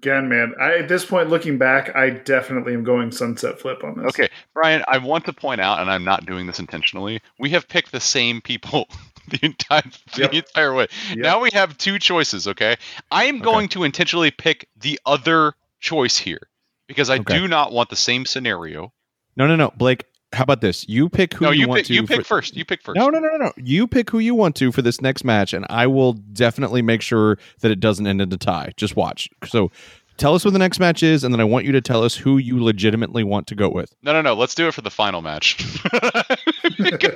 Again, 0.05 0.29
man. 0.29 0.53
I, 0.61 0.79
at 0.81 0.89
this 0.89 1.03
point, 1.07 1.31
looking 1.31 1.57
back, 1.57 1.97
I 1.97 2.11
definitely 2.11 2.75
am 2.75 2.85
going 2.85 3.11
sunset 3.11 3.59
flip 3.59 3.83
on 3.83 3.97
this. 3.97 4.09
Okay, 4.09 4.29
Brian, 4.53 4.85
I 4.87 4.99
want 4.99 5.25
to 5.25 5.33
point 5.33 5.63
out, 5.63 5.81
and 5.81 5.91
I'm 5.91 6.05
not 6.05 6.27
doing 6.27 6.47
this 6.47 6.59
intentionally. 6.59 7.23
We 7.39 7.49
have 7.51 7.67
picked 7.69 7.91
the 7.91 8.01
same 8.01 8.43
people 8.43 8.87
the 9.29 9.39
entire 9.43 9.83
Yep. 10.19 10.31
the 10.33 10.37
entire 10.37 10.75
way. 10.75 10.89
Yep. 11.09 11.19
Now 11.19 11.41
we 11.41 11.49
have 11.55 11.79
two 11.79 11.99
choices. 11.99 12.47
Okay, 12.47 12.77
I 13.11 13.25
am 13.25 13.39
going 13.39 13.69
to 13.71 13.85
intentionally 13.85 14.31
pick 14.31 14.69
the 14.77 15.01
other 15.07 15.55
choice 15.81 16.19
here 16.19 16.51
because 16.87 17.09
I 17.09 17.17
Okay. 17.17 17.39
do 17.39 17.49
not 17.49 17.73
want 17.73 17.89
the 17.89 17.97
same 17.97 18.27
scenario. 18.27 18.93
no, 19.37 19.47
no, 19.47 19.57
no, 19.57 19.73
Blake. 19.75 20.05
How 20.35 20.43
about 20.43 20.61
this? 20.61 20.87
You 20.89 21.09
pick 21.09 21.33
who 21.35 21.45
no, 21.47 21.51
you, 21.51 21.61
you, 21.63 21.69
want 21.69 21.79
pick. 21.79 21.87
to. 21.87 21.95
You 21.95 22.07
pick 22.07 22.19
for- 22.19 22.25
first. 22.25 22.57
You 22.57 22.65
pick 22.65 22.83
first. 22.83 22.97
No, 22.99 23.09
no, 23.09 23.19
no, 23.21 23.29
no, 23.29 23.37
no. 23.47 23.53
You 23.57 23.87
pick 23.87 24.11
who 24.11 24.19
you 24.19 24.35
want 24.35 24.57
to 24.57 24.73
for 24.73 24.83
this 24.83 25.01
next 25.01 25.25
match, 25.25 25.53
and 25.53 25.65
I 25.71 25.87
will 25.87 26.13
definitely 26.13 26.83
make 26.83 27.01
sure 27.03 27.39
that 27.61 27.71
it 27.71 27.81
doesn't 27.81 28.07
end 28.07 28.21
in 28.21 28.33
a 28.33 28.37
tie. 28.37 28.73
Just 28.77 28.97
watch. 28.97 29.29
So, 29.47 29.71
tell 30.17 30.35
us 30.35 30.45
what 30.45 30.53
the 30.53 30.59
next 30.59 30.79
match 30.81 31.03
is, 31.03 31.25
and 31.25 31.33
then 31.33 31.41
I 31.41 31.45
want 31.45 31.65
you 31.65 31.73
to 31.73 31.81
tell 31.81 32.03
us 32.05 32.15
who 32.17 32.37
you 32.39 32.63
legitimately 32.63 33.25
want 33.25 33.47
to 33.49 33.55
go 33.55 33.69
with. 33.69 33.95
no, 34.03 34.13
no, 34.13 34.23
no. 34.23 34.35
Let's 34.35 34.55
do 34.55 34.69
it 34.69 34.75
for 34.75 34.81
the 34.83 34.91
final 34.91 35.23
match 35.23 35.57
because 36.79 37.15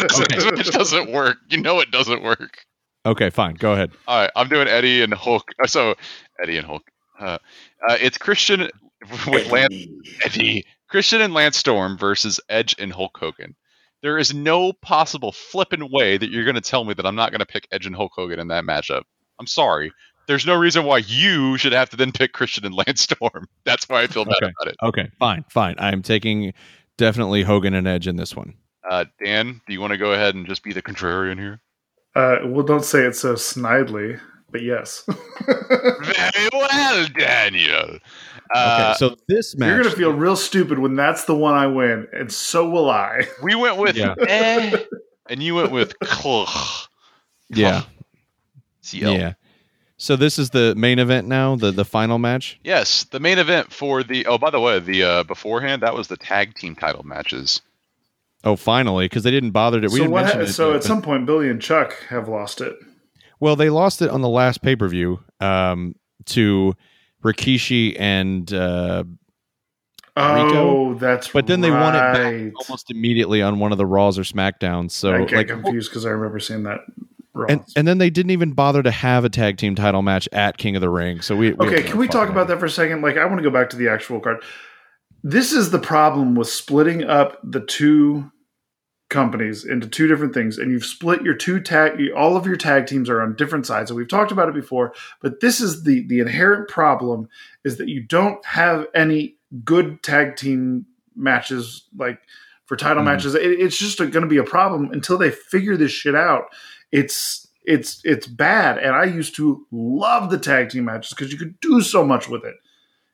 this 0.00 0.20
Okay. 0.20 0.50
match 0.50 0.70
doesn't 0.70 1.10
work. 1.12 1.38
You 1.48 1.60
know 1.60 1.80
it 1.80 1.90
doesn't 1.90 2.22
work. 2.22 2.64
Okay, 3.06 3.30
fine. 3.30 3.54
Go 3.54 3.72
ahead. 3.72 3.90
All 4.06 4.20
right, 4.22 4.30
I'm 4.36 4.48
doing 4.48 4.68
Eddie 4.68 5.02
and 5.02 5.14
Hulk. 5.14 5.50
uh, 5.62 5.66
So 5.66 5.94
Eddie 6.42 6.56
and 6.58 6.66
Hulk. 6.66 6.82
Uh, 7.18 7.38
uh, 7.88 7.96
it's 8.00 8.18
Christian 8.18 8.68
with 9.26 9.50
Lance 9.50 9.74
Eddie. 10.24 10.64
Christian 10.88 11.20
and 11.20 11.34
Lance 11.34 11.56
Storm 11.56 11.98
versus 11.98 12.40
Edge 12.48 12.74
and 12.78 12.92
Hulk 12.92 13.16
Hogan. 13.18 13.54
There 14.02 14.16
is 14.18 14.32
no 14.32 14.72
possible 14.72 15.32
flippin' 15.32 15.90
way 15.90 16.16
that 16.16 16.30
you're 16.30 16.44
going 16.44 16.54
to 16.54 16.60
tell 16.60 16.84
me 16.84 16.94
that 16.94 17.04
I'm 17.04 17.16
not 17.16 17.30
going 17.30 17.40
to 17.40 17.46
pick 17.46 17.66
Edge 17.72 17.84
and 17.86 17.94
Hulk 17.96 18.12
Hogan 18.14 18.38
in 18.38 18.48
that 18.48 18.64
matchup. 18.64 19.02
I'm 19.38 19.46
sorry. 19.46 19.92
There's 20.28 20.46
no 20.46 20.54
reason 20.56 20.84
why 20.84 20.98
you 20.98 21.56
should 21.58 21.72
have 21.72 21.90
to 21.90 21.96
then 21.96 22.12
pick 22.12 22.32
Christian 22.32 22.64
and 22.64 22.74
Lance 22.86 23.02
Storm. 23.02 23.48
That's 23.64 23.88
why 23.88 24.02
I 24.02 24.06
feel 24.06 24.24
bad 24.24 24.34
Okay. 24.42 24.52
about 24.60 24.72
it. 24.72 24.76
Okay, 24.82 25.10
fine, 25.18 25.44
fine. 25.50 25.74
I 25.78 25.92
am 25.92 26.02
taking 26.02 26.52
definitely 26.96 27.42
Hogan 27.42 27.74
and 27.74 27.86
Edge 27.88 28.06
in 28.06 28.16
this 28.16 28.34
one. 28.36 28.54
Uh, 28.88 29.04
Dan, 29.22 29.60
do 29.66 29.72
you 29.72 29.80
want 29.80 29.90
to 29.92 29.98
go 29.98 30.12
ahead 30.12 30.34
and 30.34 30.46
just 30.46 30.62
be 30.62 30.72
the 30.72 30.80
contrarian 30.82 31.38
here? 31.38 31.60
Uh, 32.14 32.38
well, 32.46 32.64
don't 32.64 32.84
say 32.84 33.02
it 33.04 33.14
so 33.16 33.34
snidely, 33.34 34.20
but 34.50 34.62
yes. 34.62 35.04
Very 35.46 36.48
well, 36.52 37.06
Daniel. 37.18 37.98
Uh, 38.54 38.94
Okay, 38.94 38.94
so 38.98 39.16
this 39.28 39.56
match. 39.56 39.66
You're 39.68 39.78
going 39.82 39.90
to 39.90 39.96
feel 39.96 40.12
real 40.12 40.36
stupid 40.36 40.78
when 40.78 40.96
that's 40.96 41.24
the 41.26 41.36
one 41.36 41.54
I 41.54 41.66
win, 41.66 42.08
and 42.14 42.32
so 42.32 42.68
will 42.68 42.88
I. 42.90 43.26
we 43.42 43.54
went 43.54 43.76
with 43.76 43.94
Yeah. 43.96 44.14
eh, 44.26 44.84
and 45.28 45.42
you 45.42 45.54
went 45.54 45.70
with 45.70 45.98
Klugh. 46.00 46.88
yeah, 47.50 47.82
CL. 48.80 49.12
yeah. 49.12 49.32
So 49.98 50.16
this 50.16 50.38
is 50.38 50.50
the 50.50 50.74
main 50.76 50.98
event 50.98 51.26
now, 51.28 51.56
the 51.56 51.70
the 51.72 51.84
final 51.84 52.18
match. 52.18 52.58
Yes, 52.64 53.04
the 53.04 53.20
main 53.20 53.36
event 53.38 53.70
for 53.72 54.02
the. 54.02 54.24
Oh, 54.26 54.38
by 54.38 54.48
the 54.50 54.60
way, 54.60 54.78
the 54.78 55.02
uh, 55.02 55.22
beforehand 55.24 55.82
that 55.82 55.94
was 55.94 56.08
the 56.08 56.16
tag 56.16 56.54
team 56.54 56.74
title 56.74 57.02
matches. 57.04 57.60
Oh, 58.44 58.56
finally, 58.56 59.06
because 59.06 59.24
they 59.24 59.30
didn't 59.30 59.50
bother 59.50 59.78
to. 59.80 59.88
We 59.88 59.90
so 59.90 59.96
didn't 59.98 60.10
what? 60.12 60.22
mention 60.22 60.40
Ha- 60.40 60.46
it 60.46 60.52
so 60.52 60.68
yet, 60.68 60.76
at 60.76 60.82
but- 60.82 60.86
some 60.88 61.02
point, 61.02 61.26
Billy 61.26 61.50
and 61.50 61.60
Chuck 61.60 61.94
have 62.08 62.28
lost 62.28 62.62
it. 62.62 62.76
Well, 63.40 63.56
they 63.56 63.70
lost 63.70 64.02
it 64.02 64.10
on 64.10 64.20
the 64.20 64.28
last 64.28 64.62
pay 64.62 64.76
per 64.76 64.88
view 64.88 65.20
um, 65.40 65.94
to 66.26 66.74
Rikishi 67.22 67.96
and, 67.98 68.52
uh, 68.52 69.04
Oh, 70.20 70.94
that's 70.94 71.28
but 71.28 71.46
then 71.46 71.60
they 71.60 71.70
won 71.70 71.94
it 71.94 71.98
back 71.98 72.52
almost 72.66 72.90
immediately 72.90 73.40
on 73.40 73.60
one 73.60 73.70
of 73.70 73.78
the 73.78 73.86
Raws 73.86 74.18
or 74.18 74.22
Smackdowns. 74.22 74.90
So 74.90 75.14
I 75.14 75.24
get 75.24 75.36
like, 75.36 75.46
confused 75.46 75.90
because 75.90 76.04
I 76.04 76.10
remember 76.10 76.40
seeing 76.40 76.64
that. 76.64 76.80
And 77.48 77.64
and 77.76 77.86
then 77.86 77.98
they 77.98 78.10
didn't 78.10 78.30
even 78.30 78.52
bother 78.52 78.82
to 78.82 78.90
have 78.90 79.24
a 79.24 79.28
tag 79.28 79.58
team 79.58 79.74
title 79.74 80.02
match 80.02 80.28
at 80.32 80.58
King 80.58 80.74
of 80.74 80.80
the 80.80 80.90
Ring. 80.90 81.20
So 81.20 81.36
we, 81.36 81.52
we 81.52 81.66
okay, 81.68 81.82
can 81.82 81.98
we 81.98 82.08
talk 82.08 82.28
about 82.28 82.48
that 82.48 82.58
for 82.58 82.66
a 82.66 82.70
second? 82.70 83.02
Like, 83.02 83.16
I 83.16 83.24
want 83.26 83.38
to 83.38 83.42
go 83.42 83.50
back 83.50 83.70
to 83.70 83.76
the 83.76 83.88
actual 83.88 84.18
card. 84.18 84.42
This 85.22 85.52
is 85.52 85.70
the 85.70 85.78
problem 85.78 86.34
with 86.34 86.48
splitting 86.48 87.04
up 87.04 87.38
the 87.44 87.60
two 87.60 88.30
companies 89.08 89.64
into 89.64 89.86
two 89.88 90.06
different 90.06 90.34
things 90.34 90.58
and 90.58 90.70
you've 90.70 90.84
split 90.84 91.22
your 91.22 91.34
two 91.34 91.58
tag 91.60 91.98
all 92.14 92.36
of 92.36 92.44
your 92.46 92.56
tag 92.56 92.86
teams 92.86 93.08
are 93.08 93.22
on 93.22 93.34
different 93.36 93.64
sides 93.64 93.90
and 93.90 93.96
we've 93.96 94.08
talked 94.08 94.30
about 94.30 94.48
it 94.50 94.54
before 94.54 94.92
but 95.22 95.40
this 95.40 95.60
is 95.60 95.84
the 95.84 96.06
the 96.08 96.20
inherent 96.20 96.68
problem 96.68 97.26
is 97.64 97.78
that 97.78 97.88
you 97.88 98.02
don't 98.02 98.44
have 98.44 98.86
any 98.94 99.34
good 99.64 100.02
tag 100.02 100.36
team 100.36 100.84
matches 101.16 101.84
like 101.96 102.20
for 102.66 102.76
title 102.76 103.02
Mhm. 103.02 103.06
matches 103.06 103.34
it, 103.34 103.42
it's 103.42 103.78
just 103.78 103.96
going 103.98 104.12
to 104.12 104.26
be 104.26 104.36
a 104.36 104.44
problem 104.44 104.90
until 104.92 105.16
they 105.16 105.30
figure 105.30 105.76
this 105.76 105.90
shit 105.92 106.14
out 106.14 106.44
it's 106.92 107.48
it's 107.64 108.02
it's 108.04 108.26
bad 108.26 108.76
and 108.76 108.94
i 108.94 109.04
used 109.04 109.34
to 109.36 109.66
love 109.72 110.30
the 110.30 110.38
tag 110.38 110.68
team 110.68 110.84
matches 110.84 111.14
because 111.14 111.32
you 111.32 111.38
could 111.38 111.58
do 111.60 111.80
so 111.80 112.04
much 112.04 112.28
with 112.28 112.44
it 112.44 112.56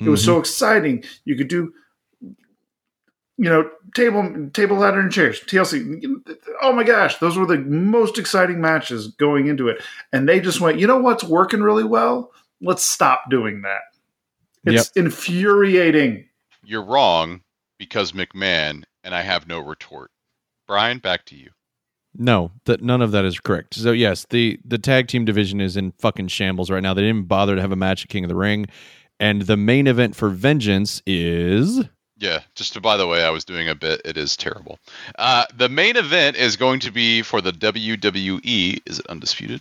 it 0.00 0.08
was 0.08 0.24
so 0.24 0.40
exciting. 0.40 1.04
You 1.24 1.36
could 1.36 1.46
do, 1.46 1.72
you 2.20 3.48
know, 3.48 3.70
table, 3.94 4.50
table, 4.52 4.76
ladder, 4.76 5.00
and 5.00 5.12
chairs. 5.12 5.40
TLC. 5.40 6.04
Oh 6.60 6.72
my 6.72 6.84
gosh, 6.84 7.18
those 7.18 7.38
were 7.38 7.46
the 7.46 7.58
most 7.58 8.18
exciting 8.18 8.60
matches 8.60 9.08
going 9.08 9.46
into 9.46 9.68
it. 9.68 9.82
And 10.12 10.28
they 10.28 10.40
just 10.40 10.60
went, 10.60 10.78
you 10.78 10.86
know 10.86 10.98
what's 10.98 11.24
working 11.24 11.62
really 11.62 11.84
well? 11.84 12.32
Let's 12.60 12.84
stop 12.84 13.30
doing 13.30 13.62
that. 13.62 13.82
It's 14.66 14.90
infuriating. 14.92 16.26
You're 16.64 16.84
wrong 16.84 17.42
because 17.78 18.12
McMahon, 18.12 18.84
and 19.02 19.14
I 19.14 19.22
have 19.22 19.46
no 19.46 19.60
retort. 19.60 20.10
Brian, 20.66 20.98
back 20.98 21.26
to 21.26 21.36
you. 21.36 21.50
No, 22.16 22.52
that 22.64 22.80
none 22.80 23.02
of 23.02 23.10
that 23.10 23.24
is 23.24 23.40
correct. 23.40 23.74
So 23.74 23.90
yes, 23.90 24.26
the 24.30 24.58
the 24.64 24.78
tag 24.78 25.08
team 25.08 25.24
division 25.24 25.60
is 25.60 25.76
in 25.76 25.92
fucking 25.98 26.28
shambles 26.28 26.70
right 26.70 26.82
now. 26.82 26.94
They 26.94 27.02
didn't 27.02 27.28
bother 27.28 27.56
to 27.56 27.60
have 27.60 27.72
a 27.72 27.76
match 27.76 28.04
at 28.04 28.08
King 28.08 28.24
of 28.24 28.28
the 28.28 28.36
Ring, 28.36 28.66
and 29.18 29.42
the 29.42 29.56
main 29.56 29.86
event 29.86 30.14
for 30.14 30.28
Vengeance 30.28 31.02
is 31.06 31.84
Yeah, 32.18 32.40
just 32.54 32.72
to, 32.74 32.80
by 32.80 32.96
the 32.96 33.06
way, 33.08 33.24
I 33.24 33.30
was 33.30 33.44
doing 33.44 33.68
a 33.68 33.74
bit. 33.74 34.00
It 34.04 34.16
is 34.16 34.36
terrible. 34.36 34.78
Uh, 35.18 35.44
the 35.56 35.68
main 35.68 35.96
event 35.96 36.36
is 36.36 36.56
going 36.56 36.78
to 36.80 36.92
be 36.92 37.22
for 37.22 37.40
the 37.40 37.50
WWE. 37.50 38.80
Is 38.86 39.00
it 39.00 39.06
undisputed? 39.08 39.60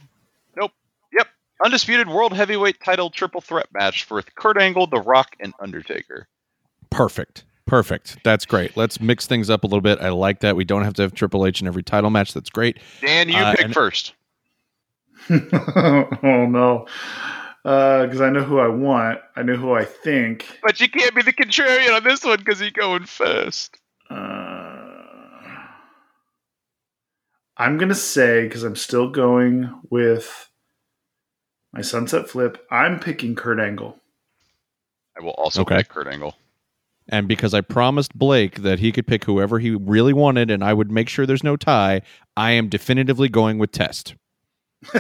Nope. 0.56 0.72
Yep. 1.18 1.28
Undisputed 1.66 2.08
World 2.10 2.34
Heavyweight 2.34 2.80
Title 2.84 3.10
Triple 3.10 3.42
Threat 3.42 3.68
match 3.74 4.04
for 4.04 4.22
Kurt 4.36 4.60
Angle, 4.62 4.86
The 4.88 5.02
Rock, 5.02 5.36
and 5.40 5.54
Undertaker. 5.60 6.28
perfect. 6.92 7.44
Perfect. 7.66 8.18
That's 8.26 8.46
great. 8.46 8.76
Let's 8.76 9.00
mix 9.00 9.26
things 9.26 9.50
up 9.50 9.64
a 9.64 9.68
little 9.68 9.80
bit. 9.82 10.00
I 10.02 10.10
like 10.10 10.42
that. 10.42 10.56
We 10.58 10.66
don't 10.66 10.84
have 10.84 10.94
to 10.96 11.02
have 11.02 11.14
Triple 11.16 11.48
H 11.48 11.62
in 11.62 11.68
every 11.68 11.82
title 11.82 12.10
match. 12.10 12.34
That's 12.34 12.50
great. 12.50 12.78
Dan, 13.02 13.30
you 13.30 13.38
Uh, 13.38 13.52
pick 13.56 13.66
and- 13.66 13.74
first. 13.74 14.14
oh 15.30 16.46
no. 16.50 16.86
Because 17.64 18.20
I 18.20 18.30
know 18.30 18.44
who 18.44 18.60
I 18.60 18.68
want. 18.68 19.20
I 19.38 19.44
know 19.44 19.56
who 19.56 19.72
I 19.74 19.86
think. 19.86 20.60
But 20.62 20.82
you 20.82 20.90
can't 20.90 21.16
be 21.16 21.22
the 21.22 21.32
contrarian 21.32 21.96
on 21.96 22.04
this 22.04 22.24
one 22.24 22.38
because 22.40 22.60
you're 22.62 22.72
going 22.72 23.06
first. 23.06 23.78
Uh, 24.10 24.16
I'm 27.56 27.78
going 27.78 27.90
to 27.90 27.96
say, 27.96 28.44
because 28.44 28.64
I'm 28.64 28.76
still 28.76 29.10
going 29.10 29.74
with 29.90 30.50
my 31.72 31.82
sunset 31.82 32.28
flip, 32.30 32.66
I'm 32.70 33.00
picking 33.00 33.34
Kurt 33.36 33.60
Angle. 33.60 33.98
I 35.18 35.24
will 35.24 35.32
also 35.32 35.62
Okay. 35.62 35.78
pick 35.78 35.90
Kurt 35.90 36.08
Angle. 36.08 36.36
And 37.10 37.28
because 37.28 37.54
I 37.54 37.62
promised 37.62 38.18
Blake 38.18 38.62
that 38.64 38.80
he 38.80 38.92
could 38.92 39.08
pick 39.08 39.24
whoever 39.26 39.60
he 39.60 39.72
really 39.72 40.14
wanted 40.14 40.52
and 40.52 40.64
I 40.64 40.74
would 40.74 40.92
make 40.92 41.08
sure 41.10 41.26
there's 41.26 41.44
no 41.44 41.56
tie, 41.56 42.02
I 42.36 42.52
am 42.52 42.68
definitively 42.70 43.30
going 43.30 43.58
with 43.58 43.72
Test. 43.72 44.16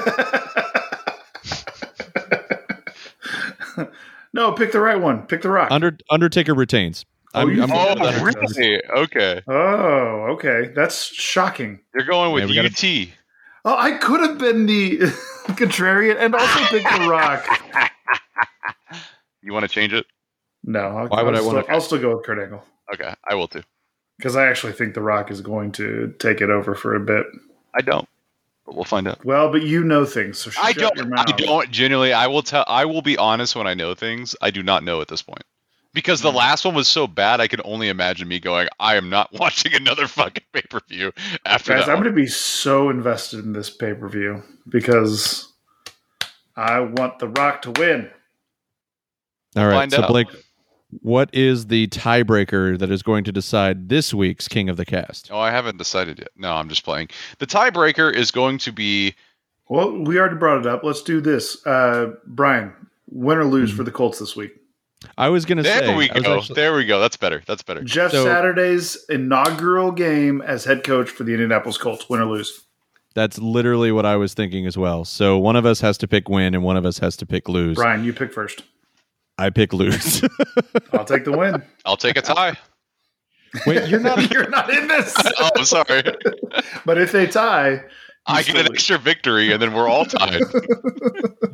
no, 4.33 4.51
pick 4.53 4.71
the 4.71 4.79
right 4.79 4.99
one. 4.99 5.25
Pick 5.27 5.41
the 5.41 5.49
rock. 5.49 5.69
Under 5.71 5.97
Undertaker 6.09 6.53
retains. 6.53 7.05
Oh, 7.35 7.41
I'm, 7.41 7.55
you 7.55 7.63
I'm 7.63 7.69
thought 7.69 7.97
going 7.97 8.23
with 8.23 8.35
that- 8.35 8.37
Undertaker. 8.37 8.61
really? 8.61 8.81
Okay. 9.03 9.41
oh, 9.47 10.27
okay. 10.33 10.71
That's 10.75 11.03
shocking. 11.05 11.79
You're 11.95 12.05
going 12.05 12.31
with 12.33 12.43
Yeah, 12.43 12.63
we 12.63 12.69
gotta- 12.69 13.07
UT. 13.07 13.09
Oh, 13.65 13.77
I 13.77 13.91
could 13.97 14.19
have 14.21 14.37
been 14.37 14.65
the 14.65 14.97
contrarian 15.47 16.17
and 16.17 16.35
also 16.35 16.59
picked 16.65 16.91
the 16.91 17.07
rock. 17.09 17.45
You 19.45 19.51
want 19.51 19.63
to 19.63 19.69
change 19.69 19.91
it? 19.91 20.05
No, 20.63 20.79
I'll, 20.79 21.07
Why 21.09 21.21
would 21.21 21.35
I'll 21.35 21.43
I 21.43 21.45
wanna- 21.45 21.63
still, 21.63 21.73
I'll 21.75 21.81
still 21.81 21.99
go 21.99 22.15
with 22.15 22.25
Kurt 22.25 22.39
Angle 22.39 22.63
Okay, 22.93 23.13
I 23.27 23.35
will 23.35 23.47
too. 23.49 23.63
because 24.17 24.35
I 24.37 24.47
actually 24.47 24.71
think 24.73 24.93
the 24.93 25.01
rock 25.01 25.31
is 25.31 25.41
going 25.41 25.73
to 25.73 26.13
take 26.19 26.39
it 26.39 26.49
over 26.49 26.75
for 26.75 26.95
a 26.95 26.99
bit. 27.01 27.25
I 27.75 27.81
don't, 27.81 28.07
but 28.65 28.75
we'll 28.75 28.83
find 28.83 29.07
out. 29.07 29.23
Well, 29.25 29.51
but 29.51 29.63
you 29.63 29.83
know 29.83 30.05
things, 30.05 30.39
so 30.39 30.49
shut 30.49 30.63
I 30.63 30.73
don't. 30.73 31.09
mouth. 31.09 31.25
I 31.27 31.31
don't. 31.35 31.69
Genuinely, 31.71 32.13
I 32.13 32.27
will 32.27 32.43
tell. 32.43 32.63
I 32.67 32.85
will 32.85 33.01
be 33.01 33.17
honest 33.17 33.55
when 33.55 33.67
I 33.67 33.73
know 33.73 33.93
things. 33.93 34.35
I 34.41 34.51
do 34.51 34.63
not 34.63 34.83
know 34.83 35.01
at 35.01 35.07
this 35.07 35.21
point 35.21 35.43
because 35.93 36.21
the 36.21 36.31
mm. 36.31 36.35
last 36.35 36.65
one 36.65 36.73
was 36.75 36.87
so 36.87 37.07
bad. 37.07 37.39
I 37.39 37.47
can 37.47 37.61
only 37.63 37.89
imagine 37.89 38.27
me 38.27 38.39
going. 38.39 38.67
I 38.79 38.95
am 38.95 39.09
not 39.09 39.31
watching 39.39 39.73
another 39.73 40.07
fucking 40.07 40.43
pay 40.51 40.61
per 40.61 40.79
view 40.87 41.11
after 41.45 41.73
Guys, 41.73 41.85
that. 41.85 41.91
I'm 41.91 42.01
going 42.01 42.13
to 42.13 42.21
be 42.21 42.27
so 42.27 42.89
invested 42.89 43.45
in 43.45 43.53
this 43.53 43.69
pay 43.69 43.93
per 43.93 44.07
view 44.09 44.43
because 44.67 45.47
I 46.55 46.79
want 46.81 47.19
The 47.19 47.27
Rock 47.27 47.61
to 47.63 47.71
win. 47.71 48.09
All 49.55 49.67
right. 49.67 49.73
Find 49.73 49.91
So, 49.91 50.01
out. 50.01 50.09
Blake, 50.09 50.27
what 51.01 51.29
is 51.33 51.67
the 51.67 51.87
tiebreaker 51.87 52.77
that 52.79 52.91
is 52.91 53.03
going 53.03 53.23
to 53.25 53.31
decide 53.31 53.89
this 53.89 54.13
week's 54.13 54.47
King 54.47 54.69
of 54.69 54.77
the 54.77 54.85
Cast? 54.85 55.29
Oh, 55.31 55.39
I 55.39 55.51
haven't 55.51 55.77
decided 55.77 56.19
yet. 56.19 56.29
No, 56.37 56.53
I'm 56.53 56.69
just 56.69 56.83
playing. 56.83 57.09
The 57.39 57.47
tiebreaker 57.47 58.13
is 58.13 58.31
going 58.31 58.57
to 58.59 58.71
be 58.71 59.15
Well, 59.69 59.91
we 60.03 60.19
already 60.19 60.35
brought 60.35 60.59
it 60.59 60.65
up. 60.67 60.83
Let's 60.83 61.01
do 61.01 61.21
this. 61.21 61.65
Uh, 61.65 62.13
Brian, 62.25 62.73
win 63.09 63.37
or 63.37 63.45
lose 63.45 63.71
for 63.71 63.83
the 63.83 63.91
Colts 63.91 64.19
this 64.19 64.35
week? 64.35 64.51
I 65.17 65.29
was 65.29 65.45
going 65.45 65.57
to 65.57 65.63
say. 65.63 65.79
there. 65.79 65.87
say. 65.89 65.95
we 65.97 66.07
go. 66.09 66.37
actually- 66.37 66.55
there 66.55 66.75
we 66.75 66.85
go. 66.85 66.99
That's 66.99 67.17
better. 67.17 67.43
That's 67.45 67.63
better. 67.63 67.83
Jeff 67.83 68.11
So- 68.11 68.25
Saturday's 68.25 68.97
inaugural 69.09 69.91
game 69.91 70.41
as 70.41 70.63
head 70.65 70.83
coach 70.83 71.09
for 71.09 71.23
the 71.23 71.33
Indianapolis 71.33 71.77
Colts. 71.77 72.09
Win 72.09 72.21
or 72.21 72.25
lose? 72.25 72.61
that's 73.15 73.37
literally 73.37 73.91
what 73.91 74.05
I 74.05 74.15
was 74.15 74.33
thinking 74.33 74.65
as 74.65 74.77
well. 74.77 75.05
So 75.05 75.37
one 75.37 75.55
of 75.55 75.65
us 75.65 75.81
has 75.81 75.97
to 75.99 76.07
pick 76.07 76.29
win, 76.29 76.55
and 76.55 76.63
one 76.63 76.77
of 76.77 76.85
us 76.85 76.97
has 76.99 77.15
to 77.17 77.25
pick 77.25 77.47
lose. 77.47 77.75
Brian, 77.75 78.03
you 78.03 78.11
pick 78.13 78.33
first. 78.33 78.63
I 79.37 79.49
pick 79.49 79.73
lose. 79.73 80.21
I'll 80.93 81.05
take 81.05 81.25
the 81.25 81.35
win. 81.35 81.63
I'll 81.85 81.97
take 81.97 82.17
a 82.17 82.21
tie. 82.21 82.57
Wait, 83.65 83.87
you're 83.87 83.99
not. 83.99 84.31
You're 84.31 84.49
not 84.49 84.69
in 84.75 84.87
this. 84.87 85.13
oh, 85.39 85.49
I'm 85.55 85.65
sorry. 85.65 86.03
but 86.85 86.97
if 86.97 87.11
they 87.11 87.27
tie, 87.27 87.83
I 88.25 88.41
get 88.43 88.55
an 88.55 88.67
extra 88.73 88.97
victory, 88.97 89.51
and 89.51 89.61
then 89.61 89.73
we're 89.73 89.87
all 89.89 90.05
tied. 90.05 90.41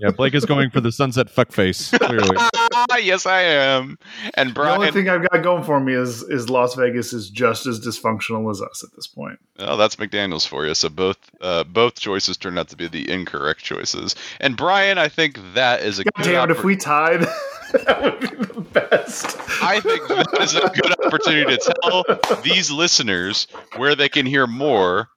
Yeah, 0.02 0.12
Blake 0.12 0.34
is 0.34 0.46
going 0.46 0.70
for 0.70 0.80
the 0.80 0.94
sunset 0.94 1.28
fuckface. 1.28 1.92
Clearly, 2.00 2.38
Ah, 2.38 2.96
yes, 3.02 3.26
I 3.26 3.42
am. 3.42 4.00
And 4.36 4.54
Brian, 4.54 4.80
The 4.80 4.88
only 4.88 4.92
thing 4.94 5.10
I've 5.10 5.28
got 5.30 5.44
going 5.44 5.62
for 5.66 5.78
me 5.82 5.92
is 5.94 6.24
is 6.24 6.50
Las 6.50 6.76
Vegas 6.76 7.12
is 7.12 7.30
just 7.30 7.66
as 7.68 7.82
dysfunctional 7.82 8.50
as 8.50 8.62
us 8.62 8.82
at 8.82 8.96
this 8.96 9.08
point. 9.08 9.40
oh, 9.60 9.76
that's 9.76 9.98
McDaniels 9.98 10.48
for 10.48 10.66
you. 10.66 10.74
So 10.74 10.88
both 10.88 11.18
uh, 11.42 11.66
both 11.66 11.96
choices 12.00 12.38
turned 12.38 12.58
out 12.58 12.70
to 12.70 12.78
be 12.78 12.88
the 12.88 13.12
incorrect 13.12 13.62
choices. 13.62 14.16
And 14.40 14.56
Brian, 14.56 14.98
I 14.98 15.10
think 15.10 15.38
that 15.54 15.82
is 15.82 16.00
a 16.00 16.06
God 16.06 16.12
good. 16.16 16.32
damn 16.32 16.50
it! 16.50 16.56
If 16.58 16.64
we 16.64 16.78
tied, 16.78 17.20
that 17.74 18.02
would 18.02 18.20
be 18.22 18.28
the 18.38 18.62
best. 18.62 19.36
I 19.62 19.82
think 19.82 20.08
that 20.08 20.28
is 20.40 20.56
a 20.56 20.70
good 20.70 21.06
opportunity 21.06 21.58
to 21.58 21.74
tell 21.84 22.06
these 22.42 22.72
listeners 22.72 23.48
where 23.76 23.96
they 23.96 24.08
can 24.08 24.26
hear 24.26 24.48
more 24.48 25.10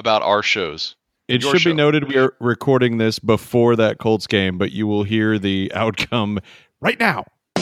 about 0.00 0.22
our 0.22 0.42
shows. 0.42 0.96
it 1.28 1.42
should 1.42 1.60
show. 1.60 1.70
be 1.70 1.74
noted 1.74 2.08
we 2.08 2.16
are 2.16 2.34
recording 2.40 2.96
this 2.96 3.18
before 3.20 3.76
that 3.76 3.98
Colts 3.98 4.26
game, 4.26 4.56
but 4.58 4.72
you 4.72 4.86
will 4.86 5.04
hear 5.04 5.38
the 5.38 5.70
outcome 5.74 6.40
right 6.80 6.98
now. 6.98 7.24
Are 7.56 7.60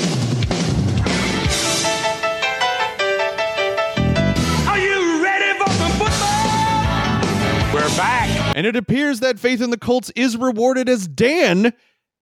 you 4.78 5.22
ready 5.22 5.58
for 5.58 5.70
some 5.72 5.90
football? 5.92 7.74
We're 7.74 7.88
back. 7.96 8.28
And 8.56 8.64
it 8.66 8.76
appears 8.76 9.20
that 9.20 9.38
faith 9.40 9.60
in 9.60 9.70
the 9.70 9.76
Colts 9.76 10.10
is 10.14 10.36
rewarded 10.36 10.88
as 10.88 11.08
Dan 11.08 11.72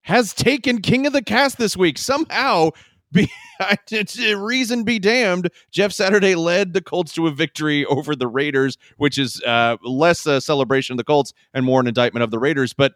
has 0.03 0.33
taken 0.33 0.81
King 0.81 1.07
of 1.07 1.13
the 1.13 1.23
Cast 1.23 1.59
this 1.59 1.77
week. 1.77 1.99
Somehow, 1.99 2.71
be, 3.13 3.31
it's 3.91 4.19
a 4.19 4.35
reason 4.37 4.85
be 4.85 4.99
damned, 4.99 5.51
Jeff 5.71 5.93
Saturday 5.93 6.35
led 6.35 6.73
the 6.73 6.81
Colts 6.81 7.13
to 7.15 7.27
a 7.27 7.31
victory 7.31 7.85
over 7.87 8.15
the 8.15 8.27
Raiders, 8.27 8.79
which 8.97 9.19
is 9.19 9.43
uh, 9.43 9.77
less 9.83 10.27
a 10.27 10.41
celebration 10.41 10.95
of 10.95 10.99
the 10.99 11.05
Colts 11.05 11.33
and 11.55 11.65
more 11.65 11.81
an 11.81 11.87
indictment 11.87 12.23
of 12.23 12.31
the 12.31 12.39
Raiders. 12.39 12.73
But 12.73 12.95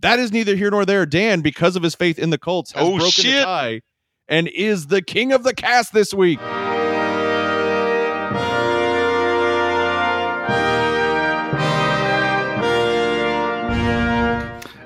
that 0.00 0.18
is 0.18 0.32
neither 0.32 0.54
here 0.54 0.70
nor 0.70 0.84
there. 0.84 1.06
Dan, 1.06 1.40
because 1.40 1.76
of 1.76 1.82
his 1.82 1.94
faith 1.94 2.18
in 2.18 2.30
the 2.30 2.38
Colts, 2.38 2.72
has 2.72 2.86
Oh, 2.86 2.96
broken 2.96 3.24
the 3.24 3.42
tie 3.42 3.82
and 4.28 4.48
is 4.48 4.86
the 4.88 5.02
King 5.02 5.32
of 5.32 5.42
the 5.42 5.54
Cast 5.54 5.92
this 5.92 6.14
week. 6.14 6.38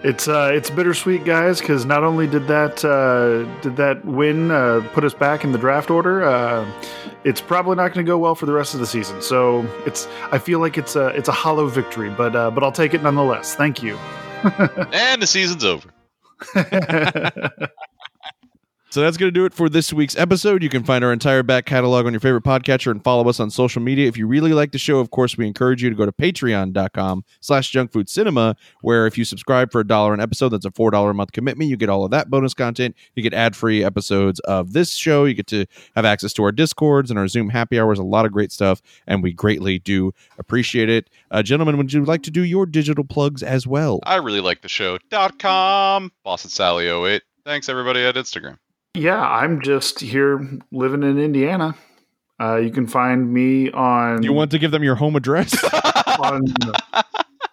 It's 0.04 0.26
uh, 0.26 0.50
it's 0.52 0.68
bittersweet, 0.68 1.24
guys, 1.24 1.60
because 1.60 1.86
not 1.86 2.02
only 2.02 2.26
did 2.26 2.48
that 2.48 2.84
uh, 2.84 3.44
did 3.60 3.76
that 3.76 4.04
win 4.04 4.50
uh, 4.50 4.86
put 4.92 5.04
us 5.04 5.14
back 5.14 5.44
in 5.44 5.52
the 5.52 5.58
draft 5.58 5.90
order, 5.90 6.24
uh, 6.24 6.68
it's 7.22 7.40
probably 7.40 7.76
not 7.76 7.92
going 7.94 8.04
to 8.04 8.10
go 8.10 8.18
well 8.18 8.34
for 8.34 8.46
the 8.46 8.52
rest 8.52 8.74
of 8.74 8.80
the 8.80 8.86
season. 8.86 9.22
So 9.22 9.64
it's 9.86 10.08
I 10.32 10.38
feel 10.38 10.58
like 10.58 10.76
it's 10.76 10.96
a 10.96 11.08
it's 11.08 11.28
a 11.28 11.32
hollow 11.32 11.68
victory, 11.68 12.10
but 12.10 12.34
uh, 12.34 12.50
but 12.50 12.64
I'll 12.64 12.72
take 12.72 12.94
it 12.94 13.02
nonetheless. 13.02 13.54
Thank 13.54 13.82
you. 13.82 13.98
And 14.92 15.22
the 15.22 15.26
season's 15.28 15.64
over. 15.64 15.88
So 18.92 19.00
that's 19.00 19.16
going 19.16 19.28
to 19.28 19.32
do 19.32 19.46
it 19.46 19.54
for 19.54 19.70
this 19.70 19.90
week's 19.90 20.14
episode. 20.16 20.62
You 20.62 20.68
can 20.68 20.84
find 20.84 21.02
our 21.02 21.14
entire 21.14 21.42
back 21.42 21.64
catalog 21.64 22.04
on 22.04 22.12
your 22.12 22.20
favorite 22.20 22.44
podcatcher 22.44 22.90
and 22.90 23.02
follow 23.02 23.26
us 23.26 23.40
on 23.40 23.48
social 23.48 23.80
media. 23.80 24.06
If 24.06 24.18
you 24.18 24.26
really 24.26 24.52
like 24.52 24.72
the 24.72 24.78
show, 24.78 24.98
of 24.98 25.10
course, 25.10 25.34
we 25.34 25.46
encourage 25.46 25.82
you 25.82 25.88
to 25.88 25.96
go 25.96 26.04
to 26.04 26.12
patreon.com 26.12 27.24
slash 27.40 27.72
junkfoodcinema, 27.72 28.54
where 28.82 29.06
if 29.06 29.16
you 29.16 29.24
subscribe 29.24 29.72
for 29.72 29.80
a 29.80 29.86
dollar 29.86 30.12
an 30.12 30.20
episode, 30.20 30.50
that's 30.50 30.66
a 30.66 30.70
$4 30.70 31.08
a 31.08 31.14
month 31.14 31.32
commitment. 31.32 31.70
You 31.70 31.78
get 31.78 31.88
all 31.88 32.04
of 32.04 32.10
that 32.10 32.28
bonus 32.28 32.52
content. 32.52 32.94
You 33.14 33.22
get 33.22 33.32
ad-free 33.32 33.82
episodes 33.82 34.40
of 34.40 34.74
this 34.74 34.92
show. 34.92 35.24
You 35.24 35.32
get 35.32 35.46
to 35.46 35.64
have 35.96 36.04
access 36.04 36.34
to 36.34 36.44
our 36.44 36.52
Discords 36.52 37.08
and 37.08 37.18
our 37.18 37.28
Zoom 37.28 37.48
happy 37.48 37.80
hours, 37.80 37.98
a 37.98 38.02
lot 38.02 38.26
of 38.26 38.32
great 38.32 38.52
stuff, 38.52 38.82
and 39.06 39.22
we 39.22 39.32
greatly 39.32 39.78
do 39.78 40.12
appreciate 40.38 40.90
it. 40.90 41.08
Uh, 41.30 41.42
gentlemen, 41.42 41.78
would 41.78 41.94
you 41.94 42.04
like 42.04 42.24
to 42.24 42.30
do 42.30 42.44
your 42.44 42.66
digital 42.66 43.04
plugs 43.04 43.42
as 43.42 43.66
well? 43.66 44.00
I 44.02 44.16
really 44.16 44.42
like 44.42 44.60
the 44.60 44.68
show.com. 44.68 46.12
Boss 46.24 46.44
at 46.44 46.50
Sally 46.50 46.88
08. 46.88 47.22
Thanks 47.46 47.70
everybody 47.70 48.02
at 48.02 48.16
Instagram. 48.16 48.58
Yeah, 48.94 49.20
I'm 49.20 49.62
just 49.62 50.00
here 50.00 50.46
living 50.70 51.02
in 51.02 51.18
Indiana. 51.18 51.74
Uh, 52.38 52.56
you 52.56 52.70
can 52.70 52.86
find 52.86 53.32
me 53.32 53.70
on 53.70 54.22
You 54.22 54.32
want 54.32 54.50
to 54.50 54.58
give 54.58 54.70
them 54.70 54.82
your 54.82 54.96
home 54.96 55.16
address? 55.16 55.54
on 56.18 56.42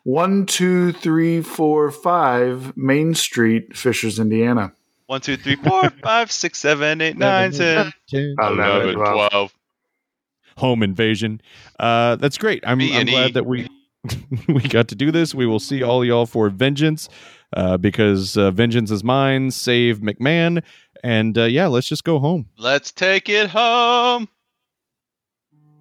one, 0.04 0.46
two, 0.46 0.92
three, 0.94 1.42
four, 1.42 1.92
five 1.92 2.76
Main 2.76 3.14
Street, 3.16 3.78
Fishers, 3.78 4.20
Indiana. 4.20 4.74
One, 5.06 5.22
two, 5.22 5.38
three, 5.38 5.56
four, 5.56 5.90
five, 6.04 6.32
six, 6.32 6.60
seven, 6.60 7.00
eight, 7.02 7.18
nine, 7.18 7.52
ten, 7.52 7.94
Eleven, 8.12 8.36
eleven, 8.40 8.96
twelve. 8.96 9.30
twelve. 9.30 9.54
home 10.58 10.84
invasion. 10.84 11.42
Uh, 11.80 12.18
that's 12.18 12.38
great. 12.38 12.64
I'm, 12.68 12.82
I'm 12.82 13.06
glad 13.06 13.34
that 13.36 13.46
we 13.46 13.70
we 14.48 14.62
got 14.62 14.88
to 14.90 14.96
do 14.96 15.12
this. 15.12 15.34
We 15.34 15.46
will 15.46 15.60
see 15.60 15.84
all 15.84 16.04
y'all 16.04 16.26
for 16.26 16.50
vengeance 16.50 17.10
uh, 17.56 17.78
because 17.78 18.38
uh, 18.38 18.52
vengeance 18.52 18.92
is 18.92 19.04
mine. 19.04 19.52
Save 19.52 20.00
McMahon, 20.00 20.64
and 21.04 21.38
uh, 21.38 21.44
yeah, 21.46 21.68
let's 21.68 21.88
just 21.88 22.04
go 22.04 22.20
home 22.20 22.48
Let's 22.58 22.92
take 22.92 23.30
it 23.30 23.50
home. 23.50 24.28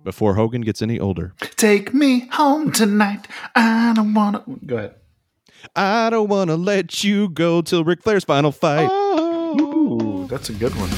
before 0.05 0.35
Hogan 0.35 0.63
gets 0.63 0.81
any 0.83 0.99
older. 0.99 1.35
Take 1.57 1.93
me 1.95 2.29
home 2.33 2.73
tonight. 2.73 3.27
I 3.55 3.93
don't 3.95 4.15
wanna. 4.15 4.43
Go 4.67 4.77
ahead. 4.77 4.95
I 5.75 6.09
don't 6.11 6.29
want 6.29 6.51
to 6.51 6.57
let 6.57 7.03
you 7.03 7.29
go 7.31 7.63
till 7.63 7.83
Ric 7.85 8.03
Flair's 8.03 8.25
final 8.25 8.53
fight. 8.53 8.89
Ooh, 8.91 10.27
that's 10.31 10.49
a 10.49 10.53
good 10.53 10.73
one. 10.77 10.89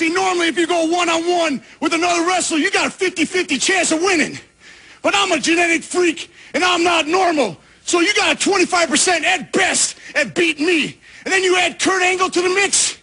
See, 0.00 0.08
normally 0.08 0.48
if 0.48 0.56
you 0.56 0.66
go 0.66 0.86
one-on-one 0.86 1.62
with 1.80 1.92
another 1.92 2.26
wrestler, 2.26 2.56
you 2.56 2.70
got 2.70 2.86
a 2.86 2.90
50-50 2.90 3.60
chance 3.60 3.92
of 3.92 4.00
winning. 4.00 4.38
But 5.02 5.14
I'm 5.14 5.30
a 5.30 5.38
genetic 5.38 5.82
freak, 5.82 6.32
and 6.54 6.64
I'm 6.64 6.82
not 6.82 7.06
normal. 7.06 7.58
So 7.82 8.00
you 8.00 8.14
got 8.14 8.34
a 8.34 8.48
25% 8.50 9.24
at 9.24 9.52
best 9.52 9.98
at 10.14 10.34
beating 10.34 10.64
me. 10.64 10.98
And 11.26 11.30
then 11.30 11.44
you 11.44 11.54
add 11.58 11.78
Kurt 11.78 12.02
Angle 12.02 12.30
to 12.30 12.40
the 12.40 12.48
mix, 12.48 12.96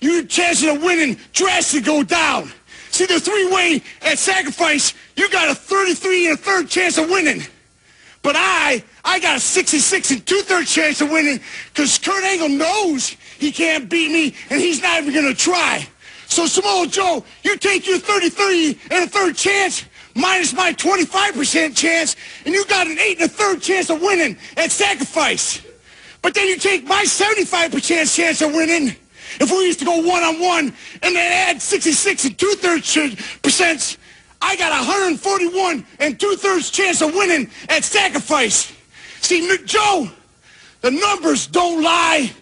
your 0.00 0.22
chances 0.22 0.72
of 0.72 0.80
winning 0.80 1.18
drastically 1.32 1.84
go 1.84 2.04
down. 2.04 2.52
See, 2.92 3.06
the 3.06 3.18
three-way 3.18 3.82
at 4.02 4.16
sacrifice, 4.16 4.94
you 5.16 5.28
got 5.28 5.50
a 5.50 5.56
33 5.56 6.28
and 6.28 6.38
a 6.38 6.40
third 6.40 6.68
chance 6.68 6.98
of 6.98 7.10
winning. 7.10 7.42
But 8.22 8.36
I, 8.38 8.84
I 9.04 9.18
got 9.18 9.38
a 9.38 9.40
66 9.40 10.12
and 10.12 10.24
two-thirds 10.24 10.72
chance 10.72 11.00
of 11.00 11.10
winning 11.10 11.40
because 11.74 11.98
Kurt 11.98 12.22
Angle 12.22 12.50
knows 12.50 13.08
he 13.40 13.50
can't 13.50 13.90
beat 13.90 14.12
me, 14.12 14.36
and 14.50 14.60
he's 14.60 14.80
not 14.80 15.02
even 15.02 15.12
going 15.12 15.26
to 15.26 15.34
try. 15.34 15.88
So, 16.26 16.46
Samoa 16.46 16.86
Joe, 16.86 17.24
you 17.42 17.56
take 17.56 17.86
your 17.86 17.98
33 17.98 18.78
and 18.90 19.04
a 19.04 19.06
third 19.06 19.36
chance 19.36 19.84
minus 20.14 20.52
my 20.52 20.72
25% 20.72 21.76
chance, 21.76 22.16
and 22.44 22.54
you 22.54 22.64
got 22.66 22.86
an 22.86 22.98
8 22.98 23.20
and 23.20 23.30
a 23.30 23.32
third 23.32 23.62
chance 23.62 23.90
of 23.90 24.00
winning 24.00 24.36
at 24.56 24.70
sacrifice. 24.70 25.62
But 26.20 26.34
then 26.34 26.48
you 26.48 26.56
take 26.56 26.84
my 26.84 27.02
75% 27.04 28.14
chance 28.14 28.42
of 28.42 28.52
winning, 28.52 28.96
if 29.40 29.50
we 29.50 29.66
used 29.66 29.78
to 29.80 29.84
go 29.84 29.98
one-on-one, 29.98 30.72
and 31.02 31.16
then 31.16 31.48
add 31.48 31.60
66 31.60 32.24
and 32.24 32.38
two-thirds 32.38 33.38
percent, 33.42 33.96
I 34.40 34.56
got 34.56 34.70
141 34.70 35.86
and 36.00 36.20
two-thirds 36.20 36.70
chance 36.70 37.00
of 37.00 37.14
winning 37.14 37.50
at 37.68 37.84
sacrifice. 37.84 38.72
See, 39.20 39.56
Joe, 39.64 40.10
the 40.80 40.90
numbers 40.90 41.46
don't 41.46 41.82
lie. 41.82 42.32